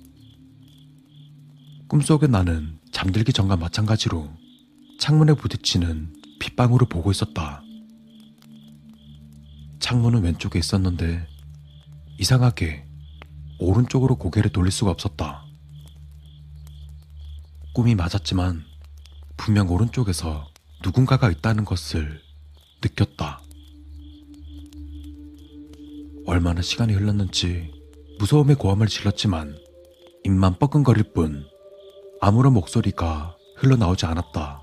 꿈속의 1.88 2.28
나는 2.28 2.78
잠들기 2.92 3.32
전과 3.32 3.56
마찬가지로 3.56 4.30
창문에 5.00 5.34
부딪히는 5.34 6.14
빗방울을 6.38 6.86
보고 6.88 7.10
있었다. 7.10 7.63
창문은 9.84 10.22
왼쪽에 10.22 10.58
있었는데 10.58 11.28
이상하게 12.18 12.86
오른쪽으로 13.58 14.16
고개를 14.16 14.50
돌릴 14.50 14.72
수가 14.72 14.90
없었다. 14.90 15.44
꿈이 17.74 17.94
맞았지만 17.94 18.64
분명 19.36 19.68
오른쪽에서 19.68 20.48
누군가가 20.82 21.30
있다는 21.30 21.66
것을 21.66 22.22
느꼈다. 22.82 23.42
얼마나 26.24 26.62
시간이 26.62 26.94
흘렀는지 26.94 27.70
무서움의 28.18 28.56
고함을 28.56 28.86
질렀지만 28.86 29.58
입만 30.24 30.58
뻐근거릴 30.58 31.12
뿐 31.12 31.46
아무런 32.22 32.54
목소리가 32.54 33.36
흘러나오지 33.58 34.06
않았다. 34.06 34.62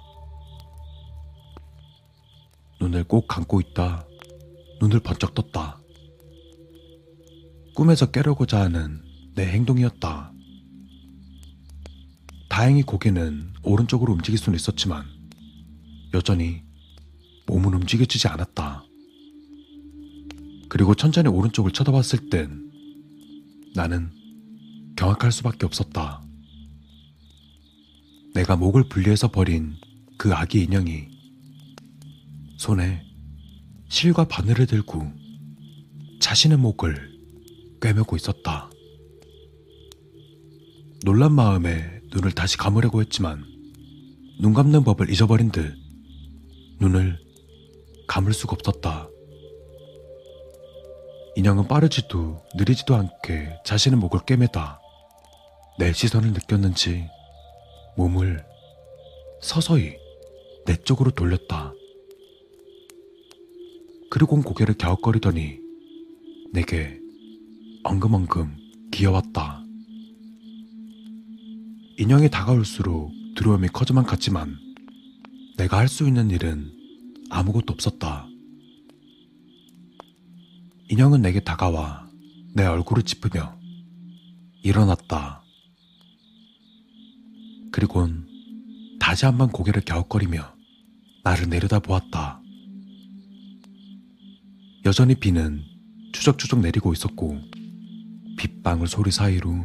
눈을 2.80 3.04
꼭 3.04 3.28
감고 3.28 3.62
있다. 3.62 4.08
눈을 4.82 5.00
번쩍 5.00 5.36
떴다. 5.36 5.80
꿈에서 7.76 8.10
깨려고자 8.10 8.62
하는 8.62 9.02
내 9.36 9.46
행동이었다. 9.46 10.34
다행히 12.50 12.82
고개는 12.82 13.54
오른쪽으로 13.64 14.12
움직일 14.12 14.40
수는 14.40 14.58
있었지만 14.58 15.06
여전히 16.16 16.64
몸은 17.46 17.76
움직여지지 17.76 18.28
않았다. 18.28 18.84
그리고 20.68 20.96
천천히 20.96 21.30
오른쪽을 21.30 21.72
쳐다봤을 21.72 22.30
땐 22.30 22.72
나는 23.76 24.12
경악할 24.96 25.32
수밖에 25.32 25.66
없었다. 25.66 26.24
내가 28.34 28.56
목을 28.56 28.90
분리해서 28.90 29.30
버린 29.30 29.76
그 30.18 30.34
아기 30.34 30.64
인형이 30.64 31.08
손에 32.58 33.11
실과 33.92 34.24
바늘을 34.24 34.68
들고 34.68 35.12
자신의 36.22 36.58
목을 36.60 37.12
꿰매고 37.82 38.16
있었다. 38.16 38.70
놀란 41.04 41.34
마음에 41.34 42.00
눈을 42.10 42.32
다시 42.32 42.56
감으려고 42.56 43.02
했지만 43.02 43.44
눈 44.40 44.54
감는 44.54 44.86
법을 44.86 45.10
잊어버린 45.10 45.52
듯 45.52 45.76
눈을 46.80 47.20
감을 48.08 48.32
수가 48.32 48.54
없었다. 48.54 49.10
인형은 51.36 51.68
빠르지도 51.68 52.42
느리지도 52.56 52.96
않게 52.96 53.60
자신의 53.66 54.00
목을 54.00 54.22
꿰매다 54.26 54.80
내 55.80 55.92
시선을 55.92 56.32
느꼈는지 56.32 57.10
몸을 57.98 58.42
서서히 59.42 59.98
내 60.66 60.78
쪽으로 60.78 61.12
돌렸다. 61.12 61.74
그리고 64.12 64.42
고개를 64.42 64.74
갸웃거리더니 64.74 65.58
내게 66.52 67.00
엉금엉금 67.84 68.58
기어왔다. 68.92 69.64
인형이 71.98 72.30
다가올수록 72.30 73.14
두려움이 73.36 73.70
커져만 73.70 74.04
갔지만 74.04 74.58
내가 75.58 75.78
할 75.78 75.88
수 75.88 76.06
있는 76.06 76.30
일은 76.30 76.70
아무것도 77.30 77.72
없었다. 77.72 78.28
인형은 80.90 81.22
내게 81.22 81.40
다가와 81.40 82.10
내 82.54 82.66
얼굴을 82.66 83.04
짚으며 83.04 83.58
일어났다. 84.62 85.42
그리곤 87.72 88.28
다시 89.00 89.24
한번 89.24 89.48
고개를 89.50 89.84
갸웃거리며 89.86 90.54
나를 91.24 91.48
내려다 91.48 91.80
보았다. 91.80 92.41
여전히 94.86 95.16
비는 95.16 95.64
추적추적 96.12 96.60
내리고 96.60 96.92
있었고 96.94 97.40
빗방울 98.38 98.88
소리 98.88 99.12
사이로 99.12 99.64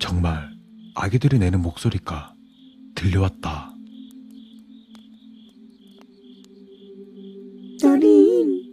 정말 0.00 0.50
아기들이 0.94 1.38
내는 1.38 1.60
목소리가 1.60 2.34
들려왔다. 2.94 3.74
너린 7.82 8.64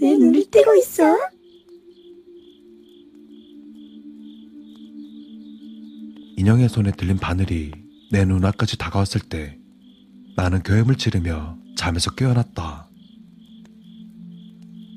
왜 0.00 0.16
눈을 0.18 0.44
떼고 0.50 0.74
있어? 0.76 1.16
인형의 6.36 6.68
손에 6.68 6.90
들린 6.90 7.16
바늘이 7.16 7.72
내 8.10 8.24
눈앞까지 8.24 8.76
다가왔을 8.76 9.20
때 9.22 9.58
나는 10.36 10.62
교염을 10.62 10.96
지르며 10.96 11.56
잠에서 11.76 12.10
깨어났다. 12.14 12.83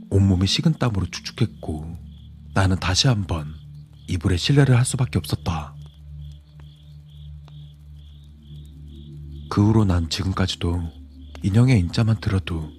온몸이 0.10 0.48
식은 0.48 0.74
땀으로 0.80 1.06
축축했고 1.08 1.98
나는 2.54 2.80
다시 2.80 3.08
한번 3.08 3.54
이불에 4.08 4.38
실내를 4.38 4.78
할 4.78 4.86
수밖에 4.86 5.18
없었다. 5.18 5.76
그 9.50 9.66
후로 9.66 9.86
난 9.86 10.10
지금까지도 10.10 10.82
인형의 11.44 11.80
인자만 11.80 12.20
들어도 12.20 12.70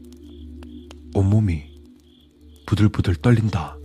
온몸이 1.15 1.65
부들부들 2.67 3.17
떨린다. 3.17 3.78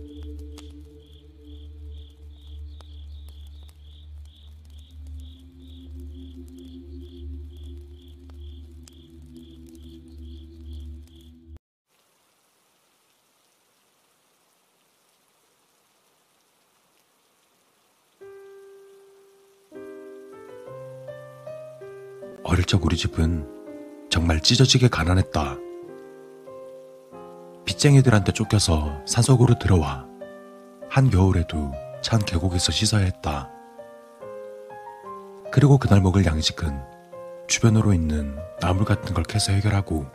어릴 22.74 22.80
적 22.80 22.84
우리 22.84 22.96
집은 22.96 23.46
정말 24.10 24.40
찢어지게 24.40 24.88
가난했다. 24.88 25.56
빚쟁이들한테 27.64 28.32
쫓겨서 28.32 29.00
산속으로 29.06 29.60
들어와 29.60 30.06
한겨울에도 30.90 31.72
찬 32.02 32.18
계곡에서 32.18 32.72
씻어야 32.72 33.04
했다. 33.04 33.48
그리고 35.52 35.78
그날 35.78 36.00
먹을 36.00 36.26
양식은 36.26 36.76
주변으로 37.46 37.94
있는 37.94 38.36
나물 38.60 38.84
같은 38.84 39.14
걸 39.14 39.22
캐서 39.22 39.52
해결하고 39.52 40.06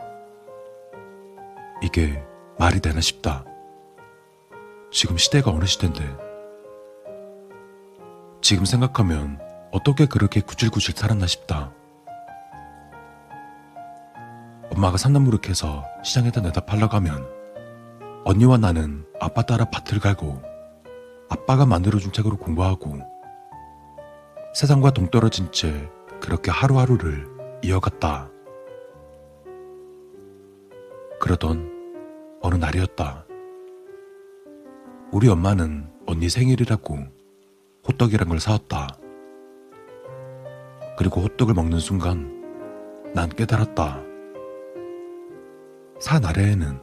이게 1.82 2.22
말이 2.58 2.80
되나 2.80 3.00
싶다. 3.00 3.46
지금 4.90 5.16
시대가 5.16 5.50
어느 5.50 5.64
시대인데 5.64 6.04
지금 8.42 8.66
생각하면 8.66 9.40
어떻게 9.72 10.04
그렇게 10.04 10.42
구질구질 10.42 10.94
살았나 10.94 11.26
싶다. 11.26 11.72
엄마가 14.72 14.96
캐서 15.38 15.84
시장에다 16.04 16.40
내다 16.40 16.60
팔러 16.60 16.88
가면 16.88 17.26
언니와 18.24 18.58
나는 18.58 19.04
아빠 19.20 19.42
따라 19.42 19.64
밭을 19.64 19.98
갈고 20.00 20.40
아빠가 21.28 21.66
만들어준 21.66 22.12
책으로 22.12 22.36
공부하고 22.36 22.98
세상과 24.54 24.90
동떨어진 24.90 25.52
채 25.52 25.88
그렇게 26.20 26.50
하루하루를 26.50 27.26
이어갔다. 27.62 28.30
그러던 31.20 32.38
어느 32.42 32.56
날이었다. 32.56 33.26
우리 35.12 35.28
엄마는 35.28 35.88
언니 36.06 36.28
생일이라고 36.28 36.98
호떡이란 37.86 38.28
걸 38.28 38.40
사왔다. 38.40 38.96
그리고 40.96 41.20
호떡을 41.20 41.54
먹는 41.54 41.78
순간 41.78 42.40
난 43.14 43.28
깨달았다. 43.28 44.09
산 46.00 46.24
아래에는 46.24 46.80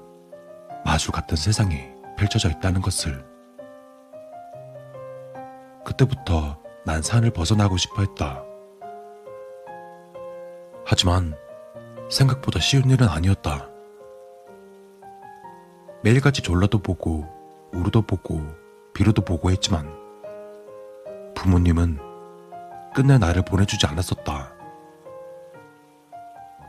마주 0.86 1.12
같은 1.12 1.36
세상이 1.36 1.90
펼쳐져 2.18 2.50
있다는 2.50 2.82
것을. 2.82 3.26
그때부터 5.84 6.60
난 6.86 7.02
산을 7.02 7.32
벗어나고 7.32 7.78
싶어 7.78 8.04
했다. 8.04 8.44
하지만 10.86 11.36
생각보다 12.12 12.60
쉬운 12.60 12.90
일은 12.92 13.10
아니었다. 13.10 13.68
매일같이 16.04 16.44
졸라도 16.44 16.78
보고, 16.78 17.26
우르도 17.74 18.04
보고, 18.04 18.40
비루도 18.94 19.24
보고 19.24 19.50
했지만 19.50 19.92
부모님은 21.34 21.98
끝내 22.94 23.18
나를 23.18 23.44
보내주지 23.44 23.88
않았었다. 23.88 24.57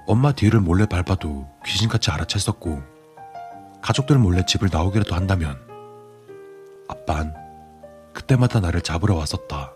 엄마 0.09 0.33
뒤를 0.33 0.61
몰래 0.61 0.87
밟아도 0.87 1.47
귀신같이 1.67 2.11
알아챘었고 2.11 2.83
가족들 3.83 4.17
몰래 4.17 4.43
집을 4.47 4.71
나오기라도 4.73 5.15
한다면 5.15 5.59
아빤 6.89 7.35
그때마다 8.15 8.59
나를 8.59 8.81
잡으러 8.81 9.17
왔었다. 9.17 9.75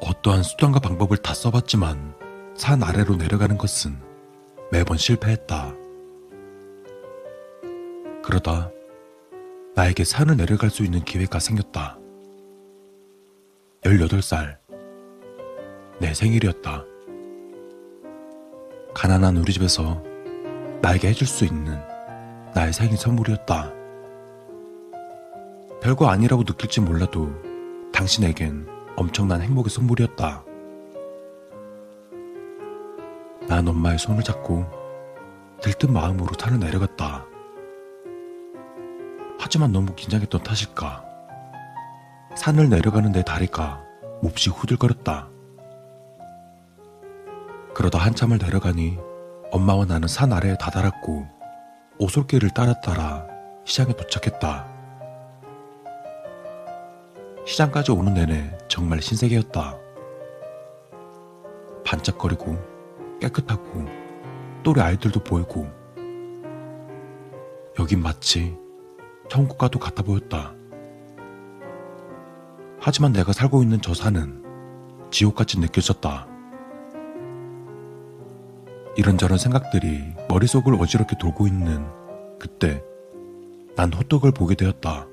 어떠한 0.00 0.42
수단과 0.42 0.80
방법을 0.80 1.18
다 1.18 1.32
써봤지만 1.32 2.16
산 2.56 2.82
아래로 2.82 3.14
내려가는 3.14 3.56
것은 3.56 3.96
매번 4.72 4.98
실패했다. 4.98 5.72
그러다 8.24 8.72
나에게 9.76 10.02
산을 10.02 10.36
내려갈 10.36 10.70
수 10.70 10.82
있는 10.82 11.04
기회가 11.04 11.38
생겼다. 11.38 11.96
18살. 13.82 14.58
내 16.00 16.12
생일이었다. 16.12 16.84
가난한 18.94 19.36
우리 19.36 19.52
집에서 19.52 20.02
나에게 20.82 21.08
해줄 21.08 21.26
수 21.26 21.44
있는 21.44 21.78
나의 22.54 22.72
생일 22.72 22.96
선물이었다. 22.96 23.72
별거 25.80 26.08
아니라고 26.08 26.42
느낄지 26.42 26.80
몰라도 26.80 27.30
당신에겐 27.92 28.66
엄청난 28.96 29.40
행복의 29.42 29.70
선물이었다. 29.70 30.44
난 33.46 33.68
엄마의 33.68 33.98
손을 33.98 34.22
잡고 34.22 34.66
들뜬 35.62 35.92
마음으로 35.92 36.32
산을 36.38 36.58
내려갔다. 36.58 37.24
하지만 39.38 39.72
너무 39.72 39.94
긴장했던 39.94 40.42
탓일까. 40.42 41.04
산을 42.36 42.68
내려가는 42.68 43.12
내 43.12 43.22
다리가 43.22 43.82
몹시 44.22 44.50
후들거렸다. 44.50 45.28
그러다 47.78 47.96
한참을 47.96 48.38
내려가니 48.38 48.98
엄마와 49.52 49.84
나는 49.84 50.08
산 50.08 50.32
아래에 50.32 50.58
다다랐고 50.58 51.28
오솔길을 52.00 52.50
따라 52.50 52.74
따라 52.80 53.24
시장에 53.64 53.92
도착했다. 53.92 54.66
시장까지 57.46 57.92
오는 57.92 58.14
내내 58.14 58.58
정말 58.66 59.00
신세계였다. 59.00 59.76
반짝거리고 61.86 62.58
깨끗하고 63.20 63.84
또래 64.64 64.82
아이들도 64.82 65.22
보이고 65.22 65.68
여긴 67.78 68.02
마치 68.02 68.58
천국과도 69.30 69.78
같아 69.78 70.02
보였다. 70.02 70.52
하지만 72.80 73.12
내가 73.12 73.32
살고 73.32 73.62
있는 73.62 73.80
저 73.80 73.94
산은 73.94 74.42
지옥같이 75.12 75.60
느껴졌다. 75.60 76.37
이런저런 78.98 79.38
생각들이 79.38 80.12
머릿속을 80.28 80.74
어지럽게 80.74 81.18
돌고 81.18 81.46
있는 81.46 81.86
그때 82.36 82.82
난 83.76 83.92
호떡을 83.92 84.32
보게 84.32 84.56
되었다. 84.56 85.06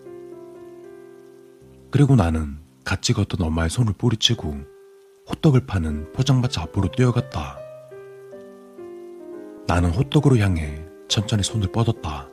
그리고 1.91 2.15
나는 2.15 2.57
같이 2.83 3.13
걷던 3.13 3.45
엄마의 3.45 3.69
손을 3.69 3.93
뿌리치고 3.93 4.55
호떡을 5.29 5.67
파는 5.67 6.13
포장마차 6.13 6.63
앞으로 6.63 6.89
뛰어갔다. 6.89 7.59
나는 9.67 9.91
호떡으로 9.91 10.39
향해 10.39 10.83
천천히 11.07 11.43
손을 11.43 11.71
뻗었다. 11.71 12.27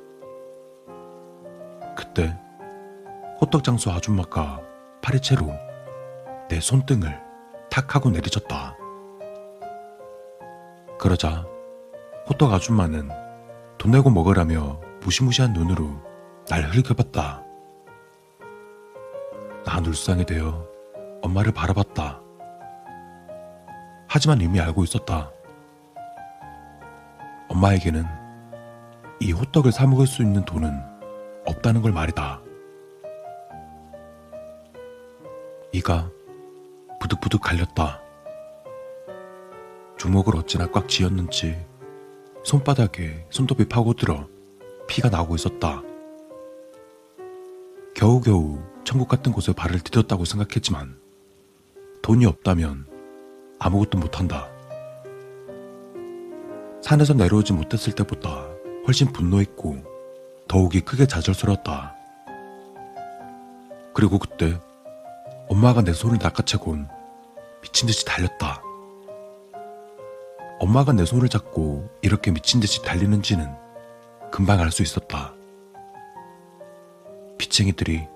그때 1.95 2.35
호떡 3.43 3.63
장수 3.63 3.91
아줌마가 3.91 4.63
파리채로 5.03 5.53
내 6.49 6.61
손등을 6.61 7.15
탁 7.71 7.95
하고 7.95 8.09
내리쳤다. 8.09 8.79
그러자 11.03 11.45
호떡 12.31 12.53
아줌마는 12.53 13.09
돈 13.77 13.91
내고 13.91 14.09
먹으라며 14.09 14.81
무시무시한 15.01 15.53
눈으로 15.53 16.01
날 16.49 16.63
흘겨봤다. 16.63 17.43
난 19.67 19.85
울상이 19.85 20.25
되어 20.25 20.65
엄마를 21.21 21.51
바라봤다. 21.51 22.21
하지만 24.07 24.41
이미 24.41 24.61
알고 24.61 24.85
있었다. 24.85 25.33
엄마에게는 27.49 28.05
이 29.19 29.33
호떡을 29.33 29.73
사먹을 29.73 30.07
수 30.07 30.23
있는 30.23 30.45
돈은 30.45 30.71
없다는 31.47 31.83
걸 31.83 31.91
말이다. 31.91 32.41
이가 35.73 36.09
부득부득 37.01 37.41
갈렸다. 37.41 38.02
주먹을 40.03 40.35
어찌나 40.35 40.67
꽉 40.67 40.89
쥐었는지 40.89 41.65
손바닥에 42.43 43.25
손톱이 43.31 43.69
파고들어 43.69 44.27
피가 44.89 45.11
나오고 45.11 45.37
있었다. 45.37 45.81
겨우겨우 47.95 48.59
천국 48.83 49.07
같은 49.07 49.31
곳에 49.31 49.53
발을 49.53 49.79
디뎠다고 49.79 50.25
생각했지만 50.27 50.99
돈이 52.03 52.27
없다면 52.27 52.89
아무것도 53.61 53.99
못한다. 53.99 54.49
산에서 56.83 57.15
내려오지 57.15 57.53
못했을 57.53 57.93
때보다 57.93 58.49
훨씬 58.89 59.13
분노했고 59.13 59.85
더욱이 60.49 60.81
크게 60.81 61.07
좌절스러웠다. 61.07 61.95
그리고 63.95 64.19
그때 64.19 64.59
엄마가 65.49 65.83
내 65.83 65.93
손을 65.93 66.19
낚아채곤 66.21 66.89
미친 67.63 67.87
듯이 67.87 68.05
달렸다. 68.05 68.72
엄마가 70.63 70.93
내 70.93 71.05
손을 71.05 71.29
잡고 71.29 71.91
이렇게 72.03 72.31
미친 72.31 72.61
듯이 72.61 72.83
달리는지는 72.83 73.53
금방 74.31 74.61
알 74.61 74.71
수 74.71 74.83
있었다. 74.83 75.35
비챙이들이 77.37 78.07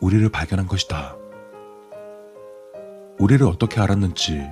우리를 0.00 0.28
발견한 0.28 0.68
것이다. 0.68 1.16
우리를 3.18 3.44
어떻게 3.44 3.80
알았는지 3.80 4.48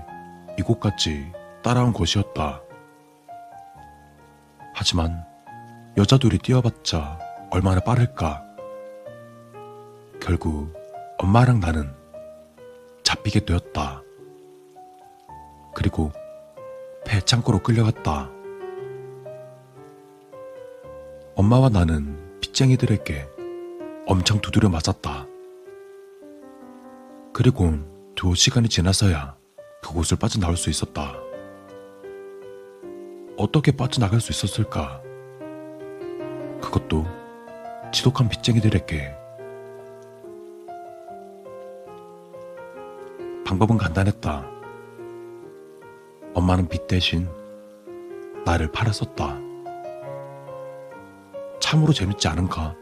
이곳까지 0.58 1.30
따라온 1.62 1.92
것이었다. 1.92 2.60
하지만 4.74 5.24
여자들이 5.96 6.38
뛰어봤자 6.38 7.20
얼마나 7.52 7.78
빠를까. 7.78 8.42
결국 10.20 10.74
엄마랑 11.18 11.60
나는 11.60 11.94
잡히게 13.04 13.44
되었다. 13.44 14.02
그리고 15.72 16.10
배 17.06 17.20
창고로 17.20 17.60
끌려갔다. 17.62 18.28
엄마와 21.36 21.68
나는 21.68 22.40
빚쟁이들에게 22.40 23.28
엄청 24.06 24.40
두드려 24.40 24.68
맞았다. 24.68 25.26
그리고 27.32 27.74
두 28.16 28.34
시간이 28.34 28.68
지나서야 28.68 29.36
그곳을 29.82 30.18
빠져나올 30.18 30.56
수 30.56 30.68
있었다. 30.68 31.14
어떻게 33.36 33.70
빠져나갈 33.70 34.20
수 34.20 34.32
있었을까? 34.32 35.00
그것도 36.60 37.06
지독한 37.92 38.28
빚쟁이들에게. 38.28 39.14
방법은 43.46 43.78
간단했다. 43.78 44.55
엄마는 46.36 46.68
빚 46.68 46.86
대신 46.86 47.26
나를 48.44 48.70
팔았었다. 48.70 49.38
참으로 51.60 51.94
재밌지 51.94 52.28
않은가? 52.28 52.74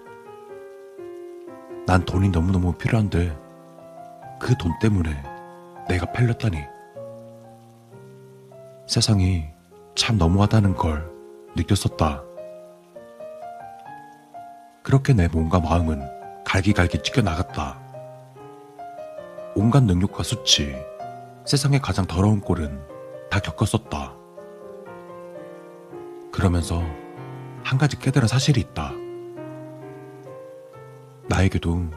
난 1.86 2.04
돈이 2.04 2.30
너무너무 2.30 2.72
필요한데 2.74 3.38
그 4.40 4.56
돈 4.58 4.72
때문에 4.80 5.22
내가 5.88 6.10
팔렸다니. 6.10 6.58
세상이 8.88 9.44
참 9.94 10.18
너무하다는 10.18 10.74
걸 10.74 11.08
느꼈었다. 11.56 12.24
그렇게 14.82 15.12
내 15.12 15.28
몸과 15.28 15.60
마음은 15.60 16.02
갈기갈기 16.44 17.04
찢겨 17.04 17.22
나갔다. 17.22 17.78
온갖 19.54 19.84
능력과 19.84 20.24
수치, 20.24 20.74
세상의 21.44 21.78
가장 21.80 22.04
더러운 22.04 22.40
꼴은 22.40 22.93
다 23.34 23.40
겪었었다. 23.40 24.14
그러면서 26.30 26.84
한 27.64 27.78
가지 27.78 27.98
깨달은 27.98 28.28
사실이 28.28 28.60
있다. 28.60 28.92
나에게도 31.28 31.90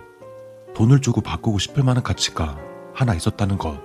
돈을 0.73 0.99
주고 0.99 1.21
바꾸고 1.21 1.59
싶을 1.59 1.83
만한 1.83 2.01
가치가 2.01 2.57
하나 2.91 3.13
있었다는 3.13 3.59
것. 3.59 3.79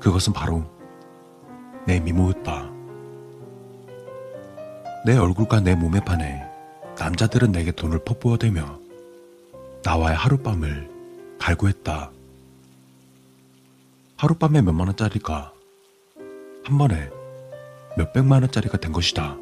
그것은 0.00 0.32
바로 0.32 0.64
내 1.86 2.00
미모였다. 2.00 2.68
내 5.06 5.16
얼굴과 5.16 5.60
내 5.60 5.76
몸에 5.76 6.00
반해 6.00 6.42
남자들은 6.98 7.52
내게 7.52 7.70
돈을 7.70 8.00
퍼부어대며 8.00 8.80
나와의 9.84 10.16
하룻밤을 10.16 10.90
갈구했다. 11.38 12.10
하룻밤에 14.16 14.62
몇만 14.62 14.88
원짜리가 14.88 15.51
한 16.64 16.78
번에 16.78 17.10
몇백만 17.96 18.42
원짜리가 18.42 18.78
된 18.78 18.92
것이다. 18.92 19.36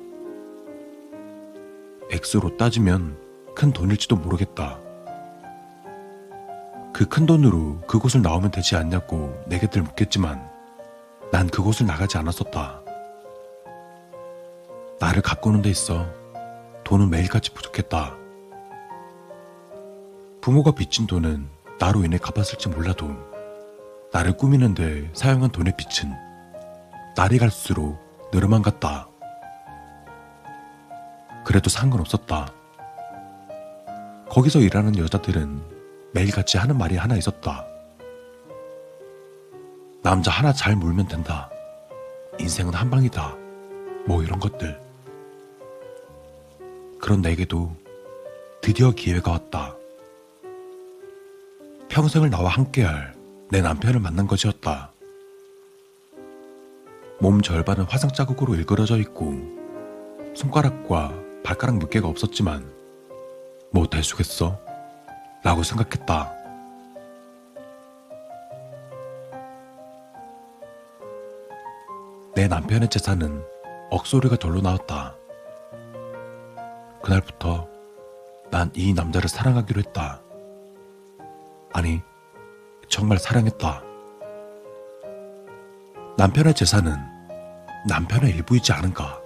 액수로 2.10 2.56
따지면 2.56 3.16
큰 3.54 3.72
돈일지도 3.72 4.16
모르겠다. 4.16 4.78
그 6.92 7.06
큰 7.06 7.24
돈으로 7.24 7.80
그곳을 7.86 8.20
나오면 8.20 8.50
되지 8.50 8.76
않냐고 8.76 9.34
내게들 9.46 9.82
묻겠지만 9.82 10.46
난 11.30 11.46
그곳을 11.48 11.86
나가지 11.86 12.18
않았었다. 12.18 12.82
나를 14.98 15.22
가꾸는 15.22 15.62
데 15.62 15.70
있어 15.70 16.06
돈은 16.84 17.08
매일같이 17.08 17.54
부족했다. 17.54 18.16
부모가 20.40 20.72
빚진 20.72 21.06
돈은 21.06 21.48
나로 21.78 22.04
인해 22.04 22.18
갚았을지 22.18 22.68
몰라도 22.68 23.08
나를 24.12 24.36
꾸미는데 24.36 25.10
사용한 25.14 25.50
돈의 25.52 25.74
빚은 25.76 26.29
날이 27.20 27.36
갈수록 27.36 27.98
늘어만 28.32 28.62
갔다. 28.62 29.06
그래도 31.44 31.68
상관없었다. 31.68 32.50
거기서 34.30 34.60
일하는 34.60 34.96
여자들은 34.96 35.60
매일같이 36.14 36.56
하는 36.56 36.78
말이 36.78 36.96
하나 36.96 37.16
있었다. 37.16 37.66
남자 40.02 40.30
하나 40.30 40.50
잘 40.54 40.74
물면 40.74 41.08
된다. 41.08 41.50
인생은 42.38 42.72
한 42.72 42.88
방이다. 42.88 43.36
뭐 44.06 44.22
이런 44.22 44.40
것들. 44.40 44.80
그런 46.98 47.20
내게도 47.20 47.76
드디어 48.62 48.92
기회가 48.92 49.32
왔다. 49.32 49.76
평생을 51.90 52.30
나와 52.30 52.48
함께할 52.48 53.14
내 53.50 53.60
남편을 53.60 54.00
만난 54.00 54.26
것이었다. 54.26 54.90
몸 57.20 57.42
절반은 57.42 57.84
화상 57.84 58.10
자국으로 58.10 58.54
일그러져 58.54 58.96
있고 58.98 59.34
손가락과 60.34 61.12
발가락 61.44 61.78
몇 61.78 61.90
개가 61.90 62.08
없었지만 62.08 62.64
뭐 63.72 63.86
대수겠어? 63.86 64.58
라고 65.42 65.62
생각했다. 65.62 66.32
내 72.34 72.48
남편의 72.48 72.88
재산은 72.88 73.42
억소리가 73.90 74.36
절로 74.36 74.60
나왔다. 74.60 75.14
그날부터 77.02 77.68
난 78.50 78.70
이 78.74 78.92
남자를 78.92 79.28
사랑하기로 79.28 79.80
했다. 79.80 80.20
아니, 81.72 82.00
정말 82.88 83.18
사랑했다. 83.18 83.82
남편의 86.16 86.54
재산은 86.54 87.09
남편의 87.86 88.30
일부이지 88.32 88.72
않은가? 88.72 89.20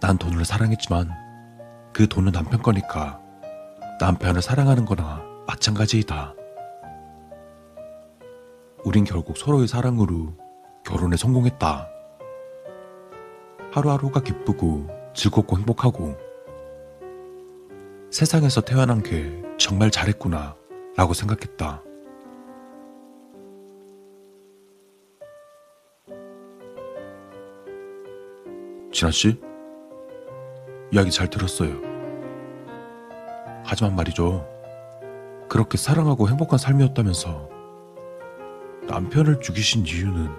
난 0.00 0.16
돈을 0.16 0.44
사랑했지만 0.44 1.10
그 1.92 2.08
돈은 2.08 2.32
남편 2.32 2.62
거니까 2.62 3.20
남편을 4.00 4.42
사랑하는 4.42 4.84
거나 4.84 5.22
마찬가지이다. 5.46 6.34
우린 8.84 9.04
결국 9.04 9.36
서로의 9.36 9.68
사랑으로 9.68 10.34
결혼에 10.84 11.16
성공했다. 11.16 11.88
하루하루가 13.72 14.20
기쁘고 14.20 14.88
즐겁고 15.14 15.58
행복하고 15.58 16.16
세상에서 18.10 18.60
태어난 18.60 19.02
게 19.02 19.42
정말 19.58 19.90
잘했구나 19.90 20.56
라고 20.96 21.14
생각했다. 21.14 21.82
진아 29.02 29.10
씨? 29.10 29.36
이야기 30.92 31.10
잘 31.10 31.28
들었어요. 31.28 31.72
하지만 33.64 33.96
말이죠. 33.96 34.46
그렇게 35.48 35.76
사랑하고 35.76 36.28
행복한 36.28 36.56
삶이었다면서 36.56 37.48
남편을 38.86 39.40
죽이신 39.40 39.86
이유는 39.86 40.30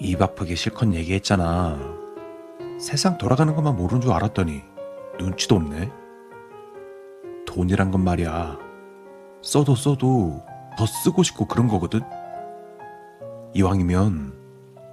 입 0.00 0.20
아프게 0.20 0.56
실컷 0.56 0.92
얘기했잖아. 0.92 1.78
세상 2.80 3.16
돌아가는 3.16 3.54
것만 3.54 3.76
모르는 3.76 4.00
줄 4.00 4.10
알았더니 4.10 4.64
눈치도 5.20 5.54
없네. 5.54 5.88
돈이란 7.46 7.92
건 7.92 8.02
말이야. 8.02 8.58
써도 9.40 9.76
써도 9.76 10.44
더 10.76 10.84
쓰고 10.86 11.22
싶고 11.22 11.46
그런 11.46 11.68
거거든. 11.68 12.00
이왕이면 13.54 14.41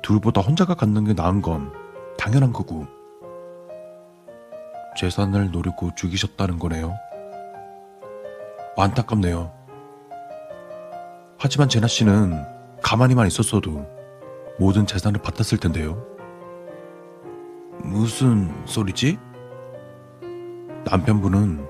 둘보다 0.01 0.41
혼자가 0.41 0.75
갖는 0.75 1.05
게 1.05 1.13
나은 1.13 1.41
건 1.41 1.71
당연한 2.17 2.53
거고. 2.53 2.87
재산을 4.97 5.51
노리고 5.51 5.91
죽이셨다는 5.95 6.59
거네요. 6.59 6.93
안타깝네요. 8.77 9.51
하지만 11.37 11.69
제나 11.69 11.87
씨는 11.87 12.43
가만히만 12.81 13.27
있었어도 13.27 13.85
모든 14.57 14.85
재산을 14.85 15.21
받았을 15.21 15.57
텐데요. 15.57 16.05
무슨 17.81 18.53
소리지? 18.65 19.17
남편분은 20.85 21.65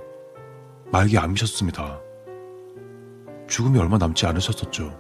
말기 0.92 1.18
암이셨습니다. 1.18 2.00
죽음이 3.48 3.78
얼마 3.80 3.98
남지 3.98 4.26
않으셨었죠. 4.26 4.98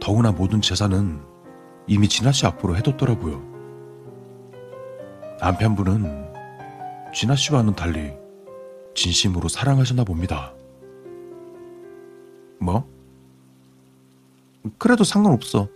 더구나 0.00 0.32
모든 0.32 0.60
재산은 0.60 1.29
이미 1.86 2.08
진아 2.08 2.32
씨 2.32 2.46
앞으로 2.46 2.76
해뒀더라고요. 2.76 3.42
남편분은 5.40 6.32
진아 7.14 7.34
씨와는 7.36 7.74
달리 7.74 8.12
진심으로 8.94 9.48
사랑하셨나 9.48 10.04
봅니다. 10.04 10.52
뭐? 12.60 12.88
그래도 14.78 15.04
상관없어. 15.04 15.68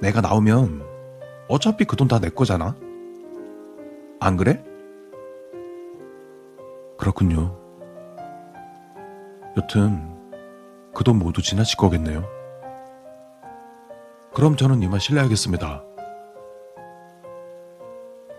내가 0.00 0.20
나오면 0.20 0.82
어차피 1.48 1.84
그 1.84 1.96
돈 1.96 2.06
다 2.08 2.18
내 2.20 2.28
거잖아. 2.30 2.76
안 4.20 4.36
그래? 4.36 4.62
그렇군요. 6.98 7.58
여튼 9.56 10.14
그 10.94 11.02
돈 11.04 11.18
모두 11.18 11.42
지나칠 11.42 11.76
거겠네요. 11.76 12.24
그럼 14.36 14.54
저는 14.54 14.82
이만 14.82 15.00
실례하겠습니다. 15.00 15.82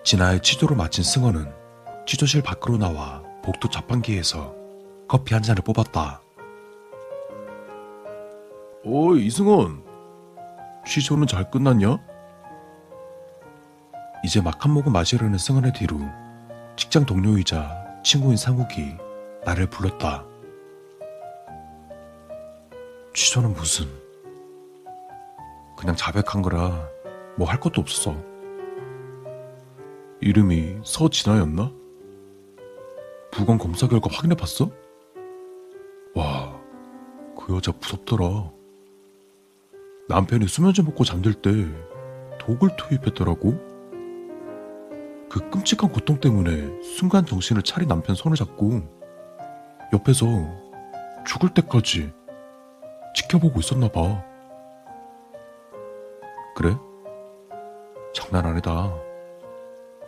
진아의 0.04 0.44
취조로 0.44 0.76
마친 0.76 1.04
승원은 1.04 1.52
취조실 2.06 2.44
밖으로 2.44 2.78
나와 2.78 3.24
복도 3.44 3.68
자판기에서 3.68 4.54
커피 5.08 5.34
한 5.34 5.42
잔을 5.42 5.64
뽑았다. 5.64 6.22
오, 8.84 9.16
이승원. 9.16 9.84
취조는 10.86 11.26
잘 11.26 11.50
끝났냐? 11.50 11.98
이제 14.24 14.40
막 14.40 14.64
한 14.64 14.74
모금 14.74 14.94
마시려는 14.94 15.40
승원의 15.40 15.74
뒤로 15.74 15.98
직장 16.76 17.08
동료이자 17.08 18.04
친구인 18.04 18.38
상욱이 18.38 18.96
나를 19.46 19.68
불렀다. 19.72 20.24
취조는 23.16 23.54
무슨? 23.54 24.07
그냥 25.78 25.96
자백한 25.96 26.42
거라 26.42 26.90
뭐 27.38 27.48
할 27.48 27.60
것도 27.60 27.80
없었어. 27.82 28.16
이름이 30.20 30.80
서진아였나? 30.84 31.72
부검 33.32 33.58
검사 33.60 33.88
결과 33.88 34.10
확인해 34.12 34.36
봤어? 34.36 34.72
와, 36.16 36.60
그 37.38 37.56
여자 37.56 37.72
무섭더라. 37.80 38.52
남편이 40.10 40.48
수면제 40.48 40.82
먹고 40.82 41.04
잠들 41.04 41.34
때 41.36 41.52
독을 42.40 42.70
투입했더라고. 42.78 43.52
그 45.30 45.50
끔찍한 45.52 45.92
고통 45.92 46.20
때문에 46.20 46.82
순간 46.82 47.26
정신을 47.26 47.62
차린 47.62 47.88
남편 47.88 48.16
손을 48.16 48.36
잡고 48.36 48.82
옆에서 49.94 50.26
죽을 51.28 51.54
때까지 51.54 52.12
지켜보고 53.14 53.60
있었나 53.60 53.90
봐. 53.90 54.24
그래? 56.58 56.76
장난 58.16 58.48
아니다. 58.48 58.92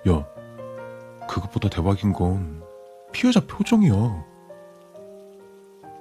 야, 0.09 0.25
그것보다 1.27 1.69
대박인 1.69 2.11
건 2.11 2.63
피해자 3.11 3.39
표정이야. 3.39 4.25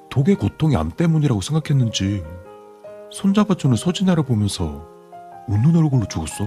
독의 0.08 0.36
고통이 0.36 0.74
암 0.74 0.90
때문이라고 0.90 1.42
생각했는지 1.42 2.24
손잡아주는 3.10 3.76
서진아를 3.76 4.22
보면서 4.22 4.88
웃는 5.48 5.76
얼굴로 5.76 6.06
죽었어. 6.08 6.46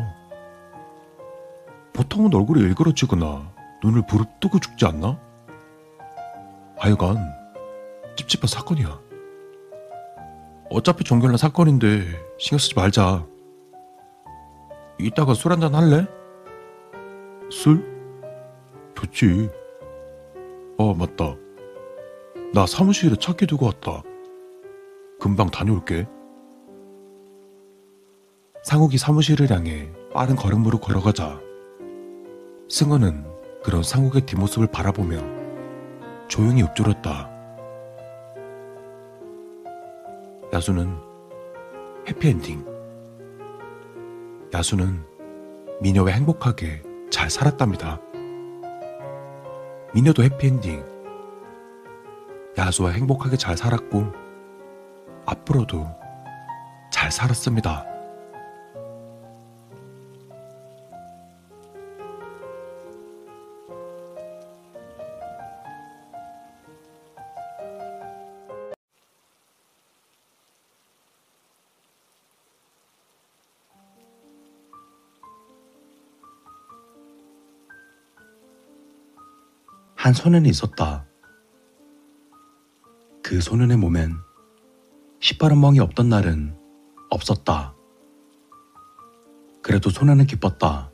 보통은 1.93 2.33
얼굴이 2.33 2.59
일그러지거나 2.59 3.53
눈을 3.83 4.07
부릅뜨고 4.07 4.57
죽지 4.61 4.83
않나? 4.87 5.19
하여간 6.75 7.17
찝찝한 8.17 8.47
사건이야. 8.47 8.99
어차피 10.71 11.03
종결난 11.03 11.37
사건인데 11.37 12.01
신경 12.39 12.57
쓰지 12.57 12.73
말자. 12.73 13.29
이따가 15.01 15.33
술 15.33 15.51
한잔 15.51 15.73
할래? 15.73 16.05
술? 17.49 17.83
좋지. 18.95 19.49
어, 20.77 20.93
맞다. 20.93 21.35
나 22.53 22.65
사무실에 22.65 23.15
차키 23.15 23.47
두고 23.47 23.65
왔다. 23.65 24.03
금방 25.19 25.49
다녀올게. 25.49 26.07
상욱이 28.63 28.97
사무실을 28.97 29.49
향해 29.49 29.91
빠른 30.13 30.35
걸음으로 30.35 30.79
걸어가자 30.79 31.39
승호는 32.69 33.25
그런 33.63 33.81
상욱의 33.81 34.25
뒷모습을 34.27 34.67
바라보며 34.67 35.19
조용히 36.27 36.61
읊조렸다. 36.63 37.29
야수는 40.53 40.95
해피엔딩. 42.07 42.70
야수는 44.53 45.05
미녀와 45.79 46.11
행복하게 46.11 46.83
잘 47.09 47.29
살았답니다. 47.29 48.01
미녀도 49.93 50.23
해피엔딩. 50.23 50.85
야수와 52.57 52.91
행복하게 52.91 53.37
잘 53.37 53.55
살았고, 53.55 54.11
앞으로도 55.25 55.87
잘 56.91 57.11
살았습니다. 57.11 57.90
한 80.01 80.13
소년이 80.13 80.49
있었다. 80.49 81.05
그 83.21 83.39
소년의 83.39 83.77
몸엔 83.77 84.15
시퍼런 85.19 85.61
멍이 85.61 85.79
없던 85.79 86.09
날은 86.09 86.57
없었다. 87.11 87.75
그래도 89.61 89.91
소년은 89.91 90.25
기뻤다. 90.25 90.91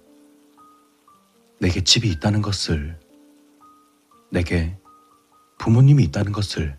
내게 1.61 1.81
집이 1.81 2.11
있다는 2.11 2.41
것을, 2.41 2.99
내게 4.29 4.77
부모님이 5.57 6.03
있다는 6.03 6.33
것을. 6.33 6.77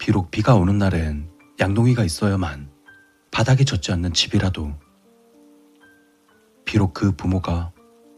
비록 0.00 0.30
비가 0.30 0.54
오는 0.54 0.78
날엔 0.78 1.30
양동이가 1.60 2.04
있어야만 2.04 2.70
바닥에 3.30 3.64
젖지 3.64 3.92
않는 3.92 4.14
집이라도, 4.14 4.72
비록 6.64 6.94
그 6.94 7.12
부모가 7.14 7.70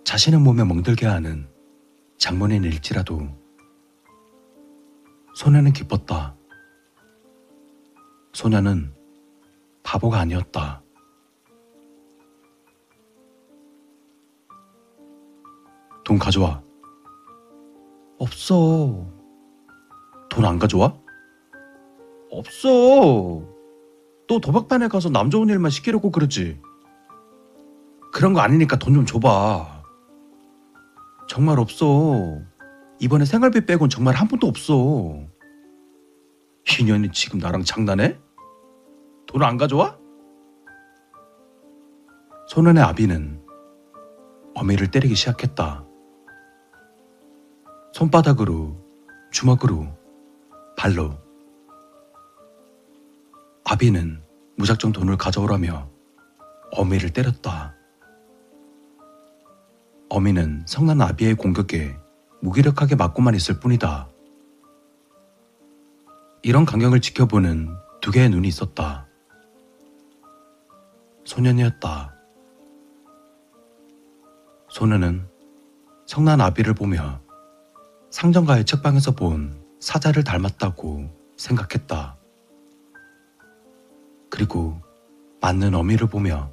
자신의 0.05 0.39
몸에 0.39 0.62
멍들게 0.62 1.07
하는 1.07 1.56
장모님일지라도 2.19 3.28
소녀는 5.35 5.73
기뻤다. 5.73 6.35
소녀는 8.33 8.95
바보가 9.83 10.19
아니었다. 10.20 10.83
돈 16.05 16.19
가져와. 16.19 16.62
없어. 18.19 19.07
돈 20.31 20.45
안 20.45 20.59
가져와? 20.59 20.99
없어. 22.31 22.69
또 24.28 24.41
도박반에 24.41 24.89
가서 24.89 25.09
남 25.09 25.31
좋은 25.31 25.49
일만 25.49 25.70
시키려고 25.70 26.11
그러지. 26.11 26.61
그런 28.12 28.33
거 28.33 28.41
아니니까 28.41 28.78
돈 28.78 28.95
좀 28.95 29.07
줘봐. 29.07 29.76
정말 31.29 31.59
없어. 31.59 32.41
이번에 33.01 33.25
생활비 33.25 33.65
빼곤 33.67 33.89
정말 33.89 34.15
한 34.15 34.29
푼도 34.29 34.47
없어. 34.47 35.21
희년이 36.67 37.11
지금 37.13 37.39
나랑 37.39 37.63
장난해? 37.65 38.19
돈 39.27 39.43
안 39.43 39.57
가져와? 39.57 39.99
소년의 42.49 42.83
아비는 42.83 43.43
어미를 44.55 44.91
때리기 44.91 45.15
시작했다. 45.15 45.85
손바닥으로, 47.93 48.77
주먹으로, 49.33 49.87
발로. 50.79 51.13
아비는 53.65 54.23
무작정 54.57 54.93
돈을 54.93 55.17
가져오라며 55.19 55.91
어미를 56.73 57.11
때렸다. 57.11 57.76
어미는 60.09 60.65
성난 60.67 61.01
아비의 61.01 61.35
공격에 61.35 61.97
무기력하게 62.41 62.94
맞고만 62.94 63.35
있을 63.35 63.59
뿐이다. 63.59 64.09
이런 66.43 66.65
강경을 66.65 67.01
지켜보는 67.01 67.75
두 68.01 68.12
개의 68.12 68.31
눈이 68.31 68.47
있었다. 68.47 69.09
소년이었다. 71.25 72.15
소년은 74.68 75.26
성난 76.07 76.41
아비를 76.41 76.75
보며 76.75 77.20
상정가의 78.10 78.65
책방에서 78.65 79.12
본 79.12 79.60
사자를 79.81 80.23
닮았다고 80.23 81.10
생각했다. 81.36 82.17
그리고 84.31 84.81
맞는 85.41 85.75
어미를 85.75 86.09
보며 86.09 86.52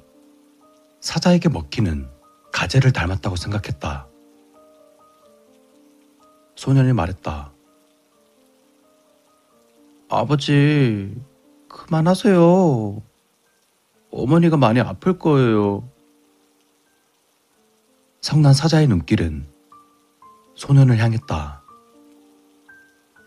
사자에게 1.00 1.50
먹히는 1.50 2.13
가재를 2.54 2.92
닮았다고 2.92 3.34
생각했다. 3.34 4.06
소년이 6.54 6.92
말했다. 6.92 7.52
아버지, 10.08 11.20
그만하세요. 11.68 13.02
어머니가 14.12 14.56
많이 14.56 14.80
아플 14.80 15.18
거예요. 15.18 15.90
성난 18.20 18.54
사자의 18.54 18.86
눈길은 18.86 19.48
소년을 20.54 20.98
향했다. 20.98 21.60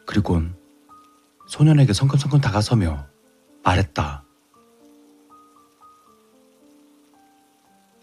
그리곤 0.05 0.55
소년에게 1.47 1.91
성큼성큼 1.91 2.39
다가서며 2.39 3.05
말했다. 3.61 4.23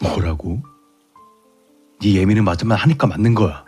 뭐라고? 0.02 0.73
네 2.00 2.14
예미는 2.14 2.44
맞으면 2.44 2.76
하니까 2.76 3.06
맞는 3.06 3.34
거야. 3.34 3.64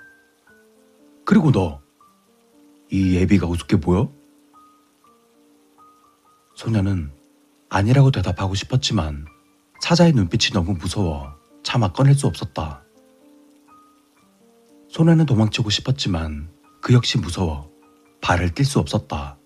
그리고 1.24 1.50
너, 1.50 1.80
이 2.90 3.16
예비가 3.16 3.46
우습게 3.46 3.80
보여? 3.80 4.12
소녀는 6.54 7.10
아니라고 7.68 8.10
대답하고 8.10 8.54
싶었지만 8.54 9.26
사자의 9.80 10.12
눈빛이 10.12 10.52
너무 10.52 10.74
무서워 10.74 11.34
차마 11.62 11.92
꺼낼 11.92 12.14
수 12.14 12.26
없었다. 12.26 12.82
소녀는 14.88 15.26
도망치고 15.26 15.68
싶었지만 15.68 16.48
그 16.80 16.94
역시 16.94 17.18
무서워 17.18 17.70
발을 18.20 18.54
뗄수 18.54 18.78
없었다. 18.78 19.38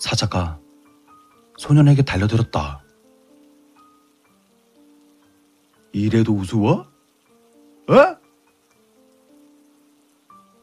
사자가 0.00 0.58
소년에게 1.58 2.02
달려들었다. 2.02 2.81
이래도 5.92 6.34
우스워? 6.34 6.86
어? 7.88 8.16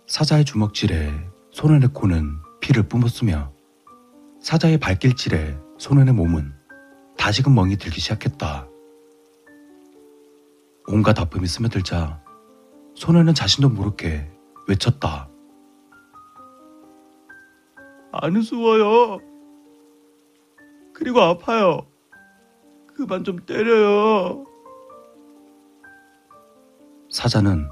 사자의 0.07 0.43
주먹질에 0.43 1.29
소년의 1.51 1.89
코는 1.93 2.39
피를 2.61 2.83
뿜었으며 2.83 3.53
사자의 4.41 4.79
발길질에 4.79 5.55
소년의 5.77 6.13
몸은 6.15 6.51
다시금 7.17 7.53
멍이 7.53 7.77
들기 7.77 8.01
시작했다. 8.01 8.67
온갖 10.87 11.19
아픔이 11.19 11.45
스며들자 11.45 12.23
소년은 12.95 13.35
자신도 13.35 13.69
모르게 13.69 14.31
외쳤다. 14.67 15.29
안 18.11 18.35
우스워요. 18.35 19.19
그리고 20.93 21.21
아파요. 21.21 21.85
그만 22.95 23.23
좀 23.23 23.45
때려요. 23.45 24.48
사자는 27.09 27.67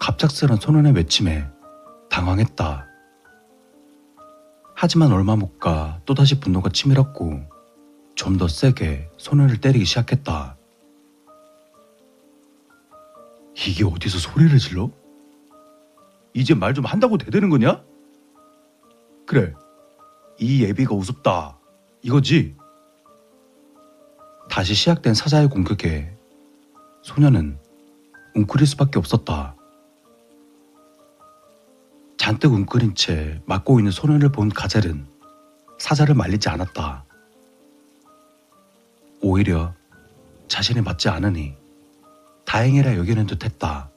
갑작스런 0.00 0.58
소년의 0.58 0.92
외침에 0.94 1.46
당황했다. 2.10 2.86
하지만 4.74 5.12
얼마 5.12 5.34
못 5.36 5.58
가 5.58 6.00
또다시 6.04 6.40
분노가 6.40 6.68
치밀었고 6.70 7.40
좀 8.16 8.36
더 8.38 8.48
세게 8.48 9.10
소년을 9.16 9.60
때리기 9.60 9.84
시작했다. 9.84 10.56
이게 13.56 13.84
어디서 13.84 14.18
소리를 14.18 14.58
질러? 14.58 14.90
이제 16.34 16.54
말 16.54 16.74
좀 16.74 16.84
한다고 16.84 17.16
대되는 17.16 17.48
거냐? 17.48 17.82
그래, 19.26 19.54
이 20.38 20.62
예비가 20.64 20.94
우습다. 20.94 21.58
이거지? 22.02 22.56
다시 24.50 24.74
시작된 24.74 25.14
사자의 25.14 25.48
공격에 25.48 26.16
소녀는 27.02 27.58
웅크릴 28.34 28.66
수밖에 28.66 28.98
없었다. 28.98 29.54
잔뜩 32.16 32.52
웅크린 32.52 32.94
채 32.94 33.40
맞고 33.46 33.78
있는 33.78 33.92
소년을 33.92 34.32
본 34.32 34.48
가젤은 34.48 35.06
사자를 35.78 36.14
말리지 36.14 36.48
않았다. 36.48 37.04
오히려 39.20 39.74
자신이 40.48 40.80
맞지 40.80 41.08
않으니 41.08 41.56
다행이라 42.44 42.96
여기는 42.96 43.26
듯 43.26 43.44
했다. 43.44 43.90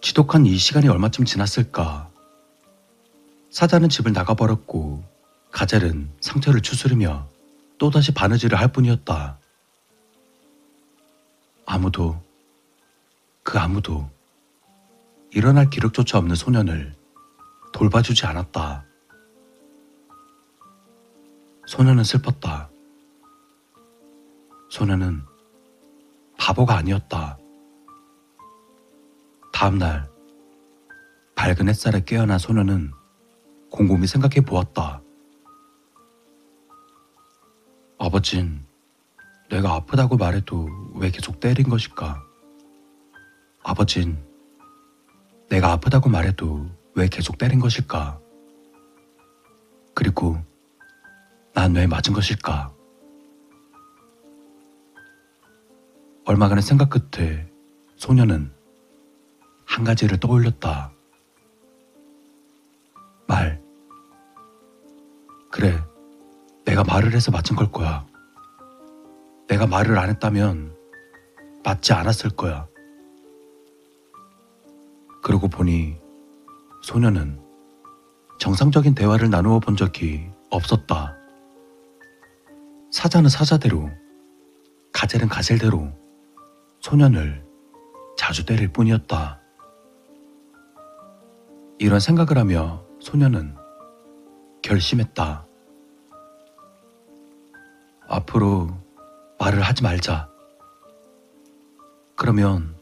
지독한 0.00 0.46
이 0.46 0.56
시간이 0.56 0.88
얼마쯤 0.88 1.24
지났을까? 1.24 2.10
사자는 3.50 3.88
집을 3.88 4.12
나가버렸고 4.12 5.02
가젤은 5.50 6.10
상처를 6.20 6.60
추스르며 6.60 7.26
또다시 7.78 8.12
바느질을 8.12 8.58
할 8.58 8.70
뿐이었다. 8.70 9.38
아무도, 11.66 12.22
그 13.42 13.58
아무도 13.58 14.08
일어날 15.30 15.68
기력조차 15.68 16.18
없는 16.18 16.34
소년을 16.36 16.94
돌봐주지 17.72 18.24
않았다. 18.24 18.84
소년은 21.66 22.04
슬펐다. 22.04 22.70
소년은 24.70 25.22
바보가 26.38 26.76
아니었다. 26.76 27.38
다음날 29.52 30.08
밝은 31.34 31.68
햇살에 31.68 32.04
깨어난 32.04 32.38
소년은 32.38 32.92
곰곰이 33.70 34.06
생각해 34.06 34.42
보았다. 34.42 35.02
아버진 37.98 38.65
내가 39.50 39.74
아프다고 39.74 40.16
말해도 40.16 40.68
왜 40.94 41.10
계속 41.10 41.40
때린 41.40 41.68
것일까? 41.68 42.22
아버진 43.62 44.18
내가 45.48 45.72
아프다고 45.72 46.08
말해도 46.08 46.66
왜 46.94 47.08
계속 47.08 47.38
때린 47.38 47.60
것일까? 47.60 48.20
그리고 49.94 50.36
난 51.54 51.74
왜 51.74 51.86
맞은 51.86 52.12
것일까? 52.12 52.72
얼마간의 56.26 56.62
생각 56.62 56.90
끝에 56.90 57.48
소녀는 57.96 58.52
한 59.64 59.84
가지를 59.84 60.18
떠올렸다. 60.18 60.90
말. 63.28 63.62
그래, 65.50 65.80
내가 66.64 66.82
말을 66.84 67.14
해서 67.14 67.30
맞은 67.30 67.56
걸 67.56 67.70
거야. 67.70 68.04
내가 69.48 69.66
말을 69.66 69.98
안 69.98 70.08
했다면 70.08 70.74
맞지 71.64 71.92
않았을 71.92 72.30
거야. 72.30 72.66
그러고 75.22 75.48
보니 75.48 75.96
소녀는 76.82 77.40
정상적인 78.38 78.94
대화를 78.94 79.30
나누어 79.30 79.58
본 79.58 79.76
적이 79.76 80.30
없었다. 80.50 81.16
사자는 82.90 83.28
사자대로, 83.28 83.90
가젤은 84.92 85.28
가젤대로 85.28 85.92
소년을 86.80 87.44
자주 88.16 88.46
때릴 88.46 88.68
뿐이었다. 88.68 89.40
이런 91.78 92.00
생각을 92.00 92.38
하며 92.38 92.84
소녀는 93.00 93.54
결심했다. 94.62 95.46
앞으로 98.08 98.85
말을 99.38 99.62
하지 99.62 99.82
말자. 99.82 100.28
그러면 102.14 102.74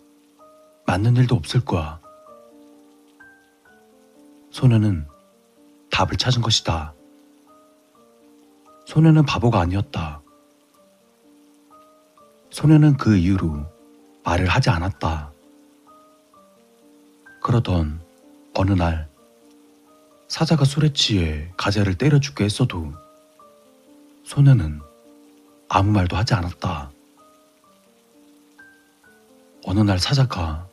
맞는 0.87 1.17
일도 1.17 1.35
없을 1.35 1.65
거야. 1.65 2.01
소녀는 4.51 5.07
답을 5.91 6.17
찾은 6.17 6.43
것이다. 6.43 6.95
소녀는 8.87 9.25
바보가 9.25 9.61
아니었다. 9.61 10.21
소녀는 12.51 12.97
그 12.97 13.17
이후로 13.17 13.67
말을 14.25 14.47
하지 14.47 14.71
않았다. 14.71 15.33
그러던 17.43 18.01
어느 18.55 18.73
날 18.73 19.09
사자가 20.29 20.65
술에 20.65 20.93
취해 20.93 21.53
가재를 21.57 21.99
때려 21.99 22.21
죽게 22.21 22.45
했어도 22.45 22.93
소녀는 24.25 24.81
아무 25.75 25.91
말도 25.91 26.17
하지 26.17 26.35
않았다. 26.35 26.93
어느 29.65 29.81
날 29.81 29.99
사자가 29.99 30.69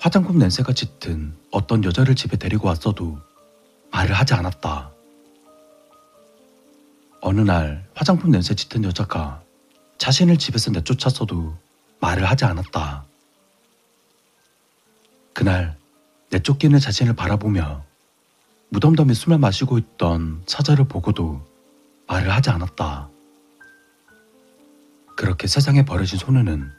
화장품 0.00 0.38
냄새가 0.38 0.72
짙은 0.72 1.36
어떤 1.52 1.84
여자를 1.84 2.16
집에 2.16 2.36
데리고 2.36 2.66
왔어도 2.66 3.20
말을 3.92 4.12
하지 4.12 4.34
않았다. 4.34 4.90
어느 7.20 7.40
날 7.42 7.88
화장품 7.94 8.32
냄새 8.32 8.56
짙은 8.56 8.82
여자가 8.82 9.40
자신을 9.98 10.36
집에서 10.36 10.72
내쫓았어도 10.72 11.56
말을 12.00 12.28
하지 12.28 12.44
않았다. 12.44 13.04
그날 15.32 15.78
내쫓기는 16.30 16.76
자신을 16.76 17.14
바라보며 17.14 17.84
무덤덤히 18.70 19.14
숨을 19.14 19.38
마시고 19.38 19.78
있던 19.78 20.42
사자를 20.46 20.88
보고도 20.88 21.40
말을 22.08 22.32
하지 22.32 22.50
않았다. 22.50 23.10
그렇게 25.30 25.46
세상에 25.46 25.84
버려진 25.84 26.18
소녀는 26.18 26.72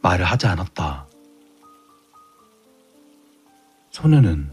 말을 0.00 0.24
하지 0.24 0.46
않았다. 0.46 1.06
소녀는 3.90 4.50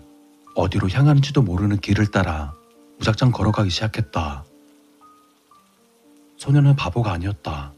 어디로 0.56 0.90
향하는지도 0.90 1.42
모르는 1.42 1.80
길을 1.80 2.08
따라 2.12 2.54
무작정 2.98 3.32
걸어가기 3.32 3.70
시작했다. 3.70 4.44
소녀는 6.36 6.76
바보가 6.76 7.14
아니었다. 7.14 7.72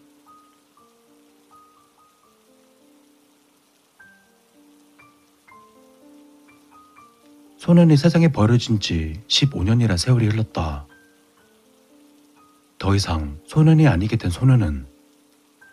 소년이 7.59 7.97
세상에 7.97 8.29
버려진 8.29 8.79
지 8.79 9.21
15년이라 9.27 9.95
세월이 9.95 10.25
흘렀다. 10.29 10.87
더 12.79 12.95
이상 12.95 13.39
소년이 13.45 13.87
아니게 13.87 14.15
된 14.15 14.31
소년은 14.31 14.91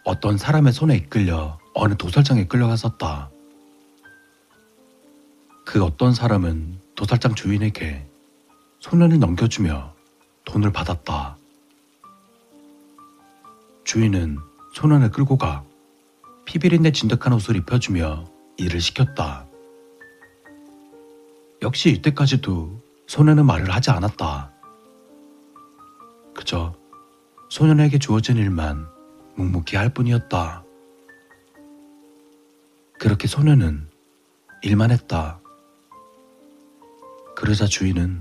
어떤 0.04 0.38
사람의 0.38 0.72
손에 0.72 0.96
이끌려 0.96 1.58
어느 1.74 1.94
도살장에 1.94 2.46
끌려갔었다. 2.46 3.30
그 5.64 5.84
어떤 5.84 6.14
사람은 6.14 6.80
도살장 6.94 7.34
주인에게 7.34 8.08
소년을 8.80 9.18
넘겨주며 9.18 9.94
돈을 10.44 10.72
받았다. 10.72 11.36
주인은 13.84 14.38
소년을 14.74 15.10
끌고 15.10 15.36
가 15.36 15.64
피비린내 16.46 16.92
진득한 16.92 17.32
옷을 17.34 17.56
입혀주며 17.56 18.24
일을 18.56 18.80
시켰다. 18.80 19.46
역시 21.62 21.90
이때까지도 21.90 22.82
소년은 23.06 23.44
말을 23.44 23.70
하지 23.70 23.90
않았다. 23.90 24.50
그저 26.34 26.74
소년에게 27.50 27.98
주어진 27.98 28.38
일만 28.38 28.88
묵묵히 29.40 29.76
할 29.76 29.88
뿐이었다. 29.88 30.64
그렇게 32.98 33.26
소년은 33.26 33.88
일만 34.62 34.90
했다. 34.90 35.40
그러자 37.34 37.64
주인은 37.64 38.20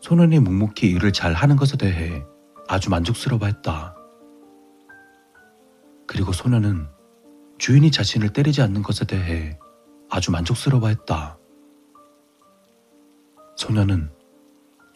소년이 0.00 0.38
묵묵히 0.38 0.88
일을 0.88 1.12
잘 1.12 1.34
하는 1.34 1.56
것에 1.56 1.76
대해 1.76 2.24
아주 2.66 2.88
만족스러워 2.88 3.44
했다. 3.44 3.94
그리고 6.06 6.32
소년은 6.32 6.88
주인이 7.58 7.90
자신을 7.90 8.32
때리지 8.32 8.62
않는 8.62 8.82
것에 8.82 9.04
대해 9.04 9.58
아주 10.08 10.30
만족스러워 10.30 10.88
했다. 10.88 11.36
소녀는 13.56 14.10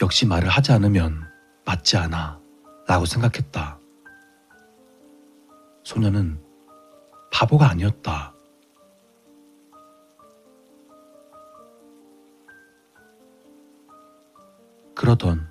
역시 0.00 0.24
말을 0.24 0.48
하지 0.48 0.72
않으면 0.72 1.28
맞지 1.66 1.98
않아 1.98 2.40
라고 2.88 3.04
생각했다. 3.04 3.81
소녀는 5.84 6.40
바보가 7.32 7.68
아니었다. 7.70 8.34
그러던 14.94 15.50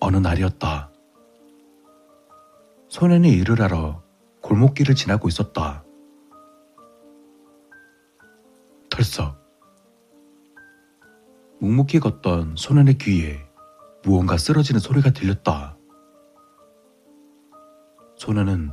어느 0.00 0.16
날이었다. 0.16 0.92
소년이 2.88 3.30
일을 3.30 3.60
하러 3.60 4.02
골목길을 4.40 4.94
지나고 4.94 5.28
있었다. 5.28 5.84
털썩 8.90 9.38
묵묵히 11.60 12.00
걷던 12.00 12.56
소년의 12.56 12.98
귀에 12.98 13.38
무언가 14.02 14.36
쓰러지는 14.36 14.80
소리가 14.80 15.10
들렸다. 15.10 15.76
소년은 18.16 18.72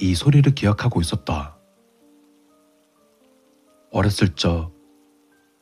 이 0.00 0.14
소리를 0.14 0.54
기억하고 0.54 1.00
있었다. 1.00 1.56
어렸을 3.90 4.34
적 4.34 4.72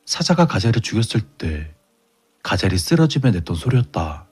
사자가 0.05 0.45
가젤을 0.45 0.81
죽였을 0.81 1.21
때 1.21 1.75
가젤이 2.43 2.77
쓰러지며 2.77 3.31
냈던 3.31 3.55
소리였다. 3.55 4.27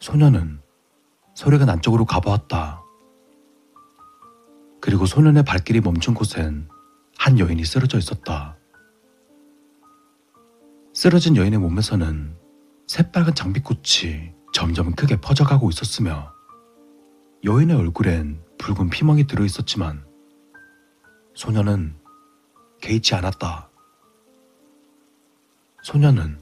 소년은 0.00 0.60
소리가 1.34 1.66
난 1.66 1.82
쪽으로 1.82 2.04
가보았다. 2.04 2.82
그리고 4.80 5.06
소년의 5.06 5.44
발길이 5.44 5.80
멈춘 5.80 6.14
곳엔 6.14 6.68
한 7.18 7.38
여인이 7.38 7.64
쓰러져 7.64 7.98
있었다. 7.98 8.56
쓰러진 10.94 11.36
여인의 11.36 11.58
몸에서는 11.58 12.36
새빨간 12.86 13.34
장비꽃이 13.34 14.32
점점 14.52 14.94
크게 14.94 15.20
퍼져가고 15.20 15.68
있었으며 15.68 16.37
여인의 17.44 17.76
얼굴엔 17.76 18.42
붉은 18.58 18.90
피멍이 18.90 19.28
들어 19.28 19.44
있었지만 19.44 20.04
소녀는 21.34 21.96
개의치 22.80 23.14
않았다. 23.14 23.70
소녀는 25.82 26.40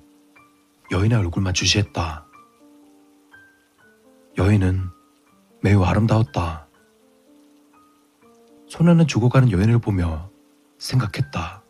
여인의 0.91 1.19
얼굴만 1.19 1.53
주시했다. 1.53 2.27
여인은 4.39 4.89
매우 5.63 5.83
아름다웠다. 5.83 6.67
소녀는 8.69 9.07
죽어가는 9.07 9.51
여인을 9.51 9.79
보며 9.79 10.31
생각했다. 10.79 11.63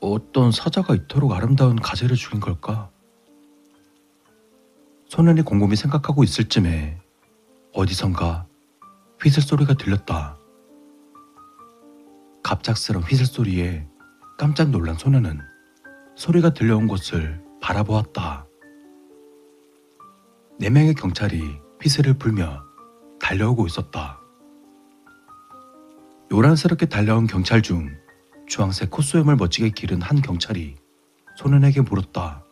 어떤 0.00 0.50
사자가 0.50 0.94
이토록 0.94 1.32
아름다운 1.32 1.76
가재를 1.76 2.16
죽인 2.16 2.40
걸까? 2.40 2.90
소년이 5.14 5.42
곰곰이 5.42 5.76
생각하고 5.76 6.24
있을 6.24 6.48
쯤에 6.48 7.00
어디선가 7.72 8.48
휘슬 9.22 9.42
소리가 9.42 9.74
들렸다. 9.74 10.36
갑작스런 12.42 13.04
휘슬 13.04 13.24
소리에 13.24 13.86
깜짝 14.36 14.70
놀란 14.70 14.96
소년은 14.96 15.38
소리가 16.16 16.52
들려온 16.52 16.88
곳을 16.88 17.40
바라보았다. 17.62 18.48
네 20.58 20.68
명의 20.68 20.94
경찰이 20.94 21.60
휘슬을 21.80 22.14
불며 22.14 22.64
달려오고 23.20 23.68
있었다. 23.68 24.18
요란스럽게 26.32 26.86
달려온 26.86 27.28
경찰 27.28 27.62
중 27.62 27.88
주황색 28.48 28.90
콧소염을 28.90 29.36
멋지게 29.36 29.70
기른 29.70 30.02
한 30.02 30.20
경찰이 30.20 30.74
소년에게 31.36 31.82
물었다. 31.82 32.43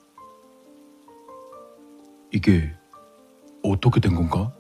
이게 2.33 2.75
어떻게 3.63 4.01
된 4.01 4.15
건가? 4.15 4.53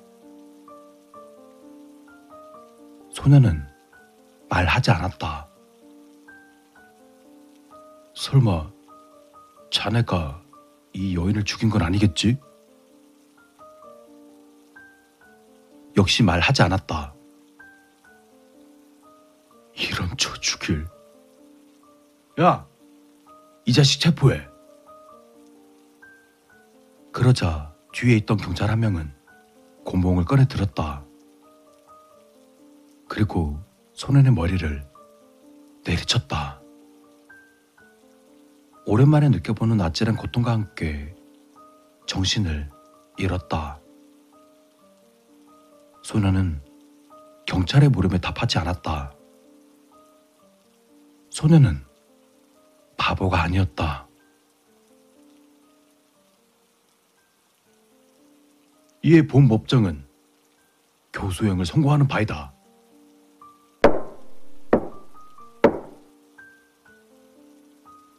소년은 3.10 3.66
말하지 4.48 4.90
않았다. 4.90 5.48
설마 8.14 8.70
자네가 9.70 10.42
이 10.92 11.16
여인을 11.16 11.44
죽인 11.44 11.70
건 11.70 11.82
아니겠지? 11.82 12.38
역시 15.96 16.22
말하지 16.22 16.62
않았다. 16.62 17.14
이런 19.74 20.10
저 20.18 20.32
죽일. 20.34 20.86
야! 22.38 22.66
이 23.64 23.72
자식 23.72 24.00
체포해. 24.00 24.51
그러자 27.12 27.74
뒤에 27.92 28.16
있던 28.16 28.38
경찰 28.38 28.70
한 28.70 28.80
명은 28.80 29.12
곤봉을 29.84 30.24
꺼내 30.24 30.48
들었다. 30.48 31.04
그리고 33.06 33.60
소년의 33.92 34.32
머리를 34.32 34.90
내리쳤다. 35.86 36.62
오랜만에 38.86 39.28
느껴보는 39.28 39.80
아찔한 39.80 40.16
고통과 40.16 40.52
함께 40.52 41.14
정신을 42.06 42.70
잃었다. 43.18 43.78
소년은 46.02 46.62
경찰의 47.46 47.90
물음에 47.90 48.18
답하지 48.18 48.58
않았다. 48.58 49.12
소년은 51.28 51.84
바보가 52.96 53.42
아니었다. 53.42 54.08
이에 59.04 59.26
본 59.26 59.48
법정은 59.48 60.04
교수형을 61.12 61.66
선고하는 61.66 62.08
바이다. 62.08 62.52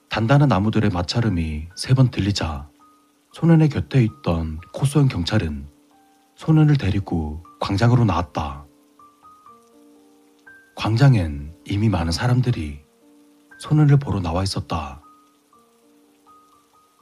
단단한 0.09 0.49
나무들의 0.49 0.89
마찰음이 0.91 1.69
세 1.75 1.93
번 1.95 2.11
들리자 2.11 2.69
소년의 3.31 3.69
곁에 3.69 4.03
있던 4.03 4.59
코소형 4.73 5.07
경찰은 5.07 5.67
소년을 6.35 6.77
데리고 6.77 7.43
광장으로 7.59 8.05
나왔다. 8.05 8.65
광장엔 10.75 11.55
이미 11.65 11.89
많은 11.89 12.11
사람들이 12.11 12.83
소년을 13.59 13.97
보러 13.97 14.19
나와 14.19 14.43
있었다. 14.43 15.01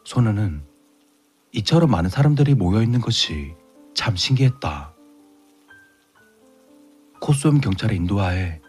소년은 0.06 0.64
이처럼 1.54 1.92
많은 1.92 2.10
사람들이 2.10 2.56
모여 2.56 2.82
있는 2.82 3.02
것이 3.02 3.56
참 3.94 4.16
신기했다. 4.16 4.94
코스염 7.20 7.62
경찰의 7.62 7.98
인도하에 7.98 8.62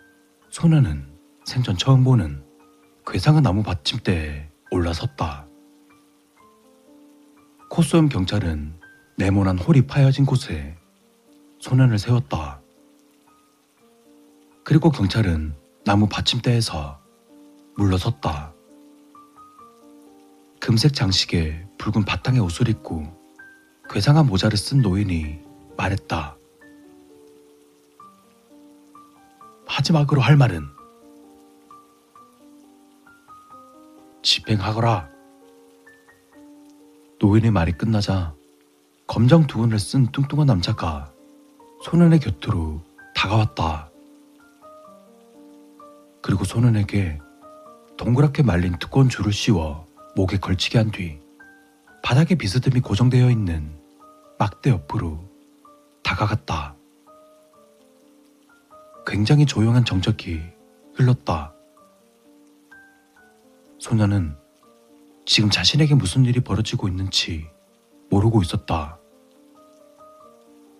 소년은 0.50 1.06
생전 1.44 1.76
처음 1.76 2.04
보는 2.04 2.44
괴상한 3.06 3.42
나무 3.42 3.62
받침대에 3.62 4.50
올라섰다. 4.70 5.46
코스염 7.70 8.08
경찰은 8.08 8.78
네모난 9.16 9.58
홀이 9.58 9.86
파여진 9.86 10.26
곳에 10.26 10.76
소년을 11.60 11.98
세웠다. 11.98 12.60
그리고 14.64 14.90
경찰은 14.90 15.54
나무 15.84 16.08
받침대에서 16.08 17.00
물러섰다. 17.76 18.52
금색 20.60 20.94
장식에 20.94 21.66
붉은 21.78 22.04
바탕의 22.04 22.40
옷을 22.40 22.68
입고 22.68 23.21
괴상한 23.90 24.26
모자를 24.26 24.56
쓴 24.56 24.80
노인이 24.80 25.38
말했다. 25.76 26.36
마지막으로 29.66 30.20
할 30.20 30.36
말은 30.36 30.66
집행하거라. 34.22 35.10
노인의 37.18 37.50
말이 37.50 37.72
끝나자 37.72 38.34
검정 39.06 39.46
두건을 39.46 39.78
쓴 39.78 40.06
뚱뚱한 40.12 40.46
남자가 40.46 41.12
소년의 41.84 42.20
곁으로 42.20 42.80
다가왔다. 43.14 43.90
그리고 46.22 46.44
소년에게 46.44 47.18
동그랗게 47.96 48.42
말린 48.42 48.78
두꺼운 48.78 49.08
줄을 49.08 49.32
씌워 49.32 49.86
목에 50.16 50.38
걸치게 50.38 50.78
한 50.78 50.90
뒤 50.90 51.21
바닥에 52.02 52.34
비스듬히 52.34 52.80
고정되어 52.80 53.30
있는 53.30 53.78
막대 54.38 54.70
옆으로 54.70 55.30
다가갔다. 56.02 56.74
굉장히 59.06 59.46
조용한 59.46 59.84
정적이 59.84 60.42
흘렀다. 60.94 61.54
소녀는 63.78 64.36
지금 65.24 65.48
자신에게 65.48 65.94
무슨 65.94 66.24
일이 66.24 66.40
벌어지고 66.40 66.88
있는지 66.88 67.48
모르고 68.10 68.42
있었다. 68.42 68.98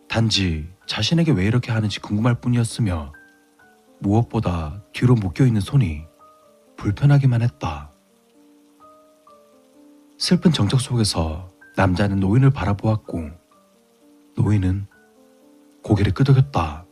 단지 0.08 0.68
자신에게 0.86 1.32
왜 1.32 1.46
이렇게 1.46 1.72
하는지 1.72 2.00
궁금할 2.00 2.34
뿐이었으며 2.40 3.12
무엇보다 4.00 4.82
뒤로 4.92 5.14
묶여 5.14 5.46
있는 5.46 5.60
손이 5.60 6.04
불편하기만 6.76 7.42
했다. 7.42 7.91
슬픈 10.22 10.52
정적 10.52 10.80
속에서 10.80 11.50
남자는 11.74 12.20
노인을 12.20 12.50
바라보았고 12.50 13.28
노인은 14.36 14.86
고개를 15.82 16.14
끄덕였다. 16.14 16.86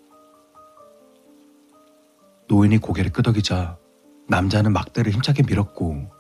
노인이 2.49 2.79
고개를 2.79 3.13
끄덕이자 3.13 3.79
남자는 4.27 4.73
막대를 4.73 5.13
힘차게 5.13 5.45
밀었고 5.45 6.11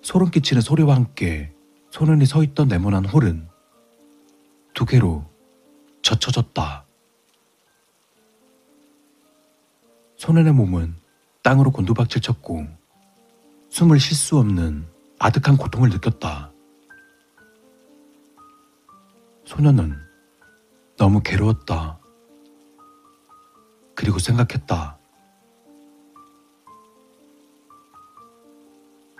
소름 0.00 0.30
끼치는 0.30 0.62
소리와 0.62 0.94
함께 0.94 1.52
소년이 1.90 2.24
서 2.24 2.42
있던 2.42 2.68
네모난 2.68 3.04
홀은 3.04 3.46
두 4.72 4.86
개로 4.86 5.26
젖혀졌다. 6.00 6.86
소년의 10.16 10.54
몸은 10.54 10.96
땅으로 11.42 11.70
곤두박질 11.70 12.22
쳤고 12.22 12.66
숨을 13.68 14.00
쉴 14.00 14.16
수 14.16 14.38
없는 14.38 14.99
아득한 15.20 15.56
고통을 15.58 15.90
느꼈다. 15.90 16.50
소녀는 19.44 19.94
너무 20.96 21.20
괴로웠다. 21.22 22.00
그리고 23.94 24.18
생각했다. 24.18 24.98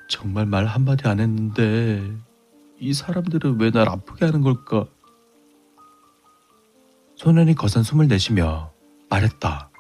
정말 0.09 0.47
말 0.47 0.65
한마디 0.67 1.07
안 1.07 1.21
했는데 1.21 2.17
이 2.79 2.95
사람들은 2.95 3.61
왜 3.61 3.71
날 3.71 3.89
아프게 3.91 4.25
하는 4.25 4.41
걸까? 4.41 4.87
소년이 7.17 7.55
거센 7.55 7.83
숨을 7.83 8.09
내쉬며 8.09 8.73
말했다. 9.11 9.71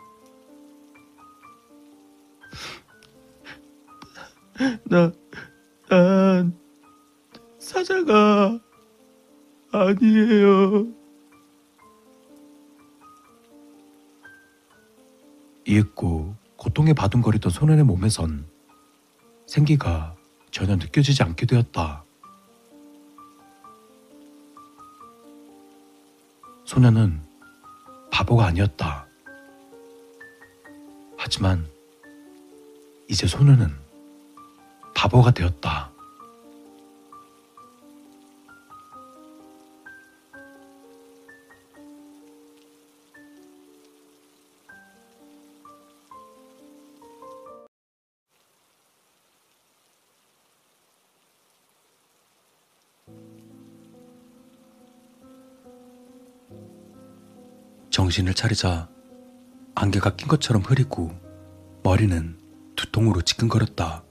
나, 4.85 5.11
난 5.91 6.57
사자가 7.59 8.61
아니에요. 9.73 10.87
이윽고 15.67 16.37
고통에 16.57 16.93
바둥거리던 16.93 17.51
소년의 17.51 17.83
몸에선 17.85 18.47
생기가 19.47 20.15
전혀 20.53 20.77
느껴지지 20.77 21.25
않게 21.25 21.47
되었다. 21.47 22.05
소년은 26.67 27.21
바보가 28.13 28.47
아니었다. 28.47 29.09
하지만 31.17 31.67
이제 33.09 33.27
소년은 33.27 33.90
바보가 34.95 35.31
되었다. 35.33 35.91
정신을 57.91 58.35
차리자 58.35 58.89
안개가 59.75 60.17
낀 60.17 60.27
것처럼 60.29 60.63
흐리고 60.63 61.11
머리는 61.83 62.39
두통으로 62.77 63.21
지끈거렸다. 63.23 64.05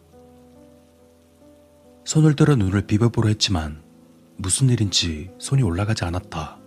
손을 2.10 2.36
들어 2.36 2.56
눈을 2.56 2.88
비벼보려 2.88 3.30
했지만 3.30 3.84
무슨 4.36 4.72
일인지 4.72 5.30
손이 5.38 5.62
올라가지 5.62 6.06
않았다. 6.06 6.58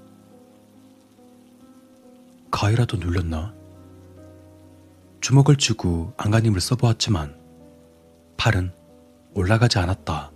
가위라도 2.52 2.96
눌렸나? 2.96 3.52
주먹을 5.20 5.56
쥐고 5.56 6.12
안간힘을 6.16 6.60
써보았지만 6.60 7.34
팔은 8.36 8.72
올라가지 9.34 9.80
않았다. 9.80 10.30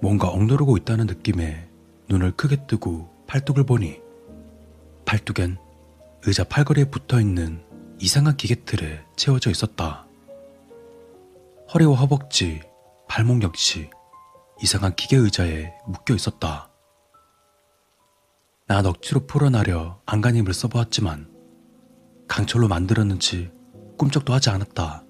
뭔가 0.00 0.28
억누르고 0.28 0.76
있다는 0.76 1.06
느낌에 1.06 1.68
눈을 2.08 2.36
크게 2.36 2.64
뜨고 2.68 3.10
팔뚝을 3.26 3.66
보니 3.66 3.98
팔뚝엔 5.04 5.58
의자 6.26 6.44
팔걸이에 6.44 6.84
붙어 6.84 7.20
있는 7.20 7.60
이상한 7.98 8.36
기계틀에 8.36 9.04
채워져 9.16 9.50
있었다. 9.50 10.06
허리와 11.74 11.96
허벅지, 11.96 12.69
발목 13.10 13.42
역시 13.42 13.90
이상한 14.62 14.94
기계 14.94 15.16
의자에 15.16 15.74
묶여 15.84 16.14
있었다. 16.14 16.70
난 18.68 18.86
억지로 18.86 19.26
풀어나려 19.26 20.00
안간힘을 20.06 20.54
써보았지만 20.54 21.28
강철로 22.28 22.68
만들었는지 22.68 23.50
꿈쩍도 23.98 24.32
하지 24.32 24.50
않았다. 24.50 25.02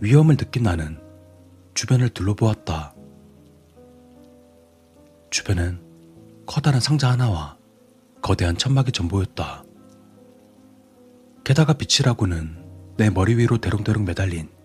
위험을 0.00 0.38
느낀 0.38 0.62
나는 0.62 0.98
주변을 1.74 2.08
둘러보았다. 2.08 2.94
주변엔 5.28 5.78
커다란 6.46 6.80
상자 6.80 7.10
하나와 7.10 7.58
거대한 8.22 8.56
천막이 8.56 8.92
전보였다. 8.92 9.62
게다가 11.44 11.74
빛이라고는 11.74 12.94
내 12.96 13.10
머리 13.10 13.36
위로 13.36 13.58
대롱대롱 13.58 14.06
매달린 14.06 14.61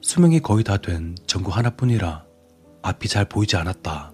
수명이 0.00 0.40
거의 0.40 0.64
다 0.64 0.78
된 0.78 1.14
전구 1.26 1.50
하나뿐이라 1.50 2.24
앞이 2.82 3.08
잘 3.08 3.24
보이지 3.26 3.56
않았다. 3.56 4.12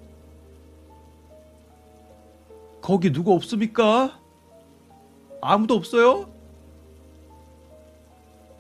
거기 2.83 3.13
누구 3.13 3.33
없습니까? 3.35 4.21
아무도 5.41 5.75
없어요? 5.75 6.29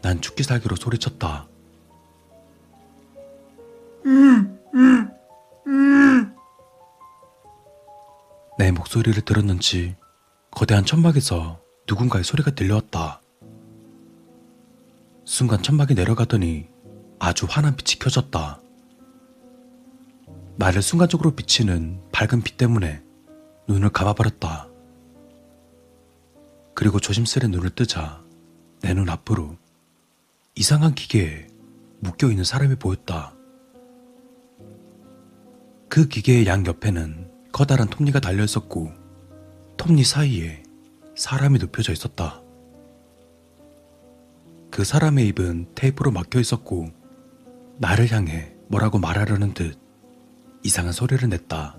난 0.03 0.21
죽기 0.21 0.43
살기로 0.45 0.77
소리쳤다. 0.77 1.47
내 8.59 8.71
목소리를 8.71 9.21
들었는지 9.23 9.97
거대한 10.51 10.85
천막에서 10.85 11.61
누군가의 11.89 12.25
소리가 12.25 12.53
들려왔다. 12.53 13.21
순간 15.25 15.63
천막이 15.63 15.95
내려가더니 15.95 16.69
아주 17.19 17.47
환한 17.49 17.77
빛이 17.77 17.99
켜졌다. 17.99 18.61
나를 20.57 20.83
순간적으로 20.83 21.33
비치는 21.33 22.01
밝은 22.12 22.43
빛 22.43 22.57
때문에 22.57 23.03
눈을 23.69 23.91
감아버렸다. 23.91 24.69
그리고 26.75 27.01
조심스레 27.01 27.49
눈을 27.49 27.70
뜨자 27.70 28.23
내 28.83 28.95
눈 28.95 29.09
앞으로 29.09 29.57
이상한 30.55 30.95
기계에 30.95 31.47
묶여 32.01 32.31
있는 32.31 32.45
사람이 32.45 32.77
보였다. 32.77 33.35
그 35.89 36.09
기계의 36.09 36.47
양 36.47 36.65
옆에는 36.67 37.31
커다란 37.53 37.89
톱니가 37.89 38.20
달려 38.20 38.45
있었고 38.45 38.93
톱니 39.77 40.05
사이에 40.05 40.62
사람이 41.17 41.59
눕혀져 41.59 41.93
있었다. 41.93 42.43
그 44.70 44.85
사람의 44.85 45.27
입은 45.28 45.70
테이프로 45.75 46.11
막혀 46.11 46.41
있었고 46.41 46.91
나를 47.79 48.11
향해 48.11 48.55
뭐라고 48.69 48.99
말하려는 48.99 49.55
듯 49.55 49.79
이상한 50.63 50.93
소리를 50.93 51.29
냈다. 51.29 51.77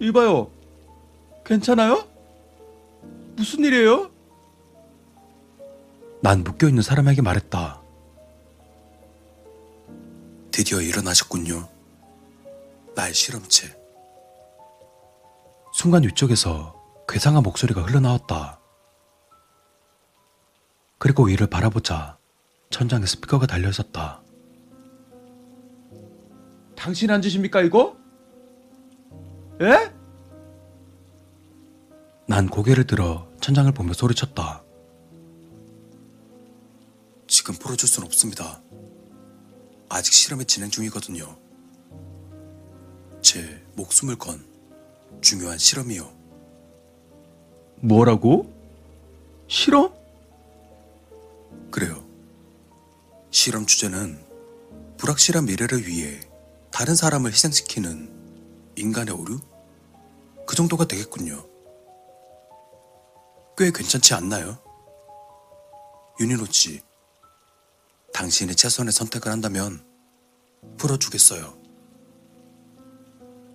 이봐요. 0.00 0.50
괜찮아요? 1.44 2.06
무슨 3.36 3.64
일이에요? 3.64 4.10
난 6.22 6.44
묶여 6.44 6.68
있는 6.68 6.82
사람에게 6.82 7.22
말했다. 7.22 7.80
드디어 10.50 10.80
일어나셨군요. 10.80 11.68
나의 12.94 13.12
실험체. 13.14 13.76
순간 15.72 16.02
위쪽에서 16.04 16.74
괴상한 17.08 17.42
목소리가 17.42 17.82
흘러나왔다. 17.82 18.55
그리고 21.06 21.26
위를 21.26 21.46
바라보자 21.46 22.18
천장에 22.68 23.06
스피커가 23.06 23.46
달려 23.46 23.68
있었다. 23.68 24.20
당신 26.74 27.12
안 27.12 27.22
주십니까 27.22 27.60
이거? 27.62 27.96
예? 29.60 29.94
난 32.26 32.48
고개를 32.48 32.88
들어 32.88 33.28
천장을 33.40 33.70
보며 33.70 33.92
소리쳤다. 33.92 34.64
지금 37.28 37.54
풀어줄 37.54 37.88
순 37.88 38.02
없습니다. 38.02 38.60
아직 39.88 40.12
실험이 40.12 40.44
진행 40.44 40.70
중이거든요. 40.70 41.36
제 43.22 43.64
목숨을 43.76 44.16
건 44.16 44.44
중요한 45.20 45.56
실험이요. 45.56 46.10
뭐라고? 47.76 48.52
실험? 49.46 49.94
그래요. 51.70 52.04
실험 53.30 53.66
주제는 53.66 54.24
불확실한 54.98 55.44
미래를 55.46 55.86
위해 55.86 56.20
다른 56.70 56.94
사람을 56.94 57.32
희생시키는 57.32 58.74
인간의 58.76 59.14
오류? 59.14 59.40
그 60.46 60.54
정도가 60.54 60.86
되겠군요. 60.86 61.44
꽤 63.58 63.70
괜찮지 63.70 64.14
않나요? 64.14 64.58
윤희로 66.20 66.46
씨, 66.46 66.80
당신이 68.12 68.54
최선의 68.54 68.92
선택을 68.92 69.30
한다면 69.32 69.84
풀어주겠어요. 70.78 71.56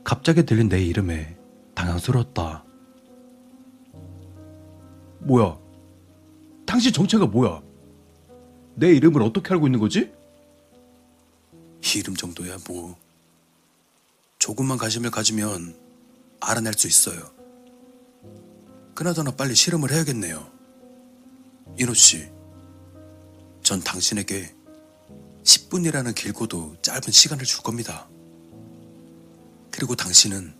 갑자기 0.03 0.45
들린 0.45 0.69
내 0.69 0.81
이름에 0.81 1.37
당황스러웠다. 1.75 2.65
뭐야? 5.19 5.57
당신 6.65 6.91
정체가 6.91 7.27
뭐야? 7.27 7.61
내 8.75 8.93
이름을 8.93 9.21
어떻게 9.21 9.53
알고 9.53 9.67
있는 9.67 9.79
거지? 9.79 10.11
이름 11.95 12.15
정도야 12.15 12.57
뭐. 12.67 12.97
조금만 14.39 14.77
관심을 14.77 15.11
가지면 15.11 15.75
알아낼 16.39 16.73
수 16.73 16.87
있어요. 16.87 17.31
그나저나 18.95 19.31
빨리 19.31 19.55
실험을 19.55 19.91
해야겠네요. 19.91 20.51
인호 21.77 21.93
씨, 21.93 22.27
전 23.61 23.79
당신에게 23.81 24.53
10분이라는 25.43 26.15
길고도 26.15 26.77
짧은 26.81 27.11
시간을 27.11 27.45
줄 27.45 27.61
겁니다. 27.61 28.07
그리고 29.69 29.95
당신은 29.95 30.53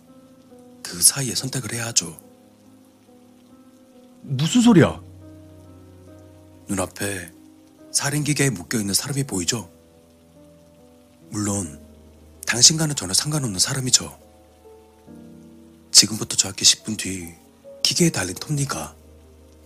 그 0.82 1.00
사이에 1.00 1.34
선택을 1.34 1.72
해야 1.74 1.86
하죠. 1.86 2.18
무슨 4.22 4.60
소리야? 4.60 5.00
눈앞에 6.68 7.32
살인기계에 7.92 8.50
묶여있는 8.50 8.94
사람이 8.94 9.24
보이죠? 9.24 9.70
물론 11.30 11.80
당신과는 12.46 12.96
전혀 12.96 13.14
상관없는 13.14 13.58
사람이죠. 13.58 14.18
지금부터 15.90 16.36
정확히 16.36 16.64
10분 16.64 16.98
뒤 16.98 17.34
기계에 17.82 18.10
달린 18.10 18.34
톱니가 18.34 18.94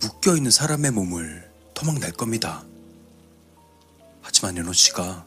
묶여있는 0.01 0.51
사람의 0.51 0.91
몸을 0.91 1.51
토막낼 1.73 2.11
겁니다. 2.13 2.63
하지만 4.21 4.57
연호 4.57 4.73
씨가 4.73 5.25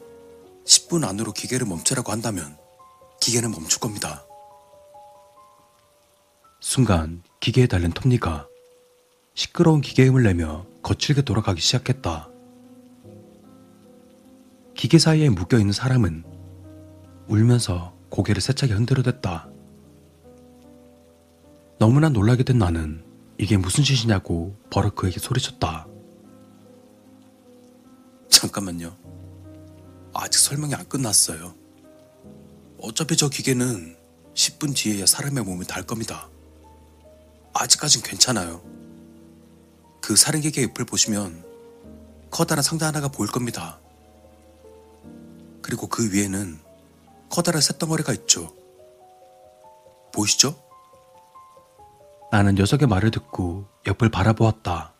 10분 0.64 1.06
안으로 1.06 1.32
기계를 1.32 1.66
멈추라고 1.66 2.12
한다면 2.12 2.56
기계는 3.20 3.50
멈출 3.50 3.80
겁니다. 3.80 4.24
순간 6.60 7.22
기계에 7.40 7.66
달린 7.66 7.92
톱니가 7.92 8.46
시끄러운 9.34 9.80
기계음을 9.80 10.22
내며 10.22 10.66
거칠게 10.82 11.22
돌아가기 11.22 11.60
시작했다. 11.60 12.29
기계 14.80 14.98
사이에 14.98 15.28
묶여 15.28 15.58
있는 15.58 15.74
사람은 15.74 16.24
울면서 17.28 17.94
고개를 18.08 18.40
세차게 18.40 18.72
흔들어댔다. 18.72 19.46
너무나 21.78 22.08
놀라게 22.08 22.44
된 22.44 22.56
나는 22.56 23.04
이게 23.36 23.58
무슨 23.58 23.84
짓이냐고 23.84 24.56
버럭 24.70 24.94
그에게 24.94 25.20
소리쳤다. 25.20 25.86
잠깐만요. 28.30 28.96
아직 30.14 30.38
설명이 30.38 30.74
안 30.74 30.88
끝났어요. 30.88 31.54
어차피 32.80 33.18
저 33.18 33.28
기계는 33.28 33.98
10분 34.32 34.74
뒤에야 34.74 35.04
사람의 35.04 35.44
몸에 35.44 35.66
닿을 35.66 35.84
겁니다. 35.84 36.30
아직까진 37.52 38.00
괜찮아요. 38.00 38.62
그 40.00 40.16
살인 40.16 40.40
기계 40.40 40.62
옆을 40.62 40.86
보시면 40.86 41.44
커다란 42.30 42.62
상자 42.62 42.86
하나가 42.86 43.08
보일 43.08 43.30
겁니다. 43.30 43.78
그리고 45.62 45.86
그 45.88 46.12
위에는 46.12 46.58
커다란 47.28 47.60
쇳덩어리가 47.60 48.12
있죠. 48.14 48.54
보이시죠? 50.12 50.60
나는 52.32 52.54
녀석의 52.54 52.88
말을 52.88 53.10
듣고 53.10 53.66
옆을 53.86 54.08
바라보았다. 54.08 54.94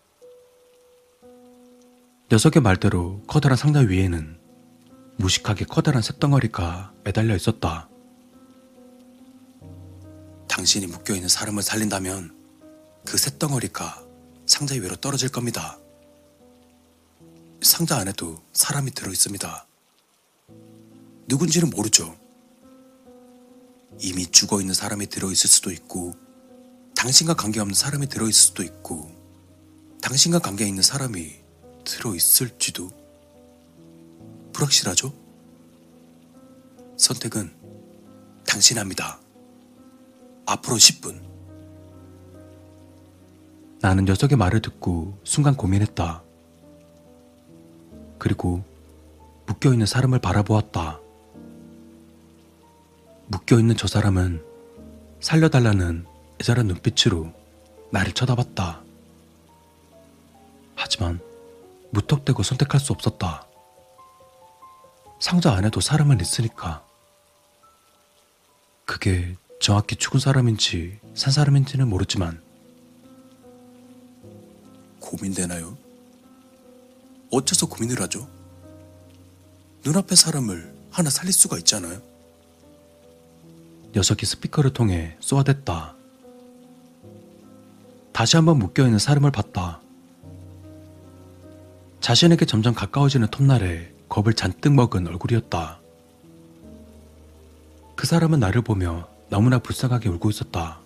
녀석의 2.31 2.63
말대로 2.63 3.23
커다란 3.27 3.57
상자 3.57 3.81
위에는 3.81 4.39
무식하게 5.17 5.65
커다란 5.65 6.03
쇳덩어리가 6.03 6.93
매달려 7.05 7.35
있었다. 7.35 7.89
당신이 10.49 10.87
묶여있는 10.87 11.29
사람을 11.29 11.63
살린다면 11.63 12.37
그 13.05 13.17
쇳덩어리가 13.17 14.03
상자 14.47 14.75
위로 14.75 14.97
떨어질 14.97 15.29
겁니다. 15.29 15.79
상자 17.63 17.99
안에도 17.99 18.43
사람이 18.53 18.93
들어있습니다. 18.93 19.67
누군지는 21.31 21.71
모르죠. 21.71 22.17
이미 24.01 24.27
죽어 24.27 24.61
있는 24.61 24.75
사람이 24.75 25.07
들어있을 25.07 25.49
수도 25.49 25.71
있고, 25.71 26.13
당신과 26.97 27.35
관계없는 27.35 27.73
사람이 27.73 28.09
들어있을 28.09 28.33
수도 28.33 28.65
있고, 28.65 29.09
당신과 30.03 30.41
관계 30.41 30.67
있는 30.67 30.83
사람이 30.83 31.37
들어있을지도 31.85 32.91
불확실하죠? 34.53 35.15
선택은 36.97 37.55
당신 38.45 38.79
합니다. 38.79 39.21
앞으로 40.47 40.77
10분. 40.77 41.23
나는 43.81 44.05
녀석의 44.05 44.37
말을 44.37 44.61
듣고 44.63 45.17
순간 45.23 45.55
고민했다. 45.55 46.25
그리고 48.19 48.65
묶여있는 49.47 49.87
사람을 49.87 50.19
바라보았다. 50.19 51.01
묶여있는 53.31 53.77
저 53.77 53.87
사람은 53.87 54.45
살려달라는 55.21 56.05
애절한 56.41 56.67
눈빛으로 56.67 57.33
나를 57.93 58.13
쳐다봤다. 58.13 58.83
하지만 60.75 61.21
무턱대고 61.93 62.43
선택할 62.43 62.81
수 62.81 62.93
없었다. 62.93 63.47
상자 65.21 65.53
안에도 65.53 65.81
사람은 65.81 66.21
있으니까. 66.21 66.85
그게 68.85 69.37
정확히 69.61 69.95
죽은 69.95 70.19
사람인지 70.19 70.99
산 71.15 71.33
사람인지는 71.33 71.87
모르지만 71.87 72.43
고민되나요? 74.99 75.79
어째서 77.31 77.69
고민을 77.69 78.01
하죠? 78.03 78.29
눈앞의 79.85 80.17
사람을 80.17 80.75
하나 80.91 81.11
살릴 81.11 81.33
수가 81.33 81.59
있잖아요. 81.59 82.10
녀석이 83.95 84.25
스피커를 84.25 84.73
통해 84.73 85.17
쏘아댔다. 85.21 85.97
다시 88.13 88.37
한번 88.37 88.59
묶여있는 88.59 88.99
사람을 88.99 89.31
봤다. 89.31 89.81
자신에게 92.01 92.45
점점 92.47 92.75
가까워지는 92.75 93.29
톱날에 93.29 93.93
겁을 94.09 94.35
잔뜩 94.35 94.73
먹은 94.73 95.07
얼굴이었다. 95.07 95.81
그 97.97 98.07
사람은 98.07 98.41
나를 98.41 98.63
보며 98.63 99.09
너무나 99.29 99.59
불쌍하게 99.59 100.09
울고 100.09 100.31
있었다. 100.31 100.81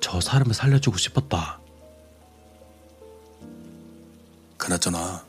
저 0.00 0.20
사람을 0.20 0.54
살려주고 0.54 0.96
싶었다. 0.96 1.60
그나저나 4.56 5.24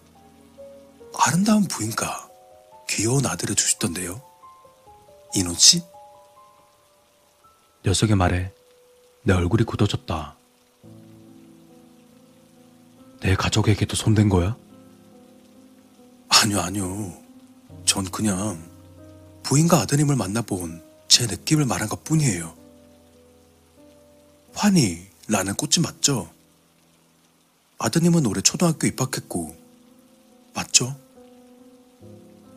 아름다운 1.18 1.64
부인과 1.66 2.30
귀여운 2.88 3.26
아들을 3.26 3.56
주시던데요. 3.56 4.29
이노 5.36 5.54
씨? 5.54 5.82
녀석의 7.86 8.16
말에 8.16 8.52
내 9.24 9.34
얼굴이 9.34 9.64
굳어졌다. 9.64 10.36
내 13.22 13.36
가족에게도 13.36 13.96
손댄 13.96 14.30
거야? 14.30 14.56
아니요, 16.30 16.60
아니요. 16.62 17.14
전 17.86 18.06
그냥 18.06 18.64
부인과 19.44 19.82
아드님을 19.82 20.16
만나본 20.16 20.84
제 21.08 21.26
느낌을 21.26 21.66
말한 21.66 21.90
것 21.90 22.04
뿐이에요. 22.04 22.56
환희라는 24.54 25.56
꽃이 25.56 25.76
맞죠? 25.82 26.30
아드님은 27.78 28.26
올해 28.26 28.42
초등학교 28.42 28.88
입학했고, 28.88 29.56
맞죠? 30.54 30.96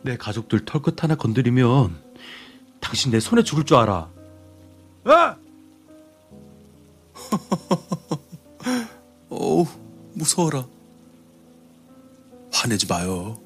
내 0.03 0.17
가족들 0.17 0.65
털끝 0.65 1.01
하나 1.03 1.15
건드리면 1.15 2.02
당신 2.83 3.11
내 3.11 3.19
손에 3.19 3.43
죽을 3.43 3.63
줄 3.63 3.77
알아. 3.77 4.09
아! 5.05 5.37
어우, 9.29 9.65
무서워라. 10.13 10.67
화내지 12.51 12.85
마요. 12.87 13.39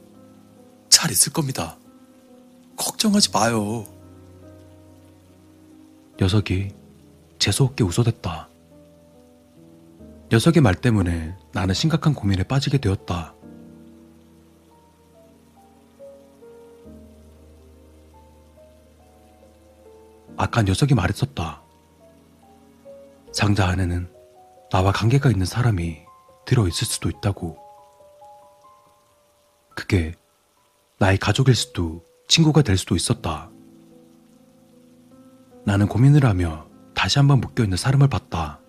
잘 0.89 1.11
있을 1.11 1.31
겁니다. 1.31 1.77
걱정하지 2.75 3.29
마요. 3.31 3.85
녀석이 6.19 6.73
재수없게 7.37 7.83
웃어댔다. 7.83 8.49
녀석의 10.31 10.63
말 10.63 10.73
때문에 10.73 11.37
나는 11.53 11.75
심각한 11.75 12.15
고민에 12.15 12.43
빠지게 12.43 12.79
되었다. 12.79 13.35
아까 20.37 20.61
녀석이 20.61 20.93
말했었다. 20.93 21.63
상자 23.33 23.67
안에는 23.67 24.07
나와 24.71 24.91
관계가 24.91 25.31
있는 25.31 25.45
사람이 25.45 25.97
들어있을 26.45 26.85
수도 26.85 27.09
있다고. 27.09 27.57
그게 29.75 30.13
나의 30.99 31.17
가족일 31.17 31.55
수도 31.55 32.03
친구가 32.27 32.61
될 32.61 32.77
수도 32.77 32.95
있었다. 32.95 33.49
나는 35.65 35.87
고민을 35.87 36.23
하며 36.23 36.67
다시 36.93 37.19
한번 37.19 37.41
묶여있는 37.41 37.77
사람을 37.77 38.07
봤다. 38.07 38.59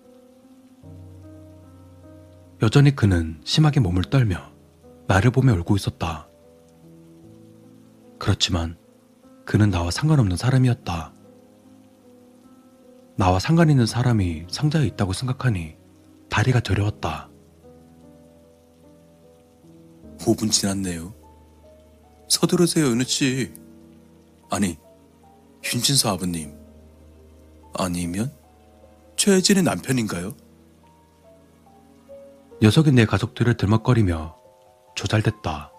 여전히 2.61 2.95
그는 2.95 3.39
심하게 3.45 3.79
몸을 3.79 4.03
떨며 4.05 4.51
나를 5.07 5.31
보며 5.31 5.53
울고 5.53 5.75
있었다. 5.75 6.27
그렇지만 8.17 8.77
그는 9.45 9.69
나와 9.69 9.91
상관없는 9.91 10.35
사람이었다. 10.35 11.13
나와 13.19 13.37
상관 13.37 13.69
있는 13.69 13.85
사람이 13.85 14.45
상자에 14.49 14.85
있다고 14.85 15.11
생각하니 15.11 15.75
다리가 16.29 16.61
저려왔다. 16.61 17.29
5분 20.19 20.49
지났네요. 20.49 21.13
서두르세요, 22.29 22.85
은우 22.85 23.03
씨. 23.03 23.53
아니, 24.49 24.77
윤진서 25.65 26.13
아버님. 26.13 26.57
아니면 27.73 28.31
최혜진의 29.17 29.63
남편인가요? 29.63 30.33
녀석이 32.61 32.93
내 32.93 33.05
가족들을 33.05 33.57
들먹거리며 33.57 34.37
조잘댔다. 34.95 35.73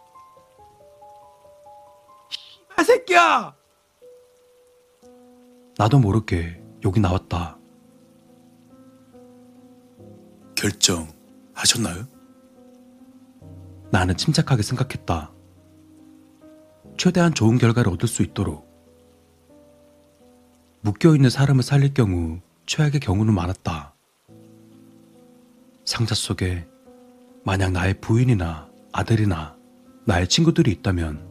아 2.77 2.83
새끼야! 2.83 3.55
나도 5.79 5.99
모르게 6.01 6.61
욕이 6.85 7.01
나왔다. 7.01 7.59
결정하셨나요? 10.57 12.07
나는 13.91 14.17
침착하게 14.17 14.63
생각했다. 14.63 15.33
최대한 16.97 17.33
좋은 17.33 17.59
결과를 17.59 17.93
얻을 17.93 18.09
수 18.09 18.23
있도록. 18.23 18.69
묶여있는 20.83 21.31
사람을 21.31 21.63
살릴 21.63 21.95
경우 21.95 22.41
최악의 22.67 23.01
경우는 23.01 23.35
많았다. 23.35 23.95
상자 25.85 26.15
속에 26.15 26.69
만약 27.45 27.73
나의 27.73 28.01
부인이나 28.01 28.71
아들이나 28.93 29.57
나의 30.07 30.29
친구들이 30.29 30.71
있다면 30.73 31.27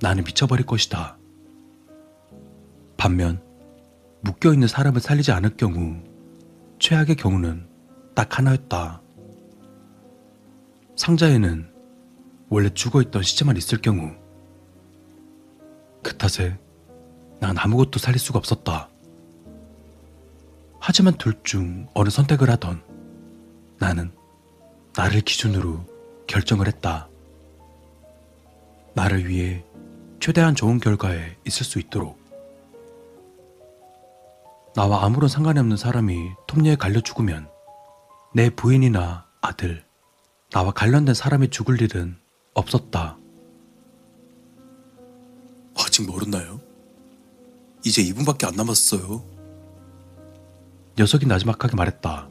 나는 0.00 0.24
미쳐버릴 0.24 0.66
것이다. 0.66 1.16
반면 2.96 3.43
묶여있는 4.24 4.68
사람을 4.68 5.00
살리지 5.02 5.32
않을 5.32 5.56
경우 5.58 6.02
최악의 6.78 7.16
경우는 7.16 7.68
딱 8.14 8.38
하나였다. 8.38 9.02
상자에는 10.96 11.70
원래 12.48 12.70
죽어있던 12.70 13.22
시체만 13.22 13.56
있을 13.58 13.82
경우 13.82 14.14
그 16.02 16.16
탓에 16.16 16.58
난 17.38 17.56
아무것도 17.58 17.98
살릴 17.98 18.18
수가 18.18 18.38
없었다. 18.38 18.88
하지만 20.80 21.14
둘 21.18 21.34
중 21.42 21.86
어느 21.94 22.08
선택을 22.08 22.48
하던 22.50 22.82
나는 23.78 24.10
나를 24.96 25.20
기준으로 25.20 25.84
결정을 26.26 26.66
했다. 26.66 27.08
나를 28.94 29.28
위해 29.28 29.62
최대한 30.20 30.54
좋은 30.54 30.78
결과에 30.78 31.36
있을 31.46 31.66
수 31.66 31.78
있도록 31.78 32.18
나와 34.74 35.04
아무런 35.04 35.28
상관이 35.28 35.60
없는 35.60 35.76
사람이 35.76 36.32
톱니에 36.48 36.74
갈려 36.74 37.00
죽으면 37.00 37.48
내 38.34 38.50
부인이나 38.50 39.26
아들, 39.40 39.84
나와 40.50 40.72
관련된 40.72 41.14
사람이 41.14 41.50
죽을 41.50 41.80
일은 41.80 42.16
없었다. 42.54 43.16
아직 45.76 46.06
멀었나요? 46.06 46.60
이제 47.84 48.02
2분밖에 48.02 48.48
안 48.48 48.56
남았어요. 48.56 49.22
녀석이 50.98 51.26
나지막하게 51.26 51.76
말했다. 51.76 52.28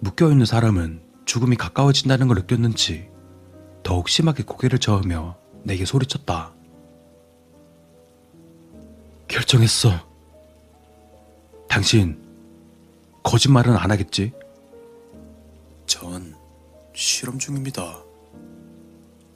묶여있는 0.00 0.44
사람은 0.44 1.02
죽음이 1.24 1.54
가까워진다는 1.56 2.26
걸 2.26 2.36
느꼈는지 2.38 3.09
더욱 3.82 4.08
심하게 4.08 4.42
고개를 4.42 4.78
저으며 4.78 5.36
내게 5.62 5.84
소리쳤다. 5.84 6.52
결정했어. 9.28 9.90
당신, 11.68 12.20
거짓말은 13.22 13.76
안 13.76 13.90
하겠지? 13.90 14.32
전 15.86 16.34
실험 16.94 17.38
중입니다. 17.38 18.02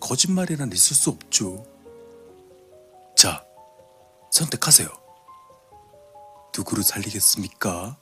거짓말이란 0.01 0.71
있을 0.73 0.97
수 0.97 1.11
없죠. 1.11 1.65
자, 3.17 3.45
선택하세요. 4.31 4.89
누구를 6.57 6.83
살리겠습니까? 6.83 7.99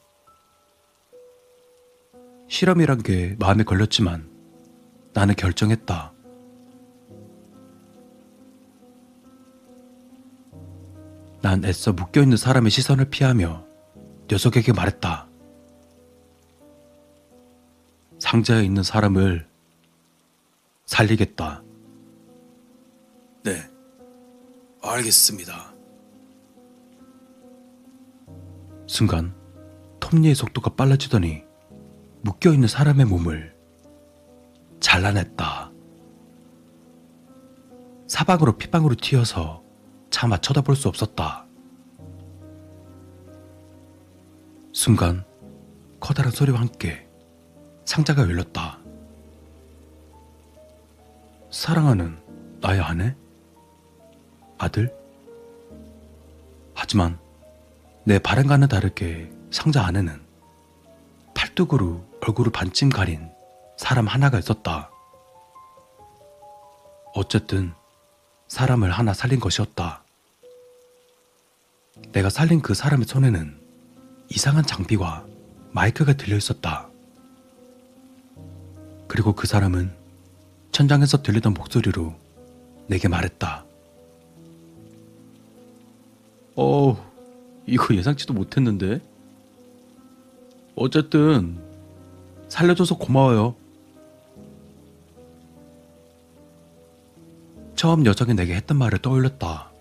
실험이란 2.48 3.02
게 3.02 3.36
마음에 3.38 3.64
걸렸지만 3.64 4.30
나는 5.14 5.34
결정했다. 5.34 6.11
난 11.42 11.64
애써 11.64 11.92
묶여있는 11.92 12.36
사람의 12.36 12.70
시선을 12.70 13.06
피하며 13.06 13.66
녀석에게 14.30 14.72
말했다. 14.72 15.28
상자에 18.20 18.62
있는 18.62 18.84
사람을 18.84 19.48
살리겠다. 20.86 21.64
네, 23.42 23.60
알겠습니다. 24.82 25.74
순간 28.86 29.34
톱니의 29.98 30.36
속도가 30.36 30.76
빨라지더니 30.76 31.42
묶여있는 32.22 32.68
사람의 32.68 33.06
몸을 33.06 33.56
잘라냈다. 34.78 35.72
사방으로 38.06 38.58
피방으로 38.58 38.94
튀어서 38.94 39.61
차마 40.12 40.36
쳐다볼 40.36 40.76
수 40.76 40.86
없었다. 40.86 41.44
순간 44.72 45.24
커다란 45.98 46.30
소리와 46.30 46.60
함께 46.60 47.08
상자가 47.84 48.22
열렸다. 48.22 48.78
사랑하는 51.50 52.22
나의 52.60 52.80
아내? 52.80 53.16
아들? 54.58 54.94
하지만 56.74 57.18
내 58.04 58.18
바람과는 58.18 58.68
다르게 58.68 59.32
상자 59.50 59.84
안에는 59.84 60.24
팔뚝으로 61.34 62.04
얼굴을 62.22 62.52
반쯤 62.52 62.90
가린 62.90 63.30
사람 63.76 64.06
하나가 64.06 64.38
있었다. 64.38 64.90
어쨌든 67.14 67.74
사람을 68.48 68.90
하나 68.90 69.14
살린 69.14 69.40
것이었다. 69.40 70.01
내가 72.10 72.28
살린 72.28 72.60
그 72.60 72.74
사람의 72.74 73.06
손에는 73.06 73.56
이상한 74.28 74.66
장비와 74.66 75.24
마이크가 75.72 76.14
들려 76.14 76.36
있었다. 76.36 76.88
그리고 79.08 79.34
그 79.34 79.46
사람은 79.46 79.92
천장에서 80.72 81.22
들리던 81.22 81.54
목소리로 81.54 82.14
내게 82.88 83.08
말했다. 83.08 83.64
어우, 86.54 86.96
이거 87.66 87.94
예상치도 87.94 88.34
못했는데. 88.34 89.00
어쨌든 90.74 91.58
살려줘서 92.48 92.98
고마워요. 92.98 93.54
처음 97.76 98.02
녀석이 98.02 98.34
내게 98.34 98.54
했던 98.54 98.78
말을 98.78 98.98
떠올렸다. 98.98 99.71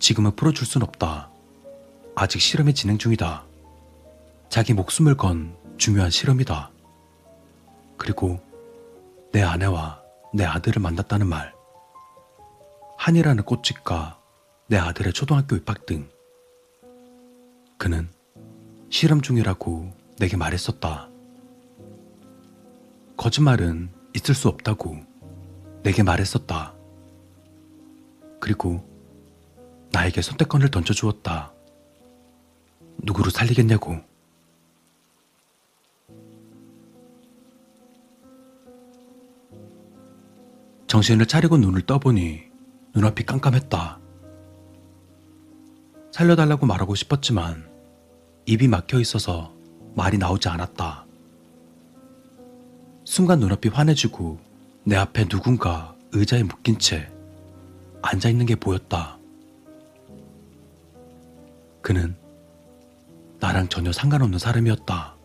지금은 0.00 0.34
풀어줄 0.34 0.66
순 0.66 0.82
없다. 0.82 1.30
아직 2.16 2.40
실험이 2.40 2.74
진행 2.74 2.98
중이다. 2.98 3.44
자기 4.48 4.72
목숨을 4.72 5.16
건 5.16 5.54
중요한 5.76 6.10
실험이다. 6.10 6.70
그리고 7.96 8.40
내 9.30 9.42
아내와 9.42 10.02
내 10.34 10.44
아들을 10.44 10.80
만났다는 10.80 11.26
말. 11.26 11.54
한이라는 12.96 13.44
꽃집과 13.44 14.18
내 14.68 14.78
아들의 14.78 15.12
초등학교 15.12 15.54
입학 15.54 15.84
등. 15.84 16.08
그는 17.76 18.08
실험 18.88 19.20
중이라고 19.20 19.92
내게 20.18 20.36
말했었다. 20.36 21.08
거짓말은 23.18 23.90
있을 24.14 24.34
수 24.34 24.48
없다고 24.48 24.98
내게 25.82 26.02
말했었다. 26.02 26.74
그리고 28.40 28.89
나에게 29.92 30.22
선택권을 30.22 30.70
던져주었다. 30.70 31.52
누구를 33.02 33.30
살리겠냐고. 33.30 33.98
정신을 40.86 41.26
차리고 41.26 41.56
눈을 41.56 41.82
떠보니 41.82 42.42
눈앞이 42.94 43.24
깜깜했다. 43.24 44.00
살려달라고 46.12 46.66
말하고 46.66 46.96
싶었지만 46.96 47.70
입이 48.46 48.66
막혀 48.66 48.98
있어서 48.98 49.54
말이 49.94 50.18
나오지 50.18 50.48
않았다. 50.48 51.06
순간 53.04 53.38
눈앞이 53.38 53.68
환해지고 53.68 54.40
내 54.84 54.96
앞에 54.96 55.26
누군가 55.28 55.94
의자에 56.12 56.42
묶인 56.42 56.78
채 56.78 57.08
앉아 58.02 58.28
있는 58.28 58.46
게 58.46 58.56
보였다. 58.56 59.19
그는 61.82 62.14
나랑 63.38 63.68
전혀 63.68 63.92
상관없는 63.92 64.38
사람이었다. 64.38 65.16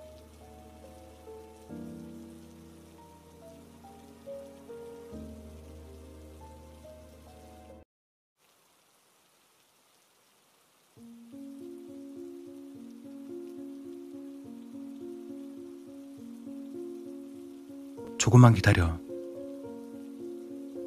조금만 18.18 18.54
기다려. 18.54 18.98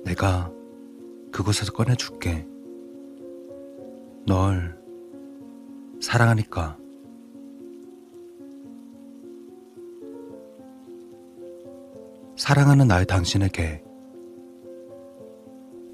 내가 0.05 0.51
그곳에서 1.31 1.73
꺼내줄게. 1.73 2.47
널 4.27 4.78
사랑하니까. 6.01 6.79
사랑하는 12.37 12.87
나의 12.87 13.05
당신에게 13.07 13.83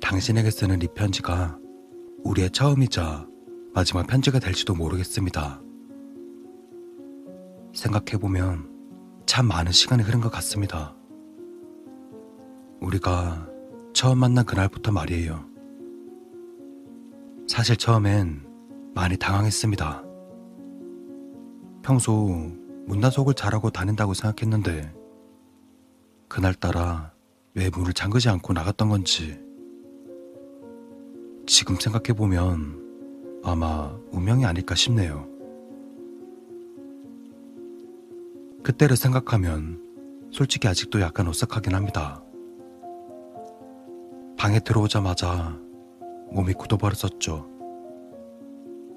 당신에게 0.00 0.50
쓰는 0.50 0.82
이 0.82 0.88
편지가 0.94 1.58
우리의 2.22 2.50
처음이자 2.50 3.26
마지막 3.72 4.06
편지가 4.06 4.38
될지도 4.38 4.74
모르겠습니다. 4.74 5.62
생각해보면 7.74 8.70
참 9.26 9.46
많은 9.46 9.72
시간이 9.72 10.02
흐른 10.02 10.20
것 10.20 10.30
같습니다. 10.30 10.94
우리가 12.80 13.48
처음 13.94 14.18
만난 14.18 14.44
그날부터 14.44 14.92
말이에요. 14.92 15.44
사실 17.48 17.76
처음엔 17.76 18.43
많이 18.94 19.16
당황했습니다. 19.16 20.04
평소 21.82 22.12
문단속을 22.86 23.34
잘하고 23.34 23.70
다닌다고 23.70 24.14
생각했는데 24.14 24.94
그날따라 26.28 27.12
왜 27.54 27.70
문을 27.70 27.92
잠그지 27.92 28.28
않고 28.28 28.52
나갔던 28.52 28.88
건지 28.88 29.38
지금 31.46 31.76
생각해보면 31.76 33.42
아마 33.44 33.92
운명이 34.10 34.46
아닐까 34.46 34.74
싶네요. 34.74 35.28
그때를 38.62 38.96
생각하면 38.96 39.82
솔직히 40.32 40.68
아직도 40.68 41.00
약간 41.00 41.28
오싹하긴 41.28 41.74
합니다. 41.74 42.22
방에 44.38 44.58
들어오자마자 44.60 45.58
몸이 46.32 46.54
굳어버렸었죠. 46.54 47.53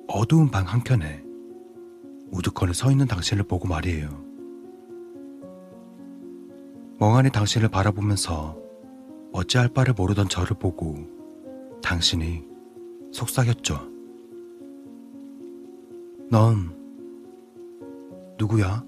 어두운 0.07 0.49
방 0.49 0.65
한켠에 0.65 1.23
우두커니 2.31 2.73
서 2.73 2.91
있는 2.91 3.07
당신을 3.07 3.43
보고 3.43 3.67
말이에요. 3.67 4.09
멍하니 6.99 7.29
당신을 7.31 7.69
바라보면서 7.69 8.57
어찌할 9.33 9.69
바를 9.69 9.93
모르던 9.93 10.29
저를 10.29 10.57
보고 10.57 10.95
당신이 11.81 12.43
속삭였죠. 13.11 13.91
넌 16.31 16.75
누구야? 18.37 18.83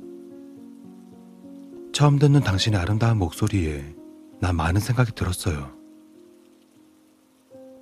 처음 1.91 2.17
듣는 2.17 2.41
당신의 2.41 2.79
아름다운 2.79 3.17
목소리에 3.17 3.95
난 4.39 4.55
많은 4.55 4.79
생각이 4.79 5.11
들었어요. 5.13 5.71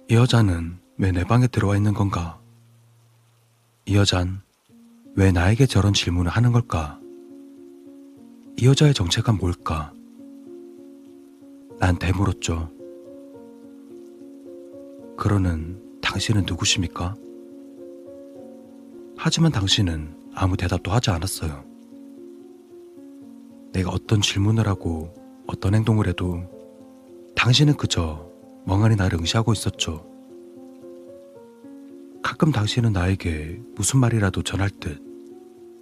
이 0.09 0.15
여자는 0.15 0.79
왜 0.97 1.11
내 1.11 1.23
방에 1.23 1.47
들어와 1.47 1.75
있는 1.77 1.93
건가? 1.93 2.39
이 3.87 3.95
여잔 3.95 4.41
왜 5.15 5.31
나에게 5.31 5.65
저런 5.65 5.93
질문을 5.93 6.29
하는 6.29 6.51
걸까? 6.51 6.99
이 8.57 8.67
여자의 8.67 8.93
정체가 8.93 9.31
뭘까? 9.31 9.93
난 11.79 11.97
되물었죠. 11.97 12.69
그러는 15.15 15.81
당신은 16.01 16.43
누구십니까? 16.45 17.15
하지만 19.15 19.53
당신은 19.53 20.13
아무 20.35 20.57
대답도 20.57 20.91
하지 20.91 21.09
않았어요. 21.11 21.63
내가 23.71 23.89
어떤 23.91 24.19
질문을 24.19 24.67
하고 24.67 25.13
어떤 25.47 25.73
행동을 25.73 26.07
해도 26.09 26.43
당신은 27.37 27.77
그저 27.77 28.29
멍하니 28.65 28.97
나를 28.97 29.17
응시하고 29.19 29.53
있었죠. 29.53 30.16
가끔 32.27 32.51
당신은 32.51 32.91
나에게 32.91 33.61
무슨 33.73 34.01
말이라도 34.01 34.41
전할 34.41 34.69
듯 34.69 35.01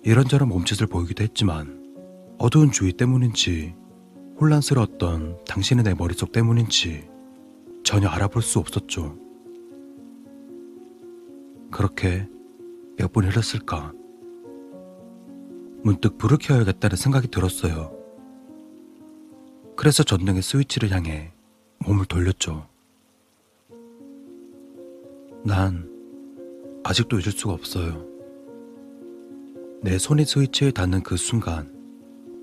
이런저런 0.03 0.47
몸짓을 0.47 0.85
보이기도 0.85 1.23
했지만 1.23 1.83
어두운 2.37 2.71
주의 2.71 2.93
때문인지 2.93 3.73
혼란스러웠던 4.39 5.39
당신의 5.47 5.83
내 5.83 5.95
머릿속 5.95 6.31
때문인지 6.31 7.09
전혀 7.83 8.07
알아볼 8.09 8.43
수 8.43 8.59
없었죠. 8.59 9.17
그렇게 11.71 12.29
몇번 12.99 13.25
흘렀을까? 13.25 13.91
문득 15.81 16.19
불을 16.19 16.37
켜야겠다는 16.39 16.95
생각이 16.95 17.29
들었어요. 17.29 17.91
그래서 19.75 20.03
전등의 20.03 20.43
스위치를 20.43 20.91
향해 20.91 21.31
몸을 21.79 22.05
돌렸죠. 22.05 22.67
난 25.43 25.94
아직도 26.87 27.17
잊을 27.17 27.31
수가 27.31 27.53
없어요. 27.53 28.05
내 29.81 29.97
손이 29.97 30.23
스위치에 30.23 30.69
닿는 30.69 31.01
그 31.01 31.17
순간, 31.17 31.73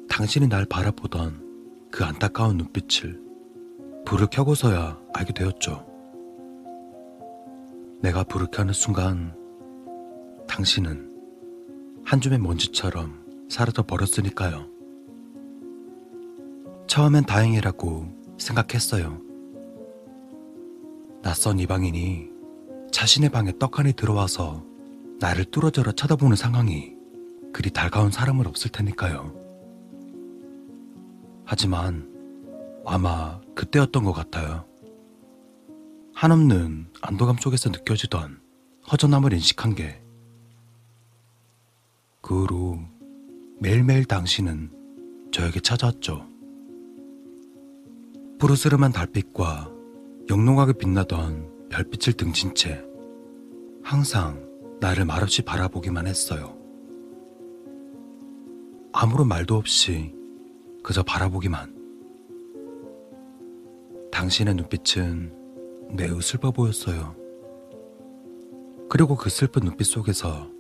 당신이 0.09 0.49
날 0.49 0.65
바라보던 0.65 1.89
그 1.93 2.05
안타까운 2.05 2.57
눈빛을 2.57 3.23
불을 4.05 4.27
켜고서야 4.33 5.01
알게 5.15 5.33
되었죠. 5.33 5.87
내가 8.01 8.25
불을 8.25 8.49
켜는 8.51 8.73
순간, 8.73 9.33
당신은 10.49 12.03
한 12.05 12.21
줌의 12.21 12.41
먼지처럼 12.41 13.47
사라져 13.49 13.85
버렸으니까요. 13.85 14.67
처음엔 16.89 17.27
다행이라고 17.27 18.09
생각했어요. 18.39 19.21
낯선 21.23 21.61
이방인이 21.61 22.32
자신의 22.93 23.31
방에 23.31 23.53
떡하니 23.59 23.95
들어와서 23.95 24.65
나를 25.19 25.45
뚫어져라 25.47 25.93
쳐다보는 25.93 26.37
상황이 26.37 26.95
그리 27.53 27.71
달가운 27.71 28.11
사람은 28.11 28.47
없을 28.47 28.71
테니까요. 28.71 29.35
하지만 31.45 32.09
아마 32.87 33.41
그때였던 33.55 34.05
것 34.05 34.12
같아요. 34.12 34.65
한없는 36.15 36.89
안도감 37.01 37.37
속에서 37.39 37.71
느껴지던 37.71 38.41
허전함을 38.91 39.33
인식한 39.33 39.75
게 39.75 40.03
그 42.23 42.43
후로 42.43 42.79
매일매일 43.59 44.05
당신은 44.05 44.71
저에게 45.33 45.61
찾아왔죠. 45.61 46.25
푸르스름한 48.39 48.93
달빛과 48.93 49.71
영롱하게 50.31 50.75
빛나던 50.75 51.52
별빛을 51.73 52.12
등진 52.12 52.55
채 52.55 52.84
항상 53.83 54.47
나를 54.78 55.07
말없이 55.07 55.42
바라보기만 55.42 56.07
했어요. 56.07 56.57
아무런 58.92 59.26
말도 59.26 59.57
없이 59.57 60.15
그저 60.83 61.02
바라보기만. 61.02 61.81
당신의 64.12 64.55
눈빛은 64.55 65.33
매우 65.97 66.20
슬퍼 66.20 66.51
보였어요. 66.51 67.17
그리고 68.91 69.17
그 69.17 69.31
슬픈 69.31 69.62
눈빛 69.62 69.84
속에서 69.84 70.51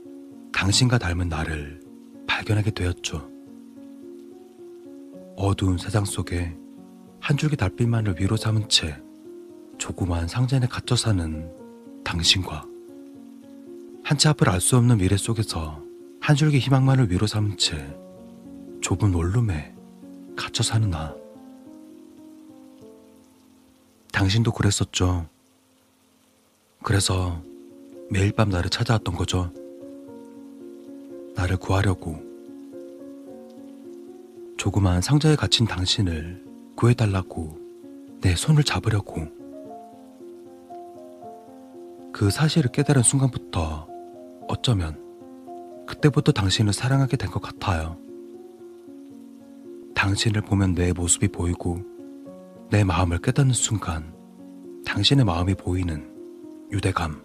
당신과 0.54 0.96
닮은 0.96 1.28
나를 1.28 1.80
발견하게 2.26 2.70
되었죠. 2.70 3.30
어두운 5.36 5.76
세상 5.76 6.06
속에 6.06 6.56
한 7.20 7.36
줄기 7.36 7.56
달빛만을 7.56 8.16
위로 8.18 8.36
삼은 8.36 8.70
채 8.70 8.96
조그마한 9.82 10.28
상자에 10.28 10.60
갇혀 10.60 10.94
사는 10.94 11.52
당신과 12.04 12.64
한치 14.04 14.28
앞을 14.28 14.48
알 14.48 14.60
수 14.60 14.76
없는 14.76 14.98
미래 14.98 15.16
속에서 15.16 15.82
한 16.20 16.36
줄기 16.36 16.60
희망만을 16.60 17.10
위로 17.10 17.26
삼은 17.26 17.58
채 17.58 17.92
좁은 18.80 19.12
원룸에 19.12 19.74
갇혀 20.36 20.62
사는 20.62 20.88
나. 20.88 21.12
당신도 24.12 24.52
그랬었죠. 24.52 25.26
그래서 26.84 27.42
매일 28.08 28.30
밤 28.30 28.50
나를 28.50 28.70
찾아왔던 28.70 29.16
거죠. 29.16 29.52
나를 31.34 31.56
구하려고. 31.56 32.22
조그만 34.56 35.02
상자에 35.02 35.34
갇힌 35.34 35.66
당신을 35.66 36.44
구해달라고 36.76 37.58
내 38.20 38.36
손을 38.36 38.62
잡으려고. 38.62 39.41
그 42.12 42.30
사실을 42.30 42.70
깨달은 42.70 43.02
순간부터 43.02 43.88
어쩌면 44.48 45.00
그때부터 45.86 46.32
당신을 46.32 46.72
사랑하게 46.72 47.16
된 47.16 47.30
것 47.30 47.40
같아요. 47.40 47.96
당신을 49.94 50.42
보면 50.42 50.74
내 50.74 50.92
모습이 50.92 51.28
보이고 51.28 51.80
내 52.70 52.84
마음을 52.84 53.18
깨닫는 53.18 53.52
순간 53.54 54.14
당신의 54.84 55.24
마음이 55.24 55.54
보이는 55.54 56.10
유대감. 56.70 57.22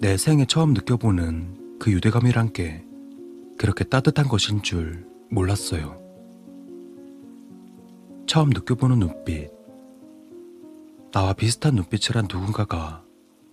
내 0.00 0.16
생에 0.16 0.44
처음 0.46 0.72
느껴보는 0.72 1.78
그 1.78 1.90
유대감이란 1.92 2.52
게 2.52 2.84
그렇게 3.58 3.84
따뜻한 3.84 4.26
것인 4.28 4.62
줄 4.62 5.06
몰랐어요. 5.30 6.00
처음 8.26 8.50
느껴보는 8.50 8.98
눈빛. 8.98 9.55
나와 11.16 11.32
비슷한 11.32 11.74
눈빛을 11.76 12.14
한 12.14 12.28
누군가가 12.30 13.02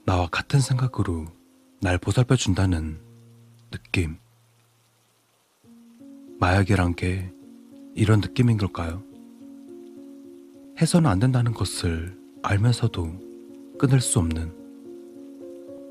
나와 0.05 0.27
같은 0.27 0.59
생각으로 0.59 1.27
날 1.79 1.97
보살펴 1.97 2.35
준다는 2.35 2.99
느낌. 3.71 4.17
마약이란 6.41 6.95
게 6.95 7.31
이런 7.95 8.19
느낌인 8.19 8.57
걸까요? 8.57 9.01
해서는 10.81 11.09
안 11.09 11.19
된다는 11.19 11.53
것을 11.53 12.19
알면서도 12.41 13.77
끊을 13.79 14.01
수 14.01 14.19
없는 14.19 14.53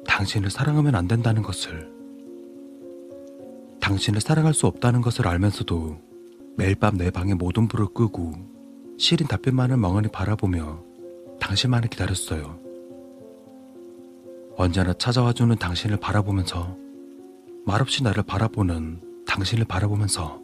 당신을 0.07 0.51
사랑하면 0.51 0.94
안 0.94 1.09
된다는 1.09 1.41
것을 1.41 1.91
당신을 3.81 4.20
사랑할 4.20 4.52
수 4.52 4.67
없다는 4.67 5.01
것을 5.01 5.26
알면서도 5.26 5.99
매일 6.59 6.75
밤 6.75 6.99
내 6.99 7.10
방에 7.10 7.33
모든 7.33 7.67
불을 7.67 7.94
끄고 7.94 8.34
시린 8.99 9.26
달빛만을 9.26 9.78
멍하니 9.78 10.09
바라보며 10.09 10.92
당신만을 11.43 11.89
기다렸어요. 11.89 12.57
언제나 14.57 14.93
찾아와주는 14.93 15.57
당신을 15.57 15.97
바라보면서 15.97 16.77
말없이 17.67 18.05
나를 18.05 18.23
바라보는 18.23 19.25
당신을 19.27 19.65
바라보면서 19.65 20.41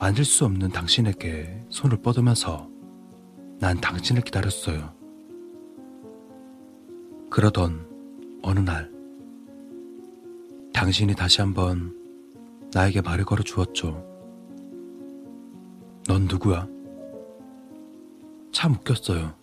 만질 0.00 0.24
수 0.24 0.44
없는 0.44 0.70
당신에게 0.70 1.64
손을 1.68 1.98
뻗으면서 1.98 2.68
난 3.60 3.80
당신을 3.80 4.22
기다렸어요. 4.22 4.92
그러던 7.30 7.86
어느 8.42 8.58
날, 8.60 8.90
당신이 10.72 11.14
다시 11.14 11.40
한번 11.40 11.94
나에게 12.72 13.00
말을 13.00 13.24
걸어 13.24 13.42
주었죠. 13.44 14.04
넌 16.08 16.22
누구야? 16.24 16.66
참 18.50 18.72
웃겼어요. 18.72 19.37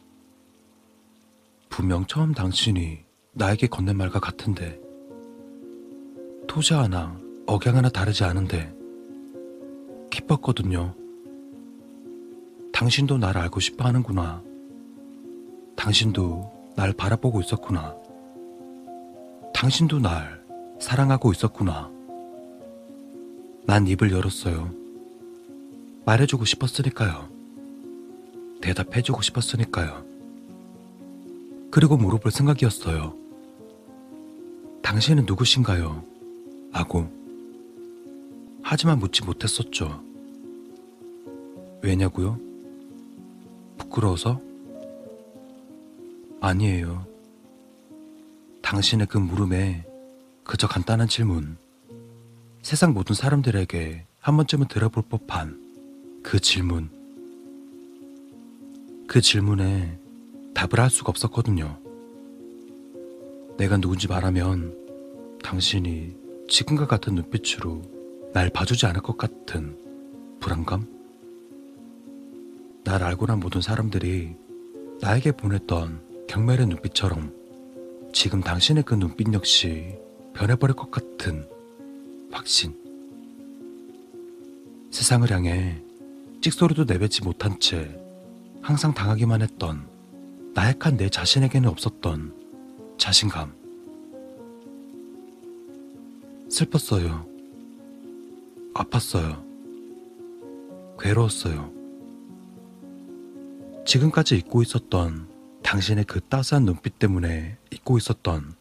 분명 1.69 2.05
처음 2.05 2.33
당신이 2.33 2.99
나에게 3.33 3.67
건넨 3.67 3.97
말과 3.97 4.19
같은데, 4.19 4.79
토지 6.47 6.73
하나, 6.73 7.19
억양 7.47 7.75
하나 7.75 7.89
다르지 7.89 8.23
않은데, 8.23 8.73
기뻤거든요. 10.09 10.95
당신도 12.71 13.17
날 13.17 13.37
알고 13.37 13.59
싶어 13.59 13.85
하는구나. 13.85 14.41
당신도 15.75 16.73
날 16.75 16.93
바라보고 16.93 17.41
있었구나. 17.41 17.95
당신도 19.53 19.99
날 19.99 20.43
사랑하고 20.79 21.31
있었구나. 21.31 21.89
난 23.65 23.87
입을 23.87 24.11
열었어요. 24.11 24.71
말해주고 26.05 26.45
싶었으니까요. 26.45 27.29
대답해주고 28.61 29.21
싶었으니까요. 29.21 30.04
그리고 31.75 31.97
물어볼 31.97 32.31
생각이었어요. 32.31 33.13
당신은 34.81 35.25
누구신가요? 35.25 36.05
하고. 36.71 37.11
하지만 38.63 38.97
묻지 38.97 39.25
못했었죠. 39.25 40.01
왜냐고요? 41.81 42.39
부끄러워서? 43.77 44.39
아니에요. 46.39 47.05
당신의 48.61 49.07
그 49.07 49.17
물음에 49.17 49.85
그저 50.45 50.69
간단한 50.69 51.09
질문. 51.09 51.57
세상 52.61 52.93
모든 52.93 53.15
사람들에게 53.15 54.05
한 54.21 54.37
번쯤은 54.37 54.69
들어볼 54.69 55.03
법한 55.09 56.21
그 56.23 56.39
질문. 56.39 56.89
그 59.09 59.19
질문에 59.19 60.04
답을 60.55 60.79
할 60.79 60.89
수가 60.89 61.09
없었거든요. 61.09 61.77
내가 63.57 63.77
누군지 63.77 64.07
말하면 64.07 64.75
당신이 65.43 66.15
지금과 66.49 66.87
같은 66.87 67.13
눈빛으로 67.13 67.81
날 68.33 68.49
봐주지 68.49 68.85
않을 68.87 69.01
것 69.01 69.17
같은 69.17 69.77
불안감? 70.39 70.87
날 72.83 73.03
알고 73.03 73.27
난 73.27 73.39
모든 73.39 73.61
사람들이 73.61 74.35
나에게 75.01 75.33
보냈던 75.33 76.25
경멸의 76.27 76.67
눈빛처럼 76.67 77.33
지금 78.13 78.41
당신의 78.41 78.83
그 78.83 78.95
눈빛 78.95 79.31
역시 79.33 79.95
변해버릴 80.33 80.75
것 80.75 80.89
같은 80.89 81.47
확신. 82.31 82.75
세상을 84.91 85.29
향해 85.31 85.81
찍소리도 86.41 86.85
내뱉지 86.85 87.23
못한 87.23 87.59
채 87.59 87.99
항상 88.61 88.93
당하기만 88.93 89.41
했던 89.41 89.94
나약한 90.55 90.95
내 90.95 91.09
자신에게는 91.09 91.67
없었던 91.69 92.33
자신감. 92.97 93.53
슬펐어요. 96.49 97.27
아팠어요. 98.73 99.43
괴로웠어요. 100.97 101.73
지금까지 103.85 104.37
잊고 104.37 104.61
있었던 104.61 105.27
당신의 105.61 106.05
그 106.05 106.21
따스한 106.21 106.63
눈빛 106.63 106.99
때문에 106.99 107.57
잊고 107.71 107.97
있었던 107.97 108.53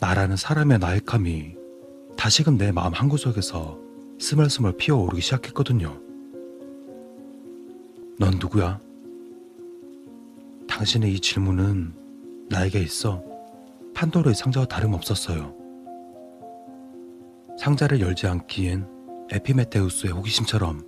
나라는 0.00 0.36
사람의 0.36 0.78
나약함이 0.78 1.54
다시금 2.16 2.56
내 2.56 2.72
마음 2.72 2.94
한구석에서 2.94 3.78
스멀스멀 4.18 4.78
피어오르기 4.78 5.20
시작했거든요. 5.20 6.00
넌 8.18 8.38
누구야? 8.40 8.85
당신의 10.68 11.14
이 11.14 11.20
질문은 11.20 11.94
나에게 12.48 12.80
있어 12.80 13.22
판도르의 13.94 14.34
상자와 14.34 14.66
다름없었어요. 14.66 15.54
상자를 17.58 18.00
열지 18.00 18.26
않기엔 18.26 18.86
에피메테우스의 19.32 20.12
호기심처럼 20.12 20.82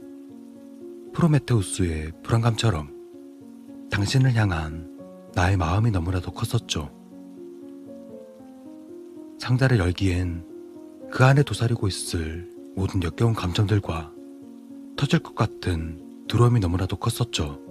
프로메테우스의 1.12 2.12
불안감처럼 2.22 2.96
당신을 3.90 4.34
향한 4.34 4.96
나의 5.34 5.56
마음이 5.56 5.90
너무나도 5.90 6.32
컸었죠. 6.32 6.90
상자를 9.38 9.78
열기엔 9.78 10.44
그 11.10 11.24
안에 11.24 11.42
도사리고 11.42 11.88
있을 11.88 12.50
모든 12.76 13.02
역겨운 13.02 13.32
감정들과 13.32 14.12
터질 14.96 15.20
것 15.20 15.34
같은 15.34 16.26
두려움이 16.28 16.60
너무나도 16.60 16.96
컸었죠. 16.96 17.67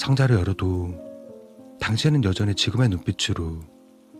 상자를 0.00 0.36
열어도 0.36 0.94
당신은 1.78 2.24
여전히 2.24 2.54
지금의 2.54 2.88
눈빛으로 2.88 3.60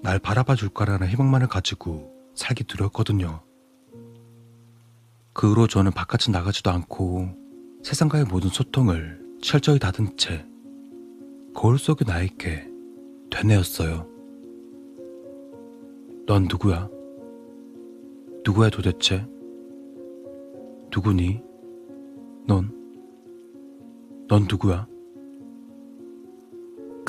날 0.03 0.19
바라봐 0.19 0.55
줄 0.55 0.69
거라는 0.69 1.09
희망만을 1.09 1.47
가지고 1.49 2.13
살기 2.35 2.65
두려웠거든요. 2.65 3.41
그 5.33 5.51
후로 5.51 5.69
저는 5.69 5.93
바깥에 5.93 6.33
나가지도 6.33 6.71
않고 6.71 7.31
세상과의 7.83 8.27
모든 8.27 8.51
소통을 8.51 9.25
철저히 9.41 9.79
닫은 9.79 10.19
채 10.19 10.47
거울 11.55 11.79
속의 11.79 12.07
나에게 12.07 12.69
되뇌었어요. 13.31 14.07
넌 16.27 16.43
누구야? 16.43 16.91
누구야 18.45 18.69
도대체? 18.69 19.27
누구니? 20.95 21.41
넌? 22.47 22.71
넌 24.29 24.47
누구야? 24.47 24.87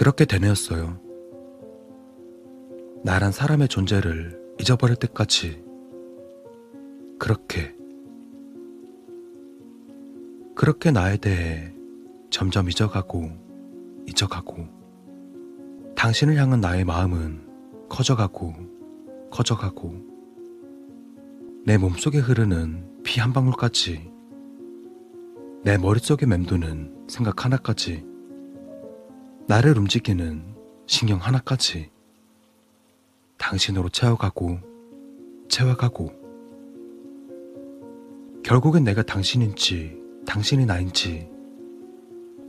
그렇게 0.01 0.25
되뇌었어요. 0.25 0.99
나란 3.03 3.31
사람의 3.31 3.67
존재를 3.67 4.55
잊어버릴 4.59 4.95
때까지 4.95 5.63
그렇게 7.19 7.75
그렇게 10.55 10.89
나에 10.89 11.17
대해 11.17 11.71
점점 12.31 12.67
잊어가고 12.67 13.29
잊어가고 14.07 14.67
당신을 15.95 16.35
향한 16.35 16.61
나의 16.61 16.83
마음은 16.83 17.87
커져가고 17.87 18.55
커져가고 19.29 19.93
내 21.63 21.77
몸속에 21.77 22.17
흐르는 22.17 23.03
피 23.03 23.19
한 23.19 23.33
방울까지 23.33 24.11
내 25.63 25.77
머릿속에 25.77 26.25
맴도는 26.25 27.05
생각 27.07 27.45
하나까지 27.45 28.10
나를 29.47 29.77
움직이는 29.77 30.55
신경 30.87 31.19
하나까지 31.19 31.89
당신으로 33.37 33.89
채워가고 33.89 34.59
채워가고 35.49 36.21
결국엔 38.43 38.83
내가 38.83 39.01
당신인지 39.03 39.99
당신이 40.25 40.65
나인지 40.65 41.29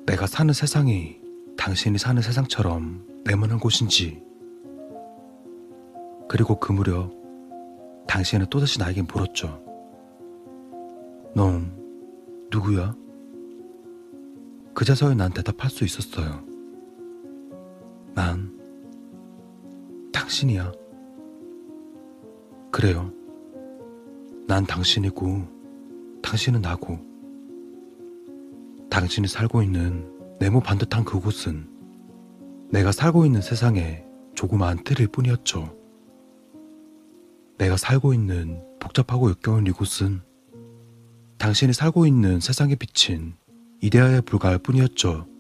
내가 0.07 0.27
사는 0.27 0.53
세상이 0.53 1.21
당신이 1.57 1.99
사는 1.99 2.21
세상처럼 2.21 3.23
내모난 3.25 3.59
곳인지 3.59 4.23
그리고 6.29 6.59
그 6.59 6.73
무렵 6.73 7.13
당신은 8.07 8.47
또다시 8.51 8.79
나에게 8.79 9.03
물었죠. 9.03 9.63
넌 11.35 11.73
누구야? 12.51 12.95
그제서야 14.75 15.15
난 15.15 15.33
대답할 15.33 15.71
수 15.71 15.85
있었어요. 15.85 16.52
난 18.15 18.53
당신이야. 20.13 20.73
그래요. 22.71 23.13
난 24.47 24.67
당신이고 24.67 26.21
당신은 26.23 26.61
나고 26.61 26.99
당신이 28.91 29.29
살고 29.29 29.63
있는 29.63 30.11
네모 30.41 30.61
반듯한 30.61 31.05
그곳은 31.05 31.69
내가 32.71 32.93
살고 32.93 33.25
있는 33.25 33.41
세상의 33.41 34.05
조그마한 34.35 34.85
틀일 34.85 35.09
뿐이었죠. 35.09 35.77
내가 37.59 37.77
살고 37.77 38.13
있는 38.13 38.63
복잡하고 38.81 39.31
역겨운 39.31 39.67
이곳은 39.67 40.21
당신이 41.39 41.73
살고 41.73 42.07
있는 42.07 42.41
세상에 42.41 42.75
비친 42.75 43.35
이데아에 43.81 44.21
불과할 44.23 44.59
뿐이었죠. 44.59 45.32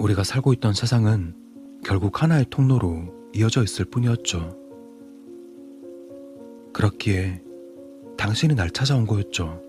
우리가 0.00 0.24
살고 0.24 0.52
있던 0.54 0.72
세상은 0.72 1.34
결국 1.84 2.22
하나의 2.22 2.46
통로로 2.50 3.30
이어져 3.34 3.62
있을 3.62 3.84
뿐이었죠. 3.84 4.56
그렇기에 6.72 7.42
당신이 8.16 8.54
날 8.54 8.70
찾아온 8.70 9.06
거였죠. 9.06 9.62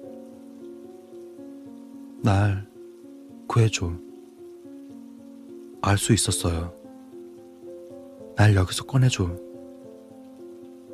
날 2.24 2.68
구해줘. 3.48 3.94
알 5.82 5.98
수 5.98 6.14
있었어요. 6.14 6.74
날 8.36 8.56
여기서 8.56 8.86
꺼내줘. 8.86 9.36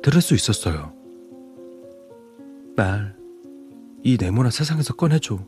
들을 0.02 0.20
수 0.20 0.34
있었어요. 0.34 0.92
날 2.76 3.18
이 4.04 4.16
네모난 4.18 4.50
세상에서 4.50 4.94
꺼내줘. 4.94 5.38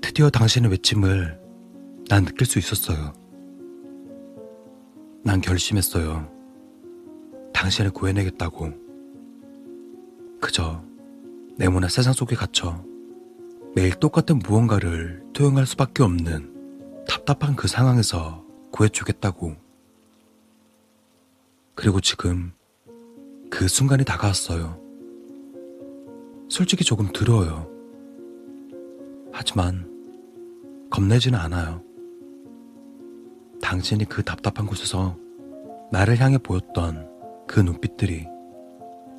드디어 0.00 0.28
당신의 0.28 0.70
외침을 0.72 1.40
난 2.08 2.24
느낄 2.24 2.46
수 2.46 2.58
있었어요. 2.58 3.12
난 5.22 5.42
결심했어요. 5.42 6.26
당신을 7.52 7.90
구해내겠다고. 7.90 8.72
그저 10.40 10.82
네모난 11.58 11.90
세상 11.90 12.14
속에 12.14 12.34
갇혀 12.34 12.82
매일 13.74 13.94
똑같은 13.94 14.38
무언가를 14.38 15.22
투영할 15.34 15.66
수밖에 15.66 16.02
없는 16.02 17.04
답답한 17.06 17.56
그 17.56 17.68
상황에서 17.68 18.42
구해주겠다고. 18.72 19.54
그리고 21.74 22.00
지금 22.00 22.52
그 23.50 23.68
순간이 23.68 24.04
다가왔어요. 24.04 24.80
솔직히 26.48 26.84
조금 26.84 27.12
두려워요. 27.12 27.68
하지만 29.30 29.86
겁내지는 30.90 31.38
않아요. 31.38 31.87
당신이 33.60 34.04
그 34.06 34.22
답답한 34.22 34.66
곳에서 34.66 35.16
나를 35.90 36.18
향해 36.20 36.38
보였던 36.38 37.08
그 37.46 37.60
눈빛들이 37.60 38.26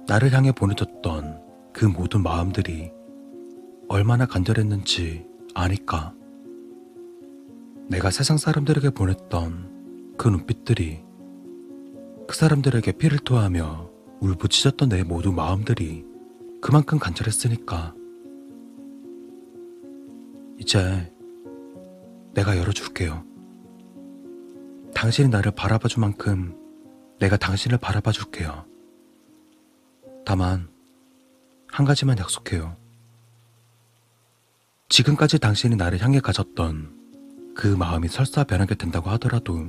나를 0.07 0.33
향해 0.33 0.51
보내줬던 0.51 1.41
그 1.73 1.85
모든 1.85 2.23
마음들이 2.23 2.91
얼마나 3.87 4.25
간절했는지 4.25 5.25
아니까. 5.53 6.13
내가 7.87 8.11
세상 8.11 8.37
사람들에게 8.37 8.91
보냈던 8.91 10.15
그 10.17 10.27
눈빛들이 10.27 11.03
그 12.27 12.35
사람들에게 12.35 12.91
피를 12.93 13.17
토하며 13.19 13.89
울부짖었던 14.19 14.89
내 14.89 15.03
모든 15.03 15.33
마음들이 15.33 16.05
그만큼 16.61 16.99
간절했으니까. 16.99 17.95
이제 20.59 21.11
내가 22.33 22.57
열어줄게요. 22.57 23.28
당신이 24.93 25.29
나를 25.29 25.51
바라봐 25.51 25.87
줄 25.87 26.01
만큼 26.01 26.55
내가 27.19 27.37
당신을 27.37 27.77
바라봐 27.77 28.11
줄게요. 28.11 28.65
다만, 30.25 30.69
한 31.67 31.85
가지만 31.85 32.17
약속해요. 32.17 32.75
지금까지 34.89 35.39
당신이 35.39 35.75
나를 35.75 36.01
향해 36.01 36.19
가졌던 36.19 37.53
그 37.55 37.67
마음이 37.67 38.07
설사 38.07 38.43
변하게 38.43 38.75
된다고 38.75 39.09
하더라도 39.11 39.67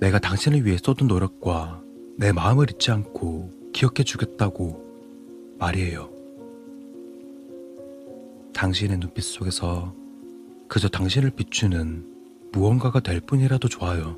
내가 0.00 0.18
당신을 0.18 0.64
위해 0.64 0.76
쏟은 0.78 1.06
노력과 1.06 1.82
내 2.16 2.32
마음을 2.32 2.70
잊지 2.70 2.90
않고 2.90 3.72
기억해 3.72 4.04
주겠다고 4.04 5.56
말이에요. 5.58 6.10
당신의 8.54 8.98
눈빛 8.98 9.22
속에서 9.22 9.94
그저 10.68 10.88
당신을 10.88 11.30
비추는 11.30 12.13
무언가가 12.54 13.00
될 13.00 13.20
뿐이라도 13.20 13.68
좋아요. 13.68 14.16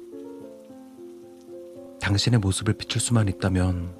당신의 2.02 2.39
모습을 2.39 2.74
비출 2.74 3.00
수만 3.00 3.28
있다면 3.28 3.94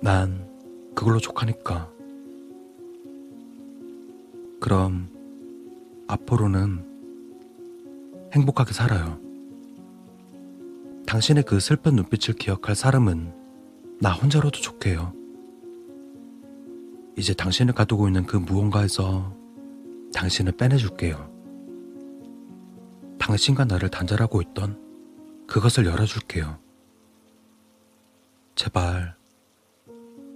난 0.00 0.48
그걸로 0.94 1.18
족하니까. 1.18 1.90
그럼 4.60 5.08
앞으로는 6.06 6.84
행복하게 8.32 8.72
살아요. 8.72 9.18
당신의 11.04 11.42
그 11.42 11.58
슬픈 11.58 11.96
눈빛을 11.96 12.34
기억할 12.34 12.76
사람은 12.76 13.34
나 14.00 14.12
혼자로도 14.12 14.60
좋게요. 14.60 15.12
이제 17.16 17.34
당신을 17.34 17.74
가두고 17.74 18.06
있는 18.06 18.26
그 18.26 18.36
무언가에서 18.36 19.34
당신을 20.14 20.52
빼내줄게요. 20.52 21.27
당신과 23.18 23.64
나를 23.64 23.88
단절하고 23.88 24.42
있던 24.42 25.46
그것을 25.46 25.86
열어줄게요. 25.86 26.58
제발 28.54 29.16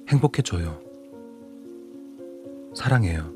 행복해줘요. 0.08 0.80
사랑해요. 2.74 3.32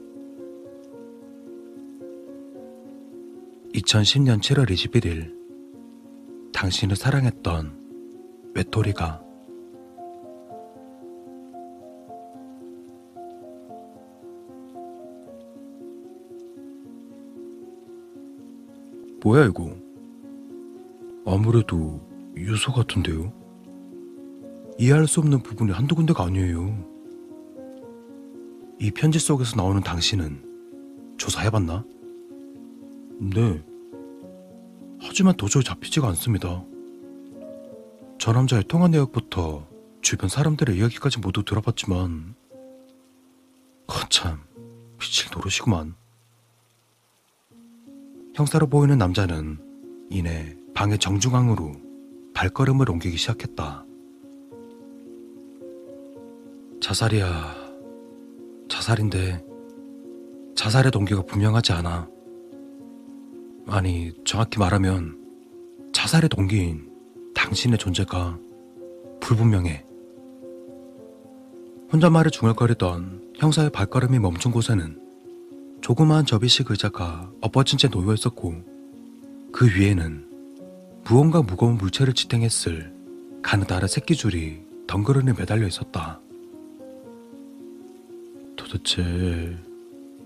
2010년 3.75 4.41
7월 4.41 4.71
21일 4.71 5.35
당신을 6.53 6.97
사랑했던 6.97 8.53
외톨이가 8.55 9.26
뭐야 19.23 19.47
이거? 19.47 19.77
아무래도 21.27 22.01
유서 22.37 22.73
같은데요? 22.73 23.33
이해할 24.79 25.07
수 25.07 25.21
없는 25.21 25.43
부분이 25.43 25.73
한두 25.73 25.95
군데가 25.95 26.25
아니에요. 26.25 26.97
이 28.79 28.91
편지 28.91 29.19
속에서 29.19 29.57
나오는 29.57 29.83
당신은 29.83 31.17
조사해봤나? 31.17 31.85
네. 33.19 33.65
하지만 35.01 35.35
도저히 35.37 35.65
잡히지가 35.65 36.07
않습니다. 36.09 36.63
저 38.19 38.33
남자의 38.33 38.65
통화 38.65 38.89
내역부터 38.89 39.67
주변 40.03 40.29
사람들의 40.29 40.77
이야기까지 40.77 41.21
모두 41.21 41.43
들어봤지만, 41.43 42.35
거참, 43.87 44.41
미칠 44.99 45.31
노릇이구만. 45.35 45.95
형사로 48.37 48.67
보이는 48.67 48.99
남자는 48.99 49.57
이내 50.11 50.55
방의 50.75 50.99
정중앙으로 50.99 51.73
발걸음을 52.35 52.91
옮기기 52.91 53.17
시작했다. 53.17 53.87
자살이야. 56.83 57.57
자살인데 58.69 59.43
자살의 60.55 60.93
동기가 60.93 61.23
분명하지 61.23 61.73
않아. 61.73 62.11
아니, 63.69 64.13
정확히 64.27 64.59
말하면 64.59 65.19
자살의 65.95 66.29
동기인 66.29 66.93
당신의 67.35 67.79
존재가 67.79 68.39
불분명해. 69.21 69.83
혼잣말에 71.91 72.29
중얼거리던 72.29 73.33
형사의 73.39 73.71
발걸음이 73.71 74.19
멈춘 74.19 74.53
곳에는 74.53 75.06
조그마한 75.87 76.27
접이식 76.27 76.69
의자가 76.69 77.31
엎어진 77.41 77.79
채 77.79 77.89
놓여 77.89 78.13
있었고 78.13 78.61
그 79.53 79.69
위에는 79.69 80.27
무언가 81.05 81.43
무거운 81.43 81.77
물체를 81.77 82.13
지탱했을 82.13 82.93
가느다란 83.41 83.87
새끼줄이 83.87 84.63
덩그러니 84.89 85.35
매달려 85.39 85.65
있었다. 85.65 86.19
도대체 88.57 89.57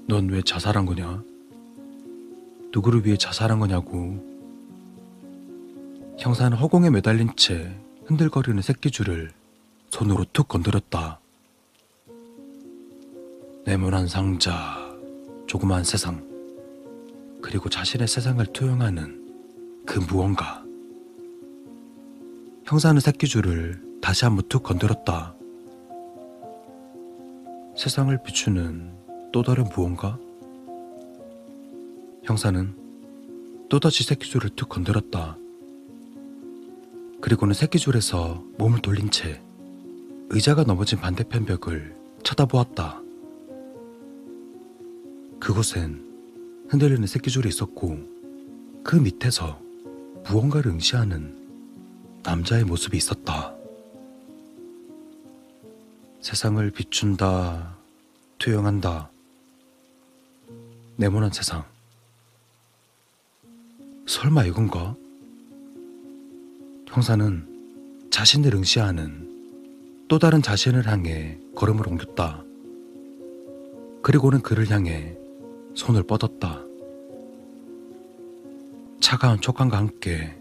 넌 0.08 0.30
왜 0.30 0.40
자살한 0.40 0.86
거냐? 0.86 1.22
누구를 2.72 3.04
위해 3.04 3.18
자살한 3.18 3.58
거냐고. 3.58 4.16
형사는 6.18 6.56
허공에 6.56 6.88
매달린 6.88 7.28
채 7.36 7.70
흔들거리는 8.06 8.62
새끼줄을 8.62 9.30
손으로 9.90 10.24
툭 10.32 10.48
건드렸다. 10.48 11.20
네모난 13.66 14.08
상자, 14.08 14.79
조그마한 15.50 15.82
세상, 15.82 16.24
그리고 17.42 17.68
자신의 17.68 18.06
세상을 18.06 18.46
투영하는 18.52 19.82
그 19.84 19.98
무언가. 19.98 20.64
형사는 22.64 23.00
새끼줄을 23.00 23.82
다시 24.00 24.26
한번 24.26 24.48
툭 24.48 24.62
건드렸다. 24.62 25.34
세상을 27.76 28.16
비추는 28.22 28.92
또 29.32 29.42
다른 29.42 29.64
무언가? 29.74 30.20
형사는 32.22 32.72
또다시 33.68 34.04
새끼줄을 34.04 34.50
툭 34.50 34.68
건드렸다. 34.68 35.36
그리고는 37.20 37.54
새끼줄에서 37.54 38.44
몸을 38.56 38.82
돌린 38.82 39.10
채 39.10 39.42
의자가 40.28 40.62
넘어진 40.62 41.00
반대편 41.00 41.44
벽을 41.44 41.96
쳐다보았다. 42.22 43.09
그곳엔 45.40 46.66
흔들리는 46.68 47.06
새끼줄이 47.06 47.48
있었고 47.48 47.98
그 48.84 48.96
밑에서 48.96 49.60
무언가를 50.28 50.70
응시하는 50.70 52.20
남자의 52.22 52.64
모습이 52.64 52.96
있었다. 52.96 53.54
세상을 56.20 56.70
비춘다, 56.70 57.76
투영한다. 58.38 59.10
네모난 60.96 61.32
세상. 61.32 61.64
설마 64.06 64.44
이건가? 64.44 64.94
형사는 66.86 68.08
자신을 68.10 68.54
응시하는 68.54 70.06
또 70.08 70.18
다른 70.18 70.42
자신을 70.42 70.86
향해 70.86 71.38
걸음을 71.54 71.88
옮겼다. 71.88 72.44
그리고는 74.02 74.42
그를 74.42 74.68
향해 74.70 75.16
손을 75.80 76.02
뻗었다. 76.02 76.62
차가운 79.00 79.40
촉감과 79.40 79.78
함께 79.78 80.38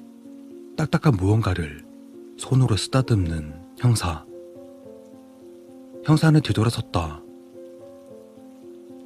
딱딱한 0.76 1.16
무언가를 1.16 1.86
손으로 2.38 2.76
쓰다듬는 2.76 3.54
형사. 3.78 4.26
형사는 6.04 6.42
뒤돌아섰다. 6.42 7.22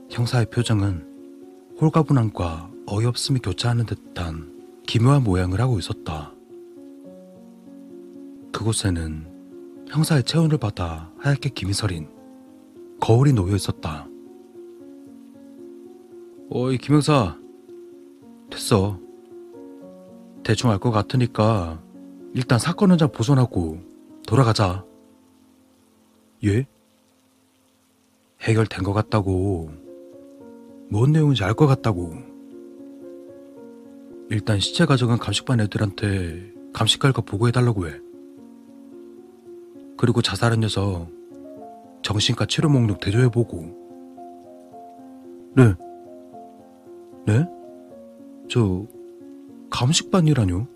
형사의 0.09 0.47
표정은 0.47 1.05
홀가분함과 1.79 2.71
어이없음이 2.87 3.39
교차하는 3.39 3.85
듯한 3.85 4.81
기묘한 4.87 5.23
모양을 5.23 5.61
하고 5.61 5.77
있었다. 5.77 6.33
그곳에는 8.51 9.85
형사의 9.87 10.23
체온을 10.23 10.57
받아 10.57 11.11
하얗게 11.19 11.49
김이 11.49 11.73
서린 11.73 12.09
거울이 12.99 13.33
놓여 13.33 13.55
있었다. 13.55 14.07
어이, 16.55 16.77
김형사. 16.77 17.35
됐어. 18.51 18.99
대충 20.43 20.69
알 20.69 20.77
것 20.77 20.91
같으니까 20.91 21.81
일단 22.35 22.59
사건 22.59 22.91
현장 22.91 23.11
보존하고 23.11 23.79
돌아가자. 24.27 24.85
예? 26.43 26.67
해결된 28.41 28.83
것 28.83 28.93
같다고. 28.93 29.71
뭔 30.89 31.11
내용인지 31.11 31.43
알 31.43 31.55
것 31.55 31.65
같다고. 31.65 32.13
일단 34.29 34.59
시체 34.59 34.85
가져간 34.85 35.17
감식반 35.17 35.59
애들한테 35.59 36.53
감식 36.71 37.01
결과 37.01 37.23
보고해달라고 37.23 37.87
해. 37.87 37.93
그리고 39.97 40.21
자살한 40.21 40.59
녀석 40.59 41.07
정신과 42.03 42.45
치료 42.45 42.69
목록 42.69 42.99
대조해보고. 42.99 43.83
네. 45.55 45.73
네? 47.25 47.45
저 48.49 48.85
감식반이라뇨? 49.69 50.67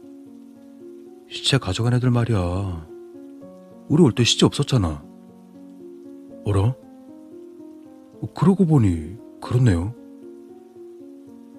시체 1.29 1.57
가져간 1.57 1.93
애들 1.95 2.09
말이야. 2.09 2.87
우리 3.89 4.01
올 4.03 4.11
때 4.13 4.23
시체 4.23 4.45
없었잖아. 4.45 5.03
어라? 6.45 6.61
어, 8.21 8.33
그러고 8.33 8.65
보니 8.65 9.17
그렇네요. 9.41 9.93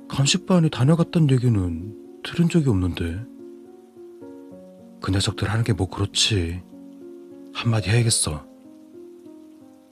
감식반이 0.09 0.71
다녀갔단 0.71 1.31
얘기는 1.31 1.95
들은 2.25 2.49
적이 2.49 2.71
없는데. 2.71 3.25
그 5.01 5.11
녀석들 5.13 5.49
하는 5.51 5.65
게 5.65 5.73
뭐 5.75 5.89
그렇지. 5.89 6.63
한마디 7.53 7.91
해야겠어. 7.91 8.45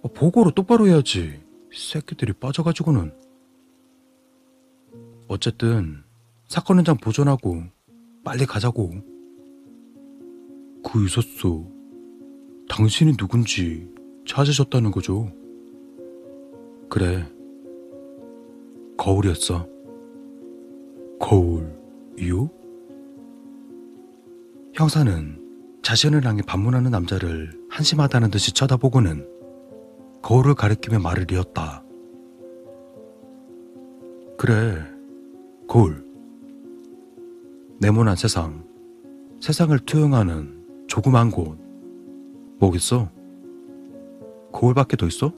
어, 0.02 0.08
보고로 0.15 0.52
똑바로 0.52 0.86
해야지. 0.89 1.41
새끼들이 1.73 2.33
빠져가지고는. 2.33 3.12
어쨌든 5.29 6.03
사건 6.47 6.79
현장 6.79 6.97
보존하고 6.97 7.63
빨리 8.25 8.47
가자고. 8.47 8.93
그 10.85 11.05
있었어. 11.05 11.65
당신이 12.69 13.17
누군지 13.17 13.89
찾으셨다는 14.27 14.91
거죠. 14.91 15.31
그래. 16.89 17.27
거울이었어. 18.97 19.69
거울 21.19 21.77
이요? 22.19 22.51
형사는 24.75 25.43
자신을 25.83 26.25
향해 26.25 26.43
반문하는 26.43 26.91
남자를 26.91 27.53
한심하다는 27.71 28.31
듯이 28.31 28.53
쳐다보고는 28.53 29.27
거울을 30.23 30.55
가리키며 30.55 30.99
말을 30.99 31.31
이었다. 31.31 31.83
그래, 34.37 34.85
거울. 35.69 36.05
네모난 37.81 38.17
세상, 38.17 38.65
세상을 39.41 39.77
투영하는 39.81 40.86
조그만 40.86 41.31
곳. 41.31 41.59
뭐겠어? 42.59 43.11
거울밖에 44.53 44.97
더 44.97 45.07
있어? 45.07 45.33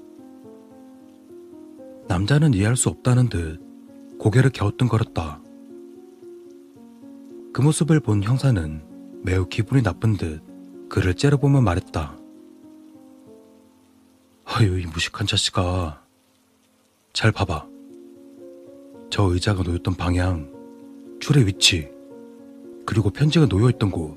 남자는 2.06 2.54
이해할 2.54 2.76
수 2.76 2.88
없다는 2.88 3.28
듯 3.28 3.60
고개를 4.18 4.50
갸우뚱거렸다. 4.50 5.40
그 7.52 7.60
모습을 7.62 8.00
본 8.00 8.22
형사는 8.22 8.82
매우 9.22 9.46
기분이 9.46 9.82
나쁜 9.82 10.16
듯 10.16 10.42
그를 10.88 11.14
째려보며 11.14 11.60
말했다. 11.60 12.16
아유, 14.44 14.80
이 14.80 14.86
무식한 14.86 15.26
자식아. 15.26 16.02
잘 17.12 17.32
봐봐. 17.32 17.67
저 19.10 19.24
의자가 19.24 19.62
놓였던 19.62 19.94
방향, 19.94 20.50
줄의 21.20 21.46
위치, 21.46 21.90
그리고 22.84 23.10
편지가 23.10 23.46
놓여있던 23.46 23.90
곳. 23.90 24.16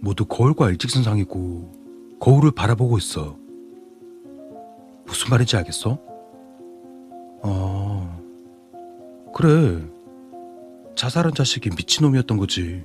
모두 0.00 0.24
거울과 0.24 0.70
일직선상이고 0.70 2.18
거울을 2.20 2.52
바라보고 2.52 2.98
있어. 2.98 3.36
무슨 5.06 5.30
말인지 5.30 5.56
알겠어? 5.56 5.98
아, 7.42 8.20
그래. 9.34 9.82
자살한 10.94 11.34
자식이 11.34 11.70
미친놈이었던 11.70 12.36
거지. 12.36 12.84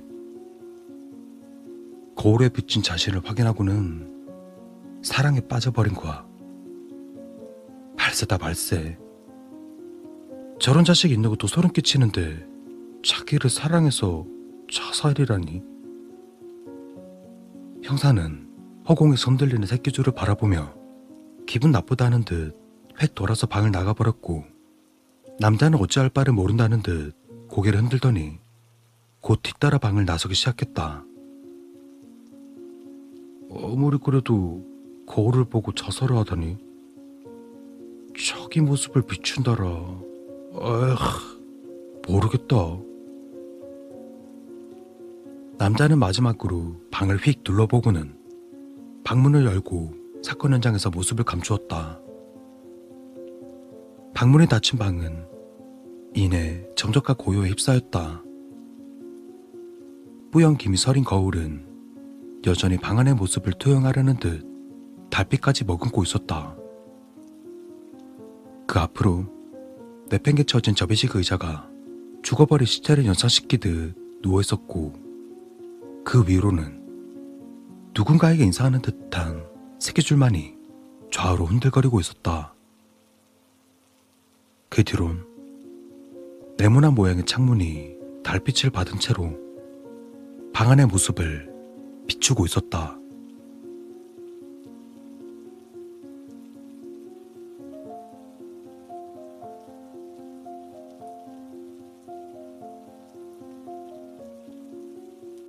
거울에 2.14 2.48
비친 2.48 2.82
자신을 2.82 3.20
확인하고는 3.24 5.02
사랑에 5.02 5.40
빠져버린 5.40 5.94
거야. 5.94 6.26
발세다 7.96 8.38
발세. 8.38 8.98
저런 10.60 10.84
자식이 10.84 11.12
있는 11.12 11.30
것도 11.30 11.46
소름 11.46 11.72
끼치는데 11.72 12.46
자기를 13.04 13.50
사랑해서 13.50 14.26
자살이라니. 14.70 15.62
형사는 17.82 18.48
허공에 18.88 19.16
손들리는 19.16 19.66
새끼줄을 19.66 20.14
바라보며 20.14 20.74
기분 21.46 21.70
나쁘다는 21.70 22.24
듯 22.24 22.64
획 23.02 23.14
돌아서 23.14 23.46
방을 23.46 23.70
나가버렸고 23.70 24.44
남자는 25.40 25.78
어찌할 25.80 26.10
바를 26.10 26.32
모른다는 26.32 26.82
듯 26.82 27.12
고개를 27.48 27.80
흔들더니 27.82 28.38
곧 29.20 29.40
뒤따라 29.42 29.78
방을 29.78 30.04
나서기 30.04 30.34
시작했다. 30.34 31.04
아무리 33.50 33.98
그래도 33.98 34.64
거울을 35.06 35.44
보고 35.46 35.72
자살을 35.72 36.16
하다니 36.18 36.58
자기 38.18 38.60
모습을 38.60 39.02
비춘다라. 39.02 40.03
에휴, 40.56 40.96
모르겠다. 42.06 42.56
남자는 45.58 45.98
마지막으로 45.98 46.76
방을 46.92 47.16
휙 47.16 47.42
둘러보고는 47.42 48.16
방문을 49.02 49.46
열고 49.46 49.94
사건 50.22 50.52
현장에서 50.52 50.90
모습을 50.90 51.24
감추었다. 51.24 52.00
방문이 54.14 54.46
닫힌 54.46 54.78
방은 54.78 55.26
이내 56.14 56.64
정적과 56.76 57.14
고요에 57.14 57.48
휩싸였다. 57.48 58.22
뿌연 60.30 60.56
김이 60.56 60.76
서린 60.76 61.02
거울은 61.02 61.66
여전히 62.46 62.76
방 62.76 62.98
안의 62.98 63.14
모습을 63.14 63.54
투영하려는 63.54 64.18
듯 64.18 64.46
달빛까지 65.10 65.64
머금고 65.64 66.04
있었다. 66.04 66.56
그 68.66 68.78
앞으로 68.78 69.33
내팽개쳐진 70.08 70.74
접이식 70.74 71.16
의자가 71.16 71.68
죽어버린 72.22 72.66
시체를 72.66 73.06
연상시키듯 73.06 73.96
누워있었고 74.22 74.94
그 76.04 76.24
위로는 76.26 76.82
누군가에게 77.94 78.44
인사하는 78.44 78.82
듯한 78.82 79.46
새끼줄만이 79.78 80.54
좌우로 81.12 81.46
흔들거리고 81.46 82.00
있었다. 82.00 82.54
그 84.68 84.82
뒤론 84.82 85.26
네모난 86.58 86.94
모양의 86.94 87.24
창문이 87.24 87.94
달빛을 88.24 88.70
받은 88.70 88.98
채로 88.98 89.38
방 90.52 90.70
안의 90.70 90.86
모습을 90.86 91.52
비추고 92.06 92.46
있었다. 92.46 92.98